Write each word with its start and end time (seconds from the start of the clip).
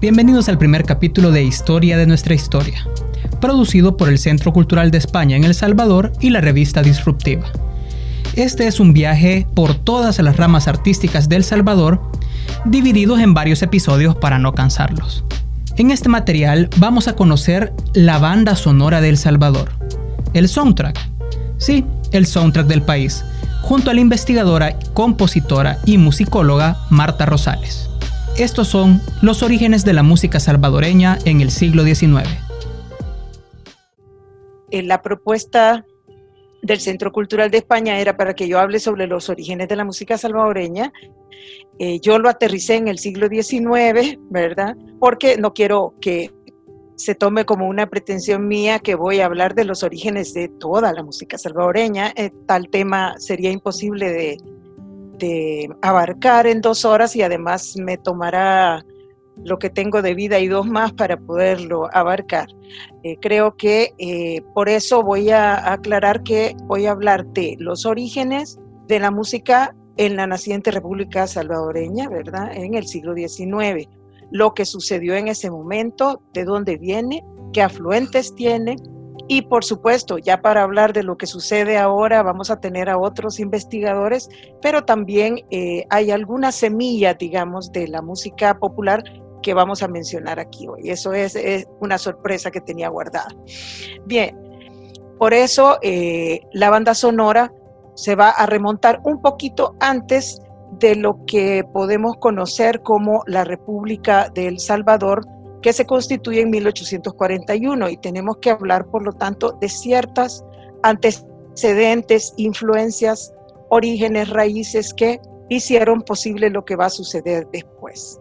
Bienvenidos 0.00 0.48
al 0.48 0.56
primer 0.56 0.84
capítulo 0.84 1.30
de 1.30 1.42
Historia 1.42 1.98
de 1.98 2.06
nuestra 2.06 2.32
historia, 2.32 2.86
producido 3.38 3.98
por 3.98 4.08
el 4.08 4.18
Centro 4.18 4.50
Cultural 4.50 4.90
de 4.90 4.96
España 4.96 5.36
en 5.36 5.44
El 5.44 5.54
Salvador 5.54 6.14
y 6.20 6.30
la 6.30 6.40
revista 6.40 6.80
Disruptiva. 6.80 7.44
Este 8.34 8.66
es 8.66 8.80
un 8.80 8.94
viaje 8.94 9.46
por 9.54 9.74
todas 9.74 10.18
las 10.20 10.38
ramas 10.38 10.68
artísticas 10.68 11.28
del 11.28 11.44
Salvador, 11.44 12.00
divididos 12.64 13.20
en 13.20 13.34
varios 13.34 13.60
episodios 13.60 14.16
para 14.16 14.38
no 14.38 14.54
cansarlos. 14.54 15.22
En 15.76 15.90
este 15.90 16.08
material 16.08 16.70
vamos 16.78 17.06
a 17.06 17.14
conocer 17.14 17.74
la 17.92 18.18
banda 18.18 18.56
sonora 18.56 19.02
de 19.02 19.10
El 19.10 19.18
Salvador, 19.18 19.68
el 20.32 20.48
soundtrack. 20.48 20.98
Sí, 21.58 21.84
el 22.12 22.24
soundtrack 22.24 22.66
del 22.68 22.80
país, 22.80 23.22
junto 23.60 23.90
a 23.90 23.94
la 23.94 24.00
investigadora, 24.00 24.78
compositora 24.94 25.76
y 25.84 25.98
musicóloga 25.98 26.78
Marta 26.88 27.26
Rosales. 27.26 27.89
Estos 28.38 28.68
son 28.68 29.00
los 29.20 29.42
orígenes 29.42 29.84
de 29.84 29.92
la 29.92 30.02
música 30.02 30.40
salvadoreña 30.40 31.18
en 31.24 31.40
el 31.40 31.50
siglo 31.50 31.84
XIX. 31.84 32.28
Eh, 34.70 34.82
la 34.82 35.02
propuesta 35.02 35.84
del 36.62 36.80
Centro 36.80 37.12
Cultural 37.12 37.50
de 37.50 37.58
España 37.58 37.98
era 37.98 38.16
para 38.16 38.34
que 38.34 38.48
yo 38.48 38.58
hable 38.58 38.78
sobre 38.80 39.06
los 39.06 39.28
orígenes 39.28 39.68
de 39.68 39.76
la 39.76 39.84
música 39.84 40.16
salvadoreña. 40.16 40.92
Eh, 41.78 42.00
yo 42.00 42.18
lo 42.18 42.28
aterricé 42.28 42.76
en 42.76 42.88
el 42.88 42.98
siglo 42.98 43.28
XIX, 43.28 44.18
¿verdad? 44.30 44.76
Porque 44.98 45.36
no 45.36 45.52
quiero 45.52 45.94
que 46.00 46.30
se 46.96 47.14
tome 47.14 47.46
como 47.46 47.66
una 47.66 47.88
pretensión 47.88 48.46
mía 48.46 48.78
que 48.78 48.94
voy 48.94 49.20
a 49.20 49.26
hablar 49.26 49.54
de 49.54 49.64
los 49.64 49.82
orígenes 49.82 50.34
de 50.34 50.48
toda 50.48 50.92
la 50.92 51.02
música 51.02 51.38
salvadoreña. 51.38 52.12
Eh, 52.14 52.30
tal 52.46 52.68
tema 52.68 53.14
sería 53.18 53.50
imposible 53.50 54.10
de, 54.10 54.36
de 55.20 55.70
abarcar 55.82 56.48
en 56.48 56.60
dos 56.60 56.84
horas 56.84 57.14
y 57.14 57.22
además 57.22 57.74
me 57.76 57.96
tomará 57.96 58.84
lo 59.44 59.58
que 59.58 59.70
tengo 59.70 60.02
de 60.02 60.14
vida 60.14 60.38
y 60.38 60.48
dos 60.48 60.66
más 60.66 60.92
para 60.92 61.16
poderlo 61.16 61.88
abarcar. 61.92 62.48
Eh, 63.02 63.16
creo 63.20 63.56
que 63.56 63.94
eh, 63.98 64.42
por 64.54 64.68
eso 64.68 65.02
voy 65.02 65.30
a 65.30 65.72
aclarar 65.72 66.22
que 66.22 66.54
voy 66.64 66.86
a 66.86 66.92
hablar 66.92 67.26
de 67.26 67.56
los 67.58 67.86
orígenes 67.86 68.58
de 68.86 69.00
la 69.00 69.10
música 69.10 69.74
en 69.96 70.16
la 70.16 70.26
naciente 70.26 70.70
República 70.70 71.26
Salvadoreña, 71.26 72.08
¿verdad? 72.08 72.50
En 72.54 72.74
el 72.74 72.86
siglo 72.86 73.14
XIX. 73.14 73.88
Lo 74.30 74.54
que 74.54 74.64
sucedió 74.64 75.14
en 75.14 75.28
ese 75.28 75.50
momento, 75.50 76.22
de 76.32 76.44
dónde 76.44 76.76
viene, 76.76 77.24
qué 77.52 77.62
afluentes 77.62 78.34
tiene, 78.34 78.76
y 79.32 79.42
por 79.42 79.64
supuesto, 79.64 80.18
ya 80.18 80.42
para 80.42 80.64
hablar 80.64 80.92
de 80.92 81.04
lo 81.04 81.16
que 81.16 81.28
sucede 81.28 81.78
ahora, 81.78 82.20
vamos 82.24 82.50
a 82.50 82.58
tener 82.58 82.90
a 82.90 82.98
otros 82.98 83.38
investigadores, 83.38 84.28
pero 84.60 84.82
también 84.84 85.46
eh, 85.52 85.84
hay 85.88 86.10
algunas 86.10 86.56
semillas, 86.56 87.16
digamos, 87.16 87.70
de 87.70 87.86
la 87.86 88.02
música 88.02 88.58
popular 88.58 89.04
que 89.40 89.54
vamos 89.54 89.84
a 89.84 89.88
mencionar 89.88 90.40
aquí 90.40 90.66
hoy. 90.66 90.90
Eso 90.90 91.12
es, 91.12 91.38
una 91.78 91.96
sorpresa 91.96 92.50
que 92.50 92.60
tenía 92.60 92.88
guardada. 92.88 93.28
Bien, 94.04 94.36
por 95.16 95.32
eso 95.32 95.78
eh, 95.80 96.40
la 96.52 96.68
banda 96.70 96.94
sonora 96.94 97.52
se 97.94 98.16
va 98.16 98.30
a 98.30 98.46
remontar 98.46 99.00
un 99.04 99.22
poquito 99.22 99.76
antes 99.78 100.42
de 100.80 100.96
lo 100.96 101.24
que 101.24 101.62
podemos 101.72 102.16
conocer 102.16 102.82
como 102.82 103.22
la 103.28 103.44
República 103.44 104.28
de 104.34 104.48
El 104.48 104.58
Salvador, 104.58 105.24
que 105.62 105.72
se 105.72 105.86
constituye 105.86 106.40
en 106.40 106.50
1841 106.50 107.90
y 107.90 107.96
tenemos 107.98 108.38
que 108.38 108.50
hablar, 108.50 108.86
por 108.86 109.04
lo 109.04 109.12
tanto, 109.12 109.52
de 109.60 109.68
ciertas 109.68 110.44
antecedentes, 110.82 112.32
influencias, 112.36 113.32
orígenes, 113.68 114.30
raíces 114.30 114.94
que 114.94 115.20
hicieron 115.48 116.02
posible 116.02 116.50
lo 116.50 116.64
que 116.64 116.76
va 116.76 116.86
a 116.86 116.90
suceder 116.90 117.46
después. 117.52 118.18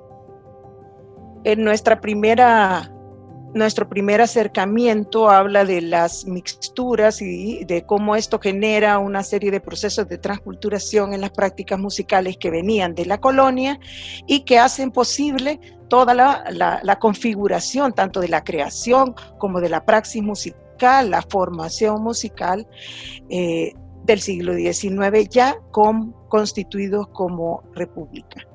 En 1.44 1.64
nuestra 1.64 2.02
primera 2.02 2.92
nuestro 3.54 3.90
primer 3.90 4.22
acercamiento 4.22 5.30
habla 5.30 5.66
de 5.66 5.82
las 5.82 6.26
mixturas 6.26 7.22
y 7.22 7.64
de 7.66 7.84
cómo 7.84 8.16
esto 8.16 8.40
genera 8.40 9.00
una 9.00 9.24
serie 9.24 9.50
de 9.50 9.60
procesos 9.60 10.08
de 10.08 10.18
transculturación 10.18 11.14
en 11.14 11.22
las 11.22 11.32
prácticas 11.32 11.80
musicales 11.80 12.38
que 12.38 12.52
venían 12.52 12.94
de 12.94 13.06
la 13.06 13.20
colonia 13.20 13.80
y 14.28 14.42
que 14.42 14.60
hacen 14.60 14.92
posible 14.92 15.60
toda 15.88 16.14
la, 16.14 17.00
configuración 17.00 17.94
tanto 17.94 18.20
de 18.20 18.28
la 18.28 18.44
creación 18.44 19.16
como 19.40 19.60
de 19.60 19.70
la 19.70 19.84
praxis 19.84 20.22
musical, 20.22 21.10
la 21.10 21.24
formación 21.24 22.04
musical 22.04 22.68
eh, 23.30 23.74
del 24.04 24.22
siglo 24.22 24.54
XIX 24.54 25.28
ya 25.28 25.58
con, 25.72 26.14
constituidos 26.30 27.08
como 27.08 27.64
república. 27.74 28.46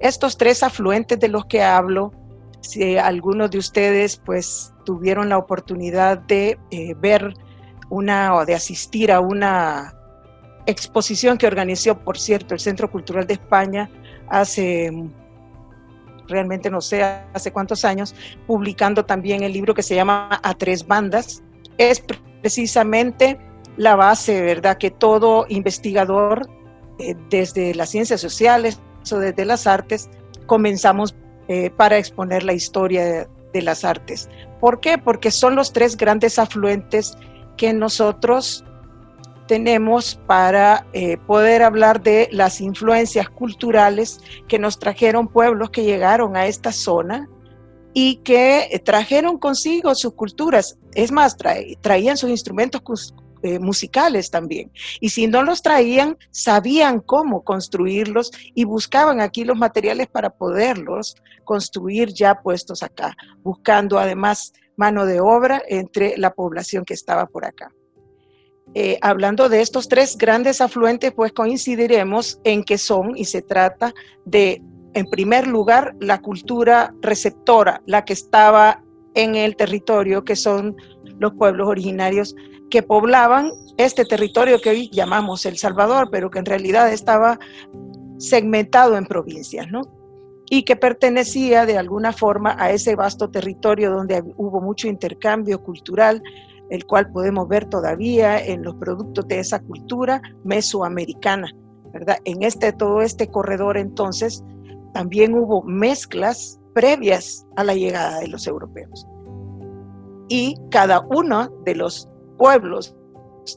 Estos 0.00 0.36
tres 0.36 0.62
afluentes 0.62 1.20
de 1.20 1.28
los 1.28 1.44
que 1.44 1.62
hablo 1.62 2.12
si 2.60 2.96
algunos 2.98 3.50
de 3.50 3.58
ustedes 3.58 4.16
pues 4.16 4.72
tuvieron 4.84 5.28
la 5.28 5.38
oportunidad 5.38 6.18
de 6.18 6.58
eh, 6.70 6.94
ver 6.98 7.34
una 7.88 8.34
o 8.34 8.46
de 8.46 8.54
asistir 8.54 9.10
a 9.10 9.20
una 9.20 9.94
exposición 10.66 11.38
que 11.38 11.46
organizó, 11.46 11.98
por 11.98 12.18
cierto, 12.18 12.54
el 12.54 12.60
Centro 12.60 12.90
Cultural 12.90 13.26
de 13.26 13.34
España 13.34 13.90
hace 14.28 14.92
realmente 16.28 16.70
no 16.70 16.80
sé 16.80 17.02
hace 17.02 17.52
cuántos 17.52 17.84
años, 17.84 18.14
publicando 18.46 19.04
también 19.04 19.42
el 19.42 19.52
libro 19.52 19.74
que 19.74 19.82
se 19.82 19.96
llama 19.96 20.40
A 20.42 20.54
tres 20.54 20.86
bandas, 20.86 21.42
es 21.76 22.00
precisamente 22.40 23.38
la 23.76 23.96
base, 23.96 24.40
¿verdad?, 24.40 24.78
que 24.78 24.90
todo 24.90 25.46
investigador 25.48 26.48
eh, 26.98 27.16
desde 27.30 27.74
las 27.74 27.90
ciencias 27.90 28.20
sociales 28.20 28.80
o 29.10 29.16
desde 29.16 29.44
las 29.44 29.66
artes 29.66 30.08
comenzamos 30.46 31.14
eh, 31.52 31.68
para 31.68 31.98
exponer 31.98 32.44
la 32.44 32.52
historia 32.52 33.26
de, 33.52 33.62
las 33.62 33.84
artes. 33.84 34.28
¿Por 34.60 34.78
qué? 34.78 34.98
Porque 34.98 35.32
son 35.32 35.56
los 35.56 35.72
tres 35.72 35.96
grandes 35.96 36.38
afluentes 36.38 37.16
que 37.56 37.72
nosotros 37.72 38.64
tenemos 39.48 40.14
para 40.28 40.86
eh, 40.92 41.16
poder 41.26 41.64
hablar 41.64 42.04
de 42.04 42.28
las 42.30 42.60
influencias 42.60 43.28
culturales 43.28 44.20
que 44.46 44.60
nos 44.60 44.78
trajeron 44.78 45.26
pueblos 45.26 45.70
que 45.70 45.82
llegaron 45.82 46.36
a 46.36 46.46
esta 46.46 46.70
zona 46.70 47.28
y 47.94 48.18
que 48.18 48.80
trajeron 48.84 49.36
consigo 49.36 49.92
sus 49.96 50.14
culturas. 50.14 50.78
Es 50.94 51.10
más, 51.10 51.36
traían 51.80 52.16
sus 52.16 52.30
instrumentos 52.30 52.80
eh, 53.42 53.58
musicales 53.58 54.30
también. 54.30 54.70
Y 55.00 55.10
si 55.10 55.26
no 55.26 55.42
los 55.42 55.62
traían, 55.62 56.16
sabían 56.30 57.00
cómo 57.00 57.42
construirlos 57.42 58.30
y 58.54 58.64
buscaban 58.64 59.20
aquí 59.20 59.44
los 59.44 59.56
materiales 59.56 60.08
para 60.08 60.30
poderlos 60.30 61.16
construir 61.44 62.12
ya 62.12 62.40
puestos 62.42 62.82
acá, 62.82 63.16
buscando 63.42 63.98
además 63.98 64.52
mano 64.76 65.04
de 65.06 65.20
obra 65.20 65.62
entre 65.68 66.16
la 66.16 66.32
población 66.32 66.84
que 66.84 66.94
estaba 66.94 67.26
por 67.26 67.44
acá. 67.44 67.70
Eh, 68.74 68.98
hablando 69.02 69.48
de 69.48 69.60
estos 69.60 69.88
tres 69.88 70.16
grandes 70.16 70.60
afluentes, 70.60 71.12
pues 71.12 71.32
coincidiremos 71.32 72.40
en 72.44 72.62
que 72.62 72.78
son 72.78 73.16
y 73.16 73.24
se 73.24 73.42
trata 73.42 73.92
de, 74.24 74.62
en 74.94 75.06
primer 75.06 75.48
lugar, 75.48 75.96
la 76.00 76.20
cultura 76.20 76.94
receptora, 77.00 77.82
la 77.86 78.04
que 78.04 78.12
estaba 78.12 78.82
en 79.14 79.34
el 79.34 79.56
territorio, 79.56 80.24
que 80.24 80.36
son 80.36 80.76
los 81.18 81.34
pueblos 81.34 81.66
originarios 81.66 82.36
que 82.70 82.82
poblaban 82.82 83.52
este 83.76 84.04
territorio 84.04 84.60
que 84.60 84.70
hoy 84.70 84.90
llamamos 84.90 85.44
El 85.44 85.58
Salvador, 85.58 86.08
pero 86.10 86.30
que 86.30 86.38
en 86.38 86.46
realidad 86.46 86.92
estaba 86.92 87.38
segmentado 88.18 88.96
en 88.96 89.06
provincias, 89.06 89.68
¿no? 89.70 89.82
Y 90.48 90.64
que 90.64 90.76
pertenecía 90.76 91.66
de 91.66 91.78
alguna 91.78 92.12
forma 92.12 92.56
a 92.58 92.70
ese 92.70 92.96
vasto 92.96 93.30
territorio 93.30 93.90
donde 93.90 94.22
hubo 94.36 94.60
mucho 94.60 94.88
intercambio 94.88 95.62
cultural, 95.62 96.22
el 96.70 96.86
cual 96.86 97.10
podemos 97.10 97.48
ver 97.48 97.66
todavía 97.66 98.44
en 98.44 98.62
los 98.62 98.74
productos 98.76 99.26
de 99.28 99.40
esa 99.40 99.60
cultura 99.60 100.22
mesoamericana, 100.44 101.52
¿verdad? 101.92 102.18
En 102.24 102.42
este, 102.42 102.72
todo 102.72 103.00
este 103.00 103.28
corredor 103.28 103.76
entonces 103.76 104.44
también 104.92 105.34
hubo 105.34 105.62
mezclas 105.62 106.60
previas 106.74 107.46
a 107.56 107.64
la 107.64 107.74
llegada 107.74 108.20
de 108.20 108.28
los 108.28 108.46
europeos. 108.46 109.06
Y 110.28 110.56
cada 110.70 111.00
uno 111.00 111.48
de 111.64 111.74
los 111.74 112.09
pueblos, 112.40 112.96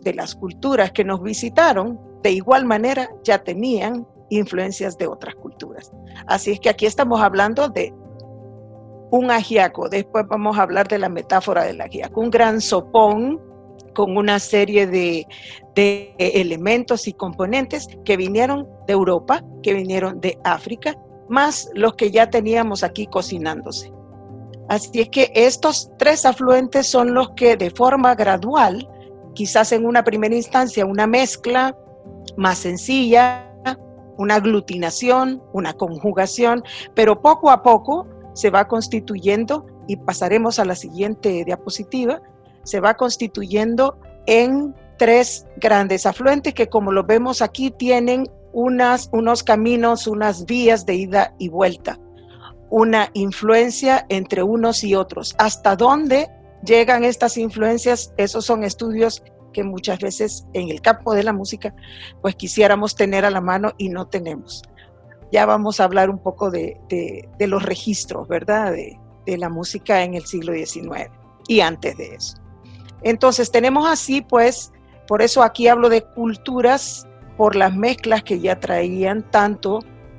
de 0.02 0.14
las 0.14 0.36
culturas 0.36 0.92
que 0.92 1.06
nos 1.06 1.24
visitaron, 1.24 1.98
de 2.22 2.32
igual 2.32 2.66
manera 2.66 3.10
ya 3.24 3.42
tenían 3.42 4.06
influencias 4.30 4.98
de 4.98 5.08
otras 5.08 5.36
culturas. 5.36 5.94
Así 6.28 6.52
es 6.52 6.60
que 6.60 6.68
aquí 6.68 6.86
estamos 6.86 7.22
hablando 7.22 7.70
de 7.70 7.94
un 9.10 9.32
ajiaco, 9.32 9.88
después 9.88 10.26
vamos 10.28 10.58
a 10.58 10.64
hablar 10.64 10.90
de 10.90 11.00
la 11.00 11.08
metáfora 11.08 11.64
del 11.64 11.80
ajiaco, 11.80 12.20
un 12.20 12.30
gran 12.30 12.60
sopón 12.60 13.40
con 13.96 14.18
una 14.18 14.40
serie 14.40 14.86
de, 14.86 15.28
de 15.76 16.14
elementos 16.18 17.08
y 17.08 17.14
componentes 17.14 17.88
que 18.04 18.18
vinieron 18.18 18.68
de 18.86 18.94
Europa, 18.94 19.46
que 19.62 19.74
vinieron 19.74 20.20
de 20.20 20.38
África, 20.44 20.98
más 21.30 21.70
los 21.74 21.94
que 21.94 22.12
ya 22.12 22.30
teníamos 22.30 22.84
aquí 22.84 23.08
cocinándose. 23.08 23.93
Así 24.74 25.02
es 25.02 25.10
que 25.10 25.32
estos 25.36 25.92
tres 26.00 26.26
afluentes 26.26 26.88
son 26.88 27.14
los 27.14 27.30
que 27.36 27.56
de 27.58 27.70
forma 27.70 28.16
gradual, 28.16 28.90
quizás 29.36 29.72
en 29.72 29.86
una 29.86 30.04
primera 30.04 30.34
instancia 30.34 30.84
una 30.84 31.06
mezcla 31.06 31.78
más 32.38 32.58
sencilla, 32.58 33.54
una 34.18 34.36
aglutinación, 34.36 35.44
una 35.54 35.74
conjugación, 35.74 36.64
pero 36.96 37.22
poco 37.22 37.52
a 37.52 37.62
poco 37.62 38.08
se 38.34 38.50
va 38.50 38.68
constituyendo, 38.68 39.68
y 39.88 39.98
pasaremos 39.98 40.58
a 40.58 40.66
la 40.66 40.74
siguiente 40.74 41.44
diapositiva, 41.46 42.24
se 42.64 42.80
va 42.80 42.96
constituyendo 42.96 44.00
en 44.26 44.74
tres 44.98 45.46
grandes 45.58 46.08
afluentes 46.08 46.56
que 46.56 46.68
como 46.68 46.92
lo 46.92 47.04
vemos 47.04 47.44
aquí 47.44 47.70
tienen 47.70 48.28
unas, 48.54 49.08
unos 49.12 49.44
caminos, 49.44 50.08
unas 50.08 50.48
vías 50.48 50.88
de 50.88 50.96
ida 50.96 51.36
y 51.38 51.50
vuelta, 51.50 52.00
una 52.74 53.12
influencia 53.14 54.04
entre 54.10 54.42
unos 54.42 54.84
y 54.84 54.96
otros. 54.96 55.36
¿Hasta 55.38 55.76
dónde 55.76 56.28
llegan 56.66 57.04
estas 57.04 57.38
influencias? 57.38 58.12
Esos 58.18 58.46
son 58.46 58.64
estudios 58.64 59.22
que 59.54 59.64
muchas 59.64 60.00
veces 60.00 60.48
en 60.54 60.70
el 60.72 60.82
campo 60.82 61.14
de 61.14 61.22
la 61.22 61.34
música 61.34 61.76
pues 62.24 62.34
quisiéramos 62.34 62.96
tener 62.96 63.26
a 63.26 63.30
la 63.30 63.42
mano 63.42 63.74
y 63.78 63.90
no 63.90 64.08
tenemos. 64.08 64.64
Ya 65.32 65.46
vamos 65.46 65.80
a 65.80 65.84
hablar 65.84 66.10
un 66.10 66.18
poco 66.18 66.50
de, 66.50 67.30
los 67.38 67.62
registros, 67.62 68.28
¿verdad? 68.28 68.72
De, 68.72 69.00
de 69.28 69.38
la 69.38 69.50
música 69.50 70.02
en 70.02 70.16
el 70.16 70.26
siglo 70.26 70.52
XIX 70.54 71.12
y 71.48 71.60
antes 71.60 71.96
de 71.96 72.16
eso. 72.16 72.38
Entonces 73.04 73.52
tenemos 73.52 73.88
así 73.88 74.22
pues, 74.22 74.72
por 75.08 75.22
eso 75.22 75.44
aquí 75.44 75.68
hablo 75.68 75.90
de 75.90 76.02
culturas 76.02 77.08
por 77.38 77.56
las 77.56 77.76
mezclas 77.76 78.24
que 78.24 78.40
ya 78.40 78.60
traían 78.60 79.30
tanto 79.30 79.78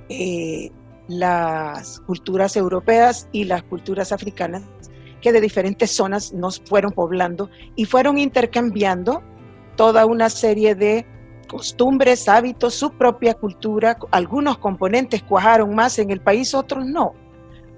eh, 0.09 0.71
las 1.09 2.01
culturas 2.01 2.57
europeas 2.57 3.29
y 3.33 3.45
las 3.45 3.63
culturas 3.63 4.13
africanas 4.13 4.63
que 5.21 5.33
de 5.33 5.41
diferentes 5.41 5.91
zonas 5.91 6.33
nos 6.33 6.61
fueron 6.61 6.93
poblando 6.93 7.51
y 7.77 7.87
fueron 7.87 8.19
intercambiando 8.19 9.23
toda 9.77 10.07
una 10.07 10.29
serie 10.29 10.75
de 10.75 11.07
costumbres, 11.49 12.29
hábitos, 12.29 12.75
su 12.75 12.91
propia 12.91 13.35
cultura. 13.35 13.97
Algunos 14.11 14.59
componentes 14.59 15.23
cuajaron 15.23 15.75
más 15.75 15.99
en 15.99 16.11
el 16.11 16.21
país, 16.21 16.55
otros 16.55 16.85
no. 16.85 17.15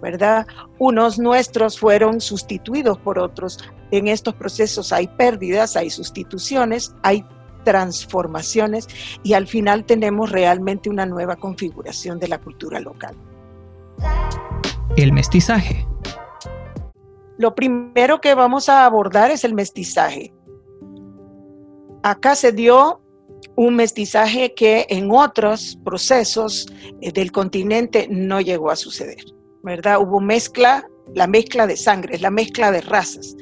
¿verdad? 0.03 0.47
Unos 0.79 1.19
nuestros 1.19 1.79
fueron 1.79 2.21
sustituidos 2.21 2.99
por 2.99 3.19
otros. 3.19 3.59
En 3.91 4.09
estos 4.09 4.35
procesos 4.35 4.93
hay 4.93 5.07
pérdidas, 5.07 5.77
hay 5.77 5.91
sustituciones, 5.91 6.95
hay 7.03 7.25
transformaciones 7.67 8.87
y 9.25 9.33
al 9.33 9.49
final 9.49 9.85
tenemos 9.85 10.31
realmente 10.31 10.89
una 10.89 11.05
nueva 11.05 11.35
configuración 11.35 12.21
de 12.21 12.29
la 12.29 12.39
cultura 12.39 12.79
local. 12.79 13.17
El 14.97 15.13
mestizaje. 15.13 15.85
Lo 17.39 17.57
primero 17.57 18.21
que 18.21 18.37
vamos 18.37 18.69
a 18.69 18.87
abordar 18.87 19.33
es 19.33 19.43
el 19.43 19.53
mestizaje. 19.53 20.33
Acá 22.05 22.37
se 22.37 22.53
dio 22.53 23.03
un 23.57 23.75
mestizaje 23.75 24.55
que 24.55 24.87
en 24.89 25.11
otros 25.11 25.77
procesos 25.85 26.67
eh, 27.01 27.11
del 27.11 27.33
continente 27.33 28.07
no 28.09 28.41
llegó 28.41 28.71
a 28.71 28.77
suceder. 28.77 29.25
¿verdad? 29.67 30.01
Hubo 30.01 30.21
mezcla, 30.21 30.89
la 31.13 31.27
mezcla 31.27 31.67
de 31.67 31.77
sangre, 31.77 32.19
la 32.21 32.31
mezcla 32.31 32.71
de 32.71 32.83
razas. 32.83 33.35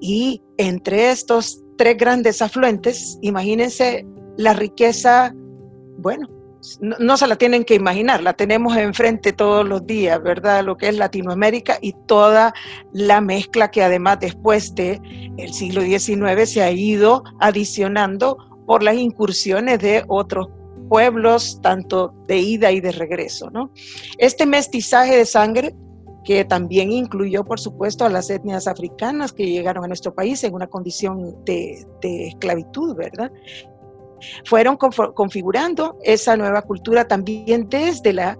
Y 0.00 0.42
entre 0.58 1.10
estos 1.10 1.61
tres 1.76 1.96
grandes 1.96 2.42
afluentes, 2.42 3.18
imagínense 3.22 4.06
la 4.36 4.52
riqueza, 4.52 5.34
bueno, 5.98 6.28
no, 6.80 7.16
se 7.16 7.26
la 7.26 7.36
tienen 7.36 7.64
que 7.64 7.74
imaginar, 7.74 8.22
la 8.22 8.34
tenemos 8.34 8.76
enfrente 8.76 9.32
todos 9.32 9.66
los 9.66 9.84
días, 9.84 10.22
¿verdad? 10.22 10.64
Lo 10.64 10.76
que 10.76 10.88
es 10.88 10.96
Latinoamérica 10.96 11.78
y 11.80 11.92
toda 12.06 12.54
la 12.92 13.20
mezcla 13.20 13.70
que 13.70 13.82
además 13.82 14.20
después 14.20 14.74
de 14.74 15.00
el 15.38 15.52
siglo 15.52 15.82
XIX 15.82 16.48
se 16.48 16.62
ha 16.62 16.70
ido 16.70 17.24
adicionando 17.40 18.36
por 18.66 18.82
las 18.82 18.94
incursiones 18.94 19.80
de 19.80 20.04
otros 20.06 20.48
pueblos, 20.88 21.58
tanto 21.62 22.14
de 22.28 22.38
ida 22.38 22.70
y 22.70 22.80
de 22.80 22.92
regreso. 22.92 23.50
¿no? 23.50 23.72
Este 24.18 24.46
mestizaje 24.46 25.16
de 25.16 25.26
sangre, 25.26 25.74
que 26.24 26.44
también 26.44 26.92
incluyó, 26.92 27.44
por 27.44 27.60
supuesto, 27.60 28.04
a 28.04 28.08
las 28.08 28.30
etnias 28.30 28.66
africanas 28.66 29.32
que 29.32 29.46
llegaron 29.46 29.84
a 29.84 29.88
nuestro 29.88 30.14
país 30.14 30.42
en 30.44 30.54
una 30.54 30.68
condición 30.68 31.44
de, 31.44 31.86
esclavitud, 32.02 32.96
¿verdad? 32.96 33.30
Fueron 34.44 34.76
configurando 34.76 35.98
esa 36.02 36.36
nueva 36.36 36.62
cultura 36.62 37.06
también 37.06 37.68
desde, 37.68 38.12
la, 38.12 38.38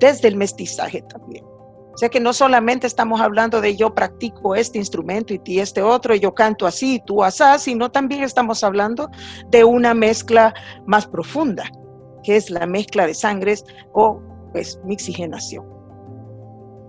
desde 0.00 0.28
el 0.28 0.36
mestizaje 0.36 1.02
también. 1.02 1.44
O 1.44 1.98
sea 1.98 2.08
que 2.08 2.20
no 2.20 2.32
solamente 2.32 2.86
estamos 2.86 3.20
hablando 3.20 3.60
de 3.60 3.76
yo 3.76 3.92
practico 3.92 4.54
este 4.54 4.78
instrumento 4.78 5.34
y 5.34 5.40
ti 5.40 5.58
este 5.58 5.82
otro, 5.82 6.14
y 6.14 6.20
yo 6.20 6.32
canto 6.32 6.66
así 6.66 6.94
y 6.94 7.00
tú 7.04 7.24
así, 7.24 7.42
sino 7.58 7.90
también 7.90 8.22
estamos 8.22 8.62
hablando 8.62 9.10
de 9.50 9.64
una 9.64 9.94
mezcla 9.94 10.54
más 10.86 11.06
profunda 11.06 11.64
que 12.22 12.36
es 12.36 12.50
la 12.50 12.66
mezcla 12.66 13.06
de 13.06 13.14
sangres 13.14 13.64
o 13.92 14.20
pues 14.52 14.78
mixigenación. 14.84 15.77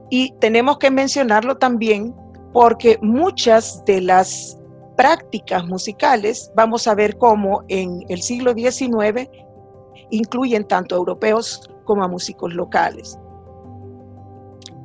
Y 0.10 0.34
tenemos 0.40 0.78
que 0.78 0.92
mencionarlo 0.92 1.58
también 1.58 2.16
porque 2.54 2.98
muchas 3.02 3.84
de 3.86 4.02
las 4.02 4.58
prácticas 4.98 5.66
musicales, 5.66 6.52
vamos 6.56 6.88
a 6.88 6.96
ver 6.96 7.18
cómo 7.18 7.64
en 7.70 8.04
el 8.10 8.22
siglo 8.22 8.54
XIX 8.54 9.30
incluyen 10.10 10.68
tanto 10.68 10.96
europeos 10.96 11.70
como 11.86 12.04
a 12.04 12.08
músicos 12.08 12.54
locales. 12.54 13.18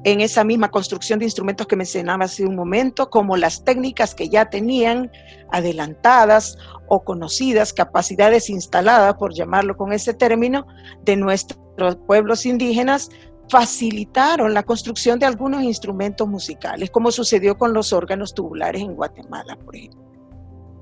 En 0.05 0.21
esa 0.21 0.45
misma 0.45 0.71
construcción 0.71 1.19
de 1.19 1.25
instrumentos 1.25 1.67
que 1.67 1.77
mencionaba 1.77 2.27
hace 2.27 2.45
un 2.45 2.55
momento, 2.55 3.09
como 3.09 3.39
las 3.39 3.65
técnicas 3.65 4.15
que 4.15 4.29
ya 4.29 4.51
tenían 4.51 5.11
adelantadas 5.51 6.59
o 6.89 7.03
conocidas 7.03 7.73
capacidades 7.73 8.51
instaladas, 8.51 9.15
por 9.15 9.35
llamarlo 9.35 9.77
con 9.77 9.93
ese 9.95 10.13
término, 10.13 10.67
de 11.05 11.17
nuestros 11.17 11.97
pueblos 12.07 12.45
indígenas, 12.45 13.11
facilitaron 13.49 14.55
la 14.55 14.63
construcción 14.63 15.19
de 15.19 15.27
algunos 15.27 15.63
instrumentos 15.63 16.27
musicales, 16.29 16.91
como 16.91 17.11
sucedió 17.11 17.57
con 17.57 17.73
los 17.73 17.93
órganos 17.93 18.35
tubulares 18.35 18.83
en 18.83 18.95
Guatemala, 18.95 19.57
por 19.57 19.77
ejemplo. 19.77 20.03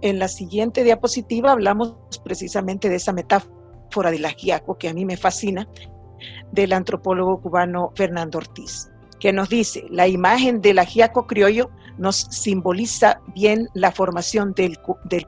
En 0.00 0.18
la 0.18 0.28
siguiente 0.28 0.82
diapositiva 0.82 1.52
hablamos 1.52 1.96
precisamente 2.24 2.88
de 2.88 2.96
esa 2.96 3.12
metáfora 3.12 4.10
del 4.10 4.24
ajiaco 4.24 4.76
que 4.76 4.88
a 4.88 4.94
mí 4.94 5.04
me 5.04 5.16
fascina, 5.16 5.68
del 6.50 6.72
antropólogo 6.72 7.40
cubano 7.40 7.92
Fernando 7.94 8.38
Ortiz, 8.38 8.90
que 9.20 9.32
nos 9.32 9.48
dice, 9.48 9.84
la 9.90 10.08
imagen 10.08 10.60
del 10.60 10.78
ajiaco 10.78 11.26
criollo 11.26 11.70
nos 11.98 12.16
simboliza 12.30 13.20
bien 13.34 13.68
la 13.74 13.92
formación 13.92 14.52
del, 14.54 14.78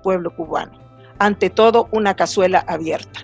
pueblo 0.02 0.34
cubano. 0.34 0.78
Ante 1.18 1.50
todo, 1.50 1.88
una 1.92 2.14
cazuela 2.14 2.64
abierta. 2.66 3.20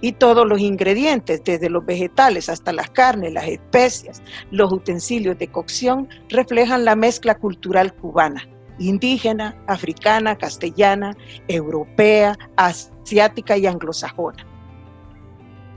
Y 0.00 0.12
todos 0.12 0.46
los 0.46 0.60
ingredientes, 0.60 1.42
desde 1.44 1.68
los 1.68 1.84
vegetales 1.84 2.48
hasta 2.48 2.72
las 2.72 2.90
carnes, 2.90 3.32
las 3.32 3.48
especias, 3.48 4.22
los 4.50 4.72
utensilios 4.72 5.36
de 5.38 5.48
cocción, 5.48 6.08
reflejan 6.28 6.84
la 6.84 6.94
mezcla 6.94 7.34
cultural 7.34 7.94
cubana, 7.94 8.48
indígena, 8.78 9.56
africana, 9.66 10.36
castellana, 10.36 11.16
europea, 11.48 12.36
asiática 12.56 13.56
y 13.56 13.66
anglosajona. 13.66 14.46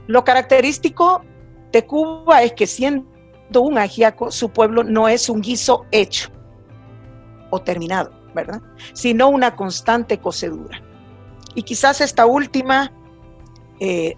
Lo 0.06 0.24
característico 0.24 1.22
de 1.72 1.86
Cuba 1.86 2.42
es 2.42 2.52
que 2.52 2.66
siendo 2.66 3.06
un 3.60 3.78
ajiaco, 3.78 4.30
su 4.30 4.50
pueblo 4.50 4.84
no 4.84 5.08
es 5.08 5.28
un 5.28 5.40
guiso 5.40 5.84
hecho, 5.90 6.30
o 7.50 7.60
terminado, 7.60 8.12
¿verdad? 8.34 8.60
Sino 8.94 9.28
una 9.28 9.56
constante 9.56 10.18
cocedura. 10.18 10.82
Y 11.54 11.62
quizás 11.62 12.00
esta 12.00 12.24
última, 12.26 12.92
eh, 13.80 14.14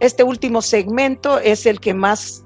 este 0.00 0.22
último 0.22 0.62
segmento 0.62 1.38
es 1.38 1.66
el 1.66 1.80
que 1.80 1.94
más 1.94 2.44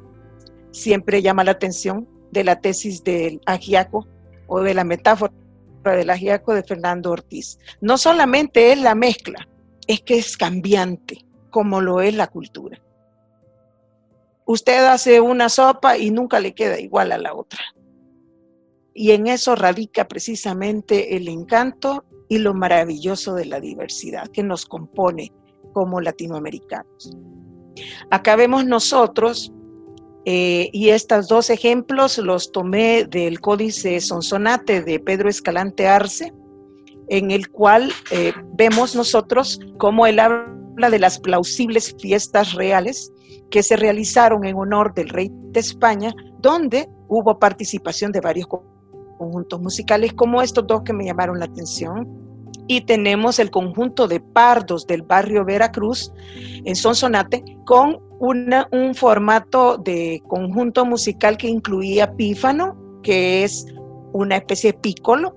siempre 0.70 1.22
llama 1.22 1.44
la 1.44 1.52
atención 1.52 2.08
de 2.30 2.44
la 2.44 2.60
tesis 2.60 3.04
del 3.04 3.40
agiaco 3.46 4.06
o 4.46 4.60
de 4.60 4.74
la 4.74 4.84
metáfora 4.84 5.32
del 5.84 6.10
agiaco 6.10 6.54
de 6.54 6.62
Fernando 6.62 7.10
Ortiz. 7.10 7.58
No 7.80 7.98
solamente 7.98 8.72
es 8.72 8.80
la 8.80 8.94
mezcla, 8.94 9.48
es 9.86 10.00
que 10.00 10.18
es 10.18 10.36
cambiante, 10.36 11.26
como 11.50 11.80
lo 11.80 12.00
es 12.00 12.14
la 12.14 12.28
cultura. 12.28 12.80
Usted 14.44 14.84
hace 14.84 15.20
una 15.20 15.48
sopa 15.48 15.98
y 15.98 16.10
nunca 16.10 16.40
le 16.40 16.54
queda 16.54 16.80
igual 16.80 17.12
a 17.12 17.18
la 17.18 17.34
otra. 17.34 17.60
Y 18.94 19.12
en 19.12 19.26
eso 19.26 19.54
radica 19.56 20.08
precisamente 20.08 21.16
el 21.16 21.28
encanto 21.28 22.04
y 22.28 22.38
lo 22.38 22.54
maravilloso 22.54 23.34
de 23.34 23.46
la 23.46 23.60
diversidad 23.60 24.28
que 24.28 24.42
nos 24.42 24.66
compone 24.66 25.32
como 25.72 26.00
latinoamericanos. 26.00 27.16
Acá 28.10 28.36
vemos 28.36 28.64
nosotros, 28.64 29.52
eh, 30.24 30.70
y 30.72 30.90
estos 30.90 31.28
dos 31.28 31.50
ejemplos 31.50 32.18
los 32.18 32.52
tomé 32.52 33.04
del 33.04 33.40
Códice 33.40 34.00
Sonsonate 34.00 34.82
de 34.82 35.00
Pedro 35.00 35.28
Escalante 35.28 35.88
Arce, 35.88 36.32
en 37.08 37.30
el 37.30 37.50
cual 37.50 37.92
eh, 38.10 38.32
vemos 38.54 38.94
nosotros 38.94 39.58
cómo 39.78 40.06
él 40.06 40.20
habla 40.20 40.90
de 40.90 40.98
las 40.98 41.18
plausibles 41.18 41.94
fiestas 41.98 42.54
reales 42.54 43.12
que 43.50 43.62
se 43.62 43.76
realizaron 43.76 44.44
en 44.44 44.56
honor 44.56 44.94
del 44.94 45.08
rey 45.08 45.30
de 45.30 45.60
España, 45.60 46.14
donde 46.38 46.88
hubo 47.08 47.38
participación 47.38 48.12
de 48.12 48.20
varios 48.20 48.46
conjuntos 49.18 49.60
musicales 49.60 50.12
como 50.14 50.40
estos 50.40 50.66
dos 50.66 50.82
que 50.82 50.92
me 50.92 51.04
llamaron 51.04 51.38
la 51.38 51.44
atención. 51.44 52.08
Y 52.66 52.82
tenemos 52.82 53.38
el 53.38 53.50
conjunto 53.50 54.08
de 54.08 54.20
pardos 54.20 54.86
del 54.86 55.02
barrio 55.02 55.44
Veracruz 55.44 56.12
en 56.64 56.76
Sonsonate 56.76 57.44
con 57.64 57.98
un 58.20 58.94
formato 58.94 59.78
de 59.78 60.22
conjunto 60.28 60.84
musical 60.84 61.36
que 61.36 61.48
incluía 61.48 62.14
pífano, 62.14 63.00
que 63.02 63.42
es 63.42 63.66
una 64.12 64.36
especie 64.36 64.72
de 64.72 64.78
pícolo, 64.78 65.34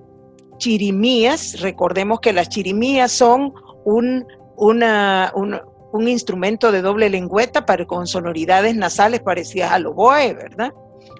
chirimías, 0.58 1.60
recordemos 1.60 2.20
que 2.20 2.32
las 2.32 2.48
chirimías 2.48 3.12
son 3.12 3.52
un, 3.84 4.26
una, 4.56 5.32
un, 5.34 6.08
instrumento 6.08 6.72
de 6.72 6.82
doble 6.82 7.08
lengüeta 7.08 7.64
para, 7.64 7.86
con 7.86 8.06
sonoridades 8.06 8.76
nasales 8.76 9.20
parecidas 9.20 9.72
al 9.72 9.86
oboe, 9.86 10.34
¿verdad? 10.34 10.72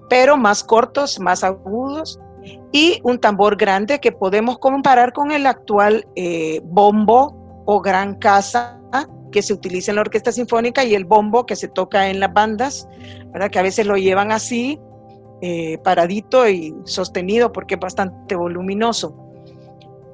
Pero 0.08 0.36
más 0.36 0.62
cortos, 0.62 1.18
más 1.18 1.42
agudos, 1.42 2.20
y 2.72 3.00
un 3.02 3.18
tambor 3.18 3.56
grande 3.56 4.00
que 4.00 4.12
podemos 4.12 4.58
comparar 4.58 5.12
con 5.12 5.30
el 5.32 5.46
actual 5.46 6.06
eh, 6.14 6.60
bombo 6.64 7.62
o 7.66 7.80
gran 7.80 8.14
casa 8.16 8.80
que 9.32 9.42
se 9.42 9.52
utiliza 9.52 9.90
en 9.90 9.96
la 9.96 10.02
orquesta 10.02 10.32
sinfónica 10.32 10.84
y 10.84 10.94
el 10.94 11.04
bombo 11.04 11.46
que 11.46 11.56
se 11.56 11.68
toca 11.68 12.08
en 12.08 12.20
las 12.20 12.32
bandas, 12.32 12.88
¿verdad? 13.32 13.50
que 13.50 13.58
a 13.58 13.62
veces 13.62 13.86
lo 13.86 13.96
llevan 13.96 14.32
así, 14.32 14.78
eh, 15.42 15.78
paradito 15.84 16.48
y 16.48 16.74
sostenido 16.84 17.52
porque 17.52 17.74
es 17.74 17.80
bastante 17.80 18.34
voluminoso. 18.34 19.14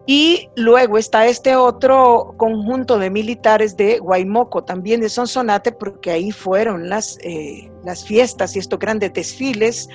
Y 0.04 0.48
luego 0.56 0.98
está 0.98 1.26
este 1.26 1.54
otro 1.54 2.34
conjunto 2.36 2.98
de 2.98 3.08
militares 3.08 3.76
de 3.76 4.00
Guaymoco, 4.00 4.64
también 4.64 5.00
de 5.00 5.08
Sonsonate, 5.08 5.70
porque 5.70 6.10
ahí 6.10 6.32
fueron 6.32 6.88
las, 6.88 7.18
eh, 7.22 7.70
las 7.84 8.04
fiestas 8.04 8.56
y 8.56 8.58
estos 8.58 8.80
grandes 8.80 9.12
desfiles, 9.12 9.88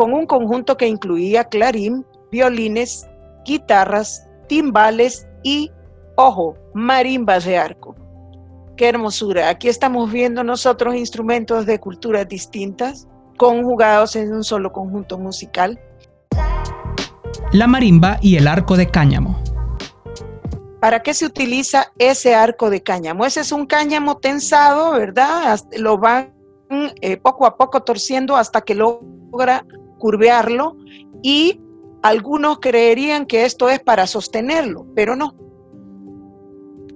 con 0.00 0.14
un 0.14 0.24
conjunto 0.24 0.78
que 0.78 0.88
incluía 0.88 1.44
clarín, 1.44 2.06
violines, 2.32 3.06
guitarras, 3.44 4.26
timbales 4.48 5.28
y, 5.42 5.70
ojo, 6.16 6.54
marimbas 6.72 7.44
de 7.44 7.58
arco. 7.58 7.94
Qué 8.78 8.88
hermosura. 8.88 9.50
Aquí 9.50 9.68
estamos 9.68 10.10
viendo 10.10 10.42
nosotros 10.42 10.94
instrumentos 10.94 11.66
de 11.66 11.78
culturas 11.78 12.26
distintas, 12.26 13.06
conjugados 13.36 14.16
en 14.16 14.32
un 14.32 14.42
solo 14.42 14.72
conjunto 14.72 15.18
musical 15.18 15.78
la 17.52 17.66
marimba 17.66 18.18
y 18.22 18.36
el 18.36 18.48
arco 18.48 18.76
de 18.78 18.86
cáñamo. 18.86 19.38
¿Para 20.80 21.02
qué 21.02 21.12
se 21.12 21.26
utiliza 21.26 21.92
ese 21.98 22.34
arco 22.34 22.70
de 22.70 22.82
cáñamo? 22.82 23.26
Ese 23.26 23.40
es 23.40 23.52
un 23.52 23.66
cáñamo 23.66 24.16
tensado, 24.16 24.92
¿verdad? 24.92 25.60
Lo 25.76 25.98
van 25.98 26.32
eh, 27.00 27.16
poco 27.18 27.44
a 27.46 27.56
poco 27.56 27.82
torciendo 27.82 28.36
hasta 28.36 28.62
que 28.62 28.74
logra 28.74 29.66
curvearlo 30.00 30.76
y 31.22 31.60
algunos 32.02 32.58
creerían 32.58 33.26
que 33.26 33.44
esto 33.44 33.68
es 33.68 33.78
para 33.78 34.08
sostenerlo, 34.08 34.86
pero 34.96 35.14
no. 35.14 35.36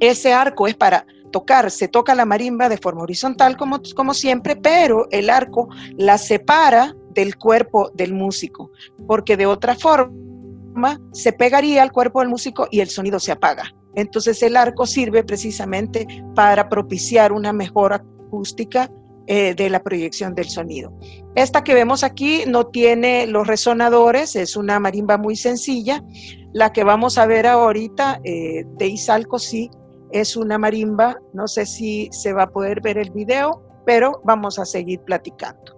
Ese 0.00 0.32
arco 0.32 0.66
es 0.66 0.74
para 0.74 1.06
tocar, 1.30 1.70
se 1.70 1.88
toca 1.88 2.14
la 2.14 2.24
marimba 2.24 2.68
de 2.68 2.78
forma 2.78 3.02
horizontal 3.02 3.56
como, 3.56 3.80
como 3.94 4.14
siempre, 4.14 4.56
pero 4.56 5.06
el 5.10 5.30
arco 5.30 5.68
la 5.96 6.18
separa 6.18 6.94
del 7.10 7.36
cuerpo 7.36 7.90
del 7.94 8.14
músico, 8.14 8.70
porque 9.06 9.36
de 9.36 9.46
otra 9.46 9.76
forma 9.76 11.00
se 11.12 11.32
pegaría 11.32 11.82
al 11.82 11.92
cuerpo 11.92 12.20
del 12.20 12.28
músico 12.28 12.66
y 12.70 12.80
el 12.80 12.88
sonido 12.88 13.20
se 13.20 13.32
apaga. 13.32 13.72
Entonces 13.94 14.42
el 14.42 14.56
arco 14.56 14.86
sirve 14.86 15.22
precisamente 15.22 16.06
para 16.34 16.68
propiciar 16.68 17.32
una 17.32 17.52
mejor 17.52 17.92
acústica 17.92 18.90
eh, 19.26 19.54
de 19.54 19.70
la 19.70 19.82
proyección 19.82 20.34
del 20.34 20.48
sonido. 20.48 20.92
Esta 21.34 21.64
que 21.64 21.74
vemos 21.74 22.04
aquí 22.04 22.42
no 22.46 22.66
tiene 22.66 23.26
los 23.26 23.46
resonadores, 23.46 24.36
es 24.36 24.56
una 24.56 24.78
marimba 24.78 25.16
muy 25.16 25.36
sencilla. 25.36 26.04
La 26.52 26.72
que 26.72 26.84
vamos 26.84 27.16
a 27.16 27.26
ver 27.26 27.46
ahorita 27.46 28.20
eh, 28.22 28.64
de 28.76 28.86
Izalco 28.86 29.38
sí 29.38 29.70
es 30.10 30.36
una 30.36 30.58
marimba, 30.58 31.18
no 31.32 31.48
sé 31.48 31.66
si 31.66 32.08
se 32.12 32.32
va 32.32 32.44
a 32.44 32.50
poder 32.50 32.80
ver 32.80 32.98
el 32.98 33.10
video, 33.10 33.62
pero 33.84 34.20
vamos 34.24 34.58
a 34.58 34.64
seguir 34.64 35.00
platicando. 35.00 35.74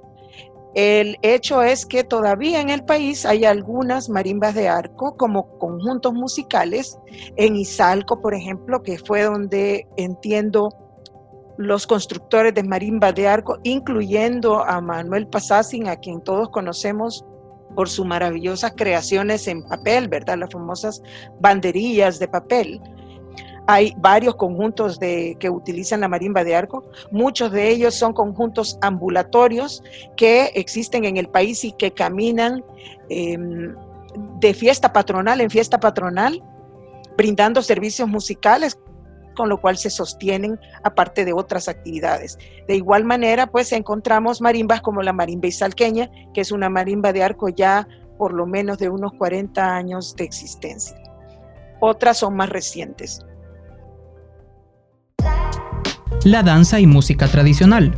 El 0.75 1.17
hecho 1.23 1.63
es 1.63 1.87
que 1.87 2.05
todavía 2.05 2.61
en 2.61 2.69
el 2.69 2.85
país 2.85 3.25
hay 3.25 3.47
algunas 3.47 4.11
marimbas 4.11 4.55
de 4.55 4.69
arco 4.69 5.17
como 5.17 5.59
conjuntos 5.59 6.13
musicales. 6.13 6.99
En 7.37 7.57
Izalco, 7.57 8.21
por 8.21 8.35
ejemplo, 8.35 8.83
que 8.83 8.99
fue 8.99 9.23
donde 9.23 9.87
entiendo 9.97 10.69
los 11.57 11.87
constructores 11.87 12.55
de 12.55 12.63
marimbas 12.63 13.15
de 13.15 13.29
arco, 13.29 13.59
incluyendo 13.63 14.65
a 14.65 14.81
Manuel 14.81 15.27
Pasassin, 15.27 15.89
a 15.89 15.97
quien 15.97 16.21
todos 16.21 16.51
conocemos 16.51 17.25
por 17.75 17.89
sus 17.89 18.07
maravillosas 18.07 18.73
creaciones 18.77 19.47
en 19.49 19.63
papel, 19.63 20.09
¿verdad? 20.09 20.39
Las 20.39 20.51
famosas 20.51 21.03
banderillas 21.41 22.19
de 22.19 22.29
papel. 22.29 22.81
Hay 23.69 23.95
varios 23.99 24.37
conjuntos 24.37 24.99
de, 25.01 25.37
que 25.41 25.51
utilizan 25.51 26.01
la 26.01 26.09
marimba 26.09 26.45
de 26.45 26.55
arco. 26.55 26.85
Muchos 27.11 27.51
de 27.51 27.69
ellos 27.69 27.95
son 27.95 28.13
conjuntos 28.13 28.79
ambulatorios 28.81 29.83
que 30.17 30.53
existen 30.55 31.05
en 31.05 31.17
el 31.17 31.29
país 31.29 31.65
y 31.65 31.73
que 31.73 31.91
caminan 31.91 32.65
em, 33.09 33.75
de 34.39 34.55
fiesta 34.55 34.93
patronal 34.93 35.41
en 35.41 35.51
fiesta 35.51 35.81
patronal, 35.81 36.43
brindando 37.17 37.61
servicios 37.61 38.09
musicales 38.09 38.79
con 39.37 39.49
lo 39.49 39.61
cual 39.61 39.77
se 39.77 39.91
sostienen 39.91 40.59
aparte 40.83 41.25
de 41.25 41.33
otras 41.33 41.69
actividades. 41.69 42.39
De 42.67 42.75
igual 42.75 43.05
manera, 43.05 43.47
pues 43.47 43.71
encontramos 43.73 44.41
marimbas 44.41 44.81
como 44.81 45.03
la 45.03 45.13
marimba 45.13 45.47
izalqueña, 45.47 46.11
que 46.35 46.41
es 46.41 46.51
una 46.51 46.69
marimba 46.69 47.13
de 47.13 47.23
arco 47.23 47.49
ya 47.49 47.87
por 48.19 48.33
lo 48.33 48.47
menos 48.47 48.79
de 48.79 48.89
unos 48.89 49.13
40 49.13 49.77
años 49.77 50.17
de 50.17 50.25
existencia. 50.25 50.97
Otras 51.81 52.17
son 52.19 52.35
más 52.35 52.49
recientes 52.49 53.25
la 56.27 56.43
danza 56.43 56.81
y 56.81 56.89
música 56.89 57.29
tradicional. 57.29 57.95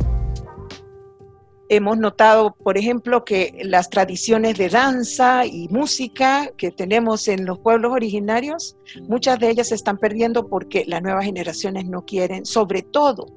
Hemos 1.71 1.99
notado, 1.99 2.55
por 2.55 2.79
ejemplo, 2.79 3.23
que 3.23 3.59
las 3.63 3.91
tradiciones 3.91 4.57
de 4.57 4.69
danza 4.69 5.45
y 5.45 5.67
música 5.69 6.49
que 6.57 6.71
tenemos 6.71 7.27
en 7.27 7.45
los 7.45 7.59
pueblos 7.59 7.91
originarios, 7.91 8.75
muchas 9.07 9.37
de 9.37 9.51
ellas 9.51 9.67
se 9.67 9.75
están 9.75 9.99
perdiendo 9.99 10.47
porque 10.47 10.83
las 10.87 11.03
nuevas 11.03 11.25
generaciones 11.25 11.85
no 11.85 12.05
quieren, 12.05 12.43
sobre 12.45 12.81
todo, 12.81 13.27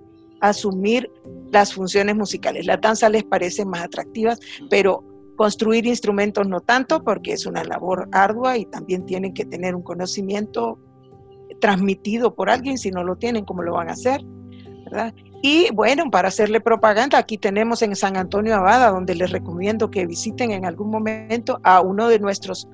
asumir 0.41 1.11
las 1.51 1.75
funciones 1.75 2.17
musicales. 2.17 2.65
La 2.65 2.79
danza 2.79 3.11
les 3.11 3.25
parece 3.25 3.67
más 3.67 3.83
atractivas, 3.83 4.41
pero 4.71 5.05
construir 5.37 5.87
instrumentos 5.87 6.47
no 6.49 6.61
tanto 6.61 7.05
porque 7.05 7.35
es 7.35 7.45
una 7.45 7.65
labor 7.65 8.09
ardua 8.13 8.57
y 8.57 8.65
también 8.65 9.05
tienen 9.05 9.35
que 9.35 9.45
tener 9.45 9.75
un 9.75 9.83
conocimiento 9.83 10.79
transmitido 11.61 12.35
por 12.35 12.49
alguien, 12.49 12.79
si 12.79 12.91
no 12.91 13.05
lo 13.05 13.17
tienen, 13.17 13.45
¿cómo 13.45 13.63
lo 13.63 13.75
van 13.75 13.91
a 13.91 13.93
hacer? 13.93 14.23
Y 15.43 15.71
bueno, 15.73 16.11
para 16.11 16.29
hacerle 16.29 16.61
propaganda, 16.61 17.19
aquí 17.19 17.37
tenemos 17.37 17.83
en 17.83 17.97
San 17.97 18.17
Antonio 18.17 18.55
Abada, 18.55 18.91
donde 18.91 19.15
les 19.15 19.31
recomiendo 19.31 19.91
que 19.91 20.07
visiten 20.07 20.53
en 20.53 20.65
algún 20.65 20.91
momento 20.91 21.61
a 21.65 21.81
uno 21.81 22.09
de 22.09 22.21
nuestros 22.21 22.69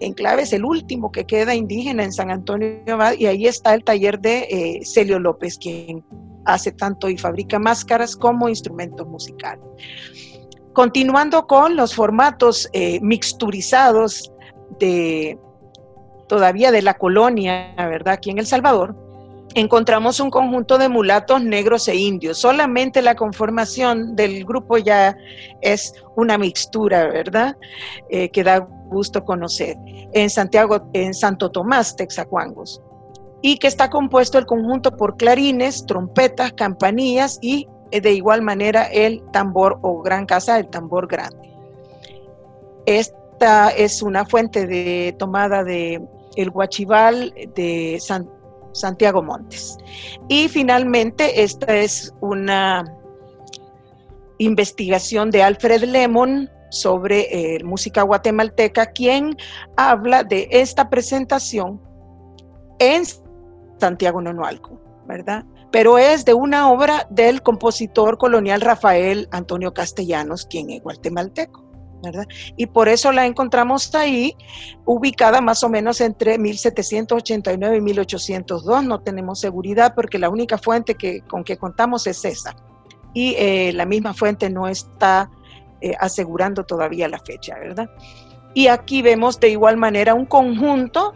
enclaves, 0.00 0.52
el 0.52 0.64
último 0.64 1.10
que 1.10 1.24
queda 1.24 1.54
indígena 1.54 2.04
en 2.04 2.12
San 2.12 2.30
Antonio 2.30 2.80
Abada, 2.88 3.14
y 3.14 3.26
ahí 3.26 3.46
está 3.46 3.74
el 3.74 3.84
taller 3.84 4.20
de 4.20 4.46
eh, 4.50 4.80
Celio 4.84 5.18
López, 5.18 5.56
quien 5.56 6.04
hace 6.44 6.72
tanto 6.72 7.08
y 7.08 7.16
fabrica 7.16 7.58
máscaras 7.58 8.16
como 8.16 8.48
instrumentos 8.48 9.06
musicales. 9.06 9.64
Continuando 10.74 11.46
con 11.46 11.76
los 11.76 11.94
formatos 11.94 12.68
eh, 12.72 13.00
mixturizados 13.00 14.30
de 14.78 15.38
todavía 16.28 16.70
de 16.70 16.82
la 16.82 16.94
colonia, 16.94 17.74
¿verdad? 17.76 18.14
Aquí 18.14 18.30
en 18.30 18.38
El 18.38 18.46
Salvador, 18.46 18.96
encontramos 19.54 20.20
un 20.20 20.30
conjunto 20.30 20.78
de 20.78 20.88
mulatos 20.88 21.42
negros 21.42 21.88
e 21.88 21.96
indios. 21.96 22.38
Solamente 22.38 23.02
la 23.02 23.14
conformación 23.14 24.16
del 24.16 24.44
grupo 24.44 24.78
ya 24.78 25.16
es 25.60 25.94
una 26.16 26.36
mixtura, 26.38 27.06
¿verdad? 27.06 27.56
Eh, 28.10 28.30
que 28.30 28.44
da 28.44 28.58
gusto 28.58 29.24
conocer. 29.24 29.76
En 30.12 30.28
Santiago, 30.28 30.88
en 30.92 31.14
Santo 31.14 31.50
Tomás, 31.50 31.96
Texacuangos. 31.96 32.82
Y 33.42 33.58
que 33.58 33.68
está 33.68 33.90
compuesto 33.90 34.38
el 34.38 34.46
conjunto 34.46 34.96
por 34.96 35.16
clarines, 35.16 35.86
trompetas, 35.86 36.52
campanillas 36.52 37.38
y 37.40 37.68
eh, 37.90 38.00
de 38.00 38.12
igual 38.12 38.42
manera 38.42 38.84
el 38.84 39.22
tambor 39.32 39.78
o 39.82 40.02
gran 40.02 40.26
casa, 40.26 40.58
el 40.58 40.68
tambor 40.68 41.06
grande. 41.06 41.50
Esta 42.86 43.70
es 43.70 44.02
una 44.02 44.24
fuente 44.24 44.66
de 44.66 45.14
tomada 45.18 45.64
de 45.64 46.02
el 46.36 46.50
guachival 46.50 47.32
de 47.54 47.98
San, 48.00 48.28
Santiago 48.74 49.22
Montes. 49.22 49.78
Y 50.28 50.48
finalmente, 50.48 51.42
esta 51.42 51.74
es 51.76 52.12
una 52.20 52.84
investigación 54.38 55.30
de 55.30 55.42
Alfred 55.42 55.84
Lemon 55.84 56.50
sobre 56.70 57.54
eh, 57.54 57.64
música 57.64 58.02
guatemalteca, 58.02 58.86
quien 58.86 59.36
habla 59.76 60.24
de 60.24 60.48
esta 60.50 60.90
presentación 60.90 61.80
en 62.78 63.04
Santiago 63.78 64.20
Nonualco, 64.20 64.80
¿verdad? 65.06 65.44
Pero 65.70 65.98
es 65.98 66.24
de 66.24 66.34
una 66.34 66.70
obra 66.70 67.06
del 67.10 67.42
compositor 67.42 68.18
colonial 68.18 68.60
Rafael 68.60 69.28
Antonio 69.30 69.72
Castellanos, 69.72 70.46
quien 70.46 70.70
es 70.70 70.82
guatemalteco. 70.82 71.63
Y 72.56 72.66
por 72.66 72.88
eso 72.88 73.12
la 73.12 73.26
encontramos 73.26 73.94
ahí, 73.94 74.36
ubicada 74.84 75.40
más 75.40 75.62
o 75.64 75.68
menos 75.68 76.00
entre 76.00 76.38
1789 76.38 77.76
y 77.76 77.80
1802. 77.80 78.84
No 78.84 79.00
tenemos 79.00 79.40
seguridad 79.40 79.94
porque 79.94 80.18
la 80.18 80.28
única 80.28 80.58
fuente 80.58 80.94
que, 80.94 81.22
con 81.22 81.44
que 81.44 81.56
contamos 81.56 82.06
es 82.06 82.24
esa. 82.24 82.54
y 83.16 83.34
eh, 83.38 83.72
la 83.74 83.86
misma 83.86 84.12
fuente 84.12 84.50
no 84.50 84.66
está 84.66 85.30
eh, 85.80 85.94
asegurando 86.00 86.64
todavía 86.64 87.08
la 87.08 87.18
fecha, 87.18 87.56
¿verdad? 87.58 87.88
Y 88.54 88.68
aquí 88.68 89.02
vemos 89.02 89.38
de 89.38 89.50
igual 89.50 89.76
manera 89.76 90.14
un 90.14 90.26
conjunto 90.26 91.14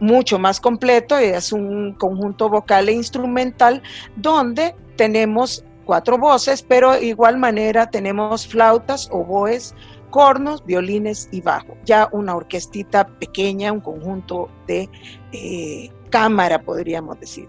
mucho 0.00 0.38
más 0.38 0.60
completo, 0.60 1.16
es 1.18 1.52
un 1.52 1.92
conjunto 1.92 2.48
vocal 2.48 2.88
e 2.88 2.92
instrumental 2.92 3.82
donde 4.16 4.74
tenemos 4.96 5.64
cuatro 5.84 6.18
voces, 6.18 6.62
pero 6.62 6.98
igual 6.98 7.38
manera 7.38 7.90
tenemos 7.90 8.46
flautas, 8.46 9.08
oboes, 9.10 9.74
cornos, 10.10 10.64
violines 10.64 11.28
y 11.32 11.40
bajo. 11.40 11.76
Ya 11.84 12.08
una 12.12 12.36
orquestita 12.36 13.06
pequeña, 13.06 13.72
un 13.72 13.80
conjunto 13.80 14.48
de 14.66 14.88
eh, 15.32 15.90
cámara, 16.10 16.62
podríamos 16.62 17.18
decir. 17.20 17.48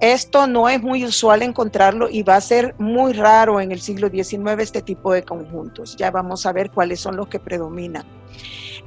Esto 0.00 0.46
no 0.46 0.68
es 0.68 0.82
muy 0.82 1.04
usual 1.04 1.42
encontrarlo 1.42 2.08
y 2.08 2.22
va 2.22 2.36
a 2.36 2.40
ser 2.40 2.74
muy 2.78 3.12
raro 3.12 3.60
en 3.60 3.72
el 3.72 3.80
siglo 3.80 4.08
XIX 4.08 4.58
este 4.58 4.82
tipo 4.82 5.12
de 5.12 5.22
conjuntos. 5.22 5.96
Ya 5.96 6.10
vamos 6.10 6.46
a 6.46 6.52
ver 6.52 6.70
cuáles 6.70 7.00
son 7.00 7.16
los 7.16 7.28
que 7.28 7.38
predominan. 7.38 8.04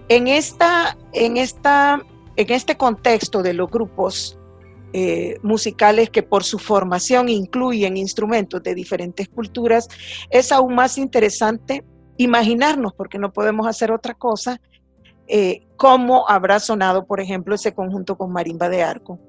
En, 0.10 0.28
esta, 0.28 0.98
en, 1.14 1.38
esta, 1.38 2.02
en 2.36 2.52
este 2.52 2.78
contexto 2.78 3.44
de 3.44 3.54
los 3.54 3.70
grupos 3.70 4.38
eh, 4.94 5.38
musicales 5.44 6.10
que 6.10 6.24
por 6.24 6.44
su 6.44 6.60
formación 6.60 7.30
incluyen 7.30 7.98
instrumentos 7.98 8.64
de 8.64 8.74
diferentes 8.74 9.28
culturas, 9.28 9.90
es 10.30 10.52
aún 10.52 10.76
más 10.76 10.98
interesante 10.98 11.84
imaginarnos, 12.18 12.94
porque 12.94 13.20
no 13.20 13.32
podemos 13.32 13.68
hacer 13.68 13.92
otra 13.92 14.14
cosa, 14.14 14.60
eh, 15.28 15.68
cómo 15.76 16.28
habrá 16.30 16.60
sonado, 16.60 17.06
por 17.06 17.20
ejemplo, 17.20 17.56
ese 17.56 17.74
conjunto 17.74 18.18
con 18.18 18.32
marimba 18.32 18.70
de 18.70 18.84
arco 18.84 19.20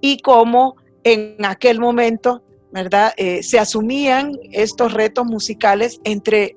y 0.00 0.18
cómo 0.18 0.76
en 1.02 1.44
aquel 1.44 1.80
momento, 1.80 2.42
¿verdad? 2.72 3.12
Eh, 3.16 3.42
se 3.42 3.58
asumían 3.58 4.32
estos 4.52 4.92
retos 4.92 5.24
musicales 5.24 6.00
entre 6.04 6.56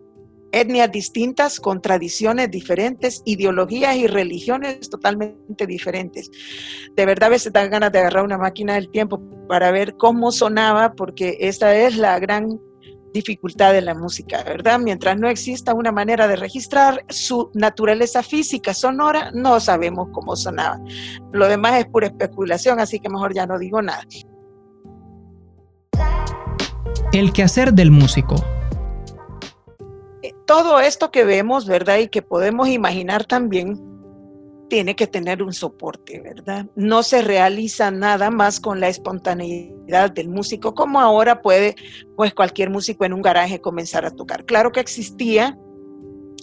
etnias 0.52 0.92
distintas, 0.92 1.60
con 1.60 1.82
tradiciones 1.82 2.50
diferentes, 2.50 3.22
ideologías 3.26 3.96
y 3.96 4.08
religiones 4.08 4.90
totalmente 4.90 5.68
diferentes. 5.68 6.30
De 6.96 7.06
verdad 7.06 7.28
a 7.28 7.32
veces 7.32 7.54
dan 7.54 7.70
ganas 7.70 7.92
de 7.92 8.00
agarrar 8.00 8.24
una 8.24 8.38
máquina 8.38 8.76
del 8.76 8.90
tiempo 8.90 9.22
para 9.48 9.72
ver 9.72 9.96
cómo 9.96 10.32
sonaba, 10.32 10.94
porque 10.94 11.38
esta 11.40 11.76
es 11.76 11.98
la 11.98 12.20
gran 12.20 12.60
dificultad 13.17 13.74
de 13.74 13.81
la 13.81 13.93
música, 13.93 14.43
¿verdad? 14.43 14.79
Mientras 14.79 15.17
no 15.17 15.27
exista 15.27 15.74
una 15.74 15.91
manera 15.91 16.27
de 16.27 16.36
registrar 16.36 17.03
su 17.09 17.50
naturaleza 17.53 18.24
física 18.24 18.74
sonora, 18.74 19.31
no 19.33 19.59
sabemos 19.59 20.09
cómo 20.12 20.36
sonaba. 20.36 20.79
Lo 21.31 21.47
demás 21.47 21.79
es 21.79 21.86
pura 21.86 22.07
especulación, 22.07 22.79
así 22.79 23.00
que 23.00 23.09
mejor 23.09 23.33
ya 23.33 23.45
no 23.45 23.57
digo 23.57 23.81
nada. 23.81 24.03
El 27.12 27.33
quehacer 27.33 27.74
del 27.74 27.91
músico 27.91 28.36
todo 30.47 30.79
esto 30.79 31.12
que 31.12 31.25
vemos, 31.25 31.67
¿verdad? 31.67 31.97
Y 31.97 32.07
que 32.07 32.21
podemos 32.21 32.69
imaginar 32.69 33.25
también, 33.25 33.77
tiene 34.69 34.95
que 34.95 35.07
tener 35.07 35.41
un 35.41 35.53
soporte, 35.53 36.19
¿verdad? 36.19 36.65
No 36.75 37.03
se 37.03 37.21
realiza 37.21 37.91
nada 37.91 38.29
más 38.29 38.59
con 38.59 38.79
la 38.79 38.89
espontaneidad 38.89 40.12
del 40.12 40.29
músico, 40.29 40.74
como 40.74 41.00
ahora 41.00 41.41
puede, 41.41 41.75
pues 42.15 42.33
cualquier 42.33 42.69
músico 42.69 43.05
en 43.05 43.13
un 43.13 43.21
garaje 43.21 43.62
comenzar 43.62 44.05
a 44.05 44.12
tocar. 44.12 44.45
Claro 44.45 44.71
que 44.71 44.79
existía 44.79 45.57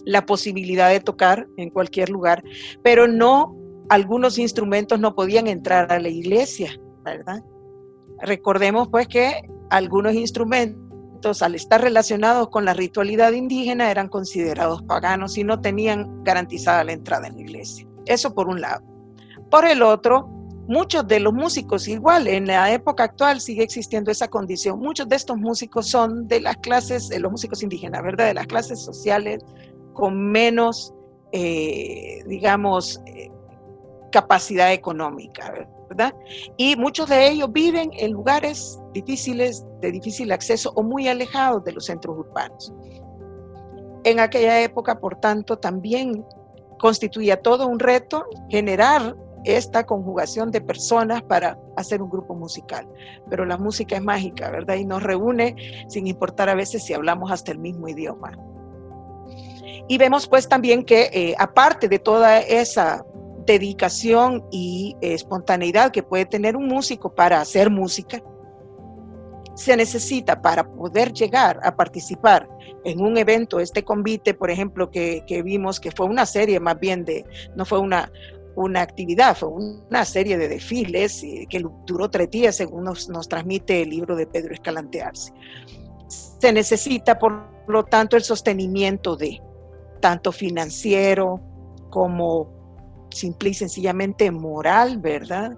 la 0.05 0.25
posibilidad 0.25 0.89
de 0.89 0.99
tocar 0.99 1.47
en 1.57 1.69
cualquier 1.69 2.09
lugar, 2.09 2.43
pero 2.83 3.07
no, 3.07 3.55
algunos 3.89 4.37
instrumentos 4.37 4.99
no 4.99 5.15
podían 5.15 5.47
entrar 5.47 5.91
a 5.91 5.99
la 5.99 6.09
iglesia, 6.09 6.79
¿verdad? 7.03 7.43
Recordemos 8.21 8.87
pues 8.89 9.07
que 9.07 9.33
algunos 9.69 10.13
instrumentos 10.13 10.85
al 11.41 11.55
estar 11.55 11.81
relacionados 11.81 12.49
con 12.49 12.65
la 12.65 12.73
ritualidad 12.73 13.31
indígena, 13.31 13.89
eran 13.89 14.09
considerados 14.09 14.83
paganos 14.83 15.37
y 15.37 15.43
no 15.43 15.59
tenían 15.59 16.23
garantizada 16.23 16.83
la 16.83 16.91
entrada 16.93 17.27
en 17.27 17.35
la 17.35 17.41
iglesia. 17.41 17.87
Eso 18.05 18.33
por 18.33 18.47
un 18.47 18.61
lado. 18.61 18.83
Por 19.49 19.65
el 19.65 19.81
otro, 19.81 20.27
muchos 20.67 21.07
de 21.07 21.19
los 21.19 21.33
músicos, 21.33 21.87
igual 21.87 22.27
en 22.27 22.47
la 22.47 22.71
época 22.71 23.03
actual 23.03 23.39
sigue 23.39 23.63
existiendo 23.63 24.11
esa 24.11 24.27
condición, 24.27 24.79
muchos 24.79 25.07
de 25.07 25.15
estos 25.15 25.37
músicos 25.37 25.87
son 25.87 26.27
de 26.27 26.41
las 26.41 26.57
clases, 26.57 27.09
de 27.09 27.19
los 27.19 27.31
músicos 27.31 27.61
indígenas, 27.63 28.01
¿verdad? 28.03 28.27
De 28.27 28.33
las 28.33 28.47
clases 28.47 28.81
sociales 28.81 29.43
con 29.93 30.31
menos, 30.31 30.93
eh, 31.31 32.23
digamos, 32.27 33.01
eh, 33.05 33.31
capacidad 34.11 34.73
económica, 34.73 35.53
¿verdad? 35.89 36.13
Y 36.57 36.75
muchos 36.75 37.09
de 37.09 37.29
ellos 37.29 37.51
viven 37.51 37.91
en 37.93 38.11
lugares 38.11 38.79
difíciles, 38.93 39.65
de 39.81 39.91
difícil 39.91 40.31
acceso 40.31 40.71
o 40.75 40.83
muy 40.83 41.07
alejados 41.07 41.63
de 41.63 41.73
los 41.73 41.85
centros 41.85 42.17
urbanos. 42.17 42.73
En 44.03 44.19
aquella 44.19 44.61
época, 44.61 44.99
por 44.99 45.15
tanto, 45.19 45.57
también 45.57 46.23
constituía 46.79 47.41
todo 47.41 47.67
un 47.67 47.79
reto 47.79 48.25
generar 48.49 49.15
esta 49.45 49.85
conjugación 49.85 50.51
de 50.51 50.59
personas 50.59 51.21
para 51.21 51.57
hacer 51.77 52.01
un 52.01 52.09
grupo 52.09 52.33
musical. 52.33 52.87
Pero 53.29 53.45
la 53.45 53.57
música 53.57 53.95
es 53.95 54.01
mágica, 54.01 54.49
¿verdad? 54.49 54.75
Y 54.75 54.85
nos 54.85 55.03
reúne 55.03 55.55
sin 55.87 56.07
importar 56.07 56.49
a 56.49 56.55
veces 56.55 56.83
si 56.83 56.93
hablamos 56.93 57.31
hasta 57.31 57.51
el 57.51 57.59
mismo 57.59 57.87
idioma. 57.87 58.37
Y 59.87 59.97
vemos 59.97 60.27
pues 60.27 60.49
también 60.49 60.83
que 60.83 61.09
eh, 61.13 61.35
aparte 61.37 61.87
de 61.87 61.99
toda 61.99 62.39
esa 62.39 63.05
dedicación 63.45 64.43
y 64.51 64.97
espontaneidad 65.01 65.91
que 65.91 66.01
puede 66.01 66.25
tener 66.25 66.55
un 66.55 66.67
músico 66.67 67.13
para 67.13 67.39
hacer 67.39 67.69
música, 67.69 68.21
se 69.55 69.75
necesita 69.77 70.41
para 70.41 70.69
poder 70.69 71.13
llegar 71.13 71.59
a 71.63 71.75
participar 71.75 72.47
en 72.83 73.01
un 73.01 73.17
evento, 73.17 73.59
este 73.59 73.83
convite, 73.83 74.33
por 74.33 74.51
ejemplo, 74.51 74.91
que, 74.91 75.23
vimos 75.43 75.79
que 75.79 75.91
fue 75.91 76.05
una 76.05 76.25
serie 76.25 76.59
más 76.59 76.79
bien 76.79 77.03
de, 77.05 77.25
no 77.55 77.65
fue 77.65 77.79
una, 77.79 78.11
una 78.55 78.81
actividad, 78.81 79.35
fue 79.35 79.49
una 79.49 80.05
serie 80.05 80.37
de 80.37 80.49
desfiles 80.49 81.25
que 81.49 81.63
duró 81.85 82.09
tres 82.09 82.29
días, 82.29 82.57
según 82.57 82.83
nos, 82.83 83.09
nos 83.09 83.27
transmite 83.27 83.81
el 83.81 83.89
libro 83.89 84.15
de 84.15 84.27
Pedro 84.27 84.53
Escalantearse. 84.53 85.33
Se 86.07 86.51
necesita, 86.53 87.17
por 87.17 87.47
lo 87.67 87.85
tanto, 87.85 88.17
el 88.17 88.23
sostenimiento 88.23 89.15
de 89.15 89.41
tanto 90.01 90.31
financiero 90.31 91.41
como 91.89 93.07
simple 93.09 93.49
y 93.49 93.53
sencillamente 93.53 94.29
moral, 94.29 94.99
¿verdad? 94.99 95.57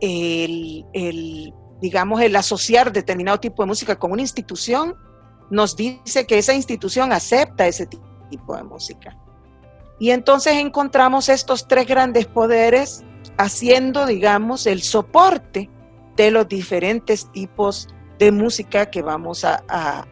El, 0.00 0.84
el 0.92 1.52
digamos, 1.80 2.20
el 2.20 2.34
asociar 2.36 2.92
determinado 2.92 3.38
tipo 3.38 3.62
de 3.62 3.68
música 3.68 3.96
con 3.96 4.12
una 4.12 4.22
institución, 4.22 4.96
nos 5.50 5.76
dice 5.76 6.26
que 6.26 6.38
esa 6.38 6.54
institución 6.54 7.12
acepta 7.12 7.66
ese 7.66 7.86
tipo 7.86 8.56
de 8.56 8.62
música. 8.64 9.16
Y 9.98 10.10
entonces 10.10 10.54
encontramos 10.54 11.28
estos 11.28 11.68
tres 11.68 11.86
grandes 11.86 12.26
poderes 12.26 13.04
haciendo, 13.38 14.06
digamos, 14.06 14.66
el 14.66 14.82
soporte 14.82 15.70
de 16.16 16.30
los 16.30 16.48
diferentes 16.48 17.30
tipos 17.32 17.88
de 18.18 18.32
música 18.32 18.90
que 18.90 19.02
vamos 19.02 19.44
a, 19.44 20.06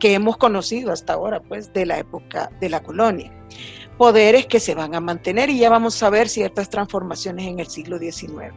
que 0.00 0.14
hemos 0.14 0.36
conocido 0.36 0.92
hasta 0.92 1.14
ahora, 1.14 1.40
pues, 1.40 1.72
de 1.72 1.86
la 1.86 1.98
época 1.98 2.50
de 2.60 2.68
la 2.68 2.82
colonia. 2.82 3.32
Poderes 3.96 4.46
que 4.46 4.60
se 4.60 4.74
van 4.74 4.94
a 4.94 5.00
mantener 5.00 5.48
y 5.48 5.58
ya 5.58 5.70
vamos 5.70 6.02
a 6.02 6.10
ver 6.10 6.28
ciertas 6.28 6.68
transformaciones 6.68 7.46
en 7.46 7.60
el 7.60 7.66
siglo 7.68 7.98
XIX 7.98 8.52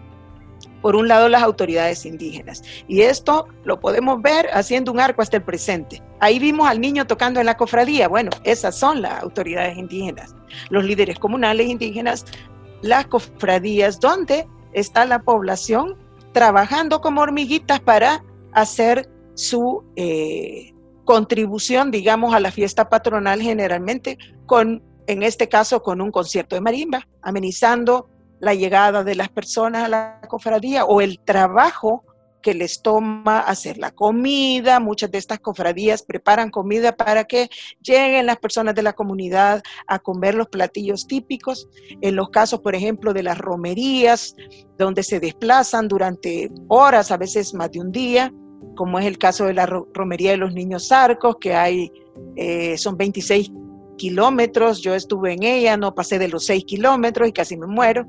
por 0.82 0.96
un 0.96 1.08
lado 1.08 1.30
las 1.30 1.44
autoridades 1.44 2.06
indígenas. 2.06 2.63
Y 2.88 3.02
esto 3.02 3.48
lo 3.63 3.80
podemos 3.80 4.22
ver 4.22 4.48
haciendo 4.54 4.92
un 4.92 5.00
arco 5.00 5.22
hasta 5.22 5.38
el 5.38 5.44
presente. 5.44 6.02
Ahí 6.20 6.39
vimos 6.39 6.68
al 6.68 6.82
niño 6.82 7.08
tocando 7.08 7.39
en 7.39 7.46
la 7.46 7.58
cofradía. 7.58 8.08
Bueno, 8.08 8.32
esas 8.44 8.78
son 8.78 9.02
las 9.02 9.22
autoridades 9.22 9.78
indígenas, 9.78 10.36
los 10.70 10.84
líderes 10.84 11.20
comunales 11.20 11.68
indígenas, 11.68 12.26
las 12.82 13.08
cofradías, 13.08 14.00
donde 14.00 14.48
está 14.74 15.06
la 15.06 15.20
población 15.20 15.98
trabajando 16.32 17.02
como 17.02 17.22
hormiguitas 17.22 17.80
para 17.80 18.24
hacer 18.54 19.10
su 19.34 19.84
eh, 19.96 20.74
contribución, 21.06 21.92
digamos, 21.92 22.34
a 22.34 22.39
la 22.39 22.52
fiesta 22.52 22.89
patronal 22.89 23.42
generalmente 23.42 24.18
con, 24.46 24.84
en 25.08 25.24
este 25.24 25.50
caso, 25.50 25.82
con 25.82 26.02
un 26.02 26.12
concierto 26.12 26.56
de 26.56 26.62
marimba, 26.62 27.08
amenizando 27.22 28.10
la 28.39 28.54
llegada 28.54 29.04
de 29.04 29.15
las 29.15 29.30
personas 29.30 29.84
a 29.86 29.88
la 29.89 30.21
cofradía 30.28 30.86
o 30.86 31.02
el 31.02 31.19
trabajo 31.19 32.04
que 32.41 32.54
les 32.54 32.82
toma 32.82 33.39
hacer 33.39 33.78
la 33.78 33.91
comida. 33.91 34.80
Muchas 34.80 35.12
de 35.12 35.17
estas 35.17 35.39
cofradías 35.39 36.04
preparan 36.04 36.49
comida 36.49 36.95
para 36.95 37.25
que 37.25 37.49
lleguen 37.82 38.25
las 38.25 38.38
personas 38.38 38.75
de 38.75 38.84
la 38.84 38.93
comunidad 38.93 39.62
a 39.88 39.99
comer 39.99 40.36
los 40.36 40.47
platillos 40.47 41.08
típicos. 41.08 41.67
En 42.02 42.15
los 42.15 42.30
casos, 42.30 42.62
por 42.62 42.75
ejemplo, 42.75 43.13
de 43.13 43.23
las 43.23 43.38
romerías, 43.38 44.36
donde 44.78 45.04
se 45.04 45.19
desplazan 45.19 45.88
durante 45.88 46.49
horas, 46.67 47.12
a 47.12 47.17
veces 47.17 47.54
más 47.54 47.71
de 47.71 47.82
un 47.82 47.91
día, 47.91 48.34
como 48.75 48.99
es 48.99 49.06
el 49.06 49.17
caso 49.17 49.45
de 49.45 49.54
la 49.54 49.65
romería 49.65 50.32
de 50.32 50.38
los 50.38 50.54
niños 50.54 50.91
arcos, 50.91 51.38
que 51.39 51.54
hay, 51.54 51.91
eh, 52.36 52.78
son 52.78 52.95
26 52.95 53.52
kilómetros, 54.00 54.82
yo 54.82 54.96
estuve 54.96 55.34
en 55.34 55.44
ella, 55.44 55.78
no 55.78 55.94
pasé 55.94 56.18
de 56.18 56.28
los 56.28 56.46
6 56.46 56.66
kilómetros 56.66 57.28
y 57.28 57.32
casi 57.32 57.56
me 57.56 57.68
muero. 57.68 58.08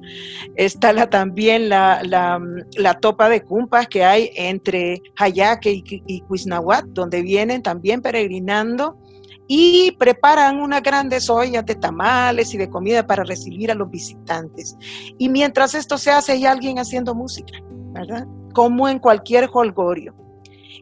Está 0.57 0.95
la, 0.95 1.11
también 1.11 1.69
la, 1.69 2.01
la, 2.03 2.95
topa 3.01 3.29
de 3.29 3.43
cumpas 3.43 3.89
que 3.89 4.05
hay 4.05 4.31
entre 4.35 5.03
Hayaque 5.17 5.73
y, 5.73 6.03
y 6.07 6.23
donde 6.95 7.21
vienen 7.21 7.63
también 7.63 8.01
peregrinando 8.01 8.97
y 9.53 9.91
preparan 9.99 10.61
unas 10.61 10.81
grandes 10.81 11.29
ollas 11.29 11.67
de 11.67 11.75
tamales 11.75 12.55
y 12.55 12.57
de 12.57 12.71
comida 12.71 13.05
para 13.05 13.25
recibir 13.25 13.73
a 13.73 13.75
los 13.75 13.91
visitantes. 13.91 14.77
Y 15.19 15.29
mientras 15.29 15.75
esto 15.75 15.99
se 15.99 16.13
hace, 16.13 16.33
hay 16.33 16.47
alguien 16.47 16.79
haciendo 16.79 17.17
música, 17.17 17.59
¿verdad? 17.93 18.29
Como 18.55 18.89
en 18.89 19.01
cualquier 19.01 19.51
holgorio. 19.53 20.15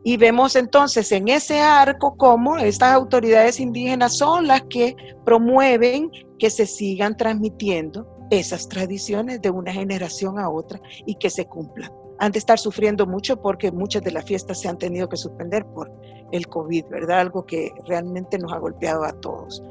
Y 0.09 0.17
vemos 0.17 0.57
entonces 0.57 1.13
en 1.13 1.29
ese 1.29 1.61
arco 1.61 2.17
cómo 2.17 2.57
estas 2.57 2.95
autoridades 2.95 3.61
indígenas 3.61 4.17
son 4.17 4.47
las 4.47 4.63
que 4.63 4.97
promueven 5.27 6.11
que 6.39 6.49
se 6.49 6.65
sigan 6.65 7.15
transmitiendo 7.15 8.09
esas 8.31 8.71
tradiciones 8.71 9.43
de 9.43 9.51
una 9.51 9.71
generación 9.71 10.39
a 10.39 10.49
otra 10.49 10.81
y 11.05 11.17
que 11.17 11.29
se 11.29 11.45
cumplan. 11.45 11.93
Han 12.21 12.33
de 12.33 12.39
estar 12.39 12.59
sufriendo 12.59 13.07
mucho 13.07 13.43
porque 13.43 13.71
muchas 13.71 14.03
de 14.03 14.13
las 14.13 14.25
fiestas 14.25 14.59
se 14.63 14.71
han 14.71 14.79
tenido 14.79 15.11
que 15.11 15.19
suspender 15.19 15.67
por 15.67 15.93
el 16.33 16.49
COVID, 16.49 16.87
¿verdad? 16.87 17.21
Algo 17.21 17.45
que 17.45 17.71
realmente 17.87 18.39
nos 18.39 18.51
ha 18.55 18.59
golpeado 18.59 19.05
a 19.05 19.13
todos. 19.13 19.63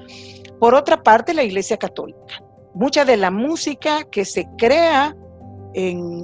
Por 0.60 0.76
otra 0.76 1.02
parte, 1.02 1.34
la 1.34 1.42
Iglesia 1.42 1.78
Católica. 1.78 2.44
Mucha 2.76 3.06
de 3.06 3.18
la 3.18 3.32
música 3.32 4.04
que 4.04 4.24
se 4.24 4.48
crea 4.56 5.18
en, 5.74 6.22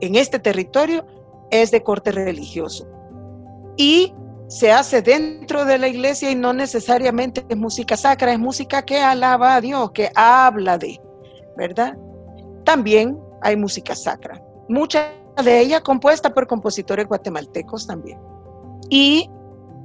en 0.00 0.14
este 0.14 0.38
territorio 0.38 1.04
es 1.50 1.70
de 1.70 1.82
corte 1.82 2.10
religioso. 2.10 2.88
Y 3.76 4.14
se 4.48 4.70
hace 4.70 5.00
dentro 5.00 5.64
de 5.64 5.78
la 5.78 5.88
iglesia 5.88 6.30
y 6.30 6.34
no 6.34 6.52
necesariamente 6.52 7.44
es 7.48 7.56
música 7.56 7.96
sacra, 7.96 8.32
es 8.32 8.38
música 8.38 8.82
que 8.82 9.00
alaba 9.00 9.54
a 9.54 9.60
Dios, 9.60 9.92
que 9.92 10.10
habla 10.14 10.76
de, 10.76 11.00
¿verdad? 11.56 11.96
También 12.64 13.18
hay 13.40 13.56
música 13.56 13.94
sacra, 13.94 14.42
mucha 14.68 15.12
de 15.42 15.60
ella 15.60 15.80
compuesta 15.80 16.34
por 16.34 16.46
compositores 16.46 17.06
guatemaltecos 17.06 17.86
también. 17.86 18.18
Y 18.90 19.30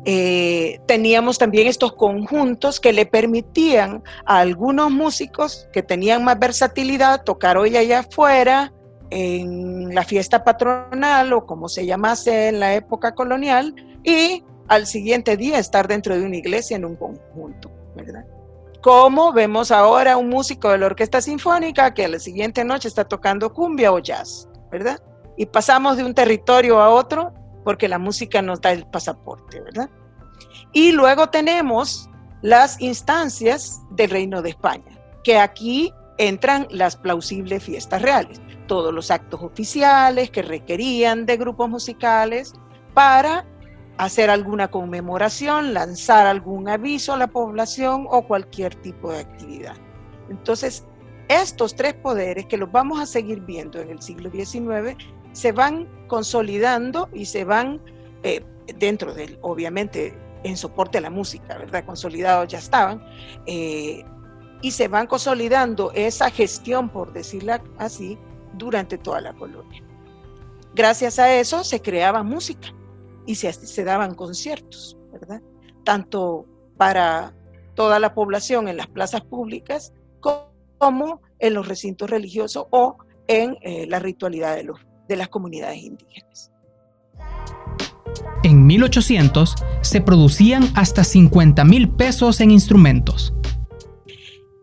eh, 0.04 0.80
teníamos 0.86 1.38
también 1.38 1.68
estos 1.68 1.94
conjuntos 1.94 2.80
que 2.80 2.94
le 2.94 3.06
permitían 3.06 4.04
a 4.26 4.40
algunos 4.40 4.92
músicos 4.92 5.68
que 5.72 5.84
tenían 5.84 6.24
más 6.24 6.40
versatilidad 6.40 7.24
tocar 7.24 7.58
hoy 7.58 7.78
allá 7.78 8.00
afuera, 8.00 8.74
en 9.10 9.94
la 9.94 10.04
fiesta 10.04 10.44
patronal 10.44 11.34
o 11.34 11.46
como 11.46 11.70
se 11.70 11.86
llamase 11.86 12.50
en 12.50 12.60
la 12.60 12.76
época 12.76 13.14
colonial, 13.14 13.74
y 14.04 14.44
al 14.68 14.86
siguiente 14.86 15.38
día 15.38 15.60
estar 15.60 15.88
dentro 15.88 16.18
de 16.18 16.26
una 16.26 16.38
iglesia 16.38 16.76
en 16.76 16.86
un 16.86 16.96
conjunto, 16.96 17.72
¿verdad? 17.96 18.26
Como 18.82 19.34
vemos 19.34 19.72
ahora 19.72 20.18
un 20.18 20.30
músico 20.30 20.70
de 20.70 20.78
la 20.78 20.86
orquesta 20.86 21.22
sinfónica 21.22 21.94
que 21.94 22.06
a 22.06 22.08
la 22.08 22.20
siguiente 22.20 22.64
noche 22.64 22.88
está 22.88 23.06
tocando 23.06 23.54
cumbia 23.54 23.92
o 23.92 24.00
jazz, 24.00 24.48
¿verdad? 24.72 25.00
Y 25.36 25.46
pasamos 25.46 25.98
de 25.98 26.04
un 26.04 26.14
territorio 26.14 26.80
a 26.80 26.90
otro 26.90 27.34
porque 27.64 27.88
la 27.88 28.00
música 28.00 28.42
nos 28.42 28.62
da 28.62 28.72
el 28.72 28.86
pasaporte, 28.86 29.60
¿verdad? 29.62 29.90
Y 30.74 30.92
luego 30.92 31.30
tenemos 31.30 32.10
las 32.42 32.80
instancias 32.82 33.82
del 33.92 34.10
Reino 34.10 34.42
de 34.42 34.52
España, 34.52 35.00
que 35.24 35.38
aquí 35.38 35.94
entran 36.18 36.68
las 36.70 36.96
plausibles 36.96 37.64
fiestas 37.64 38.02
reales, 38.02 38.40
todos 38.68 38.94
los 38.94 39.10
actos 39.12 39.42
oficiales 39.42 40.30
que 40.30 40.42
requerían 40.42 41.26
de 41.26 41.38
grupos 41.38 41.70
musicales 41.70 42.54
para 42.94 43.46
hacer 43.98 44.30
alguna 44.30 44.70
conmemoración, 44.70 45.74
lanzar 45.74 46.28
algún 46.28 46.70
aviso 46.70 47.14
a 47.14 47.18
la 47.18 47.28
población 47.28 48.08
o 48.10 48.28
cualquier 48.28 48.76
tipo 48.76 49.12
de 49.12 49.20
actividad. 49.20 49.76
Entonces, 50.30 50.86
estos 51.28 51.76
tres 51.76 51.94
poderes 51.96 52.46
que 52.46 52.58
los 52.58 52.72
vamos 52.72 53.00
a 53.00 53.06
seguir 53.06 53.42
viendo 53.42 53.80
en 53.80 53.90
el 53.90 54.02
siglo 54.02 54.30
XIX 54.30 54.96
se 55.32 55.52
van 55.52 55.88
consolidando 56.08 57.10
y 57.14 57.26
se 57.26 57.44
van 57.44 57.82
eh, 58.24 58.44
dentro 58.78 59.14
del, 59.14 59.38
obviamente, 59.42 60.18
en 60.44 60.58
soporte 60.58 61.00
a 61.00 61.02
la 61.02 61.10
música, 61.10 61.58
¿verdad? 61.58 61.86
Consolidados 61.86 62.48
ya 62.48 62.60
estaban, 62.60 63.04
eh, 63.46 64.04
y 64.62 64.72
se 64.72 64.88
van 64.88 65.08
consolidando 65.08 65.92
esa 65.94 66.30
gestión, 66.30 66.90
por 66.90 67.14
decirla 67.14 67.62
así, 67.78 68.18
durante 68.58 68.98
toda 68.98 69.22
la 69.22 69.34
colonia. 69.34 69.84
Gracias 70.74 71.20
a 71.20 71.34
eso 71.34 71.64
se 71.64 71.82
creaba 71.82 72.24
música 72.24 72.74
y 73.26 73.36
se, 73.36 73.52
se 73.54 73.84
daban 73.84 74.16
conciertos, 74.16 74.98
¿verdad? 75.12 75.42
Tanto 75.84 76.46
para 76.78 77.34
toda 77.76 78.00
la 78.00 78.14
población 78.14 78.68
en 78.68 78.78
las 78.78 78.88
plazas 78.88 79.22
públicas 79.22 79.94
como 80.78 81.22
en 81.40 81.54
los 81.54 81.68
recintos 81.68 82.10
religiosos 82.10 82.66
o 82.70 82.98
en 83.28 83.58
eh, 83.62 83.88
la 83.88 84.00
ritualidad 84.00 84.56
de 84.56 84.64
los 84.64 84.80
de 85.08 85.16
las 85.16 85.30
comunidades 85.30 85.78
indígenas. 85.78 86.52
En 88.44 88.66
1800 88.66 89.56
se 89.82 90.02
producían 90.02 90.64
hasta 90.76 91.04
50 91.04 91.64
mil 91.66 91.90
pesos 91.90 92.40
en 92.42 92.52
instrumentos. 92.52 93.34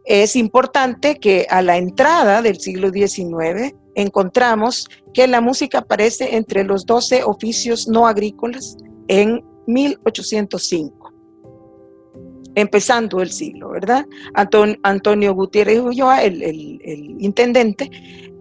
Es 0.04 0.36
importante 0.36 1.18
que 1.18 1.46
a 1.48 1.62
la 1.62 1.76
entrada 1.76 2.42
del 2.42 2.60
siglo 2.60 2.90
XIX 2.90 3.74
encontramos 3.94 4.88
que 5.12 5.26
la 5.26 5.40
música 5.40 5.78
aparece 5.78 6.36
entre 6.36 6.64
los 6.64 6.86
12 6.86 7.24
oficios 7.24 7.88
no 7.88 8.06
agrícolas 8.06 8.76
en 9.08 9.44
1805, 9.66 11.12
empezando 12.54 13.20
el 13.20 13.30
siglo, 13.30 13.70
¿verdad? 13.70 14.06
Antonio 14.82 15.34
Gutiérrez 15.34 15.80
Ulloa, 15.80 16.22
el, 16.22 16.42
el 16.42 17.16
intendente, 17.18 17.90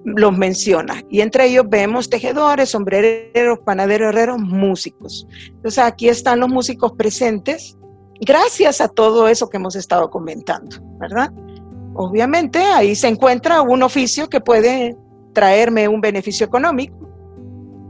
los 0.05 0.37
menciona. 0.37 1.01
Y 1.09 1.21
entre 1.21 1.47
ellos 1.47 1.65
vemos 1.69 2.09
tejedores, 2.09 2.69
sombrereros, 2.69 3.59
panaderos, 3.59 4.09
herreros, 4.09 4.39
músicos. 4.39 5.27
Entonces 5.47 5.79
aquí 5.79 6.09
están 6.09 6.39
los 6.39 6.49
músicos 6.49 6.91
presentes 6.93 7.77
gracias 8.19 8.81
a 8.81 8.87
todo 8.87 9.27
eso 9.27 9.49
que 9.49 9.57
hemos 9.57 9.75
estado 9.75 10.09
comentando, 10.09 10.77
¿verdad? 10.99 11.31
Obviamente 11.95 12.59
ahí 12.59 12.95
se 12.95 13.07
encuentra 13.07 13.61
un 13.61 13.83
oficio 13.83 14.27
que 14.29 14.41
puede 14.41 14.97
traerme 15.33 15.87
un 15.87 16.01
beneficio 16.01 16.45
económico 16.45 16.95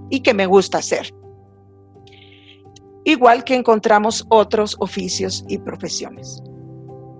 y 0.09 0.21
que 0.21 0.33
me 0.33 0.45
gusta 0.45 0.79
hacer. 0.79 1.13
Igual 3.05 3.43
que 3.43 3.55
encontramos 3.55 4.25
otros 4.29 4.77
oficios 4.79 5.43
y 5.47 5.57
profesiones. 5.57 6.41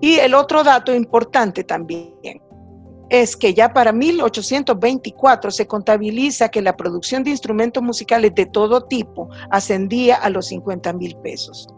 Y 0.00 0.14
el 0.14 0.34
otro 0.34 0.64
dato 0.64 0.94
importante 0.94 1.64
también 1.64 2.40
es 3.10 3.36
que 3.36 3.54
ya 3.54 3.72
para 3.72 3.92
1824 3.92 5.50
se 5.50 5.66
contabiliza 5.66 6.48
que 6.48 6.62
la 6.62 6.76
producción 6.76 7.22
de 7.22 7.30
instrumentos 7.30 7.82
musicales 7.82 8.34
de 8.34 8.46
todo 8.46 8.82
tipo 8.82 9.28
ascendía 9.50 10.16
a 10.16 10.30
los 10.30 10.46
50 10.46 10.92
mil 10.94 11.16
pesos. 11.16 11.68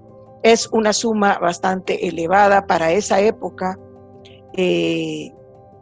Es 0.42 0.68
una 0.72 0.92
suma 0.92 1.38
bastante 1.38 2.06
elevada 2.06 2.66
para 2.66 2.92
esa 2.92 3.20
época. 3.20 3.78
Eh, 4.56 5.32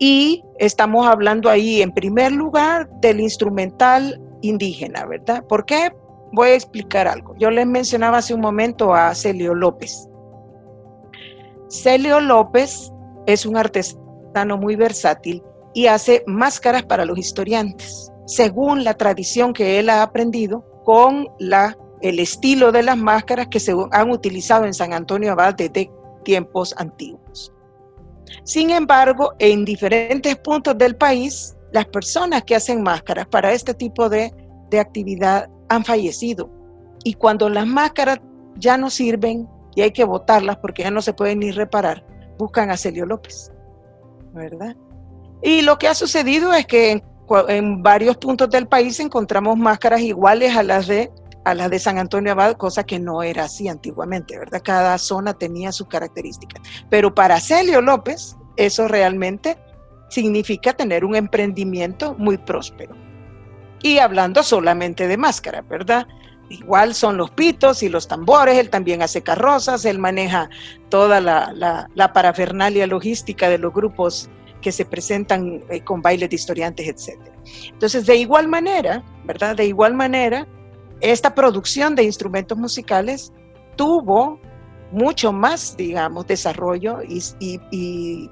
y 0.06 0.44
estamos 0.58 1.06
hablando 1.06 1.48
ahí, 1.48 1.80
en 1.80 1.90
primer 1.90 2.30
lugar, 2.30 2.90
del 3.00 3.20
instrumental 3.20 4.20
indígena, 4.42 5.06
¿verdad? 5.06 5.42
¿Por 5.46 5.64
qué? 5.64 5.94
Voy 6.30 6.50
a 6.50 6.54
explicar 6.54 7.08
algo. 7.08 7.34
Yo 7.38 7.50
les 7.50 7.66
mencionaba 7.66 8.18
hace 8.18 8.34
un 8.34 8.42
momento 8.42 8.92
a 8.92 9.14
Celio 9.14 9.54
López. 9.54 10.06
Celio 11.70 12.20
López 12.20 12.92
es 13.24 13.46
un 13.46 13.56
artesano 13.56 14.58
muy 14.58 14.76
versátil 14.76 15.42
y 15.72 15.86
hace 15.86 16.22
máscaras 16.26 16.82
para 16.82 17.06
los 17.06 17.16
historiantes, 17.16 18.12
según 18.26 18.84
la 18.84 18.98
tradición 18.98 19.54
que 19.54 19.78
él 19.78 19.88
ha 19.88 20.02
aprendido 20.02 20.66
con 20.84 21.28
la, 21.38 21.78
el 22.02 22.18
estilo 22.18 22.72
de 22.72 22.82
las 22.82 22.98
máscaras 22.98 23.48
que 23.48 23.58
se 23.58 23.74
han 23.92 24.10
utilizado 24.10 24.66
en 24.66 24.74
San 24.74 24.92
Antonio 24.92 25.32
Abad 25.32 25.54
desde 25.54 25.90
tiempos 26.24 26.74
antiguos. 26.76 27.53
Sin 28.44 28.70
embargo, 28.70 29.34
en 29.38 29.64
diferentes 29.64 30.36
puntos 30.36 30.76
del 30.78 30.96
país, 30.96 31.56
las 31.72 31.86
personas 31.86 32.44
que 32.44 32.54
hacen 32.54 32.82
máscaras 32.82 33.26
para 33.26 33.52
este 33.52 33.74
tipo 33.74 34.08
de, 34.08 34.32
de 34.70 34.80
actividad 34.80 35.48
han 35.68 35.84
fallecido. 35.84 36.50
Y 37.04 37.14
cuando 37.14 37.48
las 37.48 37.66
máscaras 37.66 38.20
ya 38.56 38.76
no 38.76 38.90
sirven 38.90 39.48
y 39.74 39.82
hay 39.82 39.90
que 39.90 40.04
botarlas 40.04 40.56
porque 40.58 40.84
ya 40.84 40.90
no 40.90 41.02
se 41.02 41.12
pueden 41.12 41.40
ni 41.40 41.50
reparar, 41.50 42.06
buscan 42.38 42.70
a 42.70 42.76
Celio 42.76 43.06
López. 43.06 43.50
¿verdad? 44.34 44.76
Y 45.42 45.62
lo 45.62 45.78
que 45.78 45.88
ha 45.88 45.94
sucedido 45.94 46.52
es 46.52 46.66
que 46.66 47.02
en, 47.48 47.82
varios 47.82 48.16
puntos 48.16 48.50
del 48.50 48.66
país 48.66 49.00
encontramos 49.00 49.56
máscaras 49.56 50.00
iguales 50.00 50.56
a 50.56 50.62
las 50.62 50.86
de 50.86 51.10
a 51.44 51.54
las 51.54 51.70
de 51.70 51.78
San 51.78 51.98
Antonio 51.98 52.32
Abad, 52.32 52.56
cosa 52.56 52.84
que 52.84 52.98
no 52.98 53.22
era 53.22 53.44
así 53.44 53.68
antiguamente, 53.68 54.38
¿verdad? 54.38 54.62
Cada 54.64 54.98
zona 54.98 55.34
tenía 55.34 55.72
sus 55.72 55.88
características. 55.88 56.62
Pero 56.90 57.14
para 57.14 57.40
Celio 57.40 57.80
López, 57.80 58.36
eso 58.56 58.88
realmente 58.88 59.58
significa 60.08 60.72
tener 60.72 61.04
un 61.04 61.16
emprendimiento 61.16 62.14
muy 62.18 62.38
próspero. 62.38 62.94
Y 63.82 63.98
hablando 63.98 64.42
solamente 64.42 65.06
de 65.06 65.16
máscara, 65.16 65.62
¿verdad? 65.62 66.06
igual 66.48 66.94
son 66.94 67.16
los 67.16 67.30
pitos 67.30 67.82
y 67.82 67.88
los 67.88 68.08
tambores, 68.08 68.58
él 68.58 68.70
también 68.70 69.02
hace 69.02 69.22
carrozas, 69.22 69.84
él 69.84 69.98
maneja 69.98 70.50
toda 70.88 71.20
la, 71.20 71.52
la, 71.94 72.12
parafernalia 72.12 72.86
logística 72.86 73.48
de 73.48 73.58
los 73.58 73.72
grupos 73.72 74.28
que 74.60 74.72
se 74.72 74.84
presentan 74.84 75.62
eh, 75.68 75.80
con 75.82 76.00
bailes 76.02 76.30
de 76.30 76.36
historiantes, 76.36 76.86
etc. 76.88 77.20
Entonces, 77.68 78.06
de 78.06 78.16
igual 78.16 78.48
manera, 78.48 79.02
¿verdad? 79.24 79.56
De 79.56 79.66
igual 79.66 79.94
manera, 79.94 80.46
esta 81.00 81.34
producción 81.34 81.94
de 81.94 82.04
instrumentos 82.04 82.56
musicales 82.56 83.32
tuvo 83.76 84.40
mucho 84.90 85.32
más, 85.32 85.76
digamos, 85.76 86.26
desarrollo 86.26 87.00
y, 87.02 88.30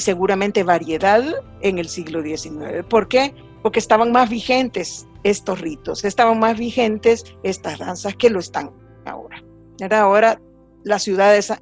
seguramente 0.00 0.64
variedad 0.64 1.22
en 1.60 1.78
el 1.78 1.88
siglo 1.88 2.22
XIX. 2.22 2.84
¿Por 2.88 3.08
qué? 3.08 3.34
Porque 3.62 3.78
estaban 3.78 4.12
más 4.12 4.28
vigentes 4.28 5.06
estos 5.24 5.60
ritos, 5.60 6.04
estaban 6.04 6.38
más 6.38 6.58
vigentes 6.58 7.24
estas 7.42 7.78
danzas 7.78 8.14
que 8.16 8.30
lo 8.30 8.40
están 8.40 8.70
ahora. 9.04 9.42
Ahora 9.90 10.40
las 10.84 11.02
ciudades 11.02 11.52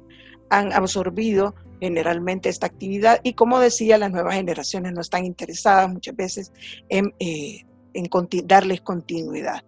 han 0.49 0.73
absorbido 0.73 1.55
generalmente 1.79 2.49
esta 2.49 2.65
actividad 2.65 3.19
y 3.23 3.33
como 3.33 3.59
decía, 3.59 3.97
las 3.97 4.11
nuevas 4.11 4.35
generaciones 4.35 4.93
no 4.93 5.01
están 5.01 5.25
interesadas 5.25 5.91
muchas 5.91 6.15
veces 6.15 6.51
en, 6.89 7.13
eh, 7.19 7.65
darles 8.45 8.81
continuidad. 8.81 9.63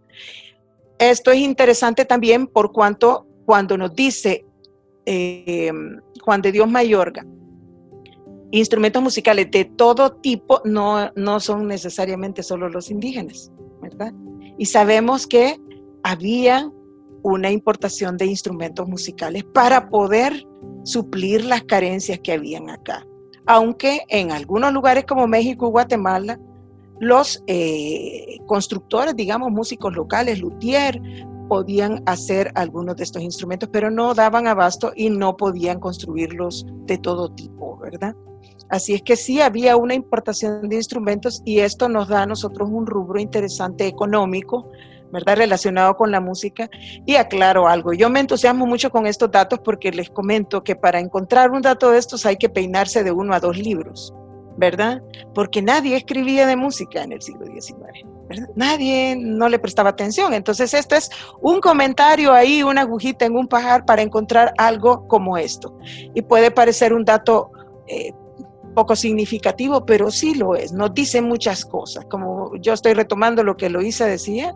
Esto 0.97 1.31
es 1.31 1.39
interesante 1.39 2.05
también 2.05 2.47
por 2.47 2.71
cuanto 2.71 3.25
cuando 3.45 3.77
nos 3.77 3.95
dice 3.95 4.45
eh, 5.05 5.71
Juan 6.21 6.41
de 6.41 6.51
Dios 6.51 6.69
Mayorga, 6.69 7.25
instrumentos 8.51 9.01
musicales 9.01 9.49
de 9.51 9.65
todo 9.65 10.11
tipo 10.17 10.61
no, 10.65 11.11
no 11.15 11.39
son 11.39 11.67
necesariamente 11.67 12.43
solo 12.43 12.69
los 12.69 12.91
indígenas. 12.91 13.51
Y 14.57 14.65
sabemos 14.65 15.25
que 15.25 15.57
había 16.03 16.69
una 17.23 17.51
importación 17.51 18.17
de 18.17 18.25
instrumentos 18.25 18.87
musicales 18.87 19.43
para 19.43 19.89
poder 19.89 20.45
suplir 20.83 21.43
las 21.43 21.63
carencias 21.63 22.19
que 22.19 22.33
habían 22.33 22.69
acá. 22.69 23.05
Aunque 23.45 24.01
en 24.09 24.31
algunos 24.31 24.73
lugares 24.73 25.05
como 25.05 25.27
México 25.27 25.67
y 25.67 25.71
Guatemala, 25.71 26.39
los 26.99 27.43
eh, 27.47 28.39
constructores, 28.45 29.15
digamos, 29.15 29.51
músicos 29.51 29.95
locales, 29.95 30.39
luthier, 30.39 31.01
podían 31.47 32.03
hacer 32.05 32.51
algunos 32.55 32.95
de 32.95 33.03
estos 33.03 33.23
instrumentos, 33.23 33.69
pero 33.71 33.89
no 33.89 34.13
daban 34.13 34.47
abasto 34.47 34.93
y 34.95 35.09
no 35.09 35.35
podían 35.35 35.79
construirlos 35.79 36.65
de 36.85 36.97
todo 36.97 37.29
tipo, 37.33 37.77
¿verdad? 37.77 38.15
Así 38.69 38.93
es 38.93 39.01
que 39.01 39.15
sí 39.15 39.41
había 39.41 39.75
una 39.75 39.95
importación 39.95 40.69
de 40.69 40.75
instrumentos 40.75 41.41
y 41.43 41.59
esto 41.59 41.89
nos 41.89 42.07
da 42.07 42.21
a 42.21 42.25
nosotros 42.27 42.69
un 42.71 42.85
rubro 42.85 43.19
interesante 43.19 43.87
económico, 43.87 44.69
¿verdad? 45.11 45.37
Relacionado 45.37 45.97
con 45.97 46.11
la 46.11 46.21
música. 46.21 46.69
Y 47.05 47.15
aclaro 47.15 47.67
algo, 47.67 47.93
yo 47.93 48.11
me 48.11 48.19
entusiasmo 48.19 48.67
mucho 48.67 48.91
con 48.91 49.07
estos 49.07 49.31
datos 49.31 49.59
porque 49.63 49.91
les 49.91 50.11
comento 50.11 50.63
que 50.63 50.75
para 50.75 50.99
encontrar 50.99 51.49
un 51.49 51.63
dato 51.63 51.89
de 51.89 51.97
estos 51.97 52.27
hay 52.27 52.37
que 52.37 52.49
peinarse 52.49 53.03
de 53.03 53.11
uno 53.11 53.33
a 53.33 53.39
dos 53.39 53.57
libros, 53.57 54.13
¿verdad? 54.59 55.01
Porque 55.33 55.61
nadie 55.61 55.95
escribía 55.95 56.45
de 56.45 56.57
música 56.57 57.01
en 57.01 57.13
el 57.13 57.21
siglo 57.21 57.45
XIX. 57.45 58.05
Nadie 58.55 59.15
no 59.17 59.47
le 59.47 59.57
prestaba 59.57 59.89
atención. 59.89 60.33
Entonces, 60.33 60.73
esto 60.73 60.95
es 60.95 61.09
un 61.41 61.61
comentario 61.61 62.33
ahí, 62.33 62.61
una 62.61 62.81
agujita 62.81 63.25
en 63.25 63.35
un 63.35 63.47
pajar 63.47 63.85
para 63.85 64.01
encontrar 64.01 64.53
algo 64.57 65.07
como 65.07 65.37
esto. 65.37 65.75
Y 66.13 66.21
puede 66.21 66.51
parecer 66.51 66.93
un 66.93 67.05
dato 67.05 67.51
eh, 67.87 68.11
poco 68.75 68.95
significativo, 68.95 69.85
pero 69.85 70.11
sí 70.11 70.35
lo 70.35 70.55
es. 70.55 70.73
Nos 70.73 70.93
dice 70.93 71.21
muchas 71.21 71.65
cosas, 71.65 72.05
como 72.05 72.55
yo 72.57 72.73
estoy 72.73 72.93
retomando 72.93 73.43
lo 73.43 73.55
que 73.55 73.69
Loisa 73.69 74.05
decía, 74.05 74.53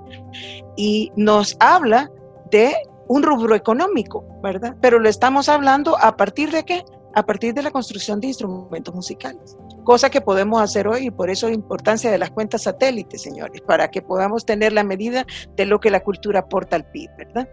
y 0.76 1.12
nos 1.16 1.56
habla 1.60 2.12
de 2.52 2.76
un 3.08 3.24
rubro 3.24 3.56
económico, 3.56 4.26
¿verdad? 4.42 4.76
Pero 4.82 5.00
lo 5.00 5.10
estamos 5.10 5.50
hablando 5.50 5.98
a 5.98 6.16
partir 6.18 6.52
de 6.52 6.64
qué? 6.64 6.84
A 7.16 7.24
partir 7.24 7.54
de 7.54 7.62
la 7.62 7.70
construcción 7.70 8.20
de 8.20 8.28
instrumentos 8.28 8.94
musicales, 8.94 9.56
cosa 9.84 10.10
que 10.10 10.20
podemos 10.20 10.60
hacer 10.62 10.88
hoy 10.88 11.08
y 11.08 11.12
por 11.12 11.30
eso 11.30 11.48
la 11.48 11.54
importancia 11.54 12.10
de 12.10 12.18
las 12.18 12.32
cuentas 12.32 12.64
satélites, 12.64 13.22
señores, 13.22 13.62
para 13.62 13.92
que 13.92 14.02
podamos 14.02 14.46
tener 14.46 14.74
la 14.74 14.84
medida 14.84 15.26
de 15.56 15.66
lo 15.68 15.80
que 15.80 15.92
la 15.92 16.04
cultura 16.04 16.40
aporta 16.40 16.76
al 16.76 16.90
PIB, 16.90 17.10
¿verdad? 17.18 17.50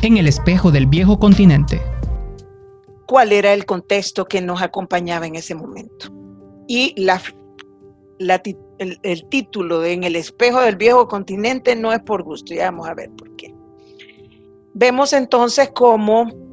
En 0.00 0.16
el 0.16 0.26
espejo 0.26 0.70
del 0.70 0.86
viejo 0.86 1.18
continente, 1.18 1.82
cuál 3.06 3.32
era 3.32 3.52
el 3.52 3.66
contexto 3.66 4.24
que 4.24 4.40
nos 4.40 4.62
acompañaba 4.62 5.26
en 5.26 5.34
ese 5.34 5.54
momento. 5.54 6.08
Y 6.66 6.94
la, 6.96 7.20
el, 8.78 9.28
título 9.28 9.80
de 9.80 9.92
En 9.92 10.04
el 10.04 10.16
espejo 10.16 10.60
del 10.60 10.76
viejo 10.76 11.08
continente 11.08 11.76
no 11.76 11.92
es 11.92 12.00
por 12.00 12.22
gusto, 12.22 12.54
ya 12.54 12.70
vamos 12.70 12.88
a 12.88 12.94
ver 12.94 13.10
por 13.10 13.36
qué. 13.36 13.54
Vemos 14.72 15.12
entonces 15.12 15.70
cómo 15.74 16.47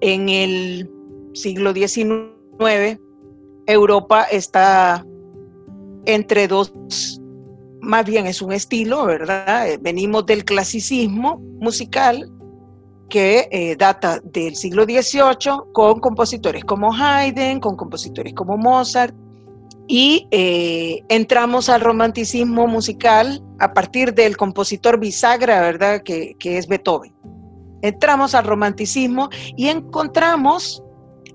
en 0.00 0.28
el 0.28 0.90
siglo 1.34 1.72
XIX 1.72 3.00
Europa 3.66 4.24
está 4.24 5.04
entre 6.06 6.48
dos, 6.48 6.72
más 7.80 8.06
bien 8.06 8.26
es 8.26 8.40
un 8.40 8.52
estilo, 8.52 9.04
¿verdad? 9.04 9.78
Venimos 9.80 10.24
del 10.26 10.44
clasicismo 10.44 11.38
musical 11.60 12.30
que 13.10 13.48
eh, 13.50 13.76
data 13.76 14.20
del 14.24 14.56
siglo 14.56 14.84
XVIII 14.84 15.72
con 15.72 16.00
compositores 16.00 16.64
como 16.64 16.92
Haydn, 16.92 17.60
con 17.60 17.76
compositores 17.76 18.34
como 18.34 18.56
Mozart, 18.56 19.14
y 19.86 20.26
eh, 20.30 21.02
entramos 21.08 21.68
al 21.68 21.80
romanticismo 21.80 22.66
musical 22.66 23.42
a 23.58 23.72
partir 23.72 24.14
del 24.14 24.36
compositor 24.36 24.98
bisagra, 24.98 25.60
¿verdad?, 25.60 26.02
que 26.02 26.36
es 26.42 26.66
Beethoven. 26.68 27.14
Entramos 27.82 28.34
al 28.34 28.44
romanticismo 28.44 29.28
y 29.56 29.68
encontramos 29.68 30.82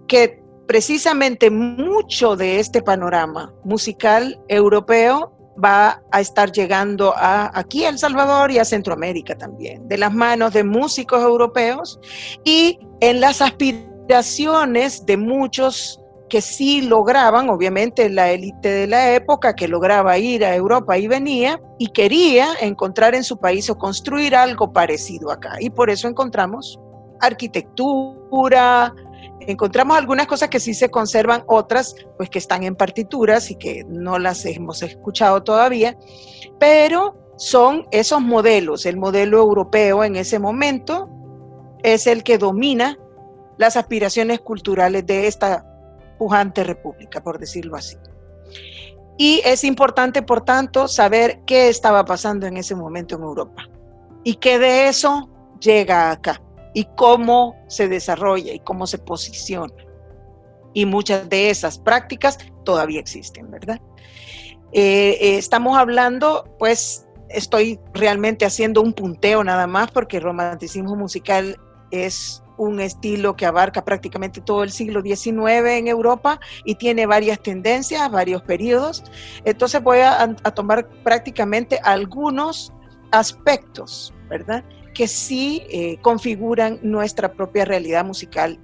que 0.07 0.41
precisamente 0.67 1.49
mucho 1.49 2.35
de 2.35 2.59
este 2.59 2.81
panorama 2.81 3.53
musical 3.63 4.39
europeo 4.47 5.33
va 5.63 6.01
a 6.11 6.21
estar 6.21 6.51
llegando 6.51 7.13
a, 7.15 7.57
aquí 7.57 7.85
a 7.85 7.89
El 7.89 7.99
Salvador 7.99 8.51
y 8.51 8.59
a 8.59 8.65
Centroamérica 8.65 9.37
también, 9.37 9.87
de 9.87 9.97
las 9.97 10.13
manos 10.13 10.53
de 10.53 10.63
músicos 10.63 11.21
europeos 11.21 11.99
y 12.43 12.79
en 13.01 13.21
las 13.21 13.41
aspiraciones 13.41 15.05
de 15.05 15.17
muchos 15.17 16.02
que 16.33 16.41
sí 16.41 16.81
lograban, 16.81 17.47
obviamente 17.49 18.09
la 18.09 18.31
élite 18.31 18.67
de 18.67 18.87
la 18.87 19.13
época 19.13 19.53
que 19.53 19.67
lograba 19.67 20.17
ir 20.17 20.43
a 20.43 20.55
Europa 20.55 20.97
y 20.97 21.05
venía 21.05 21.61
y 21.77 21.89
quería 21.89 22.47
encontrar 22.59 23.13
en 23.13 23.23
su 23.23 23.37
país 23.37 23.69
o 23.69 23.77
construir 23.77 24.35
algo 24.35 24.73
parecido 24.73 25.29
acá. 25.29 25.57
Y 25.59 25.69
por 25.69 25.91
eso 25.91 26.07
encontramos 26.07 26.79
arquitectura, 27.21 28.95
encontramos 29.41 29.95
algunas 29.95 30.25
cosas 30.25 30.49
que 30.49 30.59
sí 30.59 30.73
se 30.73 30.89
conservan, 30.89 31.43
otras 31.45 31.95
pues 32.17 32.31
que 32.31 32.39
están 32.39 32.63
en 32.63 32.75
partituras 32.75 33.51
y 33.51 33.55
que 33.55 33.83
no 33.87 34.17
las 34.17 34.43
hemos 34.47 34.81
escuchado 34.81 35.43
todavía, 35.43 35.95
pero 36.59 37.15
son 37.37 37.85
esos 37.91 38.21
modelos, 38.21 38.87
el 38.87 38.97
modelo 38.97 39.37
europeo 39.37 40.03
en 40.03 40.15
ese 40.15 40.39
momento 40.39 41.11
es 41.83 42.07
el 42.07 42.23
que 42.23 42.39
domina 42.39 42.97
las 43.59 43.77
aspiraciones 43.77 44.39
culturales 44.39 45.05
de 45.05 45.27
esta 45.27 45.67
pujante 46.23 46.63
república, 46.63 47.21
por 47.21 47.37
decirlo 47.37 47.75
así. 47.75 47.97
Y 49.17 49.41
es 49.43 49.65
importante, 49.65 50.21
por 50.21 50.39
tanto, 50.39 50.87
saber 50.87 51.41
qué 51.45 51.67
estaba 51.67 52.05
pasando 52.05 52.47
en 52.47 52.55
ese 52.55 52.75
momento 52.75 53.15
en 53.17 53.23
Europa 53.23 53.69
y 54.23 54.35
qué 54.35 54.57
de 54.57 54.87
eso 54.87 55.29
llega 55.59 56.11
acá 56.11 56.41
y 56.73 56.85
cómo 56.95 57.57
se 57.67 57.89
desarrolla 57.89 58.53
y 58.53 58.59
cómo 58.59 58.87
se 58.87 58.99
posiciona. 58.99 59.73
Y 60.73 60.85
muchas 60.85 61.27
de 61.27 61.49
esas 61.49 61.77
prácticas 61.77 62.37
todavía 62.63 63.01
existen, 63.01 63.51
¿verdad? 63.51 63.81
Eh, 64.71 65.17
eh, 65.19 65.37
estamos 65.37 65.77
hablando, 65.77 66.55
pues 66.57 67.05
estoy 67.27 67.81
realmente 67.93 68.45
haciendo 68.45 68.81
un 68.81 68.93
punteo 68.93 69.43
nada 69.43 69.67
más 69.67 69.91
porque 69.91 70.17
el 70.17 70.23
romanticismo 70.23 70.95
musical 70.95 71.59
es 71.91 72.42
un 72.57 72.79
estilo 72.79 73.35
que 73.35 73.45
abarca 73.45 73.83
prácticamente 73.83 74.41
todo 74.41 74.63
el 74.63 74.71
siglo 74.71 75.01
XIX 75.01 75.37
en 75.69 75.87
Europa 75.87 76.39
y 76.65 76.75
tiene 76.75 77.05
varias 77.05 77.41
tendencias, 77.41 78.09
varios 78.11 78.41
periodos. 78.41 79.03
Entonces 79.45 79.81
voy 79.81 79.99
a, 79.99 80.21
a 80.21 80.51
tomar 80.51 80.87
prácticamente 81.03 81.79
algunos 81.83 82.73
aspectos, 83.11 84.13
¿verdad? 84.29 84.63
que 84.93 85.07
sí 85.07 85.63
eh, 85.69 85.97
configuran 86.01 86.79
nuestra 86.83 87.33
propia 87.33 87.65
realidad 87.65 88.05
musical, 88.05 88.59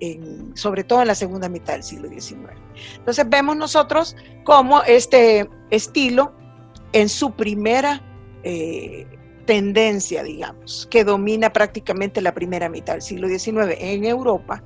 sobre 0.53 0.83
todo 0.83 1.01
en 1.01 1.07
la 1.07 1.15
segunda 1.15 1.49
mitad 1.49 1.73
del 1.73 1.83
siglo 1.83 2.07
XIX. 2.07 2.53
Entonces 2.97 3.27
vemos 3.27 3.57
nosotros 3.57 4.15
cómo 4.43 4.83
este 4.83 5.49
estilo, 5.71 6.33
en 6.91 7.09
su 7.09 7.31
primera 7.31 8.01
eh, 8.43 9.05
tendencia, 9.49 10.21
digamos, 10.21 10.87
que 10.91 11.03
domina 11.03 11.51
prácticamente 11.51 12.21
la 12.21 12.35
primera 12.35 12.69
mitad 12.69 12.93
del 12.93 13.01
siglo 13.01 13.27
XIX 13.27 13.75
en 13.79 14.05
Europa, 14.05 14.63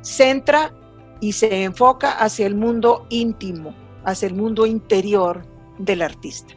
centra 0.00 0.74
y 1.20 1.34
se 1.34 1.62
enfoca 1.62 2.10
hacia 2.10 2.48
el 2.48 2.56
mundo 2.56 3.06
íntimo, 3.10 3.76
hacia 4.04 4.26
el 4.26 4.34
mundo 4.34 4.66
interior 4.66 5.46
del 5.78 6.02
artista. 6.02 6.52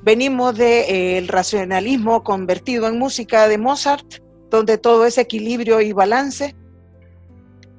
Venimos 0.00 0.56
del 0.56 0.86
de, 0.86 1.18
eh, 1.18 1.24
racionalismo 1.26 2.24
convertido 2.24 2.88
en 2.88 2.98
música 2.98 3.46
de 3.46 3.58
Mozart, 3.58 4.22
donde 4.48 4.78
todo 4.78 5.04
es 5.04 5.18
equilibrio 5.18 5.82
y 5.82 5.92
balance, 5.92 6.56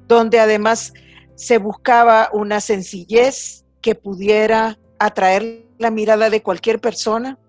donde 0.06 0.38
además 0.38 0.92
se 1.34 1.58
buscaba 1.58 2.30
una 2.32 2.60
sencillez 2.60 3.64
que 3.80 3.96
pudiera 3.96 4.78
atraer 5.00 5.66
la 5.78 5.90
mirada 5.90 6.30
de 6.30 6.44
cualquier 6.44 6.80
persona 6.80 7.40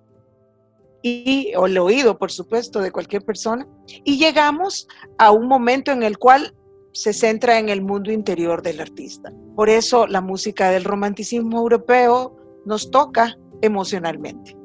y 1.04 1.54
o 1.56 1.68
el 1.68 1.78
oído, 1.78 2.18
por 2.18 2.32
supuesto, 2.32 2.80
de 2.80 2.92
cualquier 2.92 3.24
persona. 3.24 3.68
Y 4.04 4.18
llegamos 4.18 4.88
a 5.20 5.32
un 5.32 5.48
momento 5.48 5.92
en 5.92 6.02
el 6.02 6.18
cual 6.18 6.56
se 6.94 7.12
centra 7.12 7.60
en 7.60 7.70
el 7.70 7.82
mundo 7.82 8.12
interior 8.12 8.62
del 8.62 8.80
artista. 8.80 9.32
Por 9.56 9.70
eso 9.70 10.08
la 10.08 10.22
música 10.22 10.72
del 10.72 10.86
romanticismo 10.86 11.60
europeo 11.60 12.36
nos 12.66 12.90
toca 12.90 13.38
emocionalmente, 13.62 14.56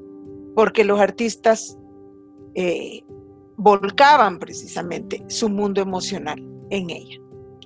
porque 0.55 0.85
los 0.85 1.01
artistas 1.01 1.77
eh, 2.55 3.03
volcaban 3.57 4.39
precisamente 4.39 5.25
su 5.27 5.49
mundo 5.49 5.83
emocional 5.83 6.39
en 6.71 6.91
ella. 6.91 7.19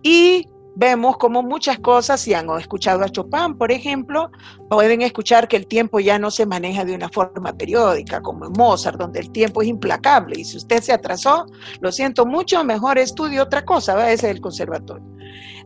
Y 0.03 0.47
vemos 0.75 1.17
como 1.19 1.43
muchas 1.43 1.79
cosas, 1.79 2.21
si 2.21 2.35
han 2.35 2.49
escuchado 2.59 3.03
a 3.03 3.09
Chopin, 3.09 3.55
por 3.57 3.73
ejemplo, 3.73 4.31
pueden 4.69 5.03
escuchar 5.03 5.49
que 5.49 5.57
el 5.57 5.67
tiempo 5.67 6.01
ya 6.01 6.19
no 6.19 6.31
se 6.31 6.47
maneja 6.47 6.85
de 6.85 6.95
una 6.95 7.09
forma 7.09 7.53
periódica, 7.53 8.21
como 8.23 8.47
en 8.47 8.53
Mozart, 8.53 8.99
donde 8.99 9.21
el 9.21 9.31
tiempo 9.31 9.63
es 9.63 9.69
implacable. 9.69 10.41
Y 10.41 10.45
si 10.45 10.57
usted 10.57 10.83
se 10.83 10.93
atrasó, 10.93 11.47
lo 11.81 11.93
siento 11.93 12.27
mucho, 12.27 12.65
mejor 12.65 12.99
estudie 12.99 13.41
otra 13.41 13.65
cosa, 13.65 13.95
¿va? 13.95 14.11
ese 14.11 14.29
es 14.29 14.37
el 14.37 14.41
conservatorio. 14.41 15.05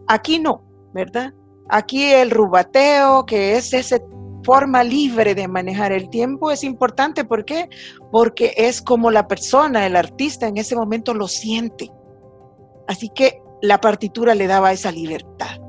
Aquí 0.08 0.38
no, 0.38 0.62
¿verdad? 0.92 1.32
Aquí 1.68 2.04
el 2.04 2.30
rubateo, 2.30 3.26
que 3.26 3.56
es 3.56 3.72
esa 3.72 3.98
forma 4.44 4.84
libre 4.84 5.34
de 5.34 5.48
manejar 5.48 5.90
el 5.90 6.08
tiempo, 6.08 6.52
es 6.52 6.62
importante. 6.62 7.24
¿Por 7.24 7.44
qué? 7.44 7.68
Porque 8.12 8.54
es 8.56 8.80
como 8.80 9.10
la 9.10 9.26
persona, 9.26 9.86
el 9.86 9.96
artista 9.96 10.46
en 10.46 10.56
ese 10.56 10.76
momento 10.76 11.14
lo 11.14 11.26
siente. 11.26 11.90
Así 12.86 13.08
que 13.08 13.40
la 13.62 13.80
partitura 13.80 14.34
le 14.34 14.46
daba 14.46 14.72
esa 14.72 14.92
libertad. 14.92 15.60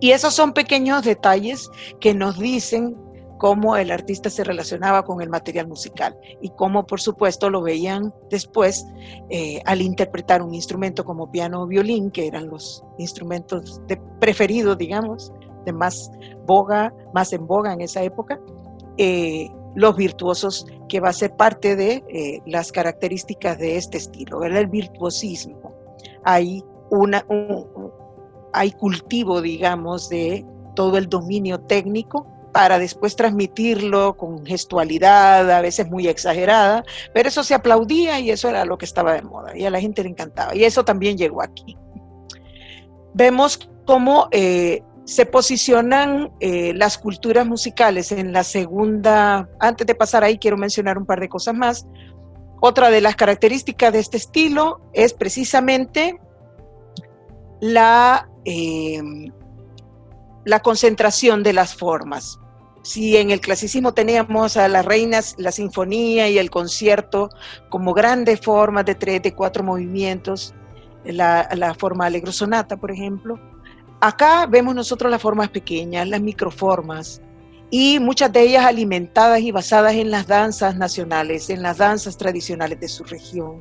Y 0.00 0.12
esos 0.12 0.34
son 0.34 0.52
pequeños 0.52 1.04
detalles 1.04 1.70
que 2.00 2.14
nos 2.14 2.38
dicen 2.38 2.96
cómo 3.38 3.76
el 3.76 3.90
artista 3.90 4.30
se 4.30 4.44
relacionaba 4.44 5.02
con 5.04 5.20
el 5.20 5.28
material 5.28 5.66
musical 5.66 6.16
y 6.40 6.50
cómo, 6.50 6.86
por 6.86 7.00
supuesto, 7.00 7.50
lo 7.50 7.62
veían 7.62 8.12
después 8.30 8.86
eh, 9.28 9.60
al 9.64 9.82
interpretar 9.82 10.42
un 10.42 10.54
instrumento 10.54 11.04
como 11.04 11.30
piano 11.30 11.62
o 11.62 11.66
violín, 11.66 12.10
que 12.10 12.26
eran 12.26 12.48
los 12.48 12.84
instrumentos 12.98 13.80
de 13.86 13.98
preferidos, 14.20 14.76
digamos, 14.76 15.32
de 15.64 15.72
más 15.72 16.10
boga, 16.46 16.94
más 17.14 17.32
en 17.32 17.46
boga 17.46 17.72
en 17.72 17.82
esa 17.82 18.02
época. 18.02 18.40
Eh, 18.96 19.50
los 19.74 19.96
virtuosos, 19.96 20.66
que 20.88 21.00
va 21.00 21.10
a 21.10 21.12
ser 21.14 21.36
parte 21.36 21.76
de 21.76 22.04
eh, 22.08 22.42
las 22.44 22.72
características 22.72 23.58
de 23.58 23.76
este 23.76 23.98
estilo, 23.98 24.42
el 24.42 24.66
virtuosismo 24.66 25.79
hay, 26.24 26.62
una, 26.90 27.24
hay 28.52 28.72
cultivo, 28.72 29.40
digamos, 29.40 30.08
de 30.08 30.44
todo 30.74 30.98
el 30.98 31.08
dominio 31.08 31.60
técnico 31.60 32.26
para 32.52 32.78
después 32.78 33.16
transmitirlo 33.16 34.16
con 34.16 34.44
gestualidad, 34.44 35.50
a 35.50 35.60
veces 35.60 35.88
muy 35.88 36.08
exagerada, 36.08 36.84
pero 37.14 37.28
eso 37.28 37.44
se 37.44 37.54
aplaudía 37.54 38.18
y 38.20 38.30
eso 38.30 38.48
era 38.48 38.64
lo 38.64 38.76
que 38.76 38.84
estaba 38.84 39.14
de 39.14 39.22
moda 39.22 39.56
y 39.56 39.64
a 39.64 39.70
la 39.70 39.80
gente 39.80 40.02
le 40.02 40.10
encantaba. 40.10 40.54
Y 40.54 40.64
eso 40.64 40.84
también 40.84 41.16
llegó 41.16 41.42
aquí. 41.42 41.76
Vemos 43.14 43.70
cómo 43.86 44.28
eh, 44.30 44.82
se 45.04 45.26
posicionan 45.26 46.30
eh, 46.40 46.72
las 46.74 46.98
culturas 46.98 47.46
musicales 47.46 48.12
en 48.12 48.32
la 48.32 48.44
segunda, 48.44 49.48
antes 49.58 49.86
de 49.86 49.94
pasar 49.94 50.22
ahí 50.22 50.38
quiero 50.38 50.56
mencionar 50.56 50.98
un 50.98 51.06
par 51.06 51.20
de 51.20 51.28
cosas 51.28 51.54
más. 51.54 51.86
Otra 52.60 52.90
de 52.90 53.00
las 53.00 53.16
características 53.16 53.92
de 53.92 54.00
este 54.00 54.18
estilo 54.18 54.80
es 54.92 55.14
precisamente 55.14 56.20
la, 57.60 58.28
em, 58.44 59.32
la 60.44 60.60
concentración 60.60 61.42
de 61.42 61.54
las 61.54 61.74
formas. 61.74 62.38
Si 62.82 63.16
en 63.16 63.30
el 63.30 63.40
clasicismo 63.40 63.92
teníamos 63.92 64.56
a 64.56 64.68
las 64.68 64.84
reinas 64.84 65.34
la 65.38 65.52
sinfonía 65.52 66.28
y 66.28 66.38
el 66.38 66.50
concierto 66.50 67.30
como 67.68 67.92
grandes 67.92 68.40
formas 68.40 68.84
de 68.84 68.94
tres, 68.94 69.22
de 69.22 69.34
cuatro 69.34 69.62
movimientos, 69.64 70.54
la, 71.04 71.48
la 71.54 71.74
forma 71.74 72.06
alegrosonata, 72.06 72.76
por 72.76 72.90
ejemplo, 72.90 73.38
acá 74.00 74.46
vemos 74.46 74.74
nosotros 74.74 75.10
las 75.10 75.20
formas 75.20 75.48
pequeñas, 75.48 76.08
las 76.08 76.20
microformas, 76.20 77.22
y 77.70 77.98
muchas 78.00 78.32
de 78.32 78.42
ellas 78.42 78.66
alimentadas 78.66 79.40
y 79.40 79.52
basadas 79.52 79.94
en 79.94 80.10
las 80.10 80.26
danzas 80.26 80.76
nacionales, 80.76 81.50
en 81.50 81.62
las 81.62 81.78
danzas 81.78 82.16
tradicionales 82.16 82.80
de 82.80 82.88
su 82.88 83.04
región. 83.04 83.60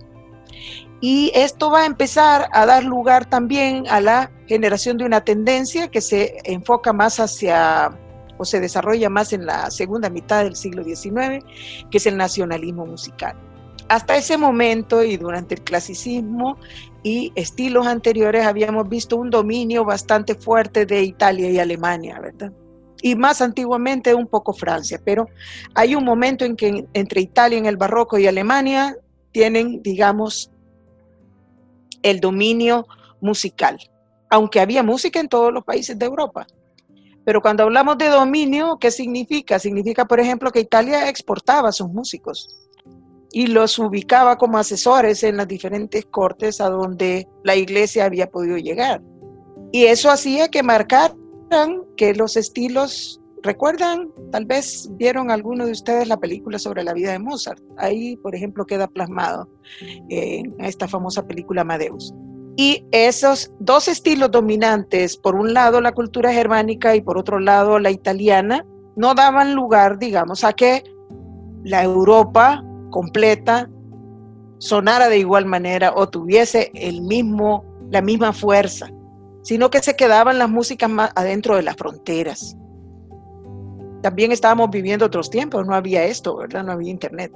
Y 1.01 1.31
esto 1.33 1.69
va 1.71 1.83
a 1.83 1.85
empezar 1.85 2.49
a 2.51 2.65
dar 2.65 2.83
lugar 2.83 3.29
también 3.29 3.85
a 3.87 4.01
la 4.01 4.31
generación 4.47 4.97
de 4.97 5.05
una 5.05 5.21
tendencia 5.21 5.87
que 5.87 6.01
se 6.01 6.37
enfoca 6.43 6.91
más 6.91 7.19
hacia 7.19 7.97
o 8.37 8.45
se 8.45 8.59
desarrolla 8.59 9.09
más 9.09 9.33
en 9.33 9.45
la 9.45 9.69
segunda 9.69 10.09
mitad 10.09 10.43
del 10.43 10.55
siglo 10.55 10.83
XIX, 10.83 11.43
que 11.91 11.97
es 11.97 12.05
el 12.05 12.17
nacionalismo 12.17 12.85
musical. 12.85 13.35
Hasta 13.89 14.17
ese 14.17 14.37
momento 14.37 15.03
y 15.03 15.17
durante 15.17 15.55
el 15.55 15.61
clasicismo 15.61 16.57
y 17.03 17.31
estilos 17.35 17.87
anteriores 17.87 18.45
habíamos 18.45 18.87
visto 18.87 19.17
un 19.17 19.29
dominio 19.29 19.83
bastante 19.83 20.35
fuerte 20.35 20.85
de 20.85 21.03
Italia 21.03 21.49
y 21.49 21.59
Alemania, 21.59 22.19
¿verdad? 22.19 22.51
Y 23.01 23.15
más 23.15 23.41
antiguamente 23.41 24.13
un 24.13 24.27
poco 24.27 24.53
Francia, 24.53 24.99
pero 25.03 25.27
hay 25.75 25.95
un 25.95 26.03
momento 26.03 26.45
en 26.45 26.55
que 26.55 26.85
entre 26.93 27.21
Italia 27.21 27.57
en 27.57 27.65
el 27.65 27.77
barroco 27.77 28.17
y 28.17 28.27
Alemania 28.27 28.95
tienen, 29.31 29.81
digamos, 29.81 30.51
el 32.01 32.19
dominio 32.19 32.85
musical, 33.21 33.77
aunque 34.29 34.59
había 34.59 34.83
música 34.83 35.19
en 35.19 35.29
todos 35.29 35.53
los 35.53 35.63
países 35.63 35.97
de 35.97 36.05
Europa. 36.05 36.47
Pero 37.25 37.41
cuando 37.41 37.63
hablamos 37.63 37.97
de 37.97 38.07
dominio, 38.07 38.77
¿qué 38.79 38.91
significa? 38.91 39.59
Significa, 39.59 40.05
por 40.05 40.19
ejemplo, 40.19 40.51
que 40.51 40.61
Italia 40.61 41.09
exportaba 41.09 41.69
a 41.69 41.73
sus 41.73 41.89
músicos 41.89 42.49
y 43.31 43.47
los 43.47 43.77
ubicaba 43.77 44.37
como 44.37 44.57
asesores 44.57 45.23
en 45.23 45.37
las 45.37 45.47
diferentes 45.47 46.05
cortes 46.05 46.59
a 46.61 46.69
donde 46.69 47.27
la 47.43 47.55
iglesia 47.55 48.05
había 48.05 48.29
podido 48.29 48.57
llegar. 48.57 49.01
Y 49.71 49.85
eso 49.85 50.09
hacía 50.09 50.49
que 50.49 50.63
marcar 50.63 51.13
que 51.97 52.13
los 52.13 52.37
estilos, 52.37 53.21
¿recuerdan? 53.41 54.09
Tal 54.31 54.45
vez 54.45 54.89
vieron 54.93 55.31
alguno 55.31 55.65
de 55.65 55.71
ustedes 55.71 56.07
la 56.07 56.17
película 56.17 56.59
sobre 56.59 56.83
la 56.83 56.93
vida 56.93 57.11
de 57.11 57.19
Mozart. 57.19 57.61
Ahí, 57.77 58.17
por 58.17 58.35
ejemplo, 58.35 58.65
queda 58.65 58.87
plasmado 58.87 59.49
en 60.09 60.55
esta 60.59 60.87
famosa 60.87 61.25
película 61.25 61.61
Amadeus. 61.61 62.13
Y 62.55 62.85
esos 62.91 63.51
dos 63.59 63.87
estilos 63.87 64.31
dominantes, 64.31 65.17
por 65.17 65.35
un 65.35 65.53
lado 65.53 65.81
la 65.81 65.93
cultura 65.93 66.33
germánica 66.33 66.95
y 66.95 67.01
por 67.01 67.17
otro 67.17 67.39
lado 67.39 67.79
la 67.79 67.89
italiana, 67.89 68.65
no 68.95 69.15
daban 69.15 69.55
lugar, 69.55 69.97
digamos, 69.97 70.43
a 70.43 70.53
que 70.53 70.83
la 71.63 71.83
Europa 71.83 72.63
completa 72.89 73.69
sonara 74.57 75.07
de 75.07 75.19
igual 75.19 75.45
manera 75.45 75.93
o 75.95 76.09
tuviese 76.09 76.69
el 76.73 77.01
mismo, 77.01 77.63
la 77.89 78.01
misma 78.01 78.33
fuerza 78.33 78.91
sino 79.41 79.69
que 79.69 79.81
se 79.81 79.95
quedaban 79.95 80.39
las 80.39 80.49
músicas 80.49 80.89
más 80.89 81.11
adentro 81.15 81.55
de 81.55 81.63
las 81.63 81.75
fronteras. 81.75 82.55
También 84.01 84.31
estábamos 84.31 84.69
viviendo 84.69 85.05
otros 85.05 85.29
tiempos, 85.29 85.65
no 85.65 85.75
había 85.75 86.05
esto, 86.05 86.37
¿verdad? 86.37 86.63
No 86.63 86.71
había 86.71 86.91
internet. 86.91 87.31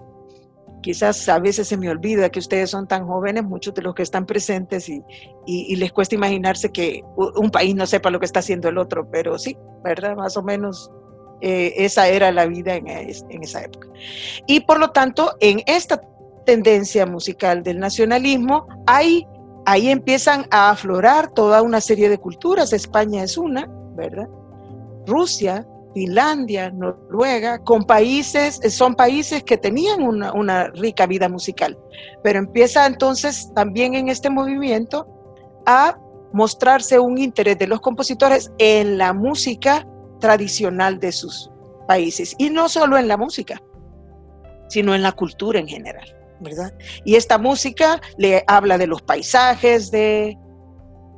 Quizás 0.82 1.30
a 1.30 1.40
veces 1.40 1.68
se 1.68 1.78
me 1.78 1.90
olvida 1.90 2.30
que 2.30 2.40
ustedes 2.40 2.70
son 2.70 2.88
tan 2.88 3.08
jóvenes, 3.08 3.44
muchos 3.44 3.74
de 3.74 3.82
los 3.82 3.96
que 3.96 4.04
están 4.04 4.26
presentes, 4.26 4.90
y, 4.90 5.76
les 5.76 5.92
cuesta 5.94 6.16
imaginarse 6.16 6.72
que 6.72 7.04
un 7.16 7.50
país 7.50 7.74
no 7.74 7.86
sepa 7.86 8.10
lo 8.10 8.20
que 8.20 8.26
está 8.26 8.40
haciendo 8.40 8.68
el 8.68 8.78
otro, 8.78 9.10
pero 9.10 9.38
sí, 9.40 9.58
¿verdad? 9.84 10.16
Más 10.16 10.36
o 10.36 10.44
menos 10.44 10.92
eh, 11.42 11.74
esa 11.78 12.08
era 12.08 12.32
la 12.32 12.46
vida 12.46 12.76
en, 12.76 12.88
en 12.88 13.44
esa 13.44 13.64
época. 13.64 13.88
Y 14.46 14.62
por 14.62 14.80
lo 14.80 14.92
tanto, 14.92 15.36
en 15.40 15.62
esta 15.68 16.02
tendencia 16.46 17.06
musical 17.06 17.64
del 17.64 17.80
nacionalismo 17.80 18.68
hay 18.86 19.26
ahí 19.66 19.90
empiezan 19.90 20.46
a 20.52 20.70
aflorar 20.70 21.32
toda 21.32 21.62
una 21.62 21.82
serie 21.82 22.10
de 22.10 22.18
culturas. 22.18 22.74
España 22.74 23.24
es 23.24 23.38
una, 23.38 23.68
¿verdad? 23.96 24.28
Rusia, 25.06 25.68
Finlandia, 25.94 26.72
Noruega, 26.72 27.60
con 27.60 27.84
países, 27.84 28.60
son 28.70 28.96
países 28.96 29.44
que 29.44 29.58
tenían 29.58 30.02
una, 30.02 30.68
rica 30.70 31.06
vida 31.06 31.30
musical. 31.30 31.78
Pero 32.24 32.40
empieza 32.40 32.86
entonces 32.86 33.52
también 33.54 33.94
en 33.94 34.10
este 34.10 34.30
movimiento 34.30 35.08
a 35.66 35.98
mostrarse 36.34 37.00
un 37.00 37.18
interés 37.18 37.60
de 37.60 37.68
los 37.68 37.80
compositores 37.80 38.52
en 38.58 38.98
la 38.98 39.14
música 39.14 39.88
tradicional 40.20 41.00
de 41.00 41.12
sus 41.12 41.52
países. 41.88 42.34
Y 42.40 42.50
no 42.50 42.70
solo 42.70 42.98
en 42.98 43.08
la 43.08 43.18
música, 43.18 43.62
sino 44.68 44.96
en 44.96 45.04
la 45.04 45.12
cultura 45.12 45.60
en 45.60 45.68
general. 45.68 46.23
Y 47.06 47.16
esta 47.16 47.38
música 47.38 48.02
le 48.18 48.44
habla 48.48 48.78
de 48.78 48.88
los 48.88 49.02
paisajes 49.02 49.92
de, 49.92 50.38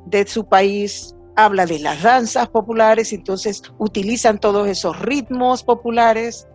de 0.06 0.26
su 0.26 0.46
país, 0.46 1.14
habla 1.36 1.66
de 1.66 1.78
las 1.78 2.02
danzas 2.02 2.48
populares, 2.48 3.12
entonces 3.12 3.62
utilizan 3.78 4.38
todos 4.38 4.66
esos 4.68 4.98
ritmos 5.00 5.62
populares 5.62 6.48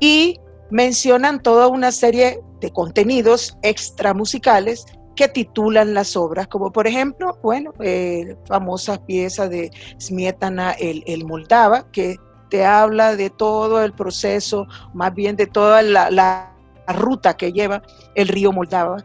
y 0.00 0.38
mencionan 0.70 1.42
toda 1.42 1.68
una 1.68 1.92
serie 1.92 2.40
de 2.60 2.70
contenidos 2.72 3.56
extramusicales 3.62 4.84
que 5.14 5.28
titulan 5.28 5.94
las 5.94 6.14
obras, 6.14 6.46
como 6.46 6.70
por 6.70 6.86
ejemplo, 6.86 7.38
bueno, 7.42 7.72
eh, 7.80 8.36
famosa 8.46 9.04
pieza 9.04 9.48
de 9.48 9.70
Smietana, 9.98 10.72
el, 10.72 11.02
el, 11.06 11.24
Moldava, 11.24 11.90
que 11.90 12.16
te 12.50 12.66
habla 12.66 13.16
de 13.16 13.30
todo 13.30 13.82
el 13.82 13.94
proceso, 13.94 14.66
más 14.92 15.14
bien 15.14 15.36
de 15.36 15.46
toda 15.46 15.80
la 15.82 16.55
ruta 16.92 17.36
que 17.36 17.52
lleva 17.52 17.82
el 18.14 18.28
río 18.28 18.52
Moldava, 18.52 18.98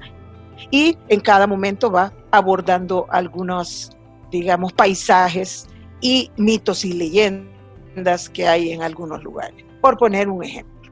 y 0.69 0.97
en 1.07 1.19
cada 1.19 1.47
momento 1.47 1.91
va 1.91 2.13
abordando 2.29 3.07
algunos, 3.09 3.97
digamos, 4.31 4.73
paisajes 4.73 5.67
y 6.01 6.31
mitos 6.37 6.85
y 6.85 6.93
leyendas 6.93 8.29
que 8.29 8.47
hay 8.47 8.71
en 8.71 8.83
algunos 8.83 9.23
lugares, 9.23 9.65
por 9.81 9.97
poner 9.97 10.29
un 10.29 10.43
ejemplo. 10.43 10.91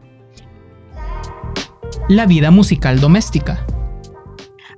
La 2.08 2.26
vida 2.26 2.52
musical 2.52 3.00
doméstica. 3.00 3.66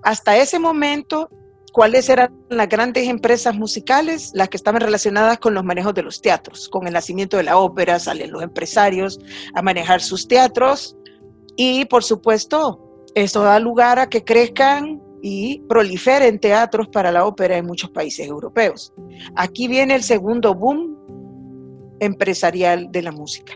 Hasta 0.03 0.35
ese 0.37 0.59
momento, 0.59 1.29
¿cuáles 1.71 2.09
eran 2.09 2.35
las 2.49 2.67
grandes 2.67 3.07
empresas 3.07 3.55
musicales? 3.55 4.31
Las 4.33 4.49
que 4.49 4.57
estaban 4.57 4.81
relacionadas 4.81 5.37
con 5.37 5.53
los 5.53 5.63
manejos 5.63 5.93
de 5.93 6.03
los 6.03 6.21
teatros. 6.21 6.67
Con 6.69 6.87
el 6.87 6.93
nacimiento 6.93 7.37
de 7.37 7.43
la 7.43 7.57
ópera 7.57 7.99
salen 7.99 8.31
los 8.31 8.41
empresarios 8.41 9.19
a 9.53 9.61
manejar 9.61 10.01
sus 10.01 10.27
teatros 10.27 10.97
y, 11.55 11.85
por 11.85 12.03
supuesto, 12.03 13.05
eso 13.15 13.43
da 13.43 13.59
lugar 13.59 13.99
a 13.99 14.09
que 14.09 14.23
crezcan 14.23 15.01
y 15.21 15.59
proliferen 15.69 16.39
teatros 16.39 16.87
para 16.87 17.11
la 17.11 17.25
ópera 17.25 17.57
en 17.57 17.65
muchos 17.65 17.91
países 17.91 18.27
europeos. 18.27 18.93
Aquí 19.35 19.67
viene 19.67 19.95
el 19.95 20.03
segundo 20.03 20.55
boom 20.55 20.97
empresarial 21.99 22.91
de 22.91 23.03
la 23.03 23.11
música, 23.11 23.53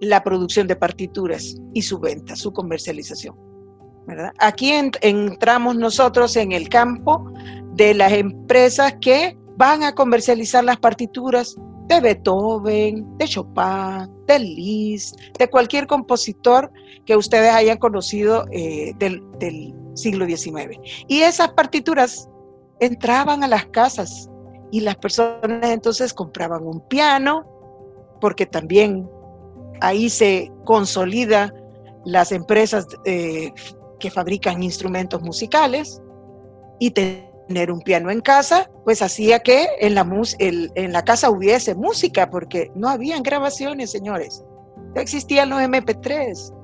la 0.00 0.22
producción 0.24 0.66
de 0.66 0.76
partituras 0.76 1.56
y 1.74 1.82
su 1.82 1.98
venta, 1.98 2.36
su 2.36 2.52
comercialización. 2.52 3.36
Aquí 4.38 4.72
entramos 5.02 5.76
nosotros 5.76 6.34
en 6.36 6.52
el 6.52 6.70
campo 6.70 7.30
de 7.74 7.92
las 7.92 8.12
empresas 8.12 8.94
que 9.00 9.36
van 9.56 9.82
a 9.82 9.94
comercializar 9.94 10.64
las 10.64 10.78
partituras 10.78 11.56
de 11.88 12.00
Beethoven, 12.00 13.16
de 13.16 13.26
Chopin, 13.26 14.08
de 14.26 14.38
Liszt, 14.38 15.18
de 15.38 15.48
cualquier 15.48 15.86
compositor 15.86 16.70
que 17.06 17.16
ustedes 17.16 17.50
hayan 17.50 17.78
conocido 17.78 18.44
eh, 18.52 18.92
del, 18.98 19.74
siglo 19.94 20.26
XIX. 20.26 20.78
Y 21.08 21.22
esas 21.22 21.48
partituras 21.54 22.28
entraban 22.78 23.42
a 23.42 23.48
las 23.48 23.66
casas 23.66 24.30
y 24.70 24.80
las 24.80 24.94
personas 24.94 25.70
entonces 25.70 26.14
compraban 26.14 26.64
un 26.64 26.80
piano, 26.86 27.44
porque 28.20 28.46
también 28.46 29.10
ahí 29.80 30.08
se 30.08 30.52
consolida 30.64 31.52
las 32.04 32.30
empresas 32.30 32.86
eh, 33.04 33.50
que 33.98 34.10
fabrican 34.10 34.62
instrumentos 34.62 35.20
musicales 35.20 36.00
y 36.78 36.92
tener 37.48 37.72
un 37.72 37.80
piano 37.80 38.10
en 38.10 38.20
casa, 38.20 38.70
pues 38.84 39.02
hacía 39.02 39.40
que 39.40 39.66
en 39.80 39.94
la, 39.94 40.06
en 40.38 40.92
la 40.92 41.02
casa 41.02 41.30
hubiese 41.30 41.74
música, 41.74 42.30
porque 42.30 42.70
no 42.74 42.88
habían 42.88 43.22
grabaciones, 43.22 43.90
señores. 43.90 44.44
No 44.94 45.00
existían 45.00 45.50
los 45.50 45.60
MP3, 45.60 46.54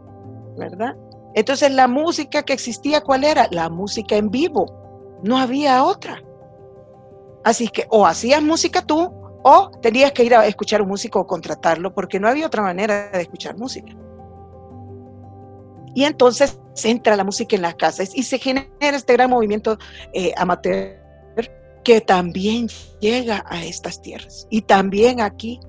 ¿verdad? 0.56 0.94
Entonces 1.34 1.72
la 1.72 1.88
música 1.88 2.42
que 2.42 2.52
existía, 2.52 3.00
¿cuál 3.00 3.24
era? 3.24 3.48
La 3.50 3.68
música 3.68 4.16
en 4.16 4.30
vivo. 4.30 5.20
No 5.22 5.38
había 5.38 5.82
otra. 5.82 6.22
Así 7.42 7.68
que 7.68 7.86
o 7.90 8.06
hacías 8.06 8.42
música 8.42 8.82
tú 8.82 9.12
o 9.42 9.70
tenías 9.82 10.12
que 10.12 10.24
ir 10.24 10.34
a 10.34 10.46
escuchar 10.46 10.80
un 10.80 10.88
músico 10.88 11.20
o 11.20 11.26
contratarlo 11.26 11.94
porque 11.94 12.20
no 12.20 12.28
había 12.28 12.46
otra 12.46 12.62
manera 12.62 13.10
de 13.10 13.22
escuchar 13.22 13.56
música. 13.56 13.92
Y 15.94 16.04
entonces 16.04 16.58
entra 16.82 17.16
la 17.16 17.24
música 17.24 17.56
en 17.56 17.62
las 17.62 17.76
casas 17.76 18.10
y 18.14 18.24
se 18.24 18.38
genera 18.38 18.68
este 18.80 19.12
gran 19.12 19.30
movimiento 19.30 19.78
eh, 20.12 20.32
amateur 20.36 21.00
que 21.84 22.00
también 22.00 22.68
llega 23.00 23.44
a 23.46 23.62
estas 23.64 24.00
tierras. 24.00 24.46
Y 24.50 24.62
también 24.62 25.20
aquí 25.20 25.60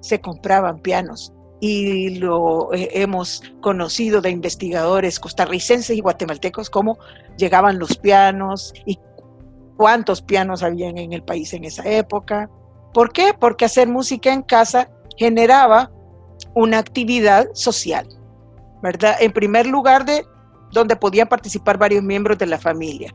se 0.00 0.20
compraban 0.20 0.80
pianos 0.80 1.32
y 1.60 2.18
lo 2.18 2.74
eh, 2.74 2.88
hemos 2.92 3.42
conocido 3.60 4.20
de 4.20 4.30
investigadores 4.30 5.20
costarricenses 5.20 5.96
y 5.96 6.00
guatemaltecos, 6.00 6.68
cómo 6.68 6.98
llegaban 7.38 7.78
los 7.78 7.96
pianos 7.96 8.74
y 8.84 8.98
cuántos 9.76 10.22
pianos 10.22 10.62
habían 10.62 10.98
en 10.98 11.12
el 11.12 11.22
país 11.22 11.52
en 11.54 11.64
esa 11.64 11.88
época. 11.88 12.50
¿Por 12.92 13.12
qué? 13.12 13.32
Porque 13.38 13.64
hacer 13.64 13.88
música 13.88 14.32
en 14.32 14.42
casa 14.42 14.90
generaba 15.16 15.92
una 16.54 16.78
actividad 16.78 17.48
social, 17.54 18.08
¿verdad? 18.82 19.16
En 19.20 19.32
primer 19.32 19.66
lugar, 19.66 20.04
de 20.04 20.26
donde 20.70 20.96
podían 20.96 21.28
participar 21.28 21.78
varios 21.78 22.02
miembros 22.02 22.38
de 22.38 22.46
la 22.46 22.58
familia. 22.58 23.14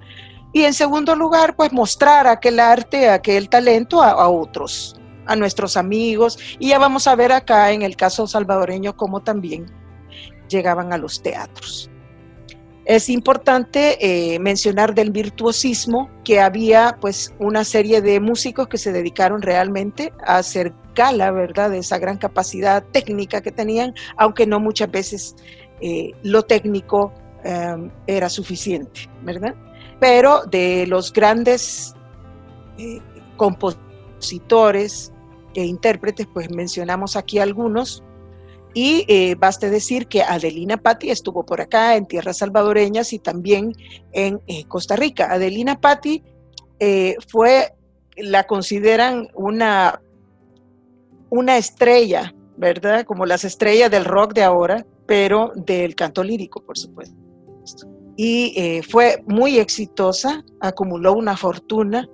Y 0.54 0.64
en 0.64 0.74
segundo 0.74 1.16
lugar, 1.16 1.56
pues 1.56 1.74
mostrar 1.74 2.28
aquel 2.28 2.60
arte, 2.60 3.10
aquel 3.10 3.50
talento 3.50 4.02
a 4.02 4.28
otros 4.30 4.98
a 5.28 5.36
nuestros 5.36 5.78
amigos 5.78 6.40
y 6.58 6.70
ya 6.70 6.80
vamos 6.80 7.08
a 7.08 7.16
ver 7.16 7.32
acá 7.32 7.72
en 7.72 7.84
el 7.84 7.96
caso 7.96 8.26
salvadoreño 8.28 8.96
cómo 8.96 9.22
también 9.22 9.72
llegaban 10.50 10.94
a 10.94 10.98
los 10.98 11.22
teatros. 11.22 11.92
Es 12.88 13.10
importante 13.10 13.98
eh, 14.00 14.40
mencionar 14.40 14.96
del 14.96 15.12
virtuosismo 15.12 16.10
que 16.24 16.40
había 16.40 16.98
pues 17.02 17.36
una 17.38 17.66
serie 17.66 18.02
de 18.02 18.22
músicos 18.22 18.70
que 18.70 18.78
se 18.78 18.94
dedicaron 18.94 19.42
realmente 19.42 20.14
a 20.26 20.38
hacer 20.38 20.74
gala, 20.96 21.32
¿verdad? 21.32 21.72
De 21.72 21.80
esa 21.80 21.98
gran 21.98 22.18
capacidad 22.18 22.82
técnica 22.82 23.42
que 23.42 23.52
tenían, 23.52 23.94
aunque 24.16 24.48
no 24.48 24.62
muchas 24.62 24.90
veces 24.90 25.36
eh, 25.82 26.12
lo 26.24 26.44
técnico 26.44 27.14
em, 27.44 27.92
era 28.08 28.30
suficiente, 28.30 29.10
¿verdad? 29.22 29.54
Pero 30.00 30.46
de 30.46 30.88
los 30.88 31.12
grandes 31.12 31.94
eh, 32.78 33.02
compositores, 33.36 35.12
e 35.58 35.66
intérpretes, 35.66 36.28
pues 36.32 36.50
mencionamos 36.52 37.18
aquí 37.18 37.40
algunos. 37.40 38.04
Y 38.80 39.06
eh, 39.08 39.34
baste 39.34 39.72
decir 39.72 40.06
que 40.06 40.22
Adelina 40.22 40.78
Patti 40.78 41.10
estuvo 41.10 41.44
por 41.44 41.62
acá 41.62 41.96
en 41.96 42.06
tierras 42.06 42.38
salvadoreñas 42.38 43.12
y 43.12 43.18
también 43.18 43.74
en 44.12 44.40
eh, 44.46 44.66
Costa 44.66 44.96
Rica. 44.96 45.34
Adelina 45.34 45.82
Patti 45.82 46.22
eh, 46.80 47.16
fue, 47.28 47.74
la 48.18 48.44
consideran 48.44 49.30
una, 49.34 50.00
una 51.32 51.58
estrella, 51.58 52.36
¿verdad? 52.56 53.04
Como 53.04 53.26
las 53.26 53.46
estrellas 53.46 53.90
del 53.90 54.06
rock 54.06 54.36
de 54.36 54.44
ahora, 54.44 54.86
pero 55.08 55.54
del 55.56 55.96
canto 55.96 56.24
lírico, 56.24 56.64
por 56.64 56.78
supuesto. 56.78 57.18
Y 58.16 58.84
fue 58.88 59.24
muy 59.26 59.58
exitosa, 59.58 60.46
acumuló 60.62 61.14
una 61.14 61.36
fortuna 61.36 62.08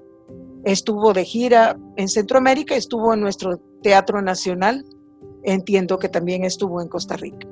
estuvo 0.64 1.12
de 1.12 1.26
gira 1.26 1.78
en 1.98 2.08
Centroamérica, 2.08 2.74
estuvo 2.74 3.14
en 3.14 3.20
nuestro 3.20 3.58
Teatro 3.82 4.22
Nacional, 4.22 4.86
entiendo 5.44 6.00
que 6.00 6.10
también 6.10 6.44
estuvo 6.44 6.82
en 6.82 6.88
Costa 6.88 7.18
Rica. 7.18 7.48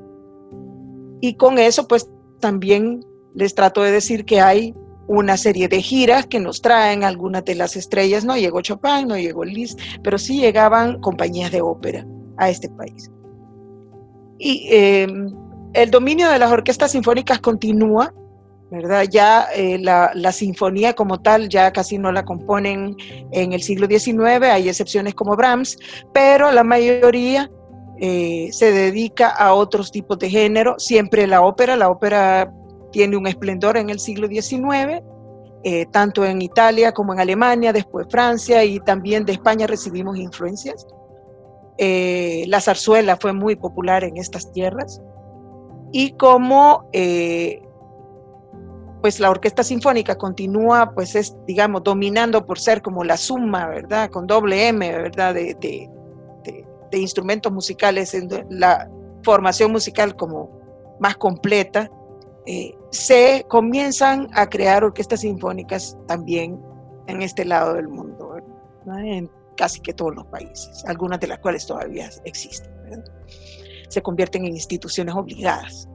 Y 1.22 1.36
con 1.36 1.60
eso, 1.60 1.88
pues 1.88 2.10
también 2.40 3.06
les 3.36 3.56
trato 3.56 3.82
de 3.84 3.92
decir 3.92 4.26
que 4.26 4.42
hay 4.42 4.76
una 5.08 5.38
serie 5.38 5.68
de 5.68 5.82
giras 5.82 6.26
que 6.26 6.40
nos 6.40 6.62
traen 6.62 7.04
algunas 7.04 7.44
de 7.44 7.56
las 7.56 7.76
estrellas, 7.76 8.24
no 8.24 8.38
llegó 8.38 8.62
Chopin, 8.62 9.08
no 9.08 9.18
llegó 9.18 9.44
Liszt, 9.44 9.80
pero 10.04 10.18
sí 10.18 10.40
llegaban 10.40 11.02
compañías 11.02 11.52
de 11.52 11.62
ópera 11.62 12.06
a 12.38 12.50
este 12.50 12.70
país. 12.70 13.12
Y 14.38 14.68
em, 14.72 15.30
el 15.74 15.92
dominio 15.92 16.30
de 16.30 16.40
las 16.40 16.52
orquestas 16.52 16.92
sinfónicas 16.92 17.40
continúa, 17.40 18.14
¿verdad? 18.72 19.06
Ya 19.10 19.48
eh, 19.54 19.78
la, 19.80 20.32
sinfonía 20.32 20.94
como 20.94 21.22
tal 21.22 21.50
ya 21.50 21.72
casi 21.74 21.98
no 21.98 22.12
la 22.12 22.24
componen 22.24 22.96
en 23.32 23.54
el 23.54 23.62
siglo 23.62 23.88
XIX, 23.88 24.44
hay 24.44 24.70
excepciones 24.70 25.14
como 25.14 25.36
Brahms, 25.36 25.78
pero 26.14 26.52
la 26.52 26.64
mayoría 26.64 27.52
eh, 28.04 28.50
se 28.52 28.72
dedica 28.72 29.30
a 29.30 29.54
otros 29.54 29.92
tipos 29.92 30.18
de 30.18 30.28
género, 30.28 30.80
siempre 30.80 31.28
la 31.28 31.44
ópera, 31.44 31.76
la 31.76 31.90
ópera 31.90 32.52
tiene 32.92 33.16
un 33.16 33.28
esplendor 33.28 33.78
en 33.78 33.92
el 33.92 34.00
siglo 34.00 34.28
XIX, 34.28 35.04
eh, 35.64 35.86
tanto 35.92 36.26
en 36.26 36.42
Italia 36.42 36.92
como 36.94 37.14
en 37.14 37.20
Alemania, 37.20 37.72
después 37.72 38.08
Francia 38.10 38.64
y 38.64 38.80
también 38.80 39.24
de 39.24 39.34
España 39.34 39.68
recibimos 39.68 40.18
influencias. 40.18 40.88
la 41.78 42.60
zarzuela 42.60 43.18
fue 43.18 43.34
muy 43.34 43.56
popular 43.56 44.04
en 44.04 44.18
estas 44.18 44.52
tierras 44.52 45.00
y 45.92 46.14
como 46.14 46.90
pues 49.02 49.20
la 49.20 49.30
orquesta 49.30 49.64
sinfónica 49.64 50.16
continúa, 50.16 50.92
pues 50.94 51.16
es, 51.16 51.36
digamos, 51.48 51.84
dominando 51.84 52.46
por 52.46 52.60
ser 52.60 52.82
como 52.82 53.04
la 53.04 53.18
suma, 53.18 53.68
¿verdad? 53.68 54.10
Con 54.10 54.28
doble 54.28 54.68
M, 54.68 54.92
¿verdad? 54.92 55.34
De, 55.34 55.56
de, 55.56 55.90
instrumentos 57.00 57.52
musicales, 57.52 58.14
en 58.14 58.30
la 58.50 58.90
formación 59.24 59.72
musical 59.72 60.16
como 60.16 60.62
más 61.00 61.18
completa, 61.18 61.90
eh, 62.46 62.76
se 62.90 63.46
comienzan 63.48 64.28
a 64.34 64.50
crear 64.50 64.84
orquestas 64.84 65.22
sinfónicas 65.22 65.98
también 66.08 66.60
en 67.08 67.22
este 67.22 67.46
lado 67.46 67.76
del 67.76 67.88
mundo, 67.88 68.38
en 68.98 69.30
casi 69.56 69.80
que 69.80 69.94
todos 69.94 70.16
los 70.16 70.26
países, 70.28 70.84
algunas 70.86 71.20
de 71.20 71.28
las 71.28 71.40
cuales 71.40 71.66
todavía 71.66 72.10
existen. 72.26 72.72
se 73.90 74.02
convierten 74.02 74.46
en 74.46 74.54
instituciones 74.54 75.14
obligadas. 75.16 75.88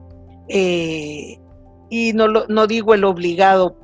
Eh, 0.47 1.39
y 1.89 2.13
no, 2.13 2.27
no 2.27 2.67
digo 2.67 2.93
el 2.93 3.03
obligado 3.03 3.75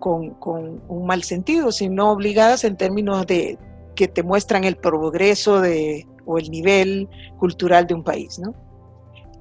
con, 0.00 0.30
con, 0.34 0.82
un 0.88 1.06
mal 1.06 1.22
sentido, 1.22 1.70
sino 1.70 2.10
obligadas 2.10 2.64
en 2.64 2.76
términos 2.76 3.26
de 3.26 3.58
que 3.94 4.08
te 4.08 4.22
muestran 4.22 4.64
el 4.64 4.76
progreso 4.76 5.60
de, 5.60 6.06
o 6.24 6.38
el 6.38 6.50
nivel 6.50 7.08
cultural 7.38 7.86
de 7.86 7.94
un 7.94 8.04
país. 8.04 8.38
¿no? 8.38 8.54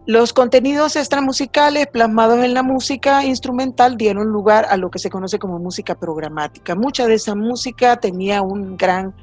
Los 0.10 0.34
contenidos 0.34 0.96
extramusicales 0.96 1.86
plasmados 1.86 2.44
en 2.44 2.56
la 2.56 2.64
música 2.64 3.24
instrumental 3.26 3.96
dieron 3.96 4.30
lugar 4.30 4.66
a 4.68 4.76
lo 4.76 4.90
que 4.90 4.98
se 4.98 5.12
conoce 5.12 5.38
como 5.38 5.60
música 5.60 5.94
programática. 5.94 6.74
Mucha 6.74 7.06
de 7.06 7.14
esa 7.14 7.36
música 7.36 8.00
tenía 8.00 8.42
un 8.42 8.76
gran, 8.76 9.14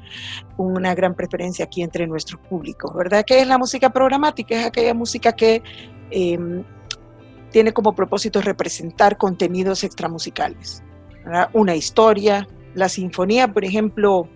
una 0.55 0.95
gran 0.95 1.13
preferencia 1.13 1.65
aquí 1.65 1.81
entre 1.81 2.07
nuestros 2.07 2.39
públicos, 2.39 2.93
¿verdad? 2.95 3.25
¿Qué 3.27 3.41
es 3.41 3.47
la 3.47 3.57
música 3.57 3.89
programática? 3.89 4.61
Es 4.61 4.65
aquella 4.67 4.93
música 4.93 5.33
que 5.33 5.61
em, 6.09 6.63
tiene 7.51 7.73
como 7.73 7.93
propósito 7.93 8.39
representar 8.41 9.17
contenidos 9.17 9.83
extramusicales. 9.83 10.83
Una 11.51 11.75
historia, 11.75 12.47
la 12.75 12.87
sinfonía, 12.87 13.51
por 13.51 13.65
ejemplo, 13.65 14.29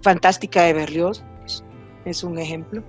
fantástica 0.00 0.62
de 0.62 0.74
Berlioz, 0.74 1.24
es 2.04 2.24
un 2.24 2.38
ejemplo 2.38 2.82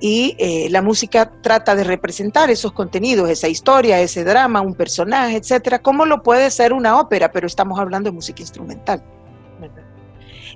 y 0.00 0.36
eh, 0.38 0.68
la 0.70 0.82
música 0.82 1.30
trata 1.40 1.74
de 1.74 1.84
representar 1.84 2.50
esos 2.50 2.72
contenidos, 2.72 3.30
esa 3.30 3.48
historia, 3.48 4.00
ese 4.00 4.24
drama, 4.24 4.60
un 4.60 4.74
personaje, 4.74 5.36
etcétera, 5.36 5.78
como 5.80 6.04
lo 6.04 6.22
puede 6.22 6.50
ser 6.50 6.72
una 6.72 7.00
ópera, 7.00 7.32
pero 7.32 7.46
estamos 7.46 7.78
hablando 7.78 8.10
de 8.10 8.14
música 8.14 8.42
instrumental. 8.42 9.02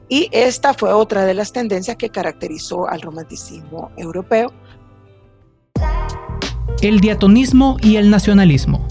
Y 0.08 0.28
esta 0.32 0.74
fue 0.74 0.92
otra 0.92 1.24
de 1.24 1.34
las 1.34 1.52
tendencias 1.52 1.96
que 1.96 2.10
caracterizó 2.10 2.88
al 2.88 3.00
romanticismo 3.00 3.92
europeo. 3.96 4.52
El 6.82 7.00
diatonismo 7.00 7.76
y 7.80 7.96
el 7.96 8.10
nacionalismo. 8.10 8.86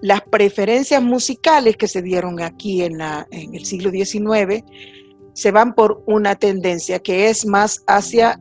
Las 0.00 0.22
preferencias 0.22 1.02
musicales 1.02 1.76
que 1.76 1.86
se 1.86 2.02
dieron 2.02 2.40
aquí 2.40 2.82
en, 2.82 3.00
en 3.30 3.54
el 3.54 3.64
siglo 3.64 3.90
XIX 3.90 4.64
se 5.34 5.50
van 5.50 5.74
por 5.74 6.02
una 6.06 6.36
tendencia 6.36 7.00
que 7.00 7.28
es 7.28 7.44
más 7.44 7.82
hacia 7.86 8.40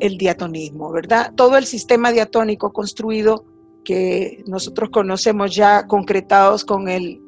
el 0.00 0.18
diatonismo, 0.18 0.90
¿verdad? 0.92 1.32
Todo 1.34 1.56
el 1.56 1.64
sistema 1.64 2.12
diatónico 2.12 2.72
construido 2.72 3.44
que 3.84 4.42
nosotros 4.48 4.90
conocemos 4.90 5.54
ya 5.54 5.86
concretados 5.86 6.64
con 6.64 6.88
el, 6.88 7.22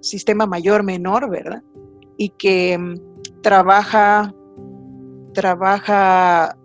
sistema 0.00 0.46
mayor-menor, 0.46 1.28
¿verdad? 1.28 1.62
Y 2.16 2.30
que 2.30 2.78
mm, 2.78 3.42
trabaja, 3.42 4.34
trabaja, 5.34 6.56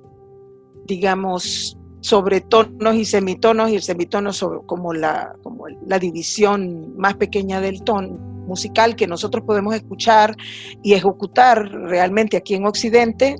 digamos, 0.85 1.77
sobre 1.99 2.41
tonos 2.41 2.95
y 2.95 3.05
semitonos, 3.05 3.69
y 3.69 3.75
el 3.75 3.81
semitono 3.81 4.31
como, 4.65 4.93
la, 4.93 5.35
como 5.43 5.65
la 5.85 5.99
división 5.99 6.95
más 6.95 7.15
pequeña 7.15 7.59
del 7.59 7.83
tono, 7.83 8.32
musical 8.45 8.95
que 8.95 9.07
nosotros 9.07 9.43
podemos 9.45 9.75
escuchar 9.75 10.35
y 10.81 10.93
ejecutar 10.93 11.69
realmente 11.69 12.37
aquí 12.37 12.55
en 12.55 12.65
Occidente. 12.65 13.35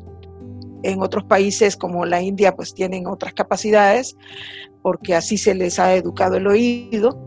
En 0.84 1.02
otros 1.02 1.24
países 1.24 1.78
como 1.78 2.06
la 2.06 2.22
India 2.22 2.56
pues 2.56 2.74
tienen 2.74 3.08
otras 3.08 3.34
capacidades 3.34 4.18
porque 4.82 5.16
así 5.16 5.38
se 5.38 5.56
les 5.56 5.80
ha 5.80 5.96
educado 5.96 6.36
el 6.36 6.46
oído. 6.46 7.18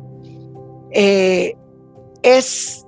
Eh, 0.92 1.54
es, 2.22 2.86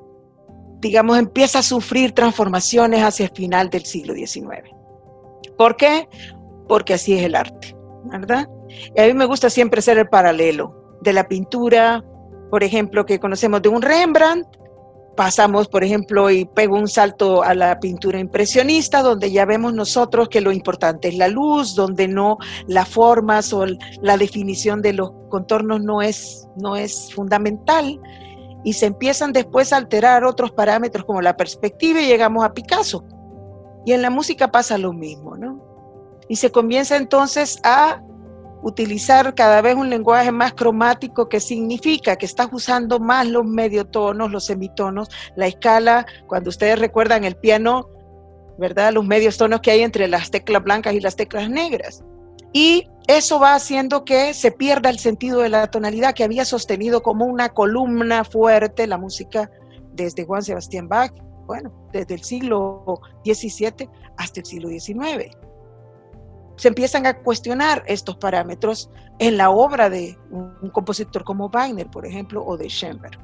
digamos, 0.81 1.19
empieza 1.19 1.61
a 1.61 1.63
sufrir 1.63 2.13
transformaciones 2.13 3.03
hacia 3.03 3.27
el 3.27 3.33
final 3.33 3.71
del 3.71 3.85
siglo 3.85 4.15
XIX. 4.15 4.71
¿Por 5.57 5.77
qué? 5.77 6.09
Porque 6.69 6.95
así 6.95 7.15
es 7.15 7.25
el 7.25 7.35
arte, 7.35 7.75
¿verdad? 8.05 8.49
Y 8.95 9.01
a 9.01 9.07
mí 9.07 9.15
me 9.15 9.25
gusta 9.25 9.51
siempre 9.51 9.81
hacer 9.81 9.99
el 9.99 10.09
paralelo 10.09 10.99
de 11.01 11.13
la 11.13 11.27
pintura, 11.27 12.05
por 12.51 12.63
ejemplo, 12.63 13.07
que 13.07 13.19
conocemos 13.19 13.63
de 13.63 13.69
un 13.69 13.83
Rembrandt 13.83 14.47
pasamos, 15.19 15.67
por 15.67 15.83
ejemplo, 15.83 16.31
y 16.31 16.45
pego 16.45 16.77
un 16.77 16.87
salto 16.87 17.43
a 17.43 17.53
la 17.53 17.81
pintura 17.81 18.21
impresionista, 18.21 19.03
donde 19.03 19.33
ya 19.33 19.45
vemos 19.45 19.75
nosotros 19.75 20.29
que 20.29 20.41
lo 20.41 20.53
importante 20.53 21.09
es 21.09 21.17
la 21.17 21.27
luz, 21.27 21.75
donde 21.75 22.07
no 22.07 22.39
las 22.69 22.89
formas 22.89 23.53
o 23.53 23.67
la 24.01 24.17
definición 24.17 24.81
de 24.81 24.93
los 24.93 25.11
contornos 25.29 25.81
no 25.81 26.03
es, 26.03 26.47
no 26.55 26.77
es 26.77 27.13
fundamental, 27.13 28.01
y 28.63 28.75
se 28.75 28.87
empiezan 28.87 29.33
después 29.33 29.73
a 29.73 29.79
alterar 29.79 30.25
otros 30.25 30.53
parámetros 30.53 31.05
como 31.05 31.21
la 31.21 31.37
perspectiva 31.37 32.01
y 32.01 32.07
llegamos 32.07 32.45
a 32.45 32.55
Picasso. 32.55 33.05
Y 33.85 33.95
en 33.95 34.03
la 34.03 34.11
música 34.11 34.53
pasa 34.53 34.79
lo 34.79 34.93
mismo, 34.93 35.37
¿no? 35.37 35.61
Y 36.29 36.37
se 36.37 36.53
comienza 36.53 36.97
entonces 36.97 37.59
a 37.65 38.01
utilizar 38.63 39.35
cada 39.35 39.61
vez 39.63 39.75
un 39.75 39.91
lenguaje 39.91 40.33
más 40.33 40.55
cromático 40.55 41.29
que 41.29 41.41
significa 41.41 42.17
que 42.17 42.27
estás 42.27 42.49
usando 42.53 42.99
más 42.99 43.27
los 43.27 43.45
mediotonos, 43.45 44.31
los 44.31 44.47
semitonos, 44.47 45.09
la 45.37 45.47
escala, 45.47 46.07
cuando 46.27 46.51
ustedes 46.51 46.79
recuerdan 46.79 47.25
el 47.25 47.37
piano, 47.37 47.89
¿verdad? 48.59 48.93
Los 48.93 49.05
medios 49.05 49.37
tonos 49.37 49.61
que 49.61 49.71
hay 49.71 49.83
entre 49.83 50.09
las 50.09 50.31
teclas 50.31 50.63
blancas 50.63 50.95
y 50.95 51.01
las 51.01 51.17
teclas 51.17 51.49
negras. 51.49 52.03
Y 52.53 52.89
eso 53.07 53.39
va 53.39 53.55
haciendo 53.55 54.05
que 54.05 54.35
se 54.35 54.51
pierda 54.51 54.91
el 54.91 54.99
sentido 54.99 55.41
de 55.41 55.49
la 55.49 55.69
tonalidad 55.69 56.15
que 56.15 56.25
había 56.25 56.45
sostenido 56.45 57.03
como 57.03 57.27
una 57.27 57.51
columna 57.51 58.25
fuerte 58.25 58.87
la 58.87 58.99
música 58.99 59.51
desde 59.93 60.25
Juan 60.25 60.43
Sebastián 60.43 60.89
Bach, 60.89 61.13
bueno, 61.47 61.73
desde 61.93 62.15
el 62.15 62.23
siglo 62.23 63.01
XVII 63.25 63.89
hasta 64.17 64.41
el 64.41 64.47
siglo 64.47 64.69
XIX 64.69 65.48
se 66.59 66.69
empiezan 66.69 67.07
a 67.07 67.19
cuestionar 67.19 67.85
estos 67.87 68.17
parámetros 68.17 68.91
en 69.21 69.37
la 69.37 69.51
obra 69.51 69.89
de 69.89 70.19
un 70.31 70.71
compositor 70.71 71.23
como 71.25 71.49
Wagner, 71.49 71.89
por 71.89 72.05
ejemplo, 72.05 72.45
o 72.45 72.57
de 72.57 72.69
Schoenberg. 72.69 73.19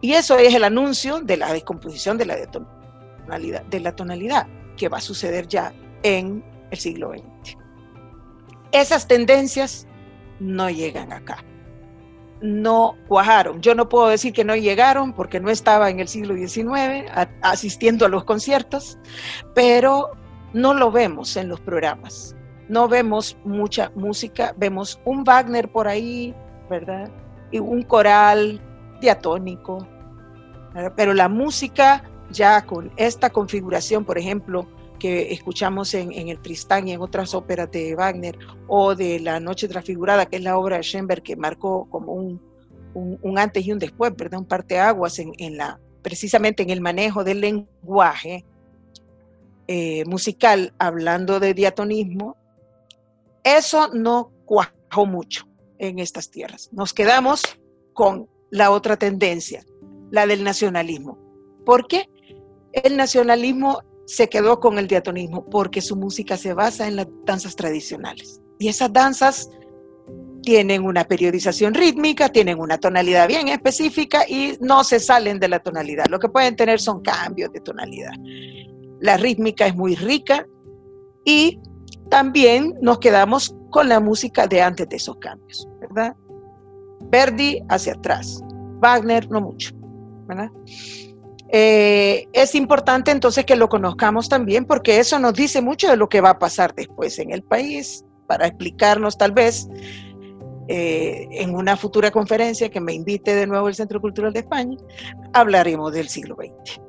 Y 0.00 0.12
eso 0.12 0.36
es 0.36 0.52
el 0.54 0.64
anuncio 0.64 1.20
de 1.20 1.36
la 1.36 1.52
descomposición 1.52 2.18
de 2.18 2.26
la, 2.26 2.36
tonalidad, 2.50 3.62
de 3.62 3.80
la 3.80 3.96
tonalidad 3.96 4.46
que 4.76 4.88
va 4.88 4.98
a 4.98 5.00
suceder 5.00 5.46
ya 5.46 5.72
en 6.02 6.44
el 6.70 6.78
siglo 6.78 7.12
XX. 7.12 7.56
Esas 8.72 9.06
tendencias 9.06 9.86
no 10.40 10.68
llegan 10.68 11.12
acá. 11.12 11.44
No 12.42 12.96
cuajaron. 13.06 13.62
Yo 13.62 13.76
no 13.76 13.88
puedo 13.88 14.08
decir 14.08 14.32
que 14.32 14.44
no 14.44 14.56
llegaron 14.56 15.12
porque 15.12 15.38
no 15.38 15.50
estaba 15.50 15.88
en 15.88 16.00
el 16.00 16.08
siglo 16.08 16.34
XIX 16.34 17.08
asistiendo 17.40 18.04
a 18.04 18.08
los 18.08 18.24
conciertos, 18.24 18.98
pero 19.54 20.10
no 20.54 20.72
lo 20.72 20.90
vemos 20.90 21.36
en 21.36 21.48
los 21.48 21.60
programas. 21.60 22.34
No 22.68 22.88
vemos 22.88 23.36
mucha 23.44 23.92
música, 23.94 24.54
vemos 24.56 24.98
un 25.04 25.24
Wagner 25.24 25.70
por 25.70 25.86
ahí, 25.86 26.34
¿verdad? 26.70 27.10
Y 27.50 27.58
un 27.58 27.82
coral 27.82 28.60
diatónico. 29.00 29.86
Pero 30.96 31.12
la 31.12 31.28
música 31.28 32.04
ya 32.30 32.64
con 32.64 32.90
esta 32.96 33.30
configuración, 33.30 34.04
por 34.04 34.16
ejemplo, 34.16 34.66
que 34.98 35.32
escuchamos 35.32 35.92
en, 35.92 36.12
el 36.12 36.40
Tristán 36.40 36.88
y 36.88 36.92
en 36.92 37.00
otras 37.00 37.34
óperas 37.34 37.70
de 37.70 37.94
Wagner, 37.94 38.38
o 38.66 38.94
de 38.94 39.20
La 39.20 39.40
Noche 39.40 39.68
Transfigurada, 39.68 40.26
que 40.26 40.36
es 40.36 40.42
la 40.42 40.56
obra 40.56 40.76
de 40.76 40.82
Schoenberg 40.82 41.22
que 41.22 41.36
marcó 41.36 41.86
como 41.90 42.12
un, 42.12 42.40
antes 43.36 43.66
y 43.66 43.72
un 43.72 43.78
después, 43.78 44.14
¿verdad? 44.16 44.38
Un 44.38 44.46
parteaguas 44.46 45.18
en, 45.18 45.32
en 45.38 45.58
la, 45.58 45.78
precisamente 46.00 46.62
en 46.62 46.70
el 46.70 46.80
manejo 46.80 47.24
del 47.24 47.40
lenguaje 47.40 48.44
eh, 49.66 50.04
musical 50.04 50.74
hablando 50.78 51.40
de 51.40 51.54
diatonismo, 51.54 52.36
eso 53.42 53.88
no 53.92 54.30
cuajó 54.44 55.06
mucho 55.06 55.46
en 55.78 55.98
estas 55.98 56.30
tierras. 56.30 56.68
Nos 56.72 56.92
quedamos 56.92 57.42
con 57.92 58.28
la 58.50 58.70
otra 58.70 58.96
tendencia, 58.96 59.64
la 60.10 60.26
del 60.26 60.44
nacionalismo. 60.44 61.18
¿Por 61.64 61.86
qué? 61.86 62.08
El 62.72 62.96
nacionalismo 62.96 63.80
se 64.06 64.28
quedó 64.28 64.60
con 64.60 64.78
el 64.78 64.86
diatonismo 64.86 65.48
porque 65.48 65.80
su 65.80 65.96
música 65.96 66.36
se 66.36 66.52
basa 66.52 66.86
en 66.86 66.96
las 66.96 67.06
danzas 67.24 67.56
tradicionales. 67.56 68.40
Y 68.58 68.68
esas 68.68 68.92
danzas 68.92 69.48
tienen 70.42 70.84
una 70.84 71.04
periodización 71.04 71.72
rítmica, 71.72 72.28
tienen 72.28 72.60
una 72.60 72.76
tonalidad 72.76 73.28
bien 73.28 73.48
específica 73.48 74.28
y 74.28 74.58
no 74.60 74.84
se 74.84 75.00
salen 75.00 75.40
de 75.40 75.48
la 75.48 75.60
tonalidad. 75.60 76.04
Lo 76.10 76.18
que 76.18 76.28
pueden 76.28 76.54
tener 76.54 76.80
son 76.80 77.00
cambios 77.00 77.50
de 77.50 77.60
tonalidad 77.60 78.12
la 79.04 79.18
rítmica 79.18 79.66
es 79.66 79.76
muy 79.76 79.96
rica 79.96 80.46
y 81.26 81.60
también 82.08 82.74
nos 82.80 83.00
quedamos 83.00 83.54
con 83.68 83.86
la 83.86 84.00
música 84.00 84.46
de 84.46 84.62
antes 84.62 84.88
de 84.88 84.96
esos 84.96 85.16
cambios, 85.16 85.68
¿verdad? 85.78 86.16
Verdi 87.10 87.60
hacia 87.68 87.92
atrás, 87.92 88.40
Wagner 88.80 89.30
no 89.30 89.42
mucho, 89.42 89.74
¿verdad? 90.26 90.50
Eh, 91.50 92.26
es 92.32 92.54
importante 92.54 93.10
entonces 93.10 93.44
que 93.44 93.56
lo 93.56 93.68
conozcamos 93.68 94.30
también 94.30 94.64
porque 94.64 94.98
eso 94.98 95.18
nos 95.18 95.34
dice 95.34 95.60
mucho 95.60 95.90
de 95.90 95.98
lo 95.98 96.08
que 96.08 96.22
va 96.22 96.30
a 96.30 96.38
pasar 96.38 96.74
después 96.74 97.18
en 97.18 97.30
el 97.30 97.42
país, 97.42 98.06
para 98.26 98.46
explicarnos 98.46 99.18
tal 99.18 99.32
vez 99.32 99.68
eh, 100.68 101.28
en 101.30 101.54
una 101.54 101.76
futura 101.76 102.10
conferencia 102.10 102.70
que 102.70 102.80
me 102.80 102.94
invite 102.94 103.34
de 103.34 103.46
nuevo 103.46 103.68
el 103.68 103.74
Centro 103.74 104.00
Cultural 104.00 104.32
de 104.32 104.40
España, 104.40 104.78
hablaremos 105.34 105.92
del 105.92 106.08
siglo 106.08 106.36
XX. 106.36 106.80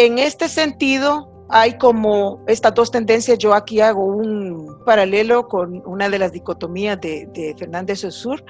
En 0.00 0.18
este 0.18 0.48
sentido, 0.48 1.28
hay 1.50 1.76
como 1.76 2.42
estas 2.46 2.72
dos 2.72 2.90
tendencias, 2.90 3.36
yo 3.36 3.52
aquí 3.52 3.80
hago 3.80 4.02
un 4.02 4.82
paralelo 4.86 5.46
con 5.46 5.82
una 5.84 6.08
de 6.08 6.18
las 6.18 6.32
dicotomías 6.32 6.98
de, 7.02 7.26
de 7.34 7.54
Fernández 7.58 8.00
Sur, 8.08 8.42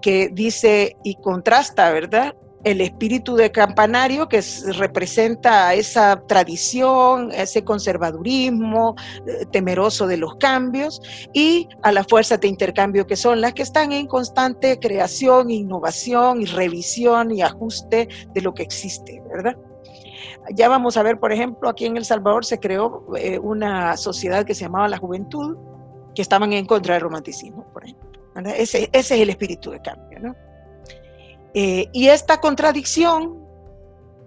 que 0.00 0.28
dice 0.32 0.96
y 1.02 1.16
contrasta, 1.16 1.90
¿verdad? 1.90 2.36
el 2.62 2.80
espíritu 2.80 3.34
de 3.34 3.50
campanario 3.50 4.28
que 4.28 4.40
representa 4.76 5.74
esa 5.74 6.22
tradición, 6.28 7.32
ese 7.32 7.64
conservadurismo 7.64 8.94
eh, 9.26 9.44
temeroso 9.50 10.06
de 10.06 10.18
los 10.18 10.36
cambios 10.36 11.02
y 11.32 11.68
a 11.82 11.90
las 11.90 12.06
fuerzas 12.06 12.40
de 12.40 12.46
intercambio 12.46 13.08
que 13.08 13.16
son 13.16 13.40
las 13.40 13.54
que 13.54 13.62
están 13.62 13.90
en 13.90 14.06
constante 14.06 14.78
creación, 14.78 15.50
innovación 15.50 16.42
y 16.42 16.44
revisión 16.44 17.32
y 17.32 17.42
ajuste 17.42 18.08
de 18.32 18.40
lo 18.40 18.54
que 18.54 18.62
existe, 18.62 19.20
¿verdad? 19.28 19.56
Ya 20.54 20.68
vamos 20.68 20.96
a 20.96 21.02
ver, 21.02 21.18
por 21.18 21.32
ejemplo, 21.32 21.68
aquí 21.68 21.86
en 21.86 21.96
El 21.96 22.04
Salvador 22.04 22.44
se 22.44 22.58
creó 22.58 23.06
eh, 23.16 23.38
una 23.38 23.96
sociedad 23.96 24.44
que 24.44 24.54
se 24.54 24.64
llamaba 24.64 24.88
la 24.88 24.98
Juventud, 24.98 25.56
que 26.14 26.22
estaban 26.22 26.52
en 26.52 26.66
contra 26.66 26.94
del 26.94 27.02
romanticismo, 27.02 27.64
por 27.72 27.84
ejemplo. 27.84 28.06
Ese, 28.54 28.90
ese 28.92 29.14
es 29.14 29.20
el 29.20 29.30
espíritu 29.30 29.70
de 29.70 29.80
cambio, 29.80 30.20
¿no? 30.20 30.36
Eh, 31.54 31.88
y 31.92 32.08
esta 32.08 32.38
contradicción 32.40 33.42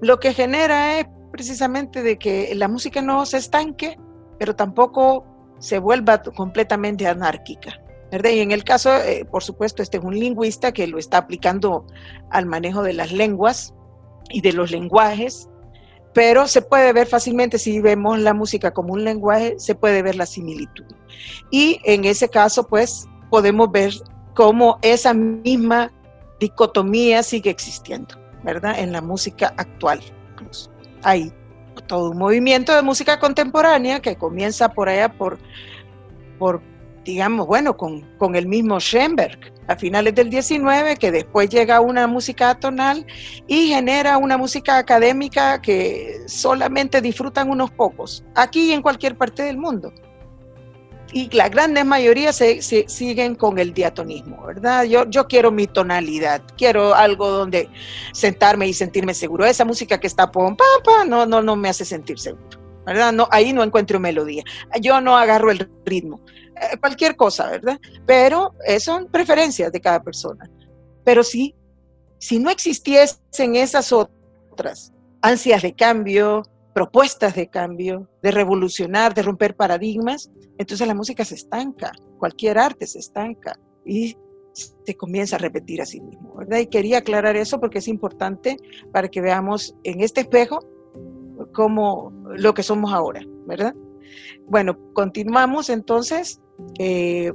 lo 0.01 0.19
que 0.19 0.33
genera 0.33 0.99
es 0.99 1.05
precisamente 1.31 2.01
de 2.01 2.17
que 2.17 2.53
la 2.55 2.67
música 2.67 3.01
no 3.01 3.25
se 3.25 3.37
estanque, 3.37 3.99
pero 4.39 4.55
tampoco 4.55 5.25
se 5.59 5.77
vuelva 5.77 6.23
completamente 6.23 7.05
anárquica. 7.05 7.79
¿verdad? 8.11 8.31
Y 8.31 8.39
en 8.39 8.51
el 8.51 8.63
caso, 8.63 8.95
eh, 8.95 9.25
por 9.29 9.43
supuesto, 9.43 9.83
este 9.83 9.97
es 9.97 10.03
un 10.03 10.17
lingüista 10.17 10.71
que 10.71 10.87
lo 10.87 10.97
está 10.97 11.19
aplicando 11.19 11.85
al 12.31 12.45
manejo 12.45 12.81
de 12.81 12.93
las 12.93 13.11
lenguas 13.11 13.75
y 14.29 14.41
de 14.41 14.53
los 14.53 14.71
lenguajes, 14.71 15.49
pero 16.13 16.47
se 16.47 16.61
puede 16.61 16.91
ver 16.93 17.07
fácilmente, 17.07 17.57
si 17.57 17.79
vemos 17.81 18.19
la 18.19 18.33
música 18.33 18.71
como 18.71 18.93
un 18.93 19.03
lenguaje, 19.03 19.55
se 19.59 19.75
puede 19.75 20.01
ver 20.01 20.15
la 20.15 20.25
similitud. 20.25 20.85
Y 21.51 21.79
en 21.83 22.05
ese 22.05 22.29
caso, 22.29 22.67
pues, 22.67 23.07
podemos 23.29 23.71
ver 23.71 23.93
cómo 24.33 24.79
esa 24.81 25.13
misma 25.13 25.91
dicotomía 26.39 27.21
sigue 27.23 27.49
existiendo, 27.49 28.15
¿verdad? 28.43 28.79
En 28.79 28.91
la 28.91 29.01
música 29.01 29.53
actual. 29.57 30.01
Hay 31.03 31.31
todo 31.87 32.11
un 32.11 32.17
movimiento 32.17 32.75
de 32.75 32.81
música 32.81 33.19
contemporánea 33.19 33.99
que 33.99 34.15
comienza 34.15 34.69
por 34.69 34.89
allá 34.89 35.09
por, 35.09 35.39
por 36.37 36.61
digamos, 37.05 37.47
bueno, 37.47 37.75
con, 37.77 38.01
con 38.17 38.35
el 38.35 38.47
mismo 38.47 38.79
Schoenberg 38.79 39.39
a 39.67 39.75
finales 39.75 40.15
del 40.15 40.29
19, 40.29 40.97
que 40.97 41.11
después 41.11 41.49
llega 41.49 41.79
una 41.79 42.07
música 42.07 42.51
atonal 42.51 43.05
y 43.47 43.67
genera 43.67 44.17
una 44.17 44.37
música 44.37 44.77
académica 44.77 45.61
que 45.61 46.21
solamente 46.27 47.01
disfrutan 47.01 47.49
unos 47.49 47.71
pocos, 47.71 48.23
aquí 48.35 48.69
y 48.69 48.71
en 48.73 48.81
cualquier 48.81 49.17
parte 49.17 49.43
del 49.43 49.57
mundo 49.57 49.93
y 51.11 51.29
la 51.35 51.49
gran 51.49 51.73
mayoría 51.87 52.33
se, 52.33 52.61
siguen 52.61 53.35
con 53.35 53.57
el 53.59 53.73
diatonismo, 53.73 54.45
¿verdad? 54.45 54.83
Yo, 54.83 55.09
yo 55.09 55.27
quiero 55.27 55.51
mi 55.51 55.67
tonalidad, 55.67 56.41
quiero 56.57 56.93
algo 56.93 57.29
donde 57.29 57.69
sentarme 58.13 58.67
y 58.67 58.73
sentirme 58.73 59.13
seguro. 59.13 59.45
Esa 59.45 59.65
música 59.65 59.99
que 59.99 60.07
está 60.07 60.31
pom, 60.31 60.55
pam, 60.55 61.09
no, 61.09 61.25
no, 61.25 61.41
no 61.41 61.55
me 61.55 61.69
hace 61.69 61.85
sentir 61.85 62.19
seguro, 62.19 62.59
¿verdad? 62.85 63.11
No, 63.11 63.27
ahí 63.31 63.53
no 63.53 63.63
encuentro 63.63 63.99
melodía. 63.99 64.43
Yo 64.81 65.01
no 65.01 65.17
agarro 65.17 65.51
el 65.51 65.69
ritmo. 65.85 66.21
Eh, 66.59 66.77
cualquier 66.79 67.15
cosa, 67.15 67.49
¿verdad? 67.49 67.79
Pero 68.05 68.53
son 68.79 69.07
preferencias 69.07 69.71
de 69.71 69.81
cada 69.81 70.01
persona. 70.01 70.49
Pero 71.03 71.23
sí, 71.23 71.55
si 72.17 72.39
no 72.39 72.49
existiesen 72.49 73.55
esas 73.55 73.91
otras 73.91 74.93
ansias 75.21 75.61
de 75.61 75.73
cambio, 75.73 76.43
propuestas 76.73 77.35
de 77.35 77.47
cambio, 77.47 78.07
de 78.21 78.31
revolucionar, 78.31 79.13
de 79.13 79.23
romper 79.23 79.55
paradigmas, 79.55 80.29
entonces 80.57 80.87
la 80.87 80.93
música 80.93 81.25
se 81.25 81.35
estanca, 81.35 81.91
cualquier 82.17 82.57
arte 82.57 82.85
se 82.85 82.99
estanca 82.99 83.57
y 83.85 84.17
se 84.53 84.95
comienza 84.95 85.37
a 85.37 85.39
repetir 85.39 85.81
a 85.81 85.85
sí 85.85 86.01
mismo, 86.01 86.35
¿verdad? 86.35 86.59
Y 86.59 86.67
quería 86.67 86.99
aclarar 86.99 87.35
eso 87.35 87.59
porque 87.59 87.79
es 87.79 87.87
importante 87.87 88.57
para 88.91 89.07
que 89.07 89.21
veamos 89.21 89.75
en 89.83 90.01
este 90.01 90.21
espejo 90.21 90.59
como 91.53 92.11
lo 92.35 92.53
que 92.53 92.63
somos 92.63 92.93
ahora, 92.93 93.21
¿verdad? 93.45 93.73
Bueno, 94.49 94.77
continuamos 94.93 95.69
entonces. 95.69 96.41
Eh, 96.79 97.31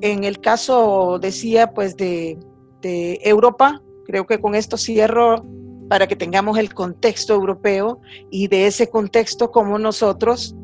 en 0.00 0.24
el 0.24 0.40
caso, 0.40 1.18
decía, 1.20 1.72
pues 1.72 1.96
de, 1.96 2.38
Europa, 2.82 3.80
creo 4.06 4.26
que 4.26 4.38
con 4.38 4.54
esto 4.54 4.76
cierro 4.76 5.42
para 5.88 6.06
que 6.06 6.16
tengamos 6.16 6.58
el 6.58 6.74
contexto 6.74 7.32
europeo 7.32 8.00
y 8.30 8.48
de 8.48 8.66
ese 8.66 8.90
contexto 8.90 9.50
como 9.50 9.78
nosotros 9.78 10.54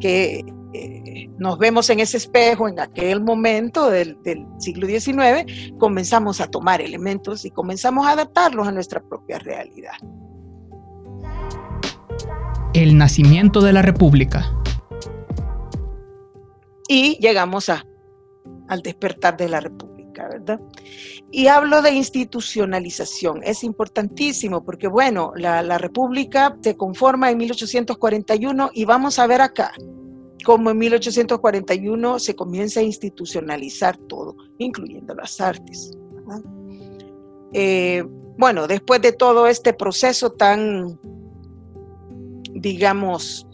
que 0.00 0.46
eh, 0.72 1.28
nos 1.38 1.58
vemos 1.58 1.90
en 1.90 2.00
ese 2.00 2.16
espejo 2.16 2.68
en 2.68 2.80
aquel 2.80 3.22
momento 3.22 3.90
del, 3.90 4.16
del, 4.22 4.46
siglo 4.58 4.86
XIX, 4.86 5.74
comenzamos 5.78 6.40
a 6.40 6.46
tomar 6.46 6.80
elementos 6.80 7.44
y 7.44 7.50
comenzamos 7.50 8.06
a 8.06 8.12
adaptarlos 8.12 8.66
a 8.66 8.72
nuestra 8.72 9.02
propia 9.02 9.38
realidad. 9.38 9.92
El 12.72 12.96
nacimiento 12.96 13.60
de 13.60 13.74
la 13.74 13.82
República. 13.82 14.50
Y 16.94 17.16
llegamos 17.20 17.70
a, 17.70 17.86
al 18.68 18.82
despertar 18.82 19.38
de 19.38 19.48
la 19.48 19.60
República, 19.60 20.28
¿verdad? 20.28 20.60
Y 21.30 21.46
hablo 21.46 21.80
de 21.80 21.92
institucionalización, 21.92 23.40
es 23.42 23.64
importantísimo 23.64 24.62
porque, 24.62 24.88
bueno, 24.88 25.32
la, 25.34 25.62
la 25.62 25.78
República 25.78 26.54
se 26.60 26.76
conforma 26.76 27.30
en 27.30 27.38
1841 27.38 28.72
y 28.74 28.84
vamos 28.84 29.18
a 29.18 29.26
ver 29.26 29.40
acá, 29.40 29.72
como 30.44 30.70
en 30.70 30.76
1841 30.76 32.18
se 32.18 32.36
comienza 32.36 32.80
a 32.80 32.82
institucionalizar 32.82 33.96
todo, 33.96 34.36
incluyendo 34.58 35.14
las 35.14 35.40
artes. 35.40 35.96
Eh, 37.54 38.04
bueno, 38.36 38.66
después 38.66 39.00
de 39.00 39.12
todo 39.12 39.46
este 39.46 39.72
proceso 39.72 40.32
tan, 40.32 41.00
digamos, 42.52 43.46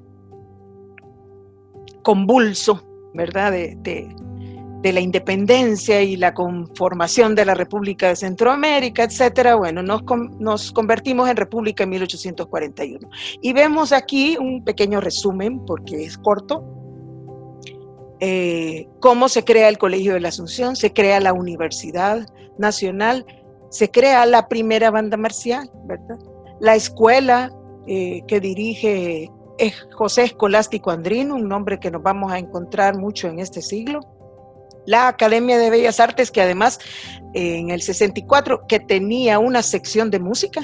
convulso, 2.03 2.88
¿verdad? 3.19 3.51
De, 3.51 3.77
de, 3.83 4.93
la 4.93 5.01
independencia 5.01 6.01
y 6.03 6.17
la 6.17 6.33
conformación 6.33 7.35
de 7.35 7.45
la 7.45 7.53
República 7.53 8.09
de 8.09 8.17
Centroamérica, 8.17 9.03
etcétera, 9.03 9.57
bueno, 9.57 9.83
nos, 9.83 10.03
nos 10.39 10.73
convertimos 10.73 11.29
en 11.29 11.37
República 11.37 11.83
en 11.83 11.91
1841. 11.91 13.11
Y 13.43 13.53
vemos 13.53 13.93
aquí 13.93 14.39
un 14.41 14.65
pequeño 14.65 15.01
resumen, 15.03 15.67
porque 15.67 16.05
es 16.05 16.17
corto, 16.17 16.65
eh, 18.21 18.89
cómo 19.01 19.29
se 19.29 19.45
crea 19.45 19.69
el 19.69 19.79
Colegio 19.79 20.15
de 20.15 20.21
la 20.21 20.29
Asunción, 20.29 20.75
se 20.77 20.93
crea 20.93 21.21
la 21.21 21.33
Universidad 21.33 22.27
Nacional, 22.57 23.27
se 23.71 23.91
crea 23.91 24.25
la 24.27 24.49
primera 24.49 24.91
banda 24.91 25.17
marcial, 25.17 25.69
¿verdad? 25.85 26.19
La 26.61 26.77
escuela 26.77 27.53
eh, 27.89 28.23
que 28.27 28.41
dirige 28.41 29.31
José 29.93 30.25
Escolástico 30.25 30.91
Andrino, 30.91 31.35
un 31.35 31.49
nombre 31.49 31.79
que 31.81 31.91
nos 31.91 32.03
vamos 32.03 32.33
a 32.33 32.39
encontrar 32.39 32.97
mucho 32.97 33.29
en 33.29 33.39
este 33.39 33.63
siglo. 33.63 34.01
La 34.87 35.09
Academia 35.09 35.59
de 35.59 35.71
Bellas 35.71 36.01
Artes, 36.01 36.31
que 36.31 36.41
además 36.41 36.79
en 37.35 37.71
el 37.71 37.83
64, 37.83 38.67
que 38.67 38.81
tenía 38.81 39.39
una 39.39 39.63
sección 39.63 40.11
de 40.11 40.19
música, 40.19 40.63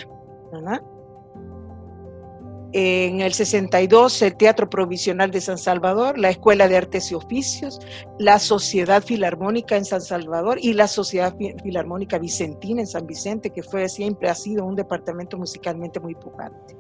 en 2.73 3.21
el 3.21 3.33
62 3.33 4.23
el 4.23 4.37
Teatro 4.37 4.69
Provisional 4.69 5.31
de 5.31 5.41
San 5.41 5.59
Salvador, 5.59 6.19
la 6.19 6.31
Escuela 6.31 6.67
de 6.67 6.77
Artes 6.77 7.13
y 7.13 7.15
Oficios, 7.15 7.79
la 8.19 8.39
Sociedad 8.41 9.03
Filarmónica 9.03 9.77
en 9.77 9.85
San 9.85 10.01
Salvador 10.01 10.59
y 10.61 10.73
la 10.73 10.89
Sociedad 10.89 11.37
Filarmónica 11.63 12.19
Vicentina 12.19 12.81
en 12.81 12.87
San 12.89 13.07
Vicente, 13.07 13.51
que 13.51 13.63
fue 13.63 13.89
siempre 13.89 14.29
ha 14.29 14.35
sido 14.35 14.65
un 14.65 14.75
departamento 14.75 15.39
musicalmente 15.39 16.01
muy 16.01 16.15
pujante. 16.17 16.77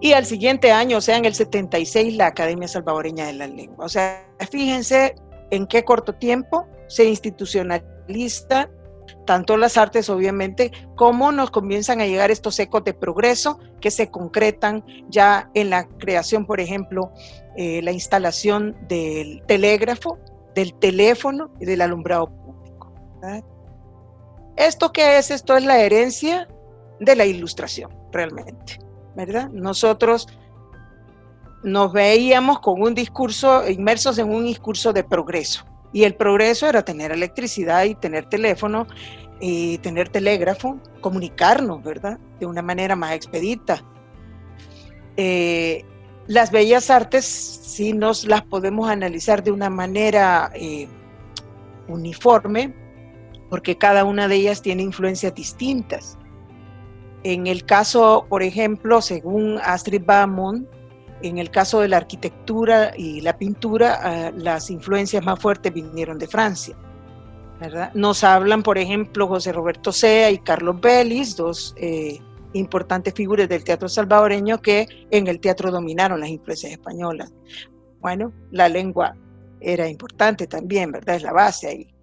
Y 0.00 0.12
al 0.12 0.26
siguiente 0.26 0.72
año, 0.72 0.98
o 0.98 1.00
sea, 1.00 1.16
en 1.16 1.24
el 1.24 1.34
76, 1.34 2.16
la 2.16 2.26
Academia 2.26 2.68
Salvadoreña 2.68 3.26
de 3.26 3.34
la 3.34 3.46
Lengua. 3.46 3.86
O 3.86 3.88
sea, 3.88 4.26
fíjense 4.50 5.14
en 5.50 5.66
qué 5.66 5.84
corto 5.84 6.14
tiempo 6.14 6.66
se 6.88 7.04
institucionaliza 7.06 8.68
tanto 9.24 9.56
las 9.56 9.76
artes 9.76 10.10
obviamente, 10.10 10.70
como 10.96 11.32
nos 11.32 11.50
comienzan 11.50 12.00
a 12.00 12.06
llegar 12.06 12.30
estos 12.30 12.58
ecos 12.58 12.84
de 12.84 12.94
progreso 12.94 13.58
que 13.80 13.90
se 13.90 14.10
concretan 14.10 14.84
ya 15.08 15.50
en 15.54 15.70
la 15.70 15.84
creación, 15.84 16.46
por 16.46 16.60
ejemplo, 16.60 17.12
eh, 17.56 17.82
la 17.82 17.92
instalación 17.92 18.76
del 18.88 19.42
telégrafo, 19.46 20.18
del 20.54 20.74
teléfono 20.74 21.50
y 21.60 21.64
del 21.64 21.80
alumbrado 21.80 22.28
público. 22.28 22.92
¿Esto 24.56 24.92
qué 24.92 25.18
es? 25.18 25.30
Esto 25.30 25.56
es 25.56 25.64
la 25.64 25.80
herencia 25.80 26.48
de 27.00 27.16
la 27.16 27.24
ilustración, 27.24 27.90
realmente, 28.12 28.78
¿verdad? 29.14 29.50
Nosotros 29.50 30.26
nos 31.62 31.92
veíamos 31.92 32.60
con 32.60 32.80
un 32.82 32.94
discurso, 32.94 33.68
inmersos 33.68 34.18
en 34.18 34.30
un 34.30 34.44
discurso 34.44 34.92
de 34.92 35.04
progreso, 35.04 35.64
y 35.92 36.04
el 36.04 36.14
progreso 36.14 36.68
era 36.68 36.84
tener 36.84 37.12
electricidad 37.12 37.84
y 37.84 37.94
tener 37.94 38.28
teléfono 38.28 38.86
y 39.40 39.78
tener 39.78 40.08
telégrafo, 40.08 40.78
comunicarnos, 41.00 41.82
¿verdad? 41.82 42.18
De 42.40 42.46
una 42.46 42.62
manera 42.62 42.96
más 42.96 43.12
expedita. 43.12 43.82
Eh, 45.16 45.84
las 46.26 46.50
bellas 46.50 46.90
artes 46.90 47.24
sí 47.24 47.92
nos 47.92 48.24
las 48.24 48.42
podemos 48.42 48.88
analizar 48.88 49.42
de 49.42 49.50
una 49.50 49.70
manera 49.70 50.50
eh, 50.54 50.88
uniforme, 51.88 52.74
porque 53.50 53.76
cada 53.76 54.04
una 54.04 54.26
de 54.28 54.36
ellas 54.36 54.62
tiene 54.62 54.82
influencias 54.82 55.34
distintas. 55.34 56.18
En 57.24 57.46
el 57.46 57.64
caso, 57.64 58.26
por 58.28 58.42
ejemplo, 58.42 59.00
según 59.00 59.58
Astrid 59.62 60.02
Baumann, 60.04 60.68
en 61.22 61.38
el 61.38 61.50
caso 61.50 61.80
de 61.80 61.88
la 61.88 61.96
arquitectura 61.96 62.92
y 62.96 63.22
la 63.22 63.38
pintura, 63.38 63.98
ah, 64.02 64.30
las 64.36 64.70
influencias 64.70 65.24
más 65.24 65.40
fuertes 65.40 65.72
vinieron 65.72 66.18
de 66.18 66.28
Francia. 66.28 66.76
Nos 67.94 68.24
hablan, 68.24 68.62
por 68.62 68.76
ejemplo, 68.76 69.26
José 69.26 69.52
Roberto 69.52 69.90
Sea 69.90 70.30
y 70.30 70.38
Carlos 70.38 70.78
Bellis, 70.82 71.34
dos 71.34 71.74
eh, 71.78 72.18
importantes 72.52 73.14
figuras 73.14 73.48
del 73.48 73.64
teatro 73.64 73.88
salvadoreño 73.88 74.60
que 74.60 74.86
en 75.10 75.26
el 75.28 75.40
teatro 75.40 75.70
dominaron 75.70 76.20
las 76.20 76.28
influencias 76.28 76.72
españolas. 76.72 77.32
Bueno, 78.00 78.34
la 78.50 78.68
lengua 78.68 79.16
era 79.60 79.88
importante 79.88 80.46
también, 80.46 80.92
¿verdad? 80.92 81.16
Es 81.16 81.22
la 81.22 81.32
base 81.32 81.68
ahí. 81.68 81.94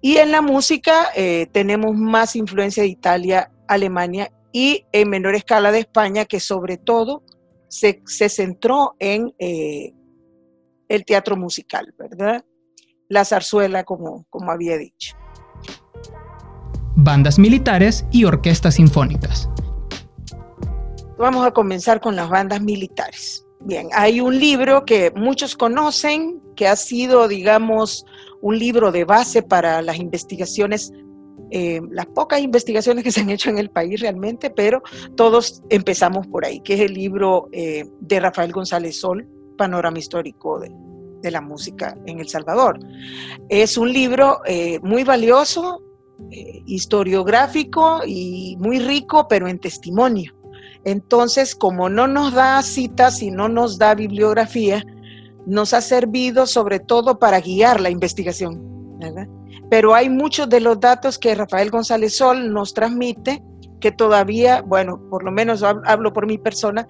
Y 0.00 0.18
en 0.18 0.30
la 0.30 0.42
música 0.42 1.08
eh, 1.16 1.48
tenemos 1.50 1.96
más 1.96 2.36
influencia 2.36 2.84
de 2.84 2.90
Italia, 2.90 3.50
Alemania 3.66 4.30
y 4.52 4.84
en 4.92 5.08
menor 5.10 5.34
escala 5.34 5.72
de 5.72 5.80
España, 5.80 6.24
que 6.24 6.40
sobre 6.40 6.76
todo 6.76 7.22
se, 7.68 8.02
centró 8.28 8.96
en 8.98 9.32
eh, 9.38 9.92
el 10.88 11.04
teatro 11.04 11.36
musical, 11.36 11.94
¿verdad? 11.98 12.44
La 13.08 13.24
zarzuela, 13.24 13.84
como, 13.84 14.26
como 14.28 14.50
había 14.50 14.76
dicho. 14.76 15.16
Bandas 16.96 17.38
militares 17.38 18.04
y 18.10 18.24
orquestas 18.24 18.74
sinfónicas. 18.74 19.48
Vamos 21.18 21.46
a 21.46 21.52
comenzar 21.52 22.00
con 22.00 22.16
las 22.16 22.28
bandas 22.28 22.60
militares. 22.60 23.46
Bien, 23.60 23.88
hay 23.92 24.20
un 24.20 24.38
libro 24.38 24.84
que 24.84 25.10
muchos 25.14 25.54
conocen, 25.54 26.40
que 26.56 26.66
ha 26.66 26.76
sido, 26.76 27.28
digamos, 27.28 28.06
un 28.40 28.58
libro 28.58 28.90
de 28.90 29.04
base 29.04 29.42
para 29.42 29.82
las 29.82 29.98
investigaciones 29.98 30.92
eh, 31.50 31.80
las 31.90 32.06
pocas 32.06 32.40
investigaciones 32.40 33.04
que 33.04 33.10
se 33.10 33.20
han 33.20 33.30
hecho 33.30 33.50
en 33.50 33.58
el 33.58 33.70
país 33.70 34.00
realmente, 34.00 34.50
pero 34.50 34.82
todos 35.16 35.62
empezamos 35.68 36.26
por 36.26 36.44
ahí, 36.44 36.60
que 36.60 36.74
es 36.74 36.80
el 36.80 36.94
libro 36.94 37.48
eh, 37.52 37.84
de 38.00 38.20
Rafael 38.20 38.52
González 38.52 39.00
Sol, 39.00 39.26
Panorama 39.56 39.98
Histórico 39.98 40.60
de, 40.60 41.30
la 41.30 41.40
Música 41.40 41.96
en 42.06 42.20
El 42.20 42.28
Salvador. 42.28 42.78
Es 43.48 43.76
un 43.76 43.92
libro 43.92 44.40
eh, 44.46 44.78
muy 44.82 45.04
valioso, 45.04 45.82
historiográfico 46.66 48.00
y 48.06 48.54
muy 48.58 48.78
rico, 48.78 49.26
pero 49.26 49.48
en 49.48 49.58
testimonio. 49.58 50.34
Entonces, 50.84 51.54
como 51.54 51.88
no 51.88 52.06
nos 52.06 52.34
da 52.34 52.62
citas 52.62 53.22
y 53.22 53.30
no 53.30 53.48
nos 53.48 53.78
da 53.78 53.94
bibliografía, 53.94 54.84
nos 55.46 55.72
ha 55.72 55.80
servido 55.80 56.46
sobre 56.46 56.78
todo 56.78 57.18
para 57.18 57.40
guiar 57.40 57.80
la 57.80 57.90
investigación. 57.90 58.98
¿verdad? 58.98 59.26
Pero 59.70 59.94
hay 59.94 60.10
muchos 60.10 60.48
de 60.48 60.60
los 60.60 60.80
datos 60.80 61.18
que 61.18 61.34
Rafael 61.34 61.70
González 61.70 62.16
Sol 62.16 62.52
nos 62.52 62.74
transmite 62.74 63.42
que 63.80 63.92
todavía, 63.92 64.62
bueno, 64.62 65.00
por 65.08 65.24
lo 65.24 65.32
menos 65.32 65.62
hablo 65.62 66.12
por 66.12 66.26
mi 66.26 66.36
persona, 66.36 66.86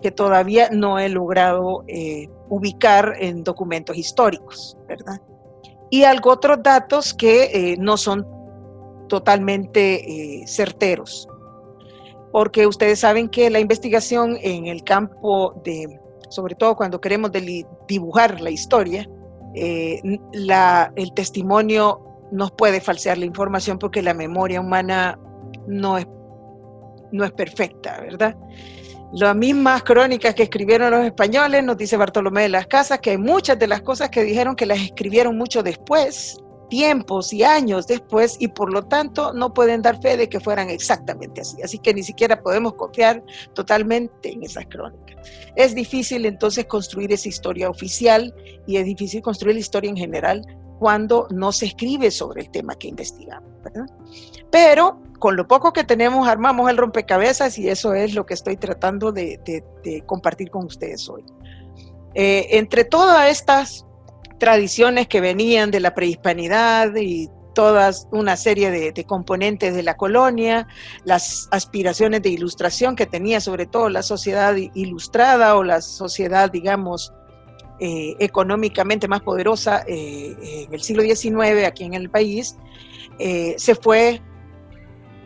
que 0.00 0.10
todavía 0.10 0.68
no 0.70 0.98
he 0.98 1.08
logrado 1.08 1.84
eh, 1.86 2.28
ubicar 2.48 3.14
en 3.18 3.44
documentos 3.44 3.96
históricos, 3.96 4.76
¿verdad? 4.88 5.20
Y 5.90 6.04
algo 6.04 6.32
otros 6.32 6.62
datos 6.62 7.14
que 7.14 7.44
eh, 7.44 7.76
no 7.78 7.96
son 7.96 8.26
totalmente 9.08 10.40
eh, 10.40 10.46
certeros, 10.46 11.28
porque 12.32 12.66
ustedes 12.66 12.98
saben 12.98 13.28
que 13.28 13.50
la 13.50 13.60
investigación 13.60 14.38
en 14.40 14.66
el 14.66 14.82
campo 14.84 15.60
de, 15.64 16.00
sobre 16.30 16.54
todo 16.54 16.76
cuando 16.76 17.00
queremos 17.00 17.30
dibujar 17.86 18.40
la 18.40 18.50
historia, 18.50 19.08
el 19.54 21.12
testimonio 21.14 22.11
nos 22.32 22.50
puede 22.52 22.80
falsear 22.80 23.18
la 23.18 23.26
información 23.26 23.78
porque 23.78 24.02
la 24.02 24.14
memoria 24.14 24.60
humana 24.60 25.18
no 25.66 25.98
es, 25.98 26.06
no 27.12 27.24
es 27.24 27.32
perfecta, 27.32 28.00
¿verdad? 28.00 28.36
Las 29.12 29.36
mismas 29.36 29.82
crónicas 29.82 30.34
que 30.34 30.44
escribieron 30.44 30.90
los 30.90 31.04
españoles, 31.04 31.62
nos 31.62 31.76
dice 31.76 31.98
Bartolomé 31.98 32.42
de 32.42 32.48
las 32.48 32.66
Casas, 32.66 32.98
que 33.00 33.10
hay 33.10 33.18
muchas 33.18 33.58
de 33.58 33.66
las 33.66 33.82
cosas 33.82 34.08
que 34.08 34.24
dijeron 34.24 34.56
que 34.56 34.64
las 34.64 34.80
escribieron 34.80 35.36
mucho 35.36 35.62
después, 35.62 36.38
tiempos 36.70 37.34
y 37.34 37.44
años 37.44 37.86
después, 37.86 38.38
y 38.40 38.48
por 38.48 38.72
lo 38.72 38.84
tanto 38.84 39.34
no 39.34 39.52
pueden 39.52 39.82
dar 39.82 40.00
fe 40.00 40.16
de 40.16 40.30
que 40.30 40.40
fueran 40.40 40.70
exactamente 40.70 41.42
así. 41.42 41.60
Así 41.60 41.78
que 41.78 41.92
ni 41.92 42.02
siquiera 42.02 42.40
podemos 42.40 42.72
confiar 42.72 43.22
totalmente 43.54 44.32
en 44.32 44.42
esas 44.42 44.64
crónicas. 44.70 45.28
Es 45.56 45.74
difícil 45.74 46.24
entonces 46.24 46.64
construir 46.64 47.12
esa 47.12 47.28
historia 47.28 47.68
oficial 47.68 48.34
y 48.66 48.78
es 48.78 48.86
difícil 48.86 49.20
construir 49.20 49.56
la 49.56 49.60
historia 49.60 49.90
en 49.90 49.98
general 49.98 50.42
cuando 50.82 51.28
no 51.30 51.52
se 51.52 51.66
escribe 51.66 52.10
sobre 52.10 52.40
el 52.40 52.50
tema 52.50 52.74
que 52.74 52.88
investigamos. 52.88 53.48
Pero 54.50 55.00
con 55.20 55.36
lo 55.36 55.46
poco 55.46 55.72
que 55.72 55.84
tenemos 55.84 56.26
armamos 56.26 56.68
el 56.68 56.76
rompecabezas 56.76 57.56
y 57.56 57.68
eso 57.68 57.94
es 57.94 58.14
lo 58.14 58.26
que 58.26 58.34
estoy 58.34 58.56
tratando 58.56 59.12
de, 59.12 59.62
compartir 60.06 60.50
con 60.50 60.66
ustedes 60.66 61.08
hoy. 61.08 61.24
Eh, 62.16 62.48
entre 62.58 62.82
todas 62.82 63.30
estas 63.30 63.86
tradiciones 64.40 65.06
que 65.06 65.20
venían 65.20 65.70
de 65.70 65.78
la 65.78 65.94
prehispanidad 65.94 66.96
y 66.96 67.30
todas 67.54 68.08
una 68.10 68.36
serie 68.36 68.72
de, 68.72 68.90
de, 68.90 69.04
componentes 69.04 69.76
de 69.76 69.84
la 69.84 69.96
colonia, 69.96 70.66
las 71.04 71.46
aspiraciones 71.52 72.22
de 72.22 72.30
ilustración 72.30 72.96
que 72.96 73.06
tenía 73.06 73.40
sobre 73.40 73.66
todo 73.66 73.88
la 73.88 74.02
sociedad 74.02 74.56
ilustrada 74.74 75.54
o 75.54 75.62
la 75.62 75.80
sociedad, 75.80 76.50
digamos, 76.50 77.12
eh, 77.84 78.14
económicamente 78.20 79.08
más 79.08 79.22
poderosa 79.22 79.82
eh, 79.88 80.36
en 80.68 80.72
el 80.72 80.80
siglo 80.82 81.02
XIX 81.02 81.66
aquí 81.66 81.82
en 81.82 81.94
el 81.94 82.10
país, 82.10 82.56
eh, 83.18 83.56
se 83.58 83.74
fue 83.74 84.22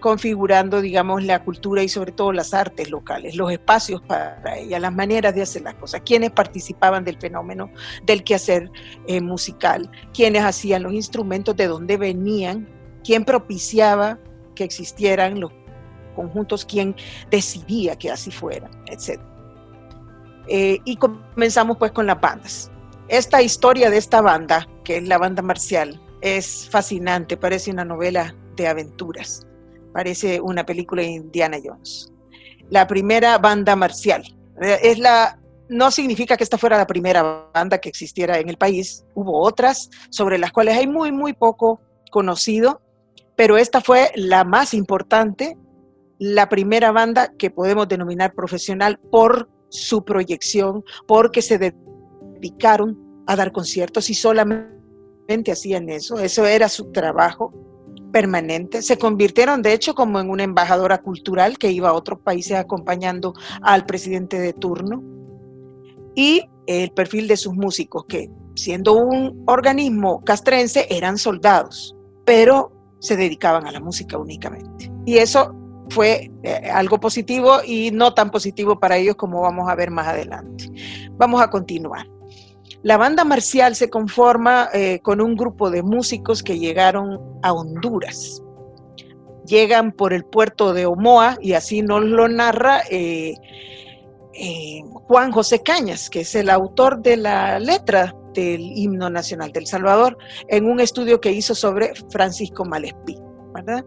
configurando, 0.00 0.80
digamos, 0.80 1.22
la 1.22 1.44
cultura 1.44 1.82
y 1.82 1.90
sobre 1.90 2.12
todo 2.12 2.32
las 2.32 2.54
artes 2.54 2.90
locales, 2.90 3.36
los 3.36 3.52
espacios 3.52 4.00
para 4.00 4.56
ella, 4.56 4.80
las 4.80 4.94
maneras 4.94 5.34
de 5.34 5.42
hacer 5.42 5.64
las 5.64 5.74
cosas, 5.74 6.00
quienes 6.02 6.30
participaban 6.30 7.04
del 7.04 7.18
fenómeno 7.18 7.70
del 8.06 8.24
quehacer 8.24 8.70
musical, 9.20 9.90
quienes 10.14 10.42
hacían 10.42 10.82
los 10.82 10.94
instrumentos, 10.94 11.56
de 11.56 11.66
dónde 11.66 11.98
venían, 11.98 12.66
quién 13.04 13.26
propiciaba 13.26 14.18
que 14.54 14.64
existieran 14.64 15.40
los 15.40 15.52
conjuntos, 16.14 16.64
quién 16.64 16.96
decidía 17.30 17.96
que 17.96 18.10
así 18.10 18.30
fuera, 18.30 18.70
etcétera. 18.86 19.35
Eh, 20.48 20.78
y 20.84 20.96
comenzamos 20.96 21.76
pues 21.78 21.92
con 21.92 22.06
las 22.06 22.20
bandas. 22.20 22.70
Esta 23.08 23.42
historia 23.42 23.90
de 23.90 23.98
esta 23.98 24.20
banda, 24.20 24.68
que 24.84 24.98
es 24.98 25.08
la 25.08 25.18
banda 25.18 25.42
marcial, 25.42 26.00
es 26.20 26.68
fascinante, 26.70 27.36
parece 27.36 27.70
una 27.70 27.84
novela 27.84 28.34
de 28.56 28.66
aventuras, 28.66 29.46
parece 29.92 30.40
una 30.40 30.64
película 30.64 31.02
de 31.02 31.08
Indiana 31.08 31.58
Jones. 31.62 32.12
La 32.70 32.86
primera 32.86 33.38
banda 33.38 33.76
marcial, 33.76 34.24
eh, 34.60 34.78
es 34.82 34.98
la, 34.98 35.38
no 35.68 35.90
significa 35.90 36.36
que 36.36 36.44
esta 36.44 36.58
fuera 36.58 36.76
la 36.76 36.86
primera 36.86 37.48
banda 37.54 37.78
que 37.78 37.88
existiera 37.88 38.38
en 38.38 38.48
el 38.48 38.56
país, 38.56 39.04
hubo 39.14 39.40
otras 39.40 39.90
sobre 40.10 40.38
las 40.38 40.52
cuales 40.52 40.76
hay 40.76 40.86
muy, 40.86 41.12
muy 41.12 41.32
poco 41.32 41.80
conocido, 42.10 42.80
pero 43.36 43.56
esta 43.58 43.80
fue 43.80 44.10
la 44.14 44.44
más 44.44 44.74
importante, 44.74 45.56
la 46.18 46.48
primera 46.48 46.92
banda 46.92 47.32
que 47.36 47.50
podemos 47.50 47.86
denominar 47.88 48.32
profesional 48.32 48.98
por 49.10 49.48
su 49.68 50.04
proyección 50.04 50.84
porque 51.06 51.42
se 51.42 51.58
dedicaron 51.58 52.98
a 53.26 53.36
dar 53.36 53.52
conciertos 53.52 54.10
y 54.10 54.14
solamente 54.14 55.52
hacían 55.52 55.88
eso, 55.88 56.18
eso 56.18 56.46
era 56.46 56.68
su 56.68 56.92
trabajo 56.92 57.52
permanente. 58.12 58.82
Se 58.82 58.98
convirtieron, 58.98 59.62
de 59.62 59.72
hecho, 59.72 59.94
como 59.94 60.20
en 60.20 60.30
una 60.30 60.44
embajadora 60.44 60.98
cultural 60.98 61.58
que 61.58 61.70
iba 61.70 61.90
a 61.90 61.92
otros 61.92 62.20
países 62.20 62.56
acompañando 62.56 63.34
al 63.60 63.84
presidente 63.84 64.38
de 64.38 64.52
turno. 64.52 65.02
Y 66.14 66.48
el 66.66 66.92
perfil 66.92 67.28
de 67.28 67.36
sus 67.36 67.54
músicos, 67.54 68.06
que 68.08 68.30
siendo 68.54 68.94
un 68.94 69.44
organismo 69.46 70.24
castrense, 70.24 70.86
eran 70.88 71.18
soldados, 71.18 71.94
pero 72.24 72.72
se 73.00 73.16
dedicaban 73.16 73.66
a 73.66 73.72
la 73.72 73.80
música 73.80 74.16
únicamente. 74.16 74.90
Y 75.04 75.18
eso 75.18 75.54
fue 75.90 76.30
eh, 76.42 76.70
algo 76.72 76.98
positivo 76.98 77.58
y 77.64 77.90
no 77.90 78.14
tan 78.14 78.30
positivo 78.30 78.78
para 78.78 78.96
ellos 78.96 79.16
como 79.16 79.40
vamos 79.40 79.68
a 79.68 79.74
ver 79.74 79.90
más 79.90 80.08
adelante. 80.08 80.70
Vamos 81.12 81.40
a 81.40 81.50
continuar. 81.50 82.06
La 82.82 82.96
banda 82.96 83.24
marcial 83.24 83.74
se 83.74 83.90
conforma 83.90 84.68
eh, 84.72 85.00
con 85.02 85.20
un 85.20 85.34
grupo 85.34 85.70
de 85.70 85.82
músicos 85.82 86.42
que 86.42 86.58
llegaron 86.58 87.18
a 87.42 87.52
Honduras. 87.52 88.42
Llegan 89.46 89.92
por 89.92 90.12
el 90.12 90.24
puerto 90.24 90.72
de 90.72 90.86
Omoa 90.86 91.38
y 91.40 91.52
así 91.52 91.82
nos 91.82 92.04
lo 92.04 92.28
narra 92.28 92.82
eh, 92.90 93.34
Juan 95.08 95.32
José 95.32 95.62
Cañas, 95.62 96.10
que 96.10 96.20
es 96.20 96.34
el 96.34 96.50
autor 96.50 97.00
de 97.00 97.16
la 97.16 97.58
letra 97.58 98.14
del 98.34 98.60
himno 98.60 99.08
nacional 99.08 99.50
del 99.50 99.66
Salvador, 99.66 100.18
en 100.48 100.66
un 100.66 100.80
estudio 100.80 101.20
que 101.20 101.32
hizo 101.32 101.54
sobre 101.54 101.92
Francisco 102.10 102.64
Malespí. 102.64 103.16
¿verdad? 103.54 103.84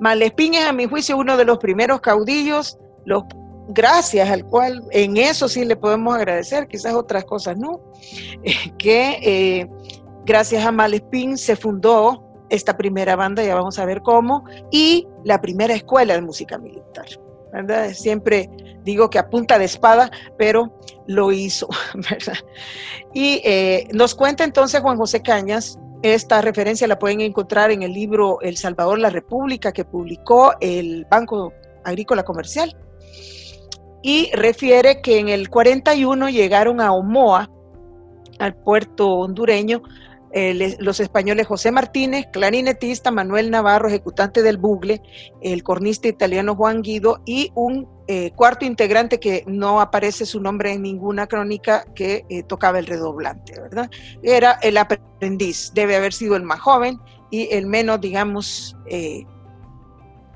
Malespín 0.00 0.54
es, 0.54 0.64
a 0.64 0.72
mi 0.72 0.86
juicio, 0.86 1.16
uno 1.16 1.36
de 1.36 1.44
los 1.44 1.58
primeros 1.58 2.00
caudillos, 2.00 2.78
los, 3.04 3.24
gracias 3.68 4.28
al 4.28 4.44
cual 4.44 4.82
en 4.90 5.16
eso 5.16 5.48
sí 5.48 5.64
le 5.64 5.76
podemos 5.76 6.14
agradecer, 6.14 6.66
quizás 6.66 6.94
otras 6.94 7.24
cosas 7.24 7.56
no, 7.56 7.80
que 8.78 9.18
eh, 9.22 9.68
gracias 10.24 10.64
a 10.64 10.72
Malespín 10.72 11.36
se 11.38 11.56
fundó 11.56 12.24
esta 12.48 12.76
primera 12.76 13.14
banda, 13.14 13.44
ya 13.44 13.54
vamos 13.54 13.78
a 13.78 13.84
ver 13.84 14.02
cómo, 14.02 14.44
y 14.70 15.06
la 15.24 15.40
primera 15.40 15.74
escuela 15.74 16.14
de 16.14 16.22
música 16.22 16.58
militar. 16.58 17.06
Siempre 17.94 18.48
digo 18.84 19.10
que 19.10 19.18
a 19.18 19.28
punta 19.28 19.58
de 19.58 19.64
espada, 19.64 20.10
pero 20.38 20.72
lo 21.06 21.32
hizo, 21.32 21.68
¿verdad? 21.94 22.38
Y 23.12 23.40
eh, 23.44 23.88
nos 23.92 24.14
cuenta 24.14 24.44
entonces 24.44 24.80
Juan 24.80 24.96
José 24.96 25.22
Cañas, 25.22 25.78
esta 26.02 26.40
referencia 26.40 26.86
la 26.86 26.98
pueden 26.98 27.20
encontrar 27.20 27.70
en 27.70 27.82
el 27.82 27.92
libro 27.92 28.40
El 28.40 28.56
Salvador, 28.56 28.98
la 28.98 29.10
República, 29.10 29.72
que 29.72 29.84
publicó 29.84 30.52
el 30.60 31.06
Banco 31.10 31.52
Agrícola 31.84 32.22
Comercial. 32.22 32.76
Y 34.02 34.30
refiere 34.32 35.02
que 35.02 35.18
en 35.18 35.28
el 35.28 35.50
41 35.50 36.30
llegaron 36.30 36.80
a 36.80 36.92
Omoa, 36.92 37.50
al 38.38 38.54
puerto 38.54 39.08
hondureño, 39.08 39.82
eh, 40.32 40.76
los 40.78 41.00
españoles 41.00 41.48
José 41.48 41.72
Martínez, 41.72 42.26
clarinetista, 42.32 43.10
Manuel 43.10 43.50
Navarro, 43.50 43.88
ejecutante 43.88 44.42
del 44.42 44.58
bugle, 44.58 45.02
el 45.40 45.64
cornista 45.64 46.06
italiano 46.06 46.54
Juan 46.54 46.82
Guido 46.82 47.20
y 47.26 47.50
un 47.56 47.88
eh, 48.06 48.30
cuarto 48.36 48.64
integrante 48.64 49.18
que 49.18 49.42
no 49.48 49.80
aparece 49.80 50.26
su 50.26 50.40
nombre 50.40 50.72
en 50.72 50.82
ninguna 50.82 51.26
crónica 51.26 51.84
que 51.96 52.24
eh, 52.28 52.44
tocaba 52.44 52.78
el 52.78 52.86
redoblante, 52.86 53.60
¿verdad? 53.60 53.90
Era 54.22 54.52
el 54.62 54.76
aprendiz, 54.76 55.72
debe 55.74 55.96
haber 55.96 56.12
sido 56.12 56.36
el 56.36 56.44
más 56.44 56.60
joven 56.60 57.00
y 57.30 57.52
el 57.52 57.66
menos, 57.66 58.00
digamos, 58.00 58.76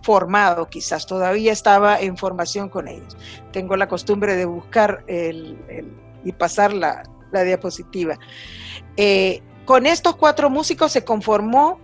formado, 0.02 0.68
quizás 0.68 1.06
todavía 1.06 1.52
estaba 1.52 2.00
en 2.00 2.16
formación 2.16 2.68
con 2.68 2.88
ellos. 2.88 3.16
Tengo 3.52 3.76
la 3.76 3.88
costumbre 3.88 4.36
de 4.36 4.44
buscar 4.44 5.04
y 5.08 6.32
pasar 6.32 6.72
la, 6.72 7.02
diapositiva. 7.32 8.16
Con 9.64 9.86
estos 9.86 10.16
cuatro 10.16 10.50
músicos 10.50 10.92
se 10.92 11.04
conformó 11.04 11.80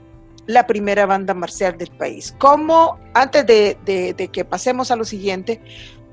la 0.46 0.66
primera 0.66 1.06
banda 1.06 1.32
marcial 1.32 1.78
del 1.78 1.90
país. 1.90 2.34
¿Cómo, 2.38 2.98
antes 3.14 3.46
de, 3.46 4.30
que 4.32 4.44
pasemos 4.44 4.90
a 4.90 4.96
lo 4.96 5.04
siguiente, 5.04 5.62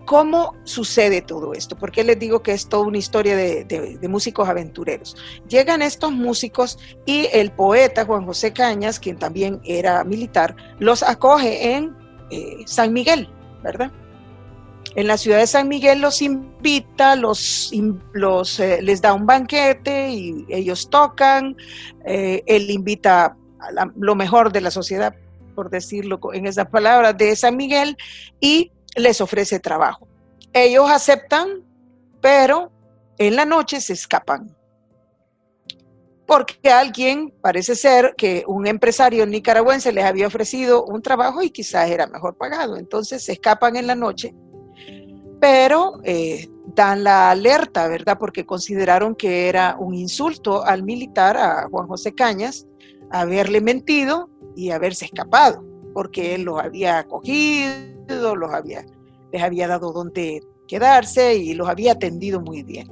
cómo 0.05 0.53
sucede 0.63 1.21
todo 1.21 1.53
esto? 1.53 1.75
Porque 1.75 2.03
les 2.03 2.19
digo 2.19 2.43
que 2.43 2.53
es 2.53 2.69
toda 2.69 2.85
una 2.85 2.97
historia 2.97 3.35
de, 3.35 3.99
músicos 4.07 4.47
aventureros. 4.47 5.17
Llegan 5.49 5.81
estos 5.81 6.11
músicos 6.11 6.77
y 7.05 7.27
el 7.33 7.51
poeta 7.51 8.05
Juan 8.05 8.25
José 8.25 8.53
Cañas, 8.53 8.99
quien 8.99 9.17
también 9.17 9.59
era 9.63 10.03
militar, 10.03 10.55
los 10.79 11.03
acoge 11.03 11.73
en 11.73 11.95
eh, 12.29 12.63
San 12.65 12.93
Miguel, 12.93 13.29
¿verdad? 13.63 13.91
En 14.95 15.07
la 15.07 15.17
ciudad 15.17 15.39
de 15.39 15.47
San 15.47 15.67
Miguel 15.67 16.01
los 16.01 16.21
invita, 16.21 17.15
los, 17.15 17.71
eh, 18.59 18.81
les 18.81 19.01
da 19.01 19.13
un 19.13 19.25
banquete 19.25 20.09
y 20.09 20.45
ellos 20.49 20.89
tocan, 20.89 21.55
eh, 22.05 22.43
él 22.45 22.69
invita 22.69 23.37
a 23.59 23.91
lo 23.95 24.15
mejor 24.15 24.51
de 24.51 24.61
la 24.61 24.71
sociedad, 24.71 25.15
por 25.55 25.69
decirlo 25.69 26.19
en 26.33 26.45
esas 26.45 26.67
palabras, 26.67 27.17
de 27.17 27.35
San 27.35 27.57
Miguel 27.57 27.97
y 28.39 28.71
les 28.95 29.21
ofrece 29.21 29.59
trabajo. 29.59 30.07
Ellos 30.53 30.89
aceptan, 30.89 31.63
pero 32.21 32.71
en 33.17 33.35
la 33.35 33.45
noche 33.45 33.81
se 33.81 33.93
escapan. 33.93 34.55
Porque 36.25 36.69
alguien, 36.69 37.33
parece 37.41 37.75
ser 37.75 38.13
que 38.17 38.43
un 38.47 38.67
empresario 38.67 39.25
nicaragüense 39.25 39.93
les 39.93 40.03
había 40.03 40.27
ofrecido 40.27 40.83
un 40.83 41.01
trabajo 41.01 41.41
y 41.41 41.51
quizás 41.51 41.89
era 41.89 42.05
mejor 42.05 42.35
pagado. 42.35 42.75
Entonces 42.75 43.23
se 43.23 43.31
escapan 43.31 43.77
en 43.77 43.87
la 43.87 43.95
noche 43.95 44.35
pero 45.39 45.99
eh, 46.03 46.49
dan 46.75 47.03
la 47.03 47.31
alerta, 47.31 47.87
¿verdad? 47.87 48.17
Porque 48.19 48.45
consideraron 48.45 49.15
que 49.15 49.49
era 49.49 49.75
un 49.79 49.93
insulto 49.93 50.63
al 50.63 50.83
militar, 50.83 51.37
a 51.37 51.67
Juan 51.69 51.87
José 51.87 52.13
Cañas, 52.13 52.67
haberle 53.11 53.61
mentido 53.61 54.29
y 54.55 54.71
haberse 54.71 55.05
escapado, 55.05 55.63
porque 55.93 56.35
él 56.35 56.43
los 56.43 56.59
había 56.59 56.99
acogido, 56.99 58.35
los 58.35 58.53
había, 58.53 58.85
les 59.31 59.41
había 59.41 59.67
dado 59.67 59.91
donde 59.91 60.41
quedarse 60.67 61.35
y 61.35 61.53
los 61.53 61.69
había 61.69 61.93
atendido 61.93 62.41
muy 62.41 62.63
bien. 62.63 62.87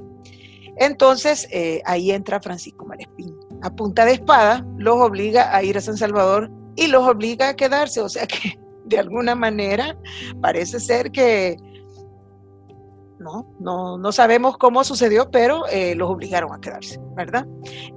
Entonces 0.78 1.48
eh, 1.50 1.80
ahí 1.84 2.10
entra 2.10 2.40
Francisco 2.40 2.84
Malespín. 2.86 3.34
A 3.62 3.74
punta 3.74 4.04
de 4.04 4.12
espada 4.12 4.66
los 4.76 4.96
obliga 4.96 5.54
a 5.54 5.62
ir 5.62 5.78
a 5.78 5.80
San 5.80 5.96
Salvador 5.96 6.50
y 6.76 6.88
los 6.88 7.06
obliga 7.06 7.50
a 7.50 7.56
quedarse, 7.56 8.00
o 8.00 8.08
sea 8.08 8.26
que 8.26 8.58
de 8.84 8.98
alguna 8.98 9.34
manera 9.34 9.98
parece 10.40 10.78
ser 10.80 11.10
que 11.10 11.56
¿no? 13.58 13.98
No, 13.98 14.12
sabemos 14.12 14.56
cómo 14.56 14.84
sucedió, 14.84 15.30
pero 15.30 15.66
eh, 15.68 15.94
los 15.94 16.10
obligaron 16.10 16.52
a 16.52 16.60
quedarse, 16.60 17.00
¿verdad? 17.14 17.46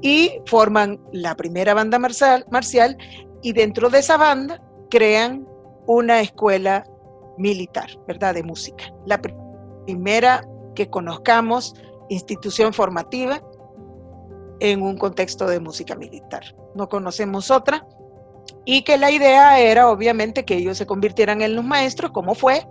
Y 0.01 0.41
forman 0.45 0.99
la 1.11 1.36
primera 1.36 1.73
banda 1.73 1.99
marcial, 1.99 2.45
marcial 2.49 2.97
y 3.41 3.53
dentro 3.53 3.89
de 3.89 3.99
esa 3.99 4.17
banda 4.17 4.61
crean 4.89 5.47
una 5.86 6.21
escuela 6.21 6.86
militar, 7.38 7.89
¿verdad? 8.07 8.34
De 8.34 8.43
música. 8.43 8.86
La 9.05 9.21
primera 9.21 10.45
que 10.75 10.89
conozcamos 10.89 11.75
institución 12.09 12.73
formativa 12.73 13.41
en 14.59 14.82
un 14.82 14.97
contexto 14.97 15.47
de 15.47 15.59
música 15.59 15.95
militar. 15.95 16.43
No 16.75 16.89
conocemos 16.89 17.51
otra. 17.51 17.86
Y 18.65 18.82
que 18.84 18.97
la 18.97 19.11
idea 19.11 19.59
era 19.59 19.89
obviamente 19.89 20.43
que 20.43 20.55
ellos 20.55 20.77
se 20.77 20.86
convirtieran 20.86 21.41
en 21.41 21.55
los 21.55 21.63
maestros, 21.63 22.11
como 22.11 22.34
fue, 22.34 22.67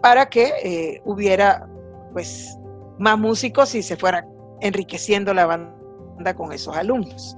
para 0.00 0.28
que 0.28 0.52
eh, 0.62 1.02
hubiera 1.04 1.68
pues 2.12 2.58
más 2.98 3.18
músicos 3.18 3.74
y 3.74 3.82
se 3.82 3.96
fuera 3.96 4.26
enriqueciendo 4.60 5.32
la 5.34 5.46
banda 5.46 6.34
con 6.34 6.52
esos 6.52 6.76
alumnos. 6.76 7.36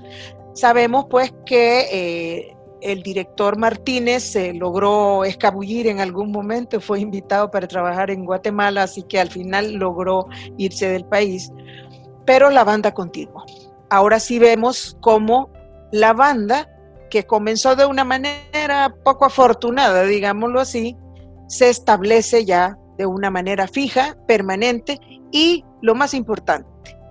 Sabemos 0.55 1.07
pues 1.09 1.33
que 1.45 1.87
eh, 1.93 2.57
el 2.81 3.03
director 3.03 3.59
Martínez 3.59 4.23
se 4.23 4.53
logró 4.55 5.25
escabullir 5.25 5.87
en 5.87 6.01
algún 6.01 6.31
momento, 6.31 6.81
fue 6.81 7.01
invitado 7.01 7.51
para 7.51 7.69
trabajar 7.69 8.11
en 8.11 8.25
Guatemala, 8.25 8.85
así 8.85 9.03
que 9.03 9.21
al 9.21 9.31
final 9.31 9.75
logró 9.75 10.27
irse 10.57 10.89
del 10.89 11.05
país, 11.05 11.53
pero 12.25 12.51
la 12.51 12.65
banda 12.65 12.93
continuó. 12.93 13.45
Ahora 13.91 14.21
sí 14.21 14.39
vemos 14.39 14.97
cómo 15.01 15.51
la 15.93 16.13
banda, 16.13 16.69
que 17.11 17.27
comenzó 17.27 17.75
de 17.75 17.87
una 17.87 18.05
manera 18.05 18.95
poco 19.05 19.25
afortunada, 19.25 20.05
digámoslo 20.05 20.61
así, 20.61 20.97
se 21.49 21.69
establece 21.69 22.45
ya 22.45 22.79
de 23.01 23.07
una 23.07 23.31
manera 23.31 23.67
fija, 23.67 24.15
permanente 24.29 25.01
y, 25.33 25.65
lo 25.81 25.95
más 25.95 26.13
importante, 26.13 26.69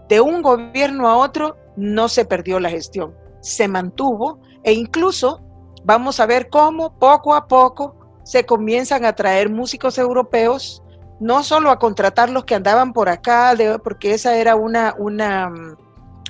de 0.07 0.21
un 0.21 0.43
gobierno 0.43 1.07
a 1.07 1.17
otro 1.17 1.57
no 1.75 2.09
se 2.09 2.25
perdió 2.25 2.59
la 2.59 2.69
gestión, 2.69 3.15
se 3.41 3.67
mantuvo 3.67 4.39
e 4.63 4.73
incluso 4.73 5.41
vamos 5.83 6.19
a 6.19 6.27
ver 6.27 6.47
cómo 6.49 6.99
poco 6.99 7.33
a 7.33 7.47
poco 7.47 7.95
se 8.23 8.45
comienzan 8.45 9.03
a 9.03 9.15
traer 9.15 9.49
músicos 9.49 9.97
europeos, 9.97 10.83
no 11.19 11.41
solo 11.41 11.71
a 11.71 11.79
contratar 11.79 12.29
los 12.29 12.45
que 12.45 12.53
andaban 12.53 12.93
por 12.93 13.09
acá, 13.09 13.55
porque 13.83 14.13
esa 14.13 14.37
era 14.37 14.55
una, 14.55 14.93
una, 14.99 15.51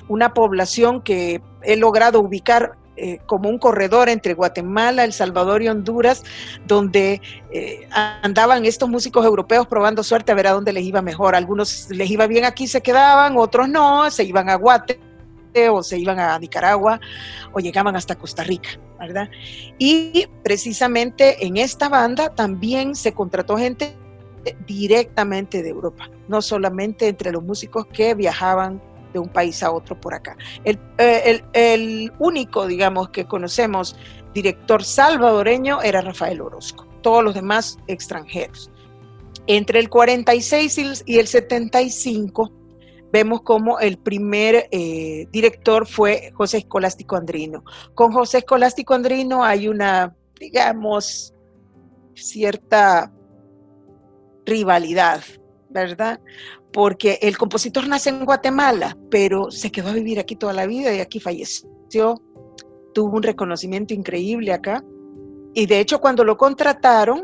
una 0.08 0.32
población 0.32 1.02
que 1.02 1.42
he 1.64 1.76
logrado 1.76 2.20
ubicar 2.20 2.78
eh, 3.02 3.18
como 3.24 3.48
un 3.48 3.58
corredor 3.58 4.10
entre 4.10 4.34
Guatemala, 4.34 5.04
El 5.04 5.14
Salvador 5.14 5.62
y 5.62 5.68
Honduras, 5.68 6.22
donde 6.66 7.22
eh, 7.50 7.88
andaban 7.90 8.66
estos 8.66 8.90
músicos 8.90 9.24
europeos 9.24 9.66
probando 9.66 10.02
suerte 10.02 10.32
a 10.32 10.34
ver 10.34 10.48
a 10.48 10.52
dónde 10.52 10.74
les 10.74 10.84
iba 10.84 11.00
mejor. 11.00 11.34
Algunos 11.34 11.88
les 11.88 12.10
iba 12.10 12.26
bien 12.26 12.44
aquí, 12.44 12.66
se 12.66 12.82
quedaban, 12.82 13.38
otros 13.38 13.70
no, 13.70 14.10
se 14.10 14.24
iban 14.24 14.50
a 14.50 14.56
Guate 14.56 15.00
o 15.70 15.82
se 15.82 15.98
iban 15.98 16.20
a 16.20 16.38
Nicaragua 16.38 17.00
o 17.52 17.60
llegaban 17.60 17.96
hasta 17.96 18.16
Costa 18.16 18.44
Rica, 18.44 18.68
¿verdad? 18.98 19.30
Y 19.78 20.26
precisamente 20.42 21.46
en 21.46 21.56
esta 21.56 21.88
banda 21.88 22.28
también 22.34 22.94
se 22.94 23.14
contrató 23.14 23.56
gente 23.56 23.96
directamente 24.66 25.62
de 25.62 25.70
Europa, 25.70 26.10
no 26.28 26.42
solamente 26.42 27.08
entre 27.08 27.32
los 27.32 27.42
músicos 27.42 27.86
que 27.86 28.14
viajaban 28.14 28.82
de 29.12 29.18
un 29.18 29.28
país 29.28 29.62
a 29.62 29.70
otro 29.70 30.00
por 30.00 30.14
acá. 30.14 30.36
Eh, 30.64 31.42
el, 31.52 32.12
único, 32.18 32.66
digamos, 32.66 33.10
que 33.10 33.24
conocemos 33.24 33.96
director 34.34 34.84
salvadoreño 34.84 35.82
era 35.82 36.00
Rafael 36.00 36.40
Orozco, 36.40 36.86
todos 37.02 37.24
los 37.24 37.34
demás 37.34 37.78
extranjeros. 37.86 38.70
Entre 39.46 39.80
el 39.80 39.88
46 39.88 41.02
y 41.06 41.18
el 41.18 41.26
75 41.26 42.52
vemos 43.12 43.42
como 43.42 43.80
el 43.80 43.98
primer 43.98 44.68
eh, 44.70 45.26
director 45.32 45.86
fue 45.86 46.32
José 46.34 46.58
Escolástico 46.58 47.16
Andrino. 47.16 47.64
Con 47.94 48.12
José 48.12 48.38
Escolástico 48.38 48.94
Andrino 48.94 49.44
hay 49.44 49.66
una, 49.66 50.14
digamos, 50.38 51.34
cierta 52.14 53.12
rivalidad, 54.46 55.22
¿verdad? 55.68 56.20
Porque 56.72 57.18
el 57.22 57.36
compositor 57.36 57.86
nace 57.88 58.10
en 58.10 58.24
Guatemala, 58.24 58.96
pero 59.10 59.50
se 59.50 59.72
quedó 59.72 59.88
a 59.88 59.92
vivir 59.92 60.18
aquí 60.18 60.36
toda 60.36 60.52
la 60.52 60.66
vida 60.66 60.94
y 60.94 61.00
aquí 61.00 61.20
falleció. 61.20 62.22
Tuvo 62.94 63.16
un 63.16 63.22
reconocimiento 63.22 63.94
increíble 63.94 64.52
acá. 64.52 64.84
Y 65.54 65.66
de 65.66 65.80
hecho, 65.80 66.00
cuando 66.00 66.24
lo 66.24 66.36
contrataron, 66.36 67.22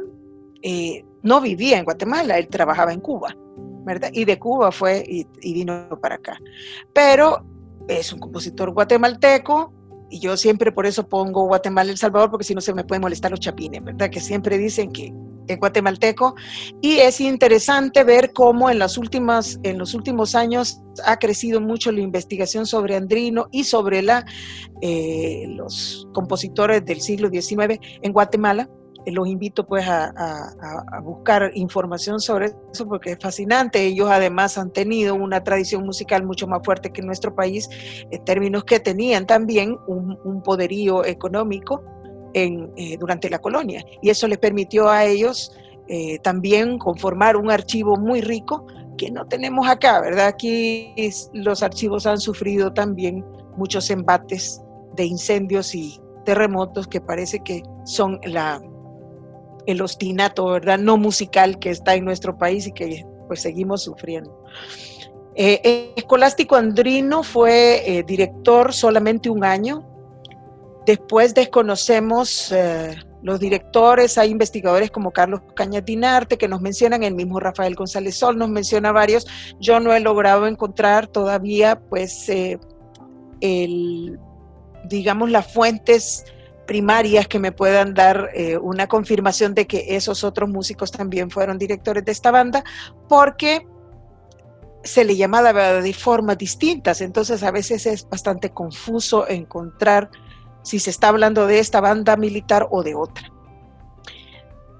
eh, 0.62 1.04
no 1.22 1.40
vivía 1.40 1.78
en 1.78 1.84
Guatemala, 1.84 2.38
él 2.38 2.48
trabajaba 2.48 2.92
en 2.92 3.00
Cuba, 3.00 3.36
¿verdad? 3.84 4.10
Y 4.12 4.24
de 4.24 4.38
Cuba 4.38 4.72
fue 4.72 5.04
y, 5.06 5.52
vino 5.52 5.88
para 6.00 6.16
acá. 6.16 6.38
Pero 6.92 7.44
es 7.88 8.12
un 8.12 8.18
compositor 8.18 8.72
guatemalteco, 8.72 9.72
y 10.08 10.20
yo 10.20 10.36
siempre 10.36 10.70
por 10.70 10.86
eso 10.86 11.08
pongo 11.08 11.46
Guatemala 11.46 11.90
El 11.90 11.98
Salvador, 11.98 12.30
porque 12.30 12.44
si 12.44 12.54
no 12.54 12.60
se 12.60 12.74
me 12.74 12.84
pueden 12.84 13.02
molestar 13.02 13.30
los 13.30 13.40
chapines, 13.40 13.82
¿verdad? 13.82 14.08
Que 14.08 14.20
siempre 14.20 14.56
dicen 14.58 14.92
que 14.92 15.12
guatemalteco. 15.54 16.34
Y 16.80 16.96
es 16.96 17.20
interesante 17.20 18.02
ver 18.02 18.32
cómo 18.32 18.68
en, 18.68 18.80
las 18.80 18.98
últimas, 18.98 19.60
en 19.62 19.78
los 19.78 19.94
últimos 19.94 20.34
años 20.34 20.80
ha 21.04 21.16
crecido 21.18 21.60
mucho 21.60 21.92
la 21.92 22.00
investigación 22.00 22.66
sobre 22.66 22.96
Andrino 22.96 23.46
y 23.52 23.64
sobre 23.64 24.02
la, 24.02 24.24
eh, 24.82 25.44
los 25.48 26.08
compositores 26.12 26.84
del 26.84 27.00
siglo 27.00 27.30
XIX 27.30 27.78
en 28.02 28.12
Guatemala 28.12 28.68
los 29.12 29.28
invito 29.28 29.66
pues 29.66 29.86
a, 29.88 30.12
buscar 31.02 31.50
información 31.54 32.20
sobre 32.20 32.52
eso 32.72 32.86
porque 32.86 33.12
es 33.12 33.18
fascinante. 33.20 33.84
Ellos 33.84 34.08
además 34.10 34.58
han 34.58 34.72
tenido 34.72 35.14
una 35.14 35.42
tradición 35.44 35.84
musical 35.84 36.24
mucho 36.24 36.46
más 36.46 36.60
fuerte 36.64 36.90
que 36.90 37.02
nuestro 37.02 37.34
país, 37.34 37.68
en 38.10 38.24
términos 38.24 38.64
que 38.64 38.80
tenían 38.80 39.26
también 39.26 39.76
un, 39.86 40.16
poderío 40.42 41.04
económico 41.04 41.82
en, 42.36 42.70
eh, 42.76 42.96
durante 42.98 43.30
la 43.30 43.38
colonia. 43.38 43.84
Y 44.02 44.10
eso 44.10 44.28
les 44.28 44.38
permitió 44.38 44.88
a 44.88 45.04
ellos 45.04 45.52
eh, 45.88 46.18
también 46.18 46.78
conformar 46.78 47.36
un 47.36 47.50
archivo 47.50 47.96
muy 47.96 48.20
rico 48.20 48.66
que 48.98 49.10
no 49.10 49.26
tenemos 49.26 49.68
acá, 49.68 50.00
¿verdad? 50.00 50.26
Aquí 50.26 50.94
los 51.32 51.62
archivos 51.62 52.06
han 52.06 52.18
sufrido 52.18 52.72
también 52.72 53.24
muchos 53.56 53.90
embates 53.90 54.62
de 54.96 55.04
incendios 55.04 55.74
y 55.74 55.98
terremotos 56.24 56.86
que 56.86 57.00
parece 57.00 57.40
que 57.40 57.62
son 57.84 58.20
la, 58.24 58.60
el 59.66 59.80
ostinato, 59.80 60.46
¿verdad? 60.46 60.78
No 60.78 60.96
musical 60.96 61.58
que 61.58 61.70
está 61.70 61.94
en 61.94 62.04
nuestro 62.04 62.36
país 62.36 62.66
y 62.66 62.72
que 62.72 63.04
pues 63.28 63.40
seguimos 63.40 63.82
sufriendo. 63.82 64.44
Eh, 65.34 65.92
Escolástico 65.96 66.56
Andrino 66.56 67.22
fue 67.22 67.82
eh, 67.86 68.02
director 68.02 68.72
solamente 68.72 69.28
un 69.28 69.44
año. 69.44 69.86
Después 70.86 71.34
desconocemos 71.34 72.52
eh, 72.52 72.96
los 73.22 73.40
directores, 73.40 74.18
hay 74.18 74.30
investigadores 74.30 74.92
como 74.92 75.10
Carlos 75.10 75.40
Cañatinarte 75.54 76.38
que 76.38 76.46
nos 76.46 76.60
mencionan, 76.60 77.02
el 77.02 77.16
mismo 77.16 77.40
Rafael 77.40 77.74
González 77.74 78.16
Sol 78.16 78.38
nos 78.38 78.48
menciona 78.48 78.92
varios. 78.92 79.26
Yo 79.58 79.80
no 79.80 79.92
he 79.92 79.98
logrado 79.98 80.46
encontrar 80.46 81.08
todavía, 81.08 81.80
pues, 81.80 82.28
el, 83.40 84.18
digamos, 84.84 85.30
las 85.30 85.52
fuentes 85.52 86.24
primarias 86.68 87.26
que 87.26 87.40
me 87.40 87.50
puedan 87.50 87.92
dar 87.92 88.30
eh, 88.34 88.56
una 88.56 88.86
confirmación 88.86 89.54
de 89.54 89.66
que 89.66 89.96
esos 89.96 90.22
otros 90.22 90.48
músicos 90.48 90.92
también 90.92 91.30
fueron 91.30 91.58
directores 91.58 92.04
de 92.04 92.12
esta 92.12 92.30
banda, 92.30 92.62
porque 93.08 93.66
se 94.84 95.04
le 95.04 95.16
llamaba 95.16 95.52
de 95.52 95.92
formas 95.92 96.38
distintas, 96.38 97.00
entonces 97.00 97.42
a 97.42 97.50
veces 97.50 97.86
es 97.86 98.08
bastante 98.08 98.50
confuso 98.50 99.28
encontrar 99.28 100.10
si 100.66 100.80
se 100.80 100.90
está 100.90 101.08
hablando 101.08 101.46
de 101.46 101.60
esta 101.60 101.80
banda 101.80 102.16
militar 102.16 102.66
o 102.70 102.82
de 102.82 102.96
otra. 102.96 103.30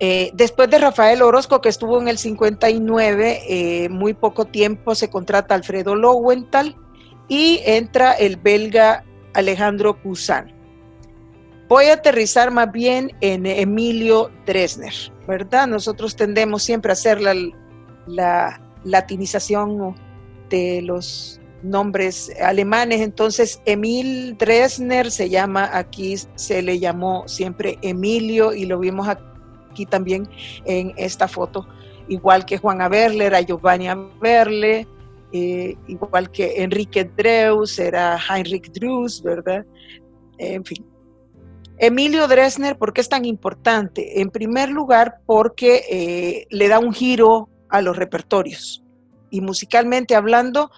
Eh, 0.01 0.31
después 0.35 0.69
de 0.69 0.79
Rafael 0.79 1.23
Orozco, 1.23 1.61
que 1.61 1.69
estuvo 1.69 2.01
en 2.01 2.09
el 2.09 2.19
59, 2.19 3.43
eh, 3.49 3.89
muy 3.89 4.13
poco 4.15 4.47
tiempo 4.47 4.97
se 4.97 5.09
contrata 5.09 5.55
Alfredo 5.55 5.95
Lowenthal 5.95 6.77
y 7.29 7.61
entra 7.65 8.13
el 8.13 8.37
belga 8.37 9.05
Alejandro 9.33 10.03
Cousin. 10.03 10.53
Voy 11.69 11.87
a 11.87 11.95
aterrizar 11.95 12.51
más 12.51 12.73
bien 12.73 13.13
en 13.21 13.47
Emilio 13.47 14.33
Dresner, 14.45 14.93
¿verdad? 15.29 15.69
Nosotros 15.69 16.17
tendemos 16.17 16.65
siempre 16.65 16.91
a 16.91 16.95
hacer 16.95 17.21
la, 17.21 18.61
latinización 18.85 19.97
de 20.51 20.83
los 20.83 21.41
nombres 21.63 22.33
alemanes, 22.41 23.01
entonces 23.01 23.61
Emil 23.65 24.37
Dresner 24.37 25.11
se 25.11 25.29
llama, 25.29 25.71
aquí 25.73 26.17
se 26.35 26.63
le 26.63 26.79
llamó 26.79 27.27
siempre 27.27 27.79
Emilio 27.83 28.53
y 28.55 28.67
lo 28.67 28.79
vimos 28.79 29.09
aquí 29.09 29.87
también 29.87 30.29
en 30.65 30.93
esta 30.97 31.29
foto, 31.29 31.67
igual 32.09 32.45
que 32.45 32.59
Juan 32.59 32.83
Averle, 32.83 33.27
era 33.27 33.41
Giovanni 33.41 33.89
Averle, 33.89 34.87
eh, 35.33 35.77
igual 35.87 36.31
que 36.31 36.63
Enrique 36.63 37.05
Dreus, 37.05 37.79
era 37.79 38.19
Heinrich 38.19 38.71
Dreus, 38.73 39.23
¿verdad? 39.23 39.65
En 40.39 40.65
fin, 40.65 40.85
Emilio 41.79 42.27
Dresner, 42.27 42.79
¿por 42.79 42.93
qué 42.93 43.03
es 43.03 43.09
tan 43.09 43.25
importante? 43.25 44.21
En 44.21 44.31
primer 44.31 44.71
lugar, 44.71 45.19
porque 45.27 45.85
eh, 45.91 46.47
le 46.51 46.69
da 46.69 46.79
un 46.79 46.93
giro 46.93 47.51
a 47.69 47.83
los 47.83 47.97
repertorios. 47.97 48.83
Y 49.31 49.43
musicalmente 49.43 50.15
hablando, 50.15 50.71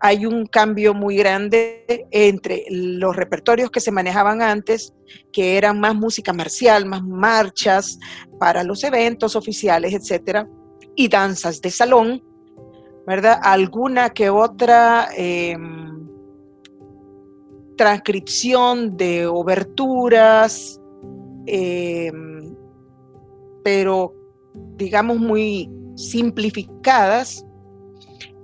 hay 0.00 0.26
un 0.26 0.46
cambio 0.46 0.94
muy 0.94 1.16
grande 1.16 2.06
entre 2.10 2.64
los 2.70 3.14
repertorios 3.16 3.70
que 3.70 3.80
se 3.80 3.90
manejaban 3.90 4.42
antes, 4.42 4.94
que 5.32 5.56
eran 5.56 5.80
más 5.80 5.94
música 5.94 6.32
marcial, 6.32 6.86
más 6.86 7.02
marchas 7.02 7.98
para 8.38 8.64
los 8.64 8.84
eventos 8.84 9.36
oficiales, 9.36 9.92
etcétera, 9.94 10.48
y 10.94 11.08
danzas 11.08 11.60
de 11.60 11.70
salón, 11.70 12.22
¿verdad? 13.06 13.38
Alguna 13.42 14.10
que 14.10 14.30
otra. 14.30 15.08
Em, 15.16 15.82
transcripción 17.76 18.96
de 18.96 19.26
oberturas, 19.26 20.80
em, 21.46 22.54
pero 23.64 24.14
digamos 24.76 25.18
muy 25.18 25.70
simplificadas, 25.96 27.44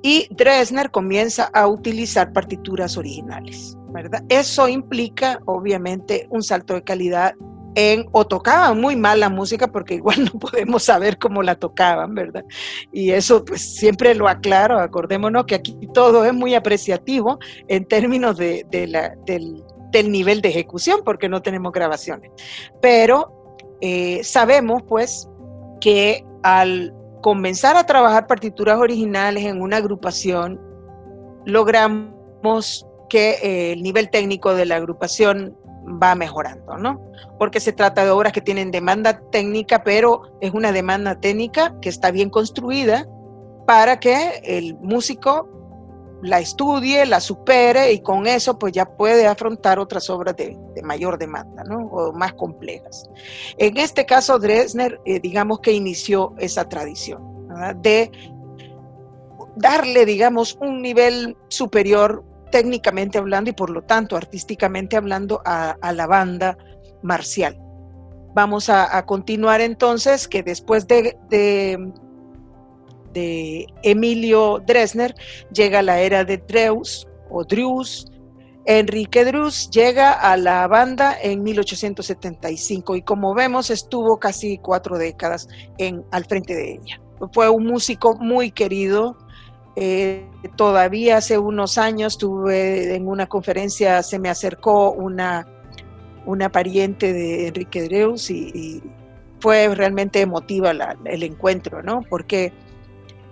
y 0.02 0.28
Dresner 0.30 0.90
comienza 0.90 1.50
a 1.52 1.66
utilizar 1.66 2.32
partituras 2.32 2.96
originales, 2.96 3.76
¿verdad? 3.90 4.22
Eso 4.28 4.68
implica 4.68 5.40
obviamente 5.46 6.26
un 6.30 6.42
salto 6.42 6.74
de 6.74 6.82
calidad 6.82 7.34
o 8.12 8.26
tocaban 8.26 8.80
muy 8.80 8.96
mal 8.96 9.20
la 9.20 9.28
música 9.28 9.68
porque 9.68 9.94
igual 9.94 10.24
no 10.32 10.38
podemos 10.38 10.82
saber 10.82 11.18
cómo 11.18 11.42
la 11.42 11.54
tocaban, 11.54 12.14
¿verdad? 12.14 12.44
Y 12.92 13.10
eso 13.10 13.44
pues 13.44 13.76
siempre 13.76 14.14
lo 14.14 14.28
aclaro, 14.28 14.78
acordémonos 14.80 15.44
que 15.46 15.54
aquí 15.54 15.76
todo 15.94 16.24
es 16.24 16.34
muy 16.34 16.54
apreciativo 16.54 17.38
en 17.68 17.84
términos 17.84 18.36
del, 18.36 19.62
nivel 19.92 20.40
de 20.40 20.48
ejecución 20.48 21.00
porque 21.04 21.28
no 21.28 21.42
tenemos 21.42 21.72
grabaciones. 21.72 22.30
Pero 22.80 23.56
eh, 23.80 24.22
sabemos 24.24 24.82
pues 24.86 25.28
que 25.80 26.24
al 26.42 26.92
comenzar 27.20 27.76
a 27.76 27.84
trabajar 27.84 28.26
partituras 28.26 28.78
originales 28.78 29.44
en 29.44 29.60
una 29.60 29.78
agrupación, 29.78 30.60
logramos 31.44 32.86
que 33.08 33.30
eh, 33.42 33.72
el 33.72 33.82
nivel 33.82 34.10
técnico 34.10 34.54
de 34.54 34.66
la 34.66 34.76
agrupación 34.76 35.56
va 36.02 36.14
mejorando, 36.14 36.76
¿no? 36.76 37.00
Porque 37.38 37.60
se 37.60 37.72
trata 37.72 38.04
de 38.04 38.10
obras 38.10 38.32
que 38.32 38.40
tienen 38.40 38.70
demanda 38.70 39.20
técnica, 39.30 39.82
pero 39.82 40.22
es 40.40 40.52
una 40.52 40.72
demanda 40.72 41.18
técnica 41.18 41.74
que 41.80 41.88
está 41.88 42.10
bien 42.10 42.30
construida 42.30 43.06
para 43.66 43.98
que 43.98 44.40
el 44.44 44.76
músico 44.76 45.48
la 46.22 46.40
estudie, 46.40 47.06
la 47.06 47.20
supere 47.20 47.92
y 47.92 48.00
con 48.00 48.26
eso 48.26 48.58
pues 48.58 48.72
ya 48.72 48.86
puede 48.86 49.26
afrontar 49.26 49.78
otras 49.78 50.10
obras 50.10 50.36
de, 50.36 50.56
mayor 50.82 51.18
demanda, 51.18 51.64
¿no? 51.64 51.86
O 51.88 52.12
más 52.12 52.34
complejas. 52.34 53.08
En 53.56 53.76
este 53.76 54.06
caso, 54.06 54.38
Dresner, 54.38 55.00
eh, 55.04 55.20
digamos 55.20 55.60
que 55.60 55.72
inició 55.72 56.34
esa 56.38 56.68
tradición 56.68 57.38
de 57.82 58.10
darle, 59.56 60.06
digamos, 60.06 60.56
un 60.60 60.82
nivel 60.82 61.36
superior 61.48 62.24
técnicamente 62.50 63.18
hablando 63.18 63.50
y 63.50 63.52
por 63.52 63.70
lo 63.70 63.82
tanto 63.82 64.16
artísticamente 64.16 64.96
hablando 64.96 65.42
a, 65.44 65.76
la 65.92 66.06
banda 66.06 66.56
marcial. 67.02 67.58
Vamos 68.34 68.68
a, 68.68 69.04
continuar 69.04 69.60
entonces 69.60 70.28
que 70.28 70.42
después 70.42 70.86
de, 70.86 71.18
de, 71.28 71.92
Emilio 73.14 74.62
Dresner 74.66 75.14
llega 75.52 75.82
la 75.82 76.00
era 76.00 76.24
de 76.24 76.38
Dreus 76.38 77.06
o 77.30 77.44
Dreus. 77.44 78.10
Enrique 78.64 79.24
Dreus 79.24 79.70
llega 79.70 80.12
a 80.12 80.36
la 80.36 80.66
banda 80.66 81.16
en 81.20 81.42
1875 81.42 82.96
y 82.96 83.02
como 83.02 83.34
vemos 83.34 83.70
estuvo 83.70 84.18
casi 84.18 84.58
cuatro 84.58 84.98
décadas 84.98 85.48
en, 85.78 86.04
al 86.10 86.26
frente 86.26 86.54
de 86.54 86.72
ella. 86.74 87.00
Fue 87.32 87.48
un 87.48 87.66
músico 87.66 88.14
muy 88.16 88.50
querido, 88.50 89.16
eh, 89.80 90.26
todavía 90.56 91.18
hace 91.18 91.38
unos 91.38 91.78
años 91.78 92.18
tuve 92.18 92.94
en 92.96 93.06
una 93.06 93.26
conferencia, 93.26 94.02
se 94.02 94.18
me 94.18 94.28
acercó 94.28 94.90
una, 94.90 95.46
una 96.26 96.50
pariente 96.50 97.12
de 97.12 97.46
Enrique 97.46 97.84
Dreus 97.84 98.28
y, 98.30 98.82
fue 99.40 99.72
realmente 99.72 100.20
emotiva 100.20 100.72
el 101.04 101.22
encuentro, 101.22 101.80
¿no? 101.80 102.02
Porque 102.10 102.52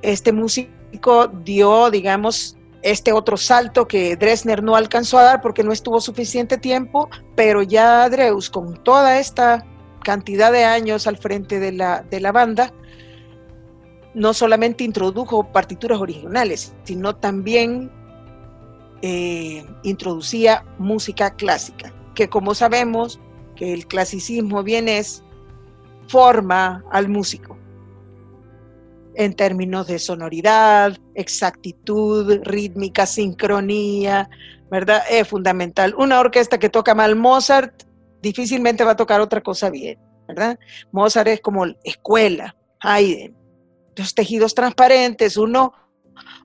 este 0.03 0.33
músico 0.33 1.29
dio, 1.45 1.91
digamos, 1.91 2.57
este 2.83 3.13
otro 3.13 3.37
salto 3.37 3.89
que 3.89 4.17
Dresner 4.17 4.63
no 4.63 4.77
alcanzó 4.77 5.19
a 5.19 5.25
dar 5.25 5.41
porque 5.41 5.65
no 5.65 5.73
estuvo 5.73 6.01
suficiente 6.01 6.59
tiempo, 6.59 7.09
pero 7.35 7.63
ya 7.63 8.09
Dreus, 8.09 8.49
con 8.49 8.83
toda 8.83 9.19
esta 9.19 9.67
cantidad 10.05 10.53
de 10.53 10.65
años 10.65 11.07
al 11.07 11.17
frente 11.17 11.59
de 11.59 11.73
la, 11.73 12.03
de 12.03 12.21
la 12.21 12.31
banda, 12.31 12.73
no 14.15 14.33
solamente 14.33 14.85
introdujo 14.85 15.51
partituras 15.53 16.01
originales, 16.01 16.75
sino 16.85 17.17
también 17.17 17.91
eh, 19.03 19.67
introducía 19.83 20.65
música 20.79 21.35
clásica, 21.35 21.93
que 22.15 22.29
como 22.29 22.55
sabemos 22.55 23.21
que 23.57 23.73
el 23.73 23.87
clasicismo 23.87 24.63
viene 24.63 24.99
es 24.99 25.25
forma 26.07 26.85
al 26.91 27.09
músico 27.09 27.59
en 29.17 29.35
términos 29.35 29.87
de 29.87 29.99
sonoridad, 29.99 30.97
exactitud, 31.15 32.41
rítmica, 32.43 33.07
sincronía, 33.07 34.29
¿verdad? 34.71 35.03
Es 35.11 35.27
fundamental. 35.29 35.95
Una 35.99 36.21
orquesta 36.21 36.59
que 36.59 36.69
toca 36.69 36.95
mal 36.95 37.17
Mozart 37.17 37.85
difícilmente 38.23 38.85
va 38.85 38.93
a 38.93 38.97
tocar 38.97 39.21
otra 39.21 39.41
cosa 39.41 39.71
bien, 39.71 39.99
¿verdad? 40.29 40.59
Mozart 40.93 41.29
es 41.29 41.41
como 41.41 41.65
escuela, 41.83 42.57
Haydn. 42.81 43.35
Los 43.97 44.15
tejidos 44.15 44.55
transparentes, 44.55 45.39
uno 45.39 45.73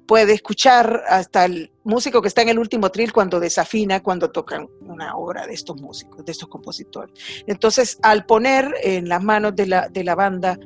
puede 0.07 0.33
escuchar 0.33 1.03
hasta 1.07 1.45
el 1.45 1.71
músico 1.83 2.21
que 2.21 2.27
está 2.27 2.41
en 2.41 2.49
el 2.49 2.59
último 2.59 2.89
tril 2.89 3.11
cuando 3.11 3.39
desafina, 3.39 4.01
cuando 4.01 4.31
tocan 4.31 4.67
una 4.81 5.15
obra 5.15 5.45
de 5.45 5.53
estos 5.53 5.79
músicos, 5.81 6.25
de 6.25 6.31
estos 6.31 6.47
compositores. 6.47 7.13
Entonces, 7.47 7.97
al 8.01 8.25
poner 8.25 8.73
en 8.83 9.09
las 9.09 9.23
manos 9.23 9.55
de 9.55 9.67
la, 9.67 9.89
de 9.89 10.03
la 10.03 10.15
banda 10.15 10.57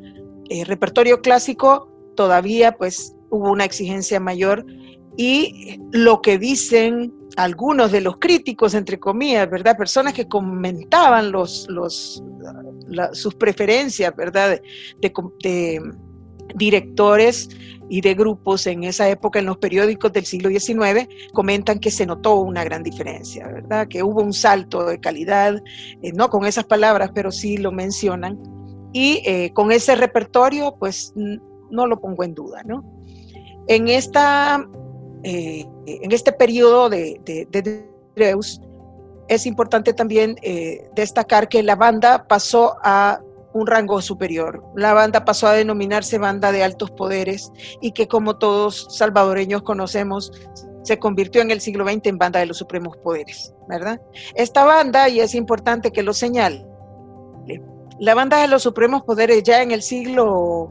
eh, 0.49 0.63
repertorio 0.63 1.21
clásico, 1.21 1.94
todavía 2.15 2.73
pues 2.73 3.15
hubo 3.29 3.51
una 3.51 3.65
exigencia 3.65 4.19
mayor 4.19 4.65
y 5.17 5.79
lo 5.91 6.21
que 6.21 6.37
dicen 6.37 7.13
algunos 7.37 7.91
de 7.91 8.01
los 8.01 8.17
críticos, 8.17 8.73
entre 8.73 8.99
comillas, 8.99 9.49
¿verdad? 9.49 9.77
Personas 9.77 10.13
que 10.13 10.27
comentaban 10.27 11.31
los, 11.31 11.67
los, 11.69 12.23
sus 13.13 13.35
preferencias, 13.35 14.15
¿verdad? 14.15 14.59
de 14.99 15.81
directores 16.55 17.49
y 17.89 18.01
de 18.01 18.13
grupos 18.13 18.67
en 18.67 18.83
esa 18.83 19.09
época 19.09 19.39
en 19.39 19.45
los 19.45 19.57
periódicos 19.57 20.11
del 20.11 20.25
siglo 20.25 20.49
XIX 20.49 21.07
comentan 21.33 21.79
que 21.79 21.91
se 21.91 22.05
notó 22.05 22.35
una 22.35 22.63
gran 22.63 22.83
diferencia, 22.83 23.47
¿verdad? 23.47 23.87
Que 23.87 24.03
hubo 24.03 24.21
un 24.21 24.33
salto 24.33 24.85
de 24.85 24.99
calidad, 24.99 25.61
eh, 26.01 26.11
no 26.13 26.29
con 26.29 26.45
esas 26.45 26.65
palabras, 26.65 27.11
pero 27.13 27.31
sí 27.31 27.57
lo 27.57 27.71
mencionan. 27.71 28.39
Y 28.91 29.21
eh, 29.25 29.51
con 29.53 29.71
ese 29.71 29.95
repertorio, 29.95 30.75
pues 30.79 31.13
no 31.69 31.87
lo 31.87 31.99
pongo 31.99 32.23
en 32.23 32.33
duda, 32.33 32.61
¿no? 32.63 32.83
En, 33.67 33.87
esta, 33.87 34.65
eh, 35.23 35.65
en 35.85 36.11
este 36.11 36.31
periodo 36.31 36.89
de, 36.89 37.19
de, 37.25 37.47
de 37.49 37.85
Dreus, 38.15 38.61
es 39.27 39.45
importante 39.45 39.93
también 39.93 40.35
destacar 40.95 41.49
que 41.49 41.63
la 41.63 41.75
banda 41.75 42.27
pasó 42.27 42.75
a 42.83 43.19
un 43.55 43.67
rango 43.67 44.01
superior. 44.01 44.63
La 44.75 44.93
banda 44.93 45.23
pasó 45.23 45.47
a 45.47 45.53
denominarse 45.53 46.17
banda 46.17 46.51
de 46.51 46.61
altos 46.61 46.91
poderes 46.91 47.51
y 47.81 47.93
que 47.93 48.07
como 48.07 48.37
todos 48.37 48.87
salvadoreños 48.89 49.63
conocemos, 49.63 50.31
se 50.83 50.99
convirtió 50.99 51.41
en 51.41 51.51
el 51.51 51.61
siglo 51.61 51.87
XX 51.87 52.07
en 52.07 52.17
banda 52.17 52.41
de 52.41 52.47
los 52.47 52.57
supremos 52.57 52.97
poderes, 52.97 53.53
¿verdad? 53.67 54.01
Esta 54.35 54.65
banda, 54.65 55.07
y 55.07 55.21
es 55.21 55.33
importante 55.33 55.91
que 55.91 56.03
lo 56.03 56.13
señale, 56.13 56.65
la 57.97 58.13
banda 58.13 58.41
de 58.41 58.49
los 58.49 58.61
supremos 58.61 59.03
poderes 59.03 59.41
ya 59.43 59.63
en 59.63 59.71
el 59.71 59.81
siglo 59.81 60.67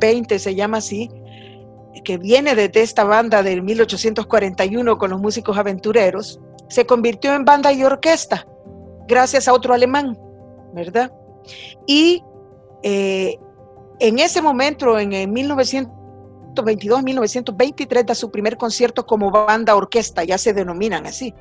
XX 0.00 0.42
se 0.42 0.54
llama 0.54 0.78
así, 0.78 1.10
que 2.04 2.16
viene 2.18 2.54
desde 2.54 2.82
esta 2.82 3.04
banda 3.04 3.42
del 3.42 3.62
1841 3.62 4.98
con 4.98 5.10
los 5.10 5.20
músicos 5.20 5.58
aventureros, 5.58 6.40
se 6.68 6.86
convirtió 6.86 7.34
en 7.34 7.44
banda 7.44 7.72
y 7.72 7.84
orquesta 7.84 8.46
gracias 9.06 9.46
a 9.48 9.52
otro 9.52 9.74
alemán, 9.74 10.18
¿verdad? 10.72 11.12
Y 11.86 12.22
eh, 12.82 13.38
en 13.98 14.18
ese 14.18 14.42
momento, 14.42 14.98
en 14.98 15.12
1922-1923, 15.12 18.04
da 18.04 18.14
su 18.14 18.30
primer 18.30 18.56
concierto 18.56 19.06
como 19.06 19.30
banda 19.30 19.74
orquesta, 19.74 20.24
ya 20.24 20.38
se 20.38 20.52
denominan 20.52 21.06
así. 21.06 21.34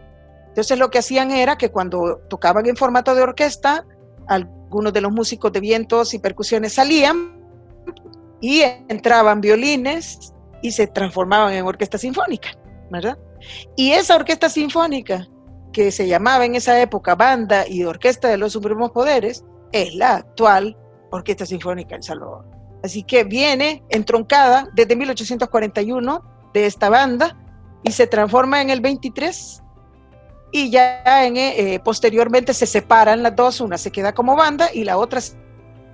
Entonces 0.47 0.79
lo 0.79 0.89
que 0.89 0.99
hacían 0.99 1.31
era 1.31 1.57
que 1.57 1.69
cuando 1.69 2.21
tocaban 2.29 2.65
en 2.65 2.77
formato 2.77 3.13
de 3.13 3.23
orquesta, 3.23 3.85
algunos 4.27 4.93
de 4.93 5.01
los 5.01 5.11
músicos 5.11 5.51
de 5.51 5.59
vientos 5.59 6.13
y 6.13 6.19
percusiones 6.19 6.71
salían 6.73 7.34
y 8.45 8.61
entraban 8.89 9.41
violines 9.41 10.31
y 10.61 10.71
se 10.71 10.85
transformaban 10.85 11.51
en 11.53 11.65
orquesta 11.65 11.97
sinfónica, 11.97 12.49
¿verdad? 12.91 13.17
Y 13.75 13.93
esa 13.93 14.15
orquesta 14.15 14.49
sinfónica, 14.49 15.27
que 15.73 15.91
se 15.91 16.07
llamaba 16.07 16.45
en 16.45 16.53
esa 16.53 16.79
época 16.79 17.15
Banda 17.15 17.67
y 17.67 17.83
Orquesta 17.85 18.27
de 18.27 18.37
los 18.37 18.53
Supremos 18.53 18.91
Poderes, 18.91 19.43
es 19.71 19.95
la 19.95 20.17
actual 20.17 20.77
Orquesta 21.09 21.47
Sinfónica 21.47 21.95
El 21.95 22.03
Salvador. 22.03 22.45
Así 22.83 23.01
que 23.01 23.23
viene 23.23 23.83
entroncada 23.89 24.69
desde 24.75 24.95
1841 24.95 26.51
de 26.53 26.67
esta 26.67 26.89
banda 26.89 27.35
y 27.81 27.93
se 27.93 28.05
transforma 28.05 28.61
en 28.61 28.69
el 28.69 28.79
23 28.79 29.63
y 30.51 30.69
ya 30.69 31.25
en, 31.25 31.35
eh, 31.37 31.81
posteriormente 31.83 32.53
se 32.53 32.67
separan 32.67 33.23
las 33.23 33.35
dos, 33.35 33.59
una 33.59 33.79
se 33.79 33.91
queda 33.91 34.13
como 34.13 34.35
banda 34.35 34.69
y 34.71 34.83
la 34.83 34.97
otra 34.97 35.19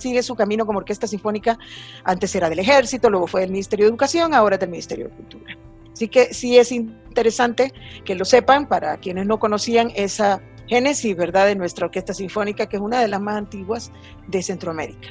sigue 0.01 0.23
su 0.23 0.35
camino 0.35 0.65
como 0.65 0.79
orquesta 0.79 1.07
sinfónica, 1.07 1.57
antes 2.03 2.35
era 2.35 2.49
del 2.49 2.59
ejército, 2.59 3.09
luego 3.09 3.27
fue 3.27 3.41
del 3.41 3.51
Ministerio 3.51 3.85
de 3.85 3.89
Educación, 3.89 4.33
ahora 4.33 4.57
del 4.57 4.69
Ministerio 4.69 5.07
de 5.07 5.15
Cultura. 5.15 5.57
Así 5.93 6.07
que 6.07 6.33
sí 6.33 6.57
es 6.57 6.71
interesante 6.71 7.73
que 8.05 8.15
lo 8.15 8.25
sepan 8.25 8.67
para 8.67 8.97
quienes 8.97 9.25
no 9.25 9.39
conocían 9.39 9.91
esa 9.95 10.41
génesis, 10.67 11.15
¿verdad?, 11.15 11.47
de 11.47 11.55
nuestra 11.55 11.85
orquesta 11.85 12.13
sinfónica, 12.13 12.67
que 12.67 12.77
es 12.77 12.81
una 12.81 13.01
de 13.01 13.07
las 13.07 13.19
más 13.21 13.35
antiguas 13.35 13.91
de 14.27 14.41
Centroamérica. 14.41 15.09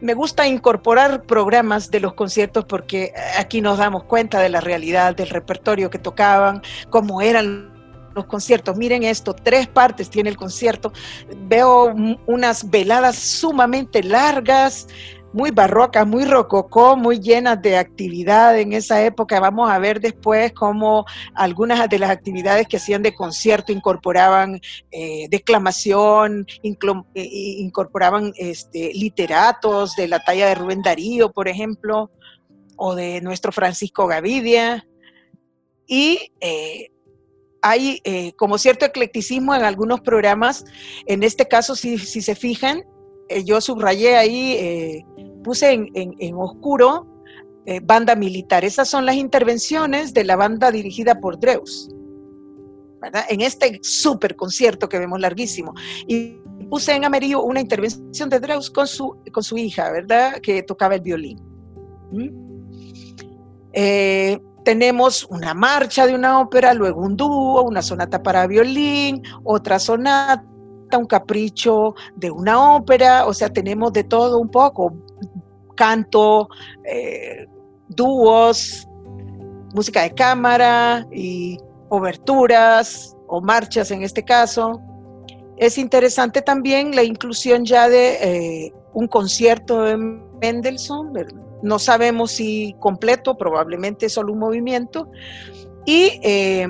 Me 0.00 0.14
gusta 0.14 0.48
incorporar 0.48 1.22
programas 1.22 1.88
de 1.92 2.00
los 2.00 2.14
conciertos 2.14 2.64
porque 2.64 3.12
aquí 3.38 3.60
nos 3.60 3.78
damos 3.78 4.02
cuenta 4.02 4.40
de 4.40 4.48
la 4.48 4.60
realidad 4.60 5.14
del 5.14 5.28
repertorio 5.28 5.90
que 5.90 6.00
tocaban, 6.00 6.60
cómo 6.90 7.22
eran 7.22 7.71
los 8.14 8.26
conciertos. 8.26 8.76
Miren 8.76 9.02
esto, 9.02 9.34
tres 9.34 9.68
partes 9.68 10.10
tiene 10.10 10.30
el 10.30 10.36
concierto. 10.36 10.92
Veo 11.46 11.94
unas 12.26 12.70
veladas 12.70 13.16
sumamente 13.16 14.02
largas, 14.02 14.86
muy 15.32 15.50
barroca, 15.50 16.04
muy 16.04 16.24
rococó, 16.24 16.96
muy 16.96 17.18
llenas 17.18 17.60
de 17.62 17.76
actividad 17.76 18.58
en 18.58 18.72
esa 18.72 19.02
época. 19.02 19.40
Vamos 19.40 19.70
a 19.70 19.78
ver 19.78 20.00
después 20.00 20.52
cómo 20.52 21.06
algunas 21.34 21.88
de 21.88 21.98
las 21.98 22.10
actividades 22.10 22.68
que 22.68 22.76
hacían 22.76 23.02
de 23.02 23.14
concierto 23.14 23.72
incorporaban 23.72 24.60
eh, 24.90 25.26
declamación, 25.30 26.46
eh, 26.62 26.70
incorporaban 27.14 28.32
este, 28.36 28.92
literatos 28.94 29.96
de 29.96 30.08
la 30.08 30.20
talla 30.20 30.48
de 30.48 30.54
Rubén 30.54 30.82
Darío, 30.82 31.32
por 31.32 31.48
ejemplo, 31.48 32.10
o 32.76 32.94
de 32.94 33.20
nuestro 33.20 33.52
Francisco 33.52 34.06
Gavidia. 34.06 34.86
Y 35.86 36.32
eh, 36.40 36.91
hay 37.62 38.02
como 38.36 38.58
cierto 38.58 38.84
eclecticismo 38.84 39.54
en 39.54 39.62
algunos 39.62 40.00
programas, 40.00 40.64
en 41.06 41.22
este 41.22 41.46
caso, 41.46 41.74
si, 41.76 41.96
si 41.98 42.20
se 42.20 42.34
fijan, 42.34 42.84
eh, 43.32 43.44
yo 43.44 43.60
subrayé 43.60 44.16
ahí, 44.16 44.52
eh, 44.52 45.04
puse 45.42 45.72
en, 45.72 46.34
oscuro 46.34 47.06
eh, 47.66 47.80
banda 47.82 48.14
militar. 48.14 48.64
Esas 48.64 48.88
son 48.88 49.06
las 49.06 49.16
intervenciones 49.16 50.12
de 50.12 50.24
la 50.24 50.36
banda 50.36 50.70
dirigida 50.70 51.18
por 51.20 51.38
Dreus, 51.38 51.88
¿verdad? 53.00 53.24
En 53.28 53.40
este 53.40 53.78
súper 53.82 54.36
concierto 54.36 54.88
que 54.88 54.98
vemos 54.98 55.18
larguísimo. 55.20 55.72
Y 56.06 56.40
puse 56.68 56.94
en 56.94 57.04
amarillo 57.04 57.42
una 57.42 57.60
intervención 57.60 58.28
de 58.28 58.40
Dreus 58.40 58.70
con 58.70 58.86
su, 58.86 59.16
con 59.32 59.42
su 59.42 59.56
hija, 59.56 59.90
¿verdad? 59.90 60.40
Que 60.40 60.62
tocaba 60.62 60.96
el 60.96 61.00
violín. 61.00 61.40
¿Mm? 62.10 62.42
Tenemos 64.64 65.24
una 65.30 65.54
marcha 65.54 66.06
de 66.06 66.14
una 66.14 66.40
ópera, 66.40 66.74
luego 66.74 67.00
un 67.00 67.16
dúo, 67.16 67.62
una 67.62 67.82
sonata 67.82 68.22
para 68.22 68.46
violín, 68.46 69.22
otra 69.44 69.78
sonata 69.78 70.44
un 70.98 71.06
capricho 71.06 71.94
de 72.16 72.30
una 72.30 72.74
ópera, 72.74 73.26
o 73.26 73.34
sea, 73.34 73.48
tenemos 73.48 73.92
de 73.92 74.04
todo 74.04 74.38
un 74.38 74.50
poco, 74.50 74.94
canto, 75.74 76.48
eh, 76.84 77.46
dúos, 77.88 78.86
música 79.74 80.02
de 80.02 80.12
cámara 80.12 81.06
y 81.10 81.58
oberturas 81.88 83.16
o 83.26 83.40
marchas 83.40 83.90
en 83.90 84.02
este 84.02 84.22
caso. 84.24 84.80
Es 85.56 85.78
interesante 85.78 86.42
también 86.42 86.94
la 86.94 87.02
inclusión 87.02 87.64
ya 87.64 87.88
de 87.88 88.66
eh, 88.66 88.72
un 88.94 89.06
concierto 89.06 89.82
de 89.82 89.96
Mendelssohn, 89.96 91.12
no 91.62 91.78
sabemos 91.78 92.32
si 92.32 92.74
completo, 92.78 93.36
probablemente 93.36 94.08
solo 94.08 94.32
un 94.32 94.38
movimiento. 94.38 95.08
Y 95.84 96.20
eh, 96.22 96.66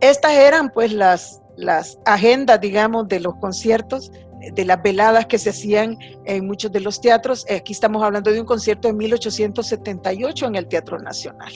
estas 0.00 0.32
eran 0.32 0.70
pues 0.70 0.92
las, 0.92 1.42
las 1.56 1.98
agendas, 2.04 2.60
digamos, 2.60 3.08
de 3.08 3.20
los 3.20 3.34
conciertos, 3.36 4.10
de 4.54 4.64
las 4.64 4.82
veladas 4.82 5.26
que 5.26 5.38
se 5.38 5.50
hacían 5.50 5.98
en 6.24 6.46
muchos 6.46 6.72
de 6.72 6.80
los 6.80 7.00
teatros. 7.00 7.44
Aquí 7.50 7.72
estamos 7.72 8.02
hablando 8.02 8.30
de 8.30 8.40
un 8.40 8.46
concierto 8.46 8.88
de 8.88 8.94
1878 8.94 10.46
en 10.46 10.56
el 10.56 10.66
Teatro 10.66 10.98
Nacional. 10.98 11.52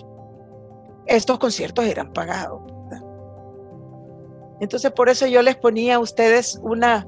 Estos 1.06 1.38
conciertos 1.38 1.84
eran 1.86 2.12
pagados. 2.12 2.62
Entonces, 4.60 4.92
por 4.92 5.08
eso 5.08 5.26
yo 5.26 5.42
les 5.42 5.56
ponía 5.56 5.96
a 5.96 5.98
ustedes 5.98 6.58
una, 6.62 7.06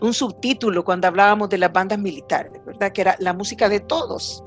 un 0.00 0.14
subtítulo 0.14 0.84
cuando 0.84 1.08
hablábamos 1.08 1.48
de 1.48 1.58
las 1.58 1.72
bandas 1.72 1.98
militares, 1.98 2.52
¿verdad? 2.64 2.92
Que 2.92 3.00
era 3.00 3.16
la 3.18 3.32
música 3.32 3.68
de 3.68 3.80
todos, 3.80 4.44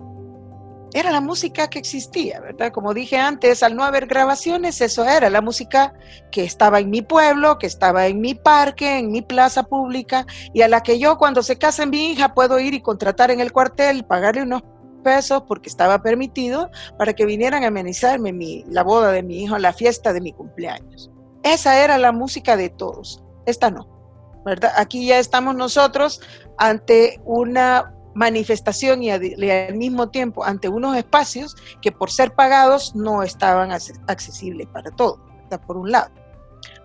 era 0.93 1.11
la 1.11 1.21
música 1.21 1.69
que 1.69 1.79
existía, 1.79 2.39
¿verdad? 2.39 2.71
Como 2.71 2.93
dije 2.93 3.17
antes, 3.17 3.61
al 3.61 3.75
no 3.75 3.83
haber 3.83 4.07
grabaciones, 4.07 4.81
eso 4.81 5.05
era 5.05 5.29
la 5.29 5.41
música 5.41 5.93
que 6.31 6.43
estaba 6.43 6.79
en 6.79 6.89
mi 6.89 7.01
pueblo, 7.01 7.59
que 7.59 7.67
estaba 7.67 8.07
en 8.07 8.21
mi 8.21 8.33
parque, 8.33 8.97
en 8.97 9.11
mi 9.11 9.21
plaza 9.21 9.63
pública, 9.63 10.25
y 10.53 10.61
a 10.63 10.67
la 10.67 10.81
que 10.81 10.97
yo 10.97 11.17
cuando 11.17 11.43
se 11.43 11.57
casa 11.57 11.85
mi 11.85 12.11
hija 12.11 12.33
puedo 12.33 12.59
ir 12.59 12.73
y 12.73 12.81
contratar 12.81 13.29
en 13.29 13.39
el 13.39 13.51
cuartel, 13.51 14.03
pagarle 14.03 14.43
unos 14.43 14.63
pesos 15.03 15.43
porque 15.47 15.69
estaba 15.69 16.01
permitido 16.01 16.69
para 16.97 17.13
que 17.13 17.25
vinieran 17.25 17.63
a 17.63 17.67
amenizarme 17.67 18.33
mi, 18.33 18.63
la 18.67 18.83
boda 18.83 19.11
de 19.11 19.23
mi 19.23 19.43
hijo, 19.43 19.57
la 19.57 19.73
fiesta 19.73 20.11
de 20.11 20.21
mi 20.21 20.33
cumpleaños. 20.33 21.11
Esa 21.43 21.83
era 21.83 21.97
la 21.97 22.11
música 22.11 22.57
de 22.57 22.69
todos, 22.69 23.23
esta 23.45 23.69
no, 23.69 23.98
¿verdad? 24.45 24.71
Aquí 24.77 25.05
ya 25.05 25.19
estamos 25.19 25.55
nosotros 25.55 26.21
ante 26.57 27.19
una 27.25 27.93
manifestación 28.15 29.03
y 29.03 29.11
al 29.11 29.75
mismo 29.75 30.09
tiempo 30.09 30.43
ante 30.43 30.67
unos 30.67 30.97
espacios 30.97 31.55
que 31.81 31.91
por 31.91 32.11
ser 32.11 32.33
pagados 32.33 32.95
no 32.95 33.23
estaban 33.23 33.71
accesibles 33.71 34.67
para 34.67 34.91
todos, 34.91 35.19
por 35.65 35.77
un 35.77 35.91
lado. 35.91 36.11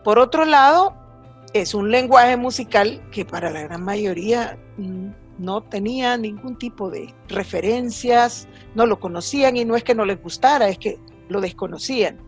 Por 0.05 0.19
otro 0.19 0.45
lado, 0.45 0.95
es 1.55 1.75
un 1.75 1.91
lenguaje 1.91 2.37
musical 2.37 3.03
que 3.11 3.25
para 3.25 3.51
la 3.51 3.63
gran 3.63 3.83
mayoría 3.83 4.59
mm, 4.77 5.09
no 5.39 5.63
tenía 5.63 6.17
ningún 6.17 6.57
tipo 6.57 6.91
de 6.91 7.15
referencias, 7.29 8.47
no 8.75 8.87
lo 8.87 9.01
conocían 9.01 9.57
y 9.57 9.65
no 9.65 9.77
es 9.77 9.83
que 9.83 9.95
no 9.95 10.05
les 10.05 10.23
gustara, 10.23 10.69
es 10.69 10.79
que 10.79 10.99
lo 11.29 11.41
desconocían. 11.41 12.19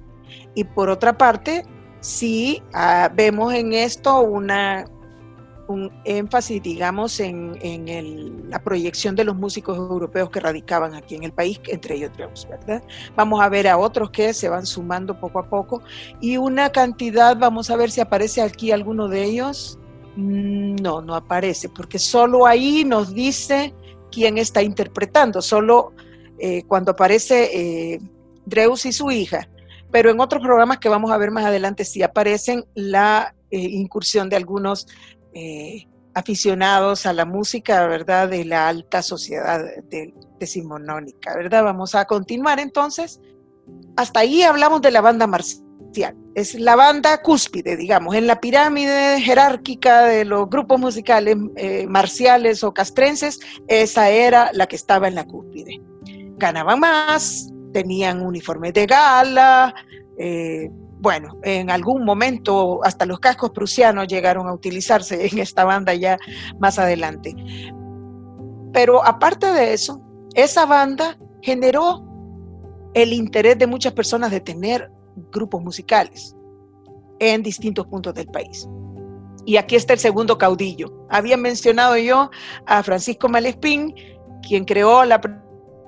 Y 0.54 0.64
por 0.64 0.88
otra 0.88 1.16
parte, 1.18 1.64
sí 2.00 2.62
ah, 2.72 3.10
vemos 3.14 3.52
en 3.52 3.72
esto 3.72 4.20
una 4.20 4.86
un 5.68 5.90
énfasis, 6.04 6.62
digamos, 6.62 7.20
en, 7.20 8.50
la 8.50 8.58
proyección 8.60 9.16
de 9.16 9.24
los 9.24 9.36
músicos 9.36 9.76
europeos 9.76 10.30
que 10.30 10.40
radicaban 10.40 10.94
aquí 10.94 11.14
en 11.14 11.24
el 11.24 11.32
país, 11.32 11.60
entre 11.66 11.96
ellos 11.96 12.12
¿verdad? 12.48 12.82
Vamos 13.16 13.40
a 13.40 13.48
ver 13.48 13.68
a 13.68 13.78
otros 13.78 14.10
que 14.10 14.32
se 14.32 14.48
van 14.48 14.66
sumando 14.66 15.18
poco 15.18 15.38
a 15.40 15.48
poco 15.48 15.82
y 16.20 16.36
una 16.36 16.70
cantidad, 16.70 17.36
vamos 17.36 17.70
a 17.70 17.76
ver 17.76 17.90
si 17.90 18.00
aparece 18.00 18.42
aquí 18.42 18.70
alguno 18.70 19.08
de 19.08 19.24
ellos. 19.24 19.78
Mm, 20.16 20.76
no, 20.76 21.02
no 21.02 21.14
aparece, 21.14 21.68
porque 21.68 21.98
solo 21.98 22.46
ahí 22.46 22.84
nos 22.84 23.12
dice 23.14 23.74
quién 24.10 24.38
está 24.38 24.62
interpretando, 24.62 25.42
solo 25.42 25.92
eh, 26.38 26.62
cuando 26.66 26.92
aparece 26.92 27.50
eh, 27.94 28.00
Dreus 28.44 28.86
y 28.86 28.92
su 28.92 29.10
hija. 29.10 29.48
Pero 29.90 30.10
en 30.10 30.20
otros 30.20 30.42
programas 30.42 30.78
que 30.78 30.88
vamos 30.88 31.10
a 31.10 31.18
ver 31.18 31.30
más 31.30 31.44
adelante 31.44 31.84
sí 31.84 32.02
aparecen 32.02 32.64
la 32.74 33.34
eh, 33.50 33.58
incursión 33.58 34.28
de 34.28 34.36
algunos 34.36 34.88
eh, 35.38 35.86
aficionados 36.14 37.04
a 37.04 37.12
la 37.12 37.26
música, 37.26 37.86
¿verdad? 37.86 38.30
De 38.30 38.42
la 38.46 38.68
alta 38.68 39.02
sociedad 39.02 39.62
decimonónica, 40.40 41.36
¿verdad? 41.36 41.62
Vamos 41.62 41.94
a 41.94 42.06
continuar 42.06 42.58
entonces. 42.58 43.20
Hasta 43.98 44.20
ahí 44.20 44.42
hablamos 44.42 44.80
de 44.80 44.92
la 44.92 45.02
banda 45.02 45.26
marcial. 45.26 46.16
Es 46.34 46.54
la 46.54 46.74
banda 46.74 47.20
cúspide, 47.20 47.76
digamos, 47.76 48.14
en 48.14 48.26
la 48.26 48.40
pirámide 48.40 49.20
jerárquica 49.20 50.04
de 50.04 50.24
los 50.24 50.48
grupos 50.48 50.80
musicales 50.80 51.36
eh, 51.56 51.86
marciales 51.86 52.64
o 52.64 52.72
castrenses, 52.72 53.38
esa 53.68 54.08
era 54.08 54.50
la 54.54 54.66
que 54.66 54.76
estaba 54.76 55.08
en 55.08 55.16
la 55.16 55.24
cúspide. 55.24 55.82
Ganaban 56.38 56.80
más, 56.80 57.52
tenían 57.74 58.24
uniformes 58.24 58.72
de 58.72 58.86
gala, 58.86 59.74
eh, 60.18 60.70
bueno, 60.98 61.38
en 61.42 61.70
algún 61.70 62.04
momento 62.04 62.80
hasta 62.84 63.06
los 63.06 63.20
cascos 63.20 63.50
prusianos 63.50 64.06
llegaron 64.06 64.48
a 64.48 64.54
utilizarse 64.54 65.26
en 65.30 65.38
esta 65.38 65.64
banda 65.64 65.94
ya 65.94 66.18
más 66.58 66.78
adelante. 66.78 67.34
Pero 68.72 69.04
aparte 69.04 69.52
de 69.52 69.72
eso, 69.72 70.00
esa 70.34 70.66
banda 70.66 71.18
generó 71.42 72.04
el 72.94 73.12
interés 73.12 73.58
de 73.58 73.66
muchas 73.66 73.92
personas 73.92 74.30
de 74.30 74.40
tener 74.40 74.90
grupos 75.32 75.62
musicales 75.62 76.34
en 77.18 77.42
distintos 77.42 77.86
puntos 77.86 78.14
del 78.14 78.26
país. 78.26 78.68
Y 79.46 79.56
aquí 79.58 79.76
está 79.76 79.92
el 79.92 79.98
segundo 79.98 80.36
caudillo. 80.38 81.06
Había 81.08 81.36
mencionado 81.36 81.96
yo 81.96 82.30
a 82.66 82.82
Francisco 82.82 83.28
Malespín, 83.28 83.94
quien 84.42 84.64
creó 84.64 85.04
la 85.04 85.20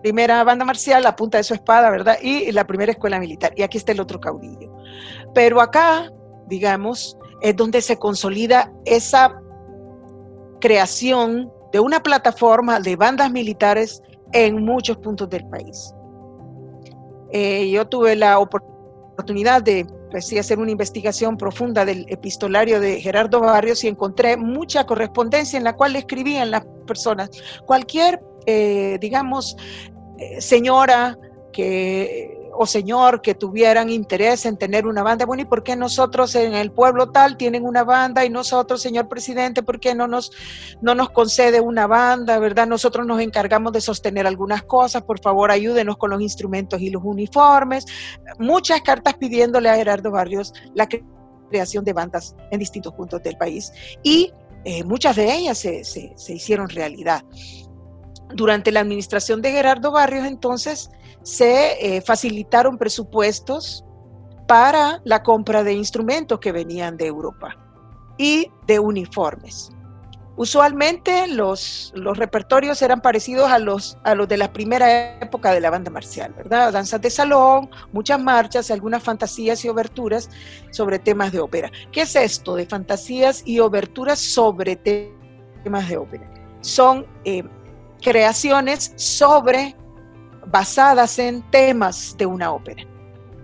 primera 0.02 0.42
banda 0.44 0.64
marcial, 0.64 1.02
la 1.02 1.16
punta 1.16 1.38
de 1.38 1.44
su 1.44 1.54
espada, 1.54 1.90
¿verdad? 1.90 2.16
Y 2.22 2.50
la 2.52 2.66
primera 2.66 2.92
escuela 2.92 3.18
militar. 3.18 3.52
Y 3.56 3.62
aquí 3.62 3.78
está 3.78 3.92
el 3.92 4.00
otro 4.00 4.20
caudillo. 4.20 4.72
Pero 5.34 5.60
acá, 5.60 6.10
digamos, 6.46 7.16
es 7.40 7.56
donde 7.56 7.80
se 7.80 7.98
consolida 7.98 8.72
esa 8.84 9.40
creación 10.60 11.52
de 11.72 11.80
una 11.80 12.02
plataforma 12.02 12.80
de 12.80 12.96
bandas 12.96 13.30
militares 13.30 14.02
en 14.32 14.64
muchos 14.64 14.96
puntos 14.98 15.28
del 15.30 15.46
país. 15.48 15.94
Eh, 17.30 17.70
yo 17.70 17.86
tuve 17.86 18.16
la 18.16 18.38
oportunidad 18.38 19.62
de 19.62 19.86
pues, 20.10 20.32
hacer 20.32 20.58
una 20.58 20.70
investigación 20.70 21.36
profunda 21.36 21.84
del 21.84 22.06
epistolario 22.08 22.80
de 22.80 23.00
Gerardo 23.00 23.40
Barrios 23.40 23.84
y 23.84 23.88
encontré 23.88 24.36
mucha 24.36 24.84
correspondencia 24.84 25.56
en 25.56 25.64
la 25.64 25.74
cual 25.74 25.96
escribían 25.96 26.50
las 26.50 26.64
personas. 26.86 27.30
Cualquier, 27.66 28.20
eh, 28.50 28.96
digamos, 28.98 29.58
eh, 30.16 30.40
señora 30.40 31.18
que 31.52 32.34
o 32.60 32.66
señor 32.66 33.20
que 33.20 33.34
tuvieran 33.34 33.90
interés 33.90 34.46
en 34.46 34.56
tener 34.56 34.86
una 34.86 35.02
banda. 35.02 35.26
Bueno, 35.26 35.42
¿y 35.42 35.46
por 35.46 35.62
qué 35.62 35.76
nosotros 35.76 36.34
en 36.34 36.54
el 36.54 36.72
pueblo 36.72 37.10
tal 37.10 37.36
tienen 37.36 37.64
una 37.64 37.84
banda 37.84 38.24
y 38.24 38.30
nosotros, 38.30 38.80
señor 38.80 39.06
presidente, 39.06 39.62
por 39.62 39.78
qué 39.78 39.94
no 39.94 40.08
nos, 40.08 40.32
no 40.80 40.94
nos 40.94 41.10
concede 41.10 41.60
una 41.60 41.86
banda, 41.86 42.38
verdad? 42.38 42.66
Nosotros 42.66 43.06
nos 43.06 43.20
encargamos 43.20 43.74
de 43.74 43.82
sostener 43.82 44.26
algunas 44.26 44.62
cosas, 44.62 45.02
por 45.02 45.20
favor 45.20 45.50
ayúdenos 45.50 45.98
con 45.98 46.10
los 46.10 46.22
instrumentos 46.22 46.80
y 46.80 46.88
los 46.88 47.02
uniformes. 47.04 47.84
Muchas 48.38 48.80
cartas 48.80 49.14
pidiéndole 49.14 49.68
a 49.68 49.76
Gerardo 49.76 50.10
Barrios 50.10 50.54
la 50.74 50.88
creación 51.50 51.84
de 51.84 51.92
bandas 51.92 52.34
en 52.50 52.58
distintos 52.58 52.94
puntos 52.94 53.22
del 53.22 53.36
país 53.36 53.70
y 54.02 54.32
eh, 54.64 54.82
muchas 54.84 55.14
de 55.14 55.32
ellas 55.32 55.58
se, 55.58 55.84
se 55.84 56.32
hicieron 56.32 56.68
realidad. 56.68 57.22
Durante 58.34 58.72
la 58.72 58.80
administración 58.80 59.42
de 59.42 59.52
Gerardo 59.52 59.90
Barrios, 59.90 60.26
entonces, 60.26 60.90
se 61.22 61.96
eh, 61.96 62.00
facilitaron 62.02 62.78
presupuestos 62.78 63.84
para 64.46 65.00
la 65.04 65.22
compra 65.22 65.62
de 65.62 65.74
instrumentos 65.74 66.40
que 66.40 66.52
venían 66.52 66.96
de 66.96 67.06
Europa 67.06 67.56
y 68.16 68.50
de 68.66 68.78
uniformes. 68.78 69.70
Usualmente 70.38 71.26
los, 71.26 71.92
los 71.96 72.16
repertorios 72.16 72.80
eran 72.80 73.00
parecidos 73.00 73.50
a 73.50 73.58
los, 73.58 73.98
a 74.04 74.14
los 74.14 74.28
de 74.28 74.36
la 74.36 74.52
primera 74.52 75.18
época 75.18 75.50
de 75.50 75.60
la 75.60 75.68
banda 75.68 75.90
marcial, 75.90 76.32
¿verdad? 76.32 76.72
Danzas 76.72 77.00
de 77.00 77.10
salón, 77.10 77.68
muchas 77.92 78.22
marchas, 78.22 78.70
algunas 78.70 79.02
fantasías 79.02 79.64
y 79.64 79.68
oberturas 79.68 80.30
sobre 80.70 81.00
temas 81.00 81.32
de 81.32 81.40
ópera. 81.40 81.72
¿Qué 81.90 82.02
es 82.02 82.14
esto 82.14 82.54
de 82.54 82.66
fantasías 82.66 83.42
y 83.44 83.58
oberturas 83.58 84.20
sobre 84.20 84.76
temas 84.76 85.88
de 85.88 85.96
ópera? 85.96 86.32
Son 86.60 87.04
eh, 87.24 87.42
creaciones 88.02 88.92
sobre 88.96 89.74
basadas 90.46 91.18
en 91.18 91.42
temas 91.50 92.16
de 92.16 92.26
una 92.26 92.52
ópera, 92.52 92.84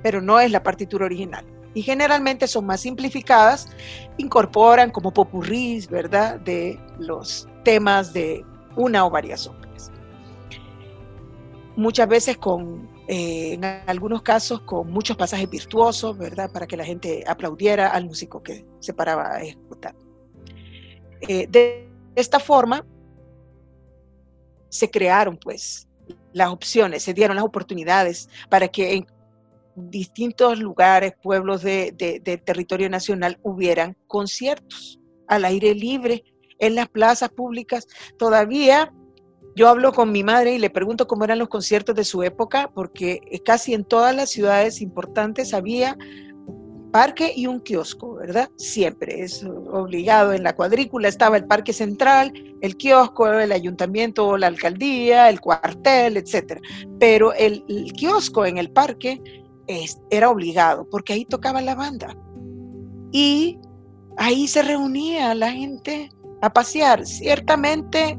pero 0.02 0.20
no 0.20 0.40
es 0.40 0.50
la 0.50 0.62
partitura 0.62 1.04
original. 1.04 1.44
Y 1.74 1.82
generalmente 1.82 2.46
son 2.46 2.66
más 2.66 2.82
simplificadas, 2.82 3.68
incorporan 4.16 4.90
como 4.90 5.12
popurrís, 5.12 5.88
¿verdad?, 5.88 6.38
de 6.40 6.78
los 6.98 7.48
temas 7.64 8.12
de 8.12 8.44
una 8.76 9.04
o 9.04 9.10
varias 9.10 9.46
óperas. 9.46 9.90
Muchas 11.76 12.06
veces 12.08 12.36
con, 12.36 12.88
eh, 13.08 13.54
en 13.54 13.64
algunos 13.64 14.22
casos, 14.22 14.60
con 14.60 14.90
muchos 14.92 15.16
pasajes 15.16 15.50
virtuosos, 15.50 16.16
¿verdad?, 16.16 16.50
para 16.52 16.68
que 16.68 16.76
la 16.76 16.84
gente 16.84 17.24
aplaudiera 17.26 17.88
al 17.88 18.06
músico 18.06 18.40
que 18.40 18.64
se 18.78 18.94
paraba 18.94 19.34
a 19.34 19.42
ejecutar. 19.42 19.96
Eh, 21.22 21.48
de 21.48 21.90
esta 22.14 22.38
forma, 22.38 22.86
se 24.74 24.90
crearon, 24.90 25.36
pues, 25.36 25.86
las 26.32 26.48
opciones, 26.48 27.04
se 27.04 27.14
dieron 27.14 27.36
las 27.36 27.44
oportunidades 27.44 28.28
para 28.50 28.66
que 28.66 28.94
en 28.94 29.06
distintos 29.76 30.58
lugares, 30.58 31.14
pueblos 31.22 31.62
de, 31.62 31.92
territorio 32.44 32.90
nacional 32.90 33.38
hubieran 33.44 33.96
conciertos 34.08 34.98
al 35.28 35.44
aire 35.44 35.76
libre, 35.76 36.24
en 36.58 36.74
las 36.74 36.88
plazas 36.88 37.28
públicas. 37.28 37.86
Todavía 38.18 38.92
yo 39.54 39.68
hablo 39.68 39.92
con 39.92 40.10
mi 40.10 40.24
madre 40.24 40.54
y 40.54 40.58
le 40.58 40.70
pregunto 40.70 41.06
cómo 41.06 41.24
eran 41.24 41.38
los 41.38 41.48
conciertos 41.48 41.94
de 41.94 42.04
su 42.04 42.24
época, 42.24 42.70
porque 42.74 43.20
casi 43.44 43.74
en 43.74 43.84
todas 43.84 44.14
las 44.14 44.30
ciudades 44.30 44.80
importantes 44.80 45.54
había 45.54 45.96
parque 46.94 47.32
y 47.34 47.48
un 47.48 47.58
kiosco, 47.58 48.14
¿verdad? 48.14 48.48
Siempre 48.54 49.22
es 49.22 49.42
obligado. 49.42 50.32
En 50.32 50.44
la 50.44 50.54
cuadrícula 50.54 51.08
estaba 51.08 51.36
el 51.36 51.44
parque 51.44 51.72
central, 51.72 52.32
el 52.60 52.76
kiosco, 52.76 53.26
el 53.26 53.50
ayuntamiento, 53.50 54.36
la 54.36 54.46
alcaldía, 54.46 55.28
el 55.28 55.40
cuartel, 55.40 56.16
etc. 56.16 56.60
Pero 57.00 57.32
el, 57.32 57.64
kiosco 57.96 58.46
en 58.46 58.58
el 58.58 58.70
parque 58.70 59.20
era 60.08 60.30
obligado 60.30 60.88
porque 60.88 61.14
ahí 61.14 61.24
tocaba 61.24 61.60
la 61.62 61.74
banda. 61.74 62.16
Y 63.10 63.58
ahí 64.16 64.46
se 64.46 64.62
reunía 64.62 65.34
la 65.34 65.50
gente 65.50 66.10
a 66.42 66.52
pasear. 66.52 67.04
Ciertamente, 67.06 68.16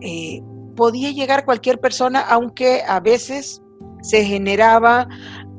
eh, 0.00 0.42
podía 0.74 1.10
llegar 1.10 1.44
cualquier 1.44 1.80
persona, 1.80 2.20
aunque 2.20 2.82
a 2.88 2.98
veces 2.98 3.60
se 4.00 4.24
generaba 4.24 5.06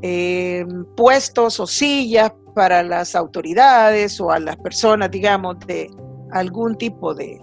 eh, 0.01 0.65
puestos 0.95 1.59
o 1.59 1.67
sillas 1.67 2.31
para 2.57 2.81
las 2.81 3.13
autoridades 3.13 4.19
o 4.19 4.31
a 4.31 4.39
las 4.39 4.55
personas, 4.57 5.11
digamos, 5.11 5.59
de 5.67 5.91
algún 6.31 6.75
tipo 6.75 7.13
de, 7.13 7.39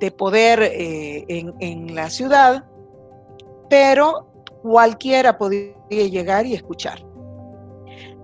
de, 0.00 0.10
poder 0.10 0.62
eh, 0.62 1.26
en, 1.28 1.52
en 1.60 1.94
la 1.94 2.08
ciudad, 2.08 2.64
pero 3.68 4.32
cualquiera 4.62 5.36
podía 5.36 5.74
llegar 5.90 6.46
y 6.46 6.54
escuchar. 6.54 7.04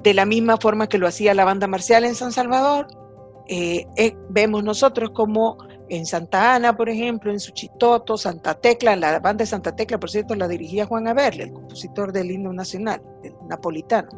De 0.02 0.14
la 0.14 0.24
misma 0.24 0.56
forma 0.56 0.88
que 0.88 0.96
lo 0.96 1.06
hacía 1.06 1.34
la 1.34 1.44
banda 1.44 1.66
marcial 1.66 2.06
en 2.06 2.14
San 2.14 2.32
Salvador, 2.32 2.86
eh, 3.48 3.86
eh, 3.96 4.14
vemos 4.28 4.64
nosotros 4.64 5.10
como 5.10 5.58
en 5.88 6.04
Santa 6.04 6.54
Ana, 6.54 6.76
por 6.76 6.90
ejemplo, 6.90 7.32
en 7.32 7.40
Suchitoto, 7.40 8.18
Santa 8.18 8.54
Tecla, 8.54 8.94
la 8.94 9.20
banda 9.20 9.42
de 9.42 9.46
Santa 9.46 9.74
Tecla, 9.74 9.98
por 9.98 10.10
cierto, 10.10 10.34
la 10.34 10.46
dirigía 10.46 10.84
Juan 10.84 11.08
Averle, 11.08 11.44
el 11.44 11.52
compositor 11.52 12.12
del 12.12 12.30
himno 12.30 12.52
nacional, 12.52 13.00
el 13.22 13.32
napolitano. 13.48 14.10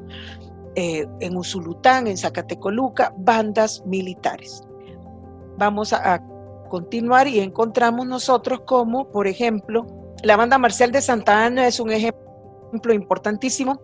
Eh, 0.76 1.06
en 1.20 1.36
Usulután, 1.36 2.06
en 2.06 2.16
Zacatecoluca, 2.16 3.12
bandas 3.16 3.84
militares. 3.86 4.62
Vamos 5.58 5.92
a, 5.92 6.22
continuar 6.68 7.26
y 7.26 7.40
encontramos 7.40 8.06
nosotros 8.06 8.60
como, 8.64 9.10
por 9.10 9.26
ejemplo, 9.26 9.88
la 10.22 10.36
banda 10.36 10.56
marcial 10.56 10.92
de 10.92 11.02
Santa 11.02 11.44
Ana 11.44 11.66
es 11.66 11.80
un 11.80 11.90
ejemplo 11.90 12.94
importantísimo. 12.94 13.80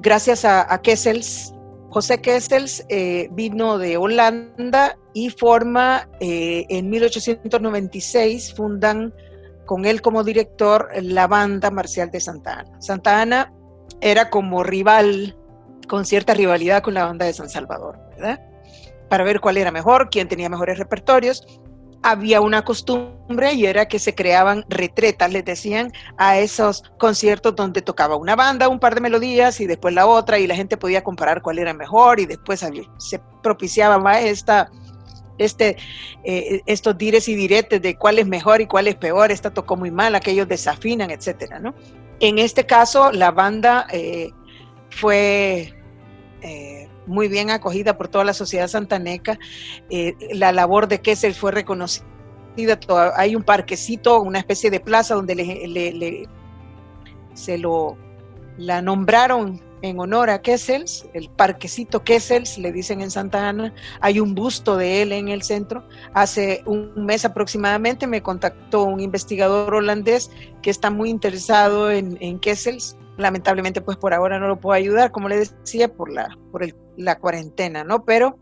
gracias 0.00 0.44
a, 0.44 0.72
a 0.72 0.80
Kessels, 0.80 1.52
José 1.92 2.22
Kessels 2.22 2.86
eh, 2.88 3.28
vino 3.32 3.76
de 3.76 3.98
Holanda 3.98 4.96
y 5.12 5.28
forma 5.28 6.08
eh, 6.20 6.64
en 6.70 6.88
1896, 6.88 8.54
fundan 8.54 9.12
con 9.66 9.84
él 9.84 10.00
como 10.00 10.24
director 10.24 10.88
la 11.02 11.26
banda 11.26 11.70
marcial 11.70 12.10
de 12.10 12.20
Santa 12.20 12.60
Ana. 12.60 12.80
Santa 12.80 13.20
Ana 13.20 13.52
era 14.02 14.28
como 14.28 14.62
rival, 14.62 15.34
con 15.88 16.04
cierta 16.04 16.34
rivalidad 16.34 16.82
con 16.82 16.92
la 16.92 17.06
banda 17.06 17.24
de 17.24 17.32
San 17.32 17.48
Salvador, 17.48 17.98
¿verdad? 18.10 18.40
Para 19.08 19.24
ver 19.24 19.40
cuál 19.40 19.56
era 19.56 19.70
mejor, 19.70 20.10
quién 20.10 20.28
tenía 20.28 20.50
mejores 20.50 20.78
repertorios 20.78 21.46
había 22.02 22.40
una 22.40 22.64
costumbre 22.64 23.54
y 23.54 23.66
era 23.66 23.86
que 23.86 23.98
se 23.98 24.14
creaban 24.14 24.64
retretas, 24.68 25.32
les 25.32 25.44
decían, 25.44 25.92
a 26.18 26.38
esos 26.38 26.82
conciertos 26.98 27.54
donde 27.54 27.80
tocaba 27.80 28.16
una 28.16 28.34
banda, 28.34 28.68
un 28.68 28.80
par 28.80 28.94
de 28.94 29.00
melodías 29.00 29.60
y 29.60 29.66
después 29.66 29.94
la 29.94 30.06
otra 30.06 30.38
y 30.38 30.46
la 30.46 30.56
gente 30.56 30.76
podía 30.76 31.04
comparar 31.04 31.42
cuál 31.42 31.58
era 31.58 31.72
mejor 31.72 32.18
y 32.20 32.26
después 32.26 32.64
se 32.98 33.20
propiciaba 33.42 33.98
más 33.98 34.22
esta, 34.24 34.70
este, 35.38 35.76
eh, 36.24 36.60
estos 36.66 36.98
dires 36.98 37.28
y 37.28 37.36
diretes 37.36 37.80
de 37.80 37.96
cuál 37.96 38.18
es 38.18 38.26
mejor 38.26 38.60
y 38.60 38.66
cuál 38.66 38.88
es 38.88 38.96
peor, 38.96 39.30
esta 39.30 39.50
tocó 39.50 39.76
muy 39.76 39.92
mal, 39.92 40.14
aquellos 40.14 40.48
desafinan, 40.48 41.10
etcétera, 41.10 41.60
¿no? 41.60 41.74
En 42.22 42.38
este 42.38 42.64
caso, 42.64 43.12
la 43.12 43.30
banda 43.32 43.86
eh, 43.92 44.30
fue... 44.88 45.74
Eh, 46.40 46.88
muy 47.06 47.26
bien 47.28 47.50
acogida 47.50 47.96
por 47.98 48.08
toda 48.08 48.24
la 48.24 48.32
sociedad 48.32 48.68
santaneca. 48.68 49.38
Eh, 49.90 50.14
la 50.34 50.52
labor 50.52 50.86
de 50.88 51.00
Kessel 51.00 51.34
fue 51.34 51.50
reconocida. 51.50 52.06
Hay 53.16 53.34
un 53.34 53.42
parquecito, 53.42 54.20
una 54.20 54.38
especie 54.38 54.70
de 54.70 54.78
plaza 54.78 55.14
donde 55.14 55.34
le, 55.34 56.28
se 57.34 57.58
lo 57.58 57.96
la 58.56 58.82
nombraron 58.82 59.60
en 59.82 59.98
honor 59.98 60.30
a 60.30 60.40
Kessels, 60.40 61.06
el 61.12 61.28
parquecito 61.28 62.02
Kessels, 62.02 62.56
le 62.56 62.72
dicen 62.72 63.00
en 63.00 63.10
Santa 63.10 63.48
Ana. 63.48 63.74
Hay 64.00 64.20
un 64.20 64.34
busto 64.34 64.76
de 64.76 65.02
él 65.02 65.12
en 65.12 65.28
el 65.28 65.42
centro. 65.42 65.84
Hace 66.14 66.62
un 66.66 67.04
mes 67.04 67.24
aproximadamente 67.24 68.06
me 68.06 68.22
contactó 68.22 68.84
un 68.84 69.00
investigador 69.00 69.74
holandés 69.74 70.30
que 70.62 70.70
está 70.70 70.90
muy 70.90 71.10
interesado 71.10 71.90
en, 71.90 72.38
Kessels 72.40 72.96
lamentablemente 73.18 73.82
pues 73.82 73.98
por 73.98 74.14
ahora 74.14 74.38
no 74.38 74.48
lo 74.48 74.58
puedo 74.58 74.74
ayudar, 74.74 75.10
como 75.10 75.28
le 75.28 75.38
decía, 75.38 75.92
por 75.92 76.10
la, 76.10 76.36
por 76.50 76.66
la 76.96 77.18
cuarentena, 77.18 77.84
¿no? 77.84 78.04
Pero 78.04 78.38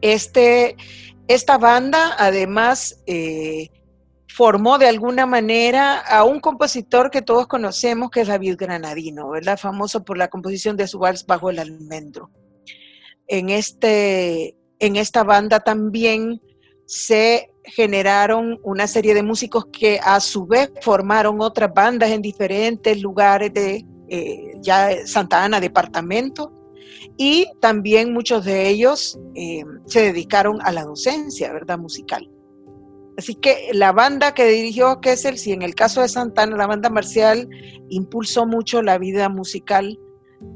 este, 0.00 0.76
esta 1.28 1.58
banda 1.58 2.14
además 2.18 3.02
eh, 3.06 3.68
formó 4.36 4.76
de 4.76 4.86
alguna 4.86 5.24
manera 5.24 5.96
a 5.96 6.24
un 6.24 6.40
compositor 6.40 7.10
que 7.10 7.22
todos 7.22 7.46
conocemos, 7.46 8.10
que 8.10 8.20
es 8.20 8.28
David 8.28 8.56
Granadino, 8.58 9.30
¿verdad? 9.30 9.56
Famoso 9.56 10.04
por 10.04 10.18
la 10.18 10.28
composición 10.28 10.76
de 10.76 10.86
su 10.86 10.98
vals 10.98 11.24
Bajo 11.24 11.48
el 11.48 11.58
Almendro. 11.58 12.30
En, 13.26 13.48
este, 13.48 14.54
en 14.78 14.96
esta 14.96 15.24
banda 15.24 15.60
también 15.60 16.42
se 16.84 17.50
generaron 17.64 18.60
una 18.62 18.86
serie 18.86 19.14
de 19.14 19.22
músicos 19.22 19.68
que 19.72 19.98
a 20.04 20.20
su 20.20 20.44
vez 20.46 20.70
formaron 20.82 21.40
otras 21.40 21.72
bandas 21.72 22.10
en 22.10 22.20
diferentes 22.20 23.00
lugares 23.00 23.54
de 23.54 23.86
eh, 24.10 24.52
ya 24.60 25.06
Santa 25.06 25.44
Ana, 25.44 25.60
departamento, 25.60 26.52
y 27.16 27.46
también 27.58 28.12
muchos 28.12 28.44
de 28.44 28.68
ellos 28.68 29.18
eh, 29.34 29.64
se 29.86 30.02
dedicaron 30.02 30.58
a 30.60 30.72
la 30.72 30.84
docencia, 30.84 31.50
¿verdad? 31.54 31.78
Musical. 31.78 32.30
Así 33.18 33.34
que 33.34 33.70
la 33.72 33.92
banda 33.92 34.34
que 34.34 34.46
dirigió 34.46 35.00
Kessel, 35.00 35.38
si 35.38 35.52
en 35.52 35.62
el 35.62 35.74
caso 35.74 36.02
de 36.02 36.08
Santa 36.08 36.42
Ana, 36.42 36.56
la 36.56 36.66
banda 36.66 36.90
marcial, 36.90 37.48
impulsó 37.88 38.46
mucho 38.46 38.82
la 38.82 38.98
vida 38.98 39.28
musical. 39.28 39.98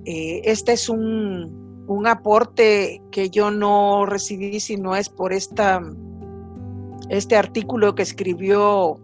Eh, 0.05 0.43
este 0.45 0.73
es 0.73 0.89
un, 0.89 1.85
un 1.87 2.07
aporte 2.07 3.03
que 3.11 3.31
yo 3.31 3.51
no 3.51 4.05
recibí 4.05 4.61
si 4.61 4.77
no 4.77 4.95
es 4.95 5.09
por 5.09 5.33
esta 5.33 5.81
este 7.11 7.37
artículo 7.37 7.95
que 7.97 8.03
escribió 8.03 9.01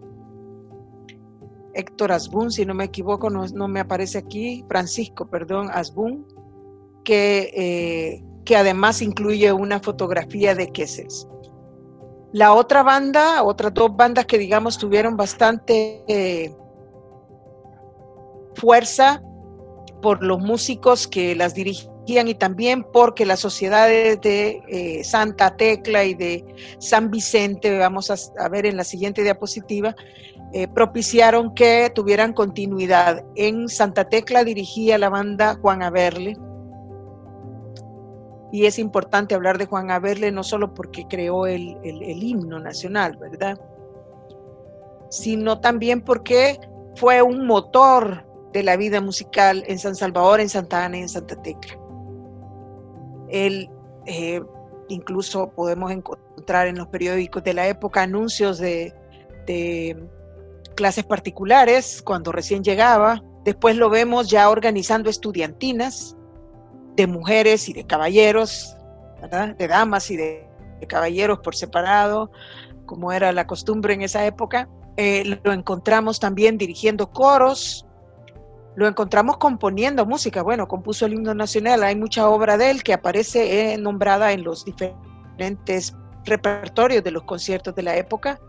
Héctor 1.73 2.13
Asbun, 2.13 2.51
si 2.51 2.65
no 2.65 2.73
me 2.73 2.85
equivoco, 2.85 3.29
no, 3.29 3.67
me 3.67 3.79
aparece 3.81 4.17
aquí, 4.17 4.65
Francisco, 4.67 5.27
perdón, 5.27 5.69
Asbun, 5.71 6.25
que, 7.03 7.51
eh, 7.53 8.23
que 8.45 8.55
además 8.55 9.01
incluye 9.01 9.51
una 9.51 9.79
fotografía 9.79 10.55
de 10.55 10.71
Kessels. 10.71 11.27
La 12.37 12.53
otra 12.53 12.83
banda, 12.83 13.41
otras 13.41 13.73
dos 13.73 13.95
bandas 13.95 14.27
que 14.27 14.37
digamos 14.37 14.77
tuvieron 14.77 15.17
bastante 15.17 16.03
eh, 16.07 16.55
fuerza 18.53 19.23
por 20.03 20.23
los 20.23 20.39
músicos 20.39 21.07
que 21.07 21.35
las 21.35 21.55
dirigían 21.55 22.27
y 22.27 22.35
también 22.35 22.83
porque 22.83 23.25
las 23.25 23.39
sociedades 23.39 24.21
de 24.21 24.61
eh, 24.67 25.03
Santa 25.03 25.57
Tecla 25.57 26.03
y 26.03 26.13
de 26.13 26.45
San 26.77 27.09
Vicente, 27.09 27.75
vamos 27.79 28.11
a, 28.11 28.49
ver 28.49 28.67
en 28.67 28.77
la 28.77 28.83
siguiente 28.83 29.23
diapositiva, 29.23 29.95
eh, 30.53 30.67
propiciaron 30.67 31.55
que 31.55 31.91
tuvieran 31.95 32.33
continuidad. 32.33 33.25
En 33.33 33.67
Santa 33.67 34.09
Tecla 34.09 34.43
dirigía 34.43 34.99
la 34.99 35.09
banda 35.09 35.57
Juan 35.59 35.81
Averle. 35.81 36.37
Y 38.51 38.65
es 38.65 38.79
importante 38.79 39.35
hablar 39.35 39.57
de 39.57 39.65
Juan 39.65 39.91
Averle 39.91 40.31
no 40.31 40.43
solo 40.43 40.73
porque 40.73 41.05
creó 41.07 41.47
el, 41.47 41.77
el 41.83 42.23
himno 42.23 42.59
nacional, 42.59 43.17
¿verdad? 43.17 43.59
Sino 45.09 45.59
también 45.59 46.01
porque 46.01 46.59
fue 46.95 47.21
un 47.21 47.45
motor 47.45 48.25
de 48.53 48.63
la 48.63 48.75
vida 48.75 49.01
musical 49.01 49.63
en 49.67 49.77
San 49.77 49.95
Salvador, 49.95 50.39
en 50.39 50.49
Santa 50.49 50.83
Ana 50.83 50.97
y 50.97 51.01
en 51.01 51.09
Santa 51.09 51.39
Tecla. 51.41 51.77
Él, 53.29 53.69
eh, 54.07 54.41
incluso 54.87 55.51
podemos 55.51 55.91
encontrar 55.91 56.67
en 56.67 56.77
los 56.77 56.87
periódicos 56.87 57.43
de 57.43 57.53
la 57.53 57.67
época 57.67 58.01
anuncios 58.01 58.57
de, 58.57 58.93
clases 60.75 61.05
particulares 61.05 62.01
cuando 62.01 62.31
recién 62.31 62.63
llegaba. 62.63 63.23
Después 63.45 63.77
lo 63.77 63.89
vemos 63.89 64.29
ya 64.29 64.49
organizando 64.49 65.09
estudiantinas 65.09 66.16
de 66.97 67.07
mujeres 67.07 67.69
y 67.69 67.73
de 67.73 67.85
caballeros, 67.85 68.75
de 69.57 69.67
damas 69.67 70.11
y 70.11 70.17
de, 70.17 70.45
caballeros 70.87 71.39
por 71.39 71.55
separado, 71.55 72.31
como 72.85 73.11
era 73.11 73.31
la 73.31 73.47
costumbre 73.47 73.93
en 73.93 74.01
esa 74.01 74.25
época. 74.25 74.67
Eh, 74.97 75.39
lo 75.43 75.53
encontramos 75.53 76.19
también 76.19 76.57
dirigiendo 76.57 77.11
coros, 77.11 77.85
lo 78.75 78.87
encontramos 78.87 79.37
componiendo 79.37 80.05
música. 80.05 80.41
Bueno, 80.41 80.67
compuso 80.67 81.05
el 81.05 81.13
himno 81.13 81.33
nacional, 81.33 81.83
hay 81.83 81.95
mucha 81.95 82.27
obra 82.29 82.57
de 82.57 82.71
él 82.71 82.83
que 82.83 82.93
aparece 82.93 83.73
eh, 83.73 83.77
nombrada 83.77 84.33
en 84.33 84.43
los 84.43 84.65
diferentes 84.65 85.95
repertorios 86.25 87.03
de 87.03 87.11
los 87.11 87.23
conciertos 87.23 87.75
de 87.75 87.83
la 87.83 87.95
época. 87.95 88.39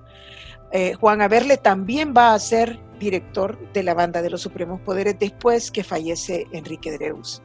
Eh, 0.72 0.94
Juan 0.94 1.22
Averle 1.22 1.56
también 1.58 2.12
va 2.16 2.34
a 2.34 2.38
ser 2.38 2.78
director 2.98 3.58
de 3.72 3.82
la 3.82 3.94
banda 3.94 4.22
de 4.22 4.30
los 4.30 4.42
Supremos 4.42 4.80
Poderes 4.80 5.18
después 5.18 5.70
que 5.70 5.84
fallece 5.84 6.46
Enrique 6.52 6.92
Dreus, 6.92 7.42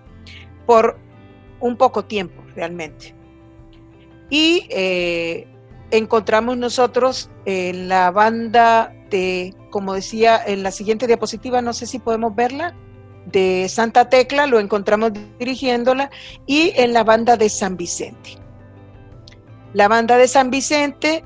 por 0.66 0.98
un 1.60 1.78
poco 1.78 2.06
tiempo 2.06 2.44
realmente. 2.56 3.16
Y 4.30 4.68
eh, 4.70 5.48
encontramos 5.92 6.58
nosotros 6.58 7.30
en 7.46 7.88
la 7.88 8.12
banda 8.12 8.94
de, 9.10 9.54
como 9.70 9.94
decía 9.94 10.42
en 10.46 10.64
la 10.64 10.72
siguiente 10.72 11.08
diapositiva, 11.08 11.62
no 11.62 11.74
sé 11.74 11.86
si 11.86 12.00
podemos 12.00 12.36
verla, 12.36 12.76
de 13.26 13.68
Santa 13.70 14.10
Tecla, 14.10 14.48
lo 14.48 14.60
encontramos 14.60 15.12
dirigiéndola, 15.40 16.10
y 16.46 16.74
en 16.76 16.94
la 16.94 17.04
banda 17.04 17.38
de 17.38 17.50
San 17.50 17.78
Vicente. 17.78 18.38
La 19.74 19.88
banda 19.88 20.18
de 20.18 20.28
San 20.28 20.50
Vicente 20.50 21.24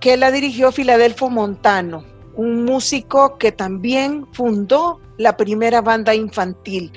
que 0.00 0.16
la 0.16 0.30
dirigió 0.30 0.70
Filadelfo 0.72 1.30
Montano, 1.30 2.04
un 2.34 2.64
músico 2.64 3.36
que 3.38 3.50
también 3.50 4.26
fundó 4.32 5.00
la 5.16 5.36
primera 5.36 5.80
banda 5.80 6.14
infantil. 6.14 6.92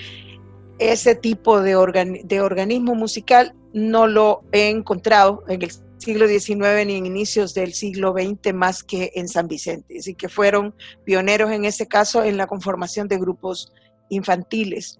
Ese 0.81 1.13
tipo 1.13 1.61
de, 1.61 1.75
organismo 1.75 2.95
musical 2.95 3.53
no 3.71 4.07
lo 4.07 4.41
he 4.51 4.67
encontrado 4.67 5.43
en 5.47 5.61
el 5.61 5.71
siglo 5.99 6.27
XIX 6.27 6.87
ni 6.87 6.95
en 6.95 7.05
inicios 7.05 7.53
del 7.53 7.73
siglo 7.73 8.13
XX 8.13 8.51
más 8.55 8.83
que 8.83 9.11
en 9.13 9.27
San 9.27 9.47
Vicente. 9.47 9.99
Así 9.99 10.15
que 10.15 10.27
fueron 10.27 10.73
pioneros 11.05 11.51
en 11.51 11.65
ese 11.65 11.87
caso 11.87 12.23
en 12.23 12.35
la 12.35 12.47
conformación 12.47 13.07
de 13.07 13.19
grupos 13.19 13.71
infantiles. 14.09 14.99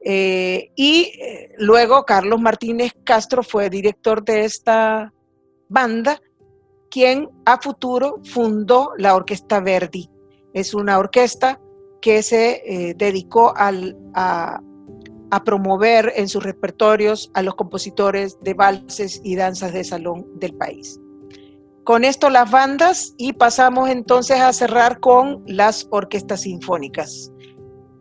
Eh, 0.00 0.72
y 0.74 1.12
eh, 1.22 1.52
luego 1.58 2.04
Carlos 2.04 2.40
Martínez 2.40 2.92
Castro 3.04 3.44
fue 3.44 3.70
director 3.70 4.24
de 4.24 4.44
esta 4.44 5.14
banda 5.68 6.20
quien 6.90 7.28
a 7.44 7.60
futuro 7.60 8.20
fundó 8.24 8.94
la 8.98 9.14
Orquesta 9.14 9.60
Verdi. 9.60 10.10
Es 10.52 10.74
una 10.74 10.98
orquesta 10.98 11.60
que 12.02 12.20
se 12.24 12.62
eh, 12.66 12.94
dedicó 12.94 13.54
a, 13.56 14.60
promover 15.42 16.12
en 16.14 16.28
sus 16.28 16.44
repertorios 16.44 17.30
a 17.34 17.42
los 17.42 17.56
compositores 17.56 18.38
de 18.40 18.54
valses 18.54 19.20
y 19.24 19.34
danzas 19.34 19.72
de 19.72 19.82
salón 19.82 20.26
del 20.36 20.54
país. 20.54 21.00
Con 21.82 22.04
esto 22.04 22.30
las 22.30 22.50
bandas 22.50 23.14
y 23.18 23.32
pasamos 23.32 23.90
entonces 23.90 24.40
a 24.40 24.52
cerrar 24.52 25.00
con 25.00 25.42
las 25.46 25.86
orquestas 25.90 26.42
sinfónicas. 26.42 27.32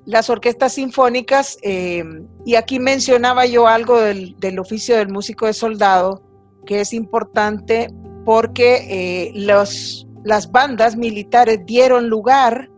Las 0.06 0.30
orquestas 0.30 0.74
sinfónicas, 0.74 1.58
eh, 1.64 2.04
y 2.46 2.56
aquí 2.56 2.80
mencionaba 2.80 3.46
yo 3.46 3.68
algo 3.68 4.00
del, 4.00 4.36
del 4.40 4.60
oficio 4.60 4.98
del 4.98 5.10
músico 5.10 5.48
de 5.48 5.54
soldado, 5.54 6.22
que 6.66 6.82
es 6.82 6.94
importante 6.94 7.90
porque 8.26 8.86
eh, 8.90 9.32
los, 9.36 10.08
las 10.24 10.52
bandas 10.52 10.96
militares 10.96 11.60
dieron 11.66 12.10
lugar 12.10 12.70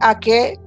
a 0.00 0.20
que 0.20 0.58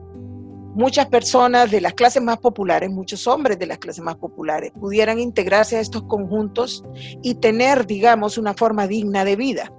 muchas 0.76 1.08
personas 1.08 1.72
de 1.72 1.82
las 1.82 1.94
clases 1.94 2.22
más 2.22 2.38
populares, 2.38 2.90
muchos 2.90 3.28
hombres 3.28 3.60
de 3.60 3.68
las 3.68 3.78
clases 3.78 4.04
más 4.04 4.16
populares, 4.16 4.72
pudieran 4.72 5.20
integrarse 5.20 5.78
a 5.78 5.80
estos 5.80 6.04
conjuntos 6.04 6.84
y 7.22 7.36
tener, 7.36 7.86
digamos, 7.86 8.38
una 8.38 8.54
forma 8.54 8.88
digna 8.88 9.24
de 9.26 9.36
vida. 9.36 9.72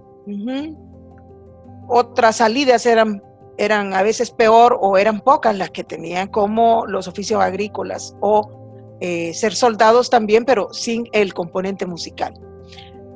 Otras 1.89 2.37
salidas 2.37 2.87
eran, 2.87 3.23
eran 3.59 3.93
a 3.95 4.03
veces 4.03 4.31
peor 4.31 4.79
o 4.81 4.97
eran 4.97 5.21
pocas 5.21 5.57
las 5.57 5.71
que 5.71 5.85
tenían, 5.85 6.29
como 6.29 6.87
los 6.87 7.09
oficios 7.09 7.41
agrícolas 7.43 8.17
o 8.21 8.97
eh, 9.01 9.35
ser 9.35 9.55
soldados 9.55 10.09
también, 10.11 10.45
pero 10.45 10.73
sin 10.73 11.09
el 11.13 11.35
componente 11.35 11.87
musical. 11.87 12.35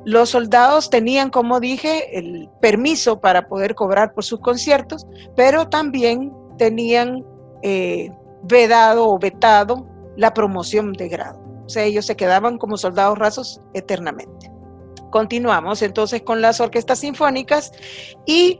Los 0.05 0.29
soldados 0.29 0.89
tenían, 0.89 1.29
como 1.29 1.59
dije, 1.59 2.17
el 2.17 2.49
permiso 2.61 3.19
para 3.19 3.47
poder 3.47 3.75
cobrar 3.75 4.13
por 4.13 4.23
sus 4.23 4.39
conciertos, 4.39 5.05
pero 5.35 5.67
también 5.67 6.33
tenían 6.57 7.25
eh, 7.63 8.11
vedado 8.43 9.09
o 9.09 9.19
vetado 9.19 9.87
la 10.15 10.33
promoción 10.33 10.93
de 10.93 11.09
grado. 11.09 11.39
O 11.65 11.69
sea, 11.69 11.83
ellos 11.83 12.05
se 12.05 12.15
quedaban 12.15 12.57
como 12.57 12.77
soldados 12.77 13.17
rasos 13.17 13.61
eternamente. 13.73 14.51
Continuamos 15.11 15.81
entonces 15.81 16.21
con 16.21 16.41
las 16.41 16.59
orquestas 16.59 16.99
sinfónicas 16.99 17.71
y 18.25 18.59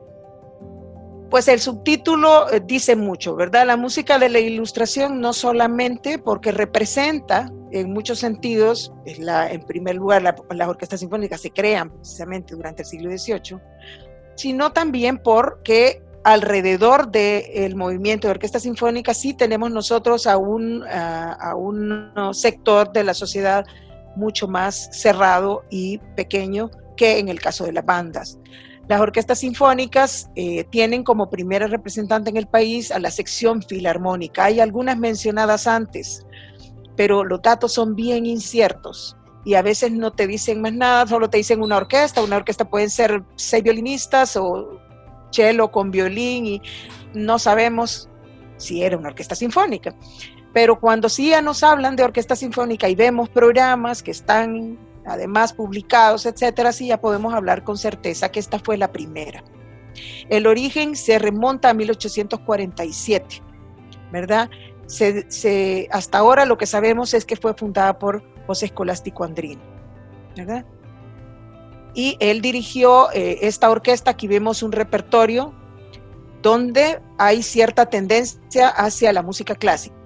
pues 1.30 1.48
el 1.48 1.60
subtítulo 1.60 2.52
eh, 2.52 2.62
dice 2.66 2.96
mucho, 2.96 3.36
¿verdad? 3.36 3.66
La 3.68 3.78
música 3.78 4.18
de 4.18 4.30
la 4.30 4.40
ilustración 4.40 5.20
no 5.22 5.34
solamente 5.34 6.18
porque 6.18 6.52
representa 6.52 7.52
en 7.72 7.94
muchos 7.94 8.20
sentidos, 8.20 8.92
en 9.06 9.62
primer 9.62 9.96
lugar, 9.96 10.24
las 10.24 10.68
orquestas 10.68 11.02
sinfónicas 11.02 11.42
se 11.42 11.52
crean 11.52 11.92
precisamente 11.92 12.56
durante 12.56 12.82
el 12.82 12.88
siglo 12.88 13.16
XVIII, 13.16 13.60
sino 14.36 14.72
también 14.72 15.20
porque 15.20 16.02
alrededor 16.24 17.12
del 17.12 17.76
movimiento 17.76 18.28
de 18.28 18.32
orquestas 18.32 18.64
sinfónicas 18.64 19.18
sí 19.18 19.34
tenemos 19.34 19.72
nosotros 19.72 20.28
a 20.28 20.38
un, 20.38 20.84
a 20.88 21.56
un 21.56 22.14
sector 22.34 22.92
de 22.92 23.04
la 23.04 23.14
sociedad 23.14 23.66
mucho 24.16 24.48
más 24.48 24.90
cerrado 24.92 25.64
y 25.70 25.98
pequeño 26.16 26.70
que 26.98 27.20
en 27.20 27.30
el 27.30 27.40
caso 27.40 27.66
de 27.66 27.72
las 27.72 27.86
bandas. 27.86 28.38
Las 28.90 29.02
orquestas 29.02 29.40
sinfónicas 29.40 30.30
eh, 30.36 30.64
tienen 30.66 31.04
como 31.04 31.30
primera 31.30 31.68
representante 31.68 32.32
en 32.32 32.38
el 32.38 32.48
país 32.48 32.92
a 32.92 32.98
la 32.98 33.12
sección 33.12 33.62
filarmónica. 33.62 34.46
Hay 34.46 34.60
algunas 34.60 34.98
mencionadas 34.98 35.68
antes, 35.68 36.26
pero 36.96 37.24
los 37.24 37.42
datos 37.42 37.72
son 37.72 37.96
bien 37.96 38.26
inciertos 38.26 39.16
y 39.46 39.54
a 39.54 39.62
veces 39.62 39.92
no 39.92 40.12
te 40.12 40.26
dicen 40.26 40.60
más 40.62 40.74
nada, 40.74 41.08
solo 41.08 41.30
te 41.30 41.38
dicen 41.38 41.62
una 41.62 41.78
orquesta. 41.78 42.24
Una 42.24 42.38
orquesta 42.38 42.68
pueden 42.68 42.90
ser 42.90 43.24
seis 43.36 43.64
violinistas 43.64 44.36
o 44.36 44.80
cello 45.32 45.72
con 45.72 45.92
violín 45.92 46.46
y 46.46 46.62
no 47.14 47.40
sabemos 47.40 48.10
si 48.58 48.84
era 48.84 48.98
una 48.98 49.10
orquesta 49.10 49.36
sinfónica. 49.36 49.96
Pero 50.54 50.80
cuando 50.80 51.10
sí 51.10 51.30
ya 51.30 51.42
nos 51.42 51.64
hablan 51.64 51.96
de 51.96 52.04
orquesta 52.04 52.36
sinfónica 52.36 52.90
y 52.90 52.96
vemos 52.96 53.30
programas 53.30 54.02
que 54.02 54.12
están 54.12 54.78
además 55.06 55.54
publicados, 55.54 56.26
etcétera, 56.26 56.72
sí 56.72 56.88
ya 56.88 57.00
podemos 57.00 57.34
hablar 57.34 57.64
con 57.64 57.78
certeza 57.78 58.32
que 58.32 58.40
esta 58.40 58.60
fue 58.60 58.78
la 58.78 58.92
primera. 58.92 59.44
El 60.30 60.48
origen 60.48 60.96
se 60.96 61.20
remonta 61.20 61.70
a 61.70 61.74
1847, 61.74 63.42
¿verdad? 64.12 64.50
hasta 65.92 66.18
ahora 66.18 66.46
lo 66.46 66.58
que 66.58 66.66
sabemos 66.66 67.14
es 67.14 67.24
que 67.24 67.36
fue 67.36 67.54
fundada 67.54 68.00
por 68.00 68.24
José 68.48 68.66
Escolástico 68.66 69.24
Andrino, 69.24 69.62
¿verdad? 70.36 70.66
Y 72.00 72.16
él 72.22 72.40
dirigió 72.40 73.12
eh, 73.12 73.40
esta 73.42 73.70
orquesta, 73.70 74.12
aquí 74.12 74.30
vemos 74.30 74.64
un 74.64 74.72
repertorio 74.72 75.54
donde 76.42 77.02
hay 77.18 77.44
cierta 77.44 77.88
tendencia 77.88 78.70
hacia 78.70 79.12
la 79.12 79.22
música 79.22 79.54
clásica, 79.54 79.98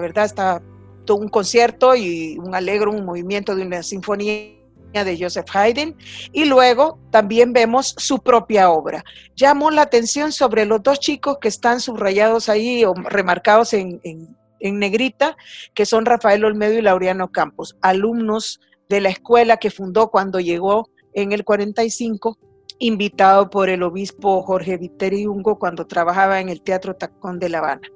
¿verdad? 0.00 0.24
Está 0.24 0.60
un 1.08 1.28
concierto 1.28 1.94
y 1.94 2.36
un 2.38 2.56
alegro, 2.56 2.90
un 2.90 3.04
movimiento 3.04 3.54
de 3.54 3.62
una 3.62 3.84
sinfonía 3.84 4.56
de 4.92 5.16
Joseph 5.16 5.46
Haydn 5.54 5.94
y 6.32 6.46
luego 6.46 6.98
también 7.12 7.52
vemos 7.52 7.94
su 7.96 8.18
propia 8.18 8.70
obra. 8.70 9.04
Llamó 9.36 9.70
la 9.70 9.82
atención 9.82 10.32
sobre 10.32 10.66
los 10.66 10.82
dos 10.82 10.98
chicos 10.98 11.38
que 11.40 11.46
están 11.46 11.78
subrayados 11.78 12.48
ahí 12.48 12.84
o 12.84 12.92
remarcados 12.92 13.72
en, 13.72 14.00
en 14.02 14.78
negrita, 14.80 15.36
que 15.74 15.86
son 15.86 16.06
Rafael 16.06 16.44
Olmedo 16.44 16.72
y 16.72 16.82
Laureano 16.82 17.30
Campos, 17.30 17.76
alumnos 17.82 18.58
de 18.88 19.00
la 19.00 19.10
escuela 19.10 19.58
que 19.58 19.70
fundó 19.70 20.10
cuando 20.10 20.40
llegó 20.40 20.88
en 21.16 21.32
el 21.32 21.44
45, 21.44 22.38
invitado 22.78 23.48
por 23.48 23.70
el 23.70 23.82
obispo 23.82 24.42
Jorge 24.42 24.76
Viteri 24.76 25.26
Ungo 25.26 25.58
cuando 25.58 25.86
trabajaba 25.86 26.40
en 26.40 26.50
el 26.50 26.60
Teatro 26.60 26.94
Tacón 26.94 27.38
de 27.38 27.48
La 27.48 27.58
Habana. 27.58 27.88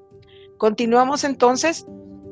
Continuamos 0.56 1.22
entonces 1.24 1.86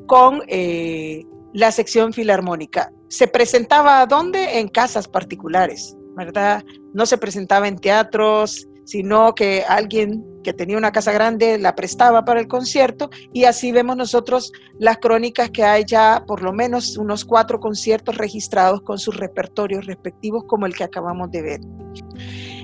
con 0.06 0.42
eh, 0.48 1.24
la 1.52 1.70
sección 1.72 2.14
filarmónica. 2.14 2.90
¿Se 3.08 3.28
presentaba 3.28 4.04
dónde? 4.06 4.60
En 4.60 4.68
casas 4.68 5.06
particulares, 5.06 5.94
¿verdad? 6.16 6.64
No 6.94 7.04
se 7.04 7.18
presentaba 7.18 7.68
en 7.68 7.78
teatros, 7.78 8.66
sino 8.88 9.34
que 9.34 9.64
alguien 9.68 10.24
que 10.42 10.54
tenía 10.54 10.78
una 10.78 10.92
casa 10.92 11.12
grande 11.12 11.58
la 11.58 11.74
prestaba 11.74 12.24
para 12.24 12.40
el 12.40 12.48
concierto 12.48 13.10
y 13.34 13.44
así 13.44 13.70
vemos 13.70 13.98
nosotros 13.98 14.50
las 14.78 14.96
crónicas 14.96 15.50
que 15.50 15.62
hay 15.62 15.84
ya 15.84 16.24
por 16.26 16.40
lo 16.42 16.54
menos 16.54 16.96
unos 16.96 17.26
cuatro 17.26 17.60
conciertos 17.60 18.16
registrados 18.16 18.80
con 18.80 18.98
sus 18.98 19.18
repertorios 19.18 19.84
respectivos 19.84 20.44
como 20.46 20.64
el 20.64 20.74
que 20.74 20.84
acabamos 20.84 21.30
de 21.30 21.42
ver. 21.42 21.60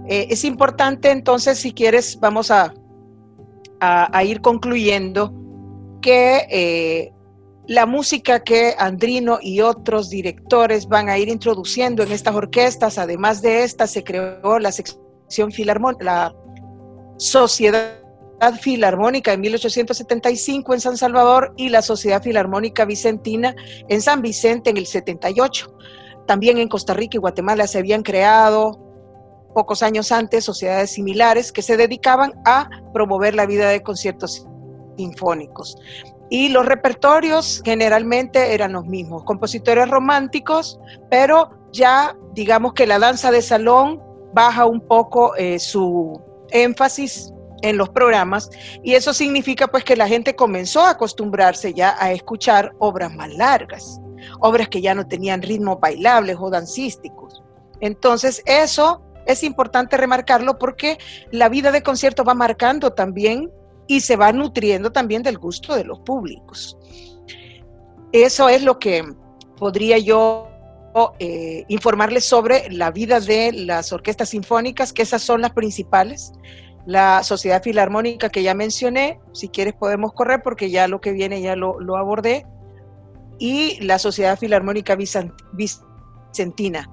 Eh, 0.09 0.29
es 0.31 0.45
importante 0.45 1.11
entonces, 1.11 1.59
si 1.59 1.73
quieres, 1.73 2.19
vamos 2.19 2.51
a, 2.51 2.73
a, 3.81 4.25
ir 4.25 4.41
concluyendo 4.41 5.31
que 6.01 6.47
eh, 6.51 7.13
la 7.67 7.85
música 7.85 8.43
que 8.43 8.75
Andrino 8.79 9.41
y 9.43 9.61
otros 9.61 10.09
directores 10.09 10.89
van 10.89 11.11
a 11.11 11.19
ir 11.19 11.29
introduciendo 11.29 12.03
en 12.03 12.13
estas 12.13 12.35
orquestas, 12.35 12.97
además 12.97 13.43
de 13.43 13.65
esta, 13.65 13.87
se 13.87 14.03
creó 14.03 14.59
la 14.59 14.73
sección 14.73 15.04
filarmónica, 15.53 16.05
la 16.05 16.35
Sociedad 17.17 18.05
Filarmónica 18.61 19.33
en 19.33 19.41
1875 19.41 20.75
en 20.75 20.81
San 20.81 20.97
Salvador 20.97 21.55
y 21.57 21.69
la 21.69 21.83
Sociedad 21.83 22.23
Filarmónica 22.23 22.85
Vicentina 22.85 23.55
en 23.89 24.03
San 24.03 24.23
Vicente 24.23 24.71
en 24.71 24.77
el 24.77 24.87
78. 24.87 25.75
También 26.27 26.59
en 26.59 26.69
Costa 26.69 26.95
Rica 26.95 27.17
y 27.17 27.21
Guatemala 27.21 27.67
se 27.67 27.79
habían 27.79 28.03
creado 28.03 28.81
pocos 29.55 29.83
años 29.83 30.11
antes 30.11 30.45
sociedades 30.45 30.91
similares 30.91 31.53
que 31.53 31.63
se 31.63 31.77
dedicaban 31.77 32.33
a 32.45 32.69
promover 32.93 33.35
la 33.35 33.47
vida 33.47 33.69
de 33.69 33.83
conciertos 33.83 34.47
sinfónicos. 34.97 35.77
Y 36.31 36.49
los 36.49 36.67
repertorios 36.67 37.63
generalmente 37.65 38.55
eran 38.55 38.73
los 38.73 38.87
mismos, 38.87 39.25
compositores 39.25 39.89
románticos, 39.89 40.81
pero 41.11 41.51
ya 41.73 42.17
digamos 42.33 42.73
que 42.73 42.87
la 42.87 42.99
danza 42.99 43.31
de 43.31 43.43
salón 43.43 44.03
baja 44.35 44.67
un 44.67 44.81
poco 44.81 45.35
eh, 45.37 45.59
su 45.59 46.21
énfasis 46.51 47.33
en 47.63 47.79
los 47.79 47.89
programas 47.89 48.51
y 48.83 48.93
eso 48.95 49.15
significa 49.15 49.69
pues 49.69 49.85
que 49.85 49.97
la 49.97 50.07
gente 50.07 50.37
comenzó 50.37 50.83
a 50.83 50.91
acostumbrarse 50.91 51.73
ya 51.73 51.97
a 51.99 52.13
escuchar 52.13 52.75
obras 52.79 53.15
más 53.15 53.33
largas, 53.33 54.01
obras 54.41 54.69
que 54.69 54.83
ya 54.83 54.95
no 54.95 55.07
tenían 55.07 55.41
ritmos 55.41 55.81
bailables 55.81 56.37
o 56.39 56.51
dancísticos. 56.51 57.43
Entonces 57.81 58.43
eso 58.45 59.03
es 59.25 59.43
importante 59.43 59.97
remarcarlo 59.97 60.59
porque 60.59 60.99
la 61.31 61.49
vida 61.49 61.73
de 61.73 61.83
concierto 61.83 62.25
va 62.25 62.35
marcando 62.35 62.93
también 62.93 63.51
y 63.87 64.01
se 64.01 64.17
va 64.17 64.33
nutriendo 64.33 64.93
también 64.93 65.23
del 65.23 65.39
gusto 65.39 65.75
de 65.75 65.85
los 65.85 66.01
públicos. 66.01 66.77
Eso 68.13 68.49
es 68.49 68.63
lo 68.63 68.79
que 68.79 69.05
podría 69.57 69.99
yo 69.99 70.49
eh, 71.19 71.65
informarles 71.67 72.25
sobre 72.25 72.71
la 72.71 72.93
vida 72.93 73.19
de 73.19 73.53
las 73.53 73.93
orquestas 73.93 74.29
sinfónicas, 74.29 74.93
que 74.93 75.03
esas 75.03 75.23
son 75.23 75.41
las 75.41 75.53
principales. 75.53 76.33
La 76.87 77.25
Sociedad 77.25 77.63
Filarmónica 77.63 78.29
que 78.29 78.45
ya 78.45 78.55
mencioné, 78.55 79.19
si 79.33 79.49
quieres 79.49 79.75
podemos 79.75 80.13
correr 80.13 80.43
porque 80.43 80.71
ya 80.71 80.87
lo 80.87 81.01
que 81.01 81.11
viene 81.11 81.41
ya 81.41 81.57
lo, 81.57 81.97
abordé, 81.97 82.47
y 83.41 83.81
la 83.81 83.99
Sociedad 83.99 84.39
Filarmónica 84.39 84.97
Vicentina. 85.53 86.89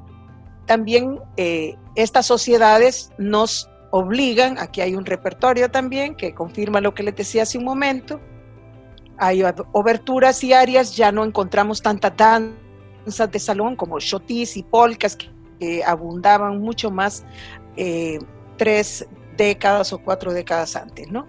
También 0.66 1.20
eh, 1.38 1.76
estas 1.96 2.26
sociedades 2.26 3.12
nos 3.20 3.70
obligan, 3.92 4.58
aquí 4.58 4.82
hay 4.82 4.96
un 4.96 5.06
repertorio 5.06 5.70
también 5.70 6.16
que 6.16 6.34
confirma 6.34 6.82
lo 6.82 6.96
que 6.96 7.04
les 7.04 7.16
decía 7.16 7.44
hace 7.44 7.60
un 7.60 7.66
momento, 7.66 8.20
hay 9.18 9.44
oberturas 9.74 10.44
y 10.44 10.54
áreas, 10.54 10.96
ya 10.96 11.12
no 11.12 11.24
encontramos 11.24 11.84
tanta 11.84 12.10
danza 12.10 12.61
de 13.06 13.40
salón 13.40 13.76
como 13.76 14.00
shotis 14.00 14.58
y 14.58 14.64
polcas 14.64 15.16
que, 15.16 15.84
abundaban 15.86 16.60
mucho 16.60 16.90
más 16.90 17.24
eh, 17.78 18.18
tres 18.58 19.08
décadas 19.38 19.94
o 19.94 20.00
cuatro 20.00 20.34
décadas 20.34 20.76
antes, 20.76 21.12
¿no? 21.12 21.28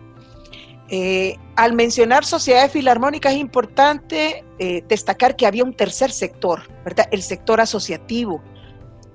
Eh, 0.89 1.37
al 1.57 1.75
mencionar 1.75 2.25
sociedades 2.25 2.73
filarmónicas 2.73 3.35
es 3.35 3.39
importante 3.39 4.45
eh, 4.59 4.83
destacar 4.89 5.37
que 5.37 5.47
había 5.47 5.65
un 5.65 5.75
tercer 5.75 6.11
sector. 6.11 6.63
El 7.11 7.23
sector 7.23 7.61
asociativo, 7.61 8.43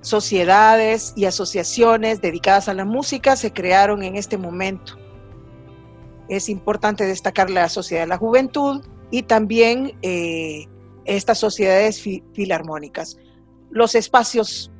sociedades 0.00 1.12
y 1.16 1.24
asociaciones 1.24 2.20
dedicadas 2.20 2.68
a 2.68 2.74
la 2.74 2.84
música 2.84 3.34
se 3.34 3.52
crearon 3.52 4.04
en 4.04 4.14
este 4.14 4.38
momento. 4.38 4.96
Es 6.28 6.48
importante 6.48 7.04
destacar 7.06 7.50
la 7.50 7.68
Sociedad 7.68 8.02
de 8.02 8.08
la 8.08 8.18
Juventud 8.18 8.84
y 9.10 9.22
también 9.22 9.96
estas 11.08 11.38
sociedades 11.38 12.02
filarmónicas. 12.32 13.16
Los 13.70 13.94
espacios 13.94 14.70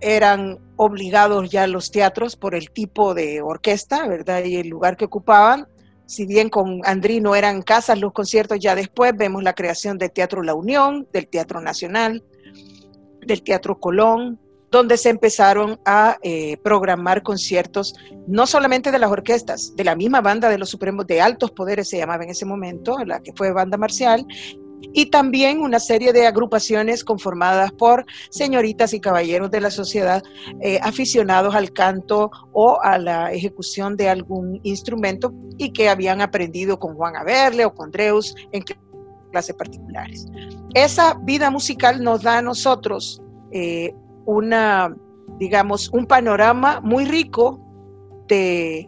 eran 0.00 0.58
obligados 0.76 1.50
ya 1.50 1.66
los 1.66 1.90
teatros 1.90 2.36
por 2.36 2.54
el 2.54 2.70
tipo 2.70 3.14
de 3.14 3.40
orquesta, 3.42 4.06
¿verdad? 4.06 4.44
Y 4.44 4.56
el 4.56 4.68
lugar 4.68 4.96
que 4.96 5.06
ocupaban. 5.06 5.66
Si 6.06 6.24
bien 6.24 6.50
con 6.50 6.82
Andrino 6.84 7.34
eran 7.34 7.62
casas 7.62 7.98
los 7.98 8.12
conciertos, 8.12 8.60
ya 8.60 8.74
después 8.74 9.12
vemos 9.16 9.42
la 9.42 9.54
creación 9.54 9.98
del 9.98 10.12
Teatro 10.12 10.42
La 10.42 10.54
Unión, 10.54 11.08
del 11.12 11.26
Teatro 11.26 11.60
Nacional, 11.60 12.22
del 13.26 13.42
Teatro 13.42 13.80
Colón, 13.80 14.38
donde 14.70 14.96
se 14.98 15.08
empezaron 15.08 15.80
a 15.84 16.18
eh, 16.22 16.58
programar 16.58 17.22
conciertos, 17.22 17.94
no 18.26 18.46
solamente 18.46 18.90
de 18.90 18.98
las 18.98 19.10
orquestas, 19.10 19.74
de 19.74 19.84
la 19.84 19.96
misma 19.96 20.20
banda 20.20 20.48
de 20.48 20.58
los 20.58 20.70
Supremos 20.70 21.06
de 21.06 21.20
Altos 21.20 21.50
Poderes 21.52 21.88
se 21.88 21.98
llamaba 21.98 22.24
en 22.24 22.30
ese 22.30 22.44
momento, 22.44 22.98
la 23.04 23.20
que 23.20 23.32
fue 23.32 23.52
banda 23.52 23.76
marcial, 23.76 24.26
y 24.92 25.06
también 25.06 25.60
una 25.60 25.78
serie 25.78 26.12
de 26.12 26.26
agrupaciones 26.26 27.04
conformadas 27.04 27.72
por 27.72 28.04
señoritas 28.30 28.92
y 28.92 29.00
caballeros 29.00 29.50
de 29.50 29.60
la 29.60 29.70
sociedad 29.70 30.22
eh, 30.60 30.78
aficionados 30.82 31.54
al 31.54 31.72
canto 31.72 32.30
o 32.52 32.78
a 32.82 32.98
la 32.98 33.32
ejecución 33.32 33.96
de 33.96 34.08
algún 34.08 34.60
instrumento 34.62 35.32
y 35.58 35.72
que 35.72 35.88
habían 35.88 36.20
aprendido 36.20 36.78
con 36.78 36.94
Juan 36.94 37.16
Averle 37.16 37.64
o 37.64 37.74
con 37.74 37.90
Dreus 37.90 38.34
en 38.52 38.64
clases 39.30 39.54
particulares. 39.54 40.26
Esa 40.74 41.14
vida 41.22 41.50
musical 41.50 42.02
nos 42.02 42.22
da 42.22 42.38
a 42.38 42.42
nosotros 42.42 43.22
eh, 43.52 43.94
una, 44.24 44.94
digamos, 45.38 45.88
un 45.90 46.06
panorama 46.06 46.80
muy 46.80 47.04
rico 47.04 47.60
de, 48.28 48.86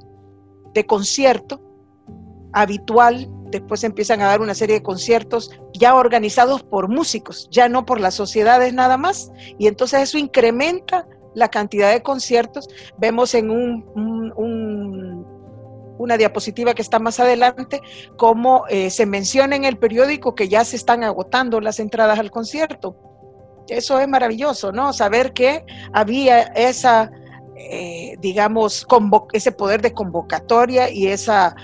de 0.75 0.87
concierto 0.87 1.61
habitual. 2.53 3.31
Después 3.51 3.85
empiezan 3.85 4.21
a 4.21 4.27
dar 4.27 4.41
una 4.41 4.55
serie 4.55 4.77
de 4.77 4.83
conciertos 4.83 5.51
ya 5.73 5.95
organizados 5.95 6.63
por 6.63 6.89
músicos, 6.89 7.49
ya 7.51 7.69
no 7.69 7.85
por 7.85 8.01
las 8.01 8.15
sociedades 8.15 8.75
nada 8.75 8.97
más. 8.97 9.31
Y 9.59 9.67
entonces 9.67 10.01
eso 10.01 10.19
incrementa 10.19 11.07
la 11.35 11.49
cantidad 11.49 11.93
de 11.93 12.03
conciertos. 12.03 12.69
Vemos 12.99 13.35
en 13.35 13.51
un, 13.51 13.85
una 15.99 16.17
diapositiva 16.17 16.75
que 16.75 16.83
está 16.83 16.99
más 16.99 17.21
adelante, 17.21 17.81
cómo 18.17 18.65
eh, 18.69 18.91
se 18.91 19.07
menciona 19.07 19.57
en 19.57 19.65
el 19.65 19.79
periódico 19.79 20.35
que 20.35 20.49
ya 20.49 20.65
se 20.65 20.77
están 20.77 21.05
agotando 21.05 21.61
las 21.61 21.81
entradas 21.81 22.19
al 22.19 22.31
concierto 22.31 22.97
eso 23.69 23.99
es 23.99 24.09
maravilloso, 24.09 24.73
¿no? 24.73 24.93
Saber 24.93 25.33
que 25.33 25.65
había 25.93 26.43
esa, 26.43 27.11
eh, 27.57 28.17
digamos, 28.19 28.87
ese 29.33 29.53
poder 29.53 29.83
de 29.83 29.93
convocatoria 29.93 30.91
y 30.91 31.09
esa 31.09 31.55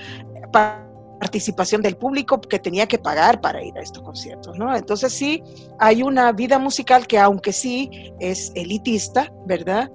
participación 1.25 1.81
del 1.81 1.97
público 1.97 2.39
que 2.39 2.59
tenía 2.59 2.87
que 2.87 2.99
pagar 2.99 3.41
para 3.41 3.65
ir 3.65 3.75
a 3.79 3.81
estos 3.81 4.03
conciertos, 4.03 4.59
¿no? 4.59 4.77
Entonces 4.77 5.11
sí, 5.11 5.43
hay 5.79 6.03
una 6.03 6.31
vida 6.33 6.59
musical 6.59 7.07
que 7.07 7.19
aunque 7.19 7.51
sí 7.51 8.13
es 8.21 8.53
elitista, 8.55 9.33
¿verdad? 9.47 9.91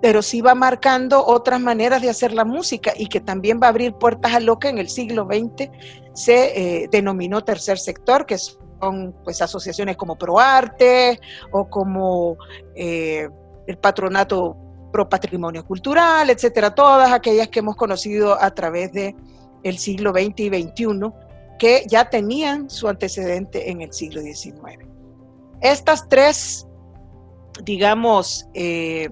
Pero 0.00 0.22
sí 0.22 0.40
va 0.40 0.54
marcando 0.54 1.26
otras 1.26 1.60
maneras 1.60 2.00
de 2.00 2.08
hacer 2.08 2.32
la 2.32 2.46
música 2.46 2.94
y 2.96 3.08
que 3.08 3.20
también 3.20 3.60
va 3.62 3.66
a 3.66 3.68
abrir 3.68 3.92
puertas 3.92 4.32
a 4.32 4.40
lo 4.40 4.58
que 4.58 4.70
en 4.70 4.78
el 4.78 4.88
siglo 4.88 5.28
XX 5.30 5.68
se 6.14 6.38
eh, 6.84 6.88
denominó 6.90 7.44
tercer 7.44 7.78
sector, 7.78 8.24
que 8.24 8.36
es 8.36 8.58
pues 9.24 9.42
asociaciones 9.42 9.98
como 9.98 10.16
ProArte 10.16 11.20
o 11.52 11.68
como 11.68 12.38
eh, 12.74 13.28
el 13.66 13.76
Patronato 13.76 14.56
Pro 14.90 15.06
Patrimonio 15.06 15.66
Cultural, 15.66 16.30
etcétera, 16.30 16.74
todas 16.74 17.12
aquellas 17.12 17.48
que 17.48 17.58
hemos 17.58 17.76
conocido 17.76 18.42
a 18.42 18.50
través 18.52 18.90
de 18.92 19.14
el 19.62 19.78
siglo 19.78 20.12
XX 20.12 20.40
y 20.40 20.48
XXI 20.48 21.12
que 21.58 21.84
ya 21.88 22.10
tenían 22.10 22.68
su 22.68 22.88
antecedente 22.88 23.70
en 23.70 23.82
el 23.82 23.92
siglo 23.92 24.20
XIX. 24.20 24.84
Estas 25.60 26.08
tres, 26.08 26.66
digamos, 27.62 28.48
eh, 28.54 29.08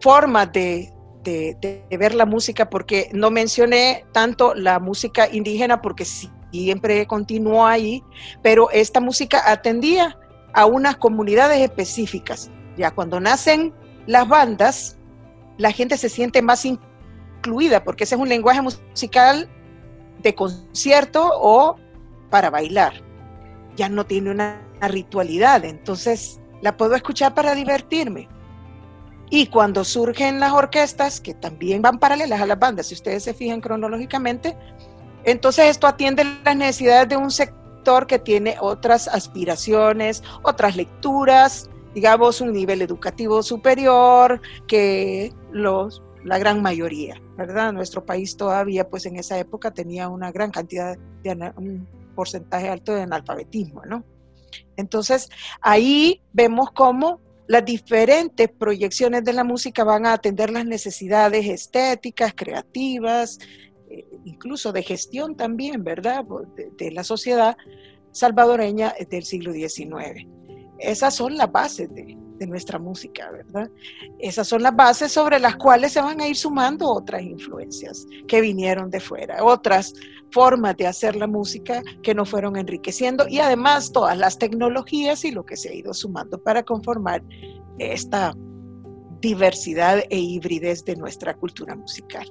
formas 0.00 0.52
de, 0.52 0.92
de, 1.22 1.86
ver 1.96 2.14
la 2.14 2.26
música, 2.26 2.68
porque 2.68 3.10
no 3.12 3.30
mencioné 3.30 4.04
tanto 4.12 4.54
la 4.54 4.80
música 4.80 5.28
indígena, 5.30 5.80
porque 5.80 6.04
siempre 6.04 7.06
continuó 7.06 7.66
ahí, 7.66 8.02
pero 8.42 8.70
esta 8.70 9.00
música 9.00 9.50
atendía 9.50 10.18
a 10.52 10.66
unas 10.66 10.96
comunidades 10.96 11.60
específicas. 11.60 12.50
Ya 12.76 12.90
cuando 12.90 13.20
nacen 13.20 13.72
las 14.06 14.26
bandas, 14.26 14.98
la 15.58 15.70
gente 15.70 15.96
se 15.96 16.08
siente 16.08 16.42
más 16.42 16.60
incluida 17.40 17.82
porque 17.82 18.04
ese 18.04 18.14
es 18.14 18.20
un 18.20 18.28
lenguaje 18.28 18.60
musical 18.60 19.48
de 20.22 20.34
concierto 20.34 21.30
o 21.34 21.76
para 22.28 22.50
bailar. 22.50 22.92
Ya 23.76 23.88
no 23.88 24.04
tiene 24.04 24.30
una, 24.30 24.66
ritualidad, 24.82 25.66
entonces 25.66 26.40
la 26.62 26.78
puedo 26.78 26.94
escuchar 26.94 27.34
para 27.34 27.54
divertirme. 27.54 28.28
Y 29.28 29.48
cuando 29.48 29.84
surgen 29.84 30.40
las 30.40 30.52
orquestas, 30.54 31.20
que 31.20 31.34
también 31.34 31.82
van 31.82 31.98
paralelas 31.98 32.40
a 32.40 32.46
las 32.46 32.58
bandas, 32.58 32.86
si 32.86 32.94
ustedes 32.94 33.24
se 33.24 33.34
fijan 33.34 33.60
cronológicamente, 33.60 34.56
entonces 35.24 35.66
esto 35.66 35.86
atiende 35.86 36.24
las 36.42 36.56
necesidades 36.56 37.10
de 37.10 37.18
un 37.18 37.30
sector 37.30 38.06
que 38.06 38.18
tiene 38.18 38.56
otras 38.58 39.06
aspiraciones, 39.06 40.22
otras 40.42 40.76
lecturas, 40.76 41.68
digamos 41.94 42.40
un 42.40 42.54
nivel 42.54 42.80
educativo 42.80 43.42
superior 43.42 44.40
que 44.66 45.34
los, 45.52 46.02
la 46.24 46.38
gran 46.38 46.62
mayoría, 46.62 47.20
¿verdad? 47.36 47.72
Nuestro 47.72 48.04
país 48.04 48.36
todavía 48.36 48.88
pues 48.88 49.06
en 49.06 49.16
esa 49.16 49.38
época 49.38 49.70
tenía 49.70 50.08
una 50.08 50.30
gran 50.32 50.50
cantidad 50.50 50.96
de 51.22 51.52
un 51.56 51.88
porcentaje 52.14 52.68
alto 52.68 52.94
de 52.94 53.02
analfabetismo, 53.02 53.84
¿no? 53.86 54.04
Entonces 54.76 55.28
ahí 55.60 56.20
vemos 56.32 56.70
cómo 56.72 57.20
las 57.46 57.64
diferentes 57.64 58.48
proyecciones 58.48 59.24
de 59.24 59.32
la 59.32 59.44
música 59.44 59.82
van 59.82 60.06
a 60.06 60.12
atender 60.12 60.50
las 60.50 60.64
necesidades 60.64 61.46
estéticas, 61.46 62.32
creativas, 62.34 63.38
eh, 63.88 64.06
incluso 64.24 64.72
de 64.72 64.84
gestión 64.84 65.36
también, 65.36 65.82
¿verdad?, 65.82 66.24
de, 66.78 66.90
la 66.92 67.02
sociedad 67.02 67.56
salvadoreña 68.12 68.94
del 69.08 69.24
siglo 69.24 69.52
XIX. 69.52 70.28
Esas 70.78 71.14
son 71.14 71.36
las 71.36 71.50
bases 71.50 71.92
de, 71.92 72.16
de, 72.40 72.46
nuestra 72.46 72.78
música, 72.78 73.30
¿verdad? 73.30 73.70
Esas 74.18 74.48
son 74.48 74.62
las 74.62 74.74
bases 74.74 75.12
sobre 75.12 75.38
las 75.38 75.56
cuales 75.56 75.92
se 75.92 76.00
van 76.00 76.20
a 76.20 76.26
ir 76.26 76.36
sumando 76.36 76.90
otras 76.90 77.22
influencias 77.22 78.06
que 78.26 78.40
vinieron 78.40 78.90
de 78.90 78.98
fuera, 78.98 79.44
otras 79.44 79.94
formas 80.32 80.76
de 80.76 80.86
hacer 80.86 81.16
la 81.16 81.26
música 81.26 81.82
que 82.02 82.14
nos 82.14 82.28
fueron 82.30 82.56
enriqueciendo 82.56 83.26
y 83.28 83.38
además 83.40 83.92
todas 83.92 84.16
las 84.16 84.38
tecnologías 84.38 85.24
y 85.24 85.30
lo 85.30 85.44
que 85.44 85.56
se 85.56 85.68
ha 85.68 85.74
ido 85.74 85.92
sumando 85.94 86.42
para 86.42 86.62
conformar 86.62 87.22
esta 87.78 88.34
diversidad 89.20 90.02
e 90.08 90.18
hibridez 90.18 90.84
de 90.84 90.96
nuestra 90.96 91.34
cultura 91.34 91.76
musical. 91.76 92.26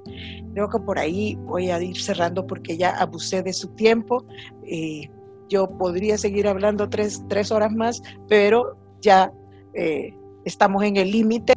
Creo 0.54 0.70
que 0.70 0.80
por 0.80 0.98
ahí 0.98 1.36
voy 1.42 1.70
a 1.70 1.82
ir 1.82 2.02
cerrando 2.02 2.46
porque 2.48 2.78
ya 2.78 2.92
abusé 2.92 3.44
de 3.44 3.54
su 3.54 3.70
tiempo. 3.70 4.26
Eh, 4.66 5.10
yo 5.50 5.68
podría 5.68 6.18
seguir 6.18 6.48
hablando 6.48 6.90
tres, 6.90 7.52
horas 7.52 7.72
más, 7.72 8.02
pero 8.28 8.78
ya 9.02 9.32
eh, 9.74 10.16
estamos 10.46 10.84
en 10.84 10.98
el 10.98 11.12
límite. 11.12 11.54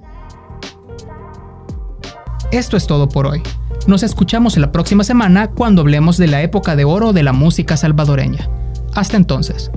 Esto 2.50 2.76
es 2.76 2.86
todo 2.86 3.08
por 3.08 3.26
hoy. 3.26 3.42
Nos 3.86 4.02
escuchamos 4.02 4.56
la 4.58 4.70
próxima 4.70 5.04
semana 5.04 5.50
cuando 5.50 5.82
hablemos 5.82 6.18
de 6.18 6.26
la 6.26 6.42
época 6.42 6.76
de 6.76 6.84
oro 6.84 7.12
de 7.12 7.22
la 7.22 7.32
música 7.32 7.76
salvadoreña. 7.76 8.48
Hasta 8.94 9.16
entonces. 9.16 9.70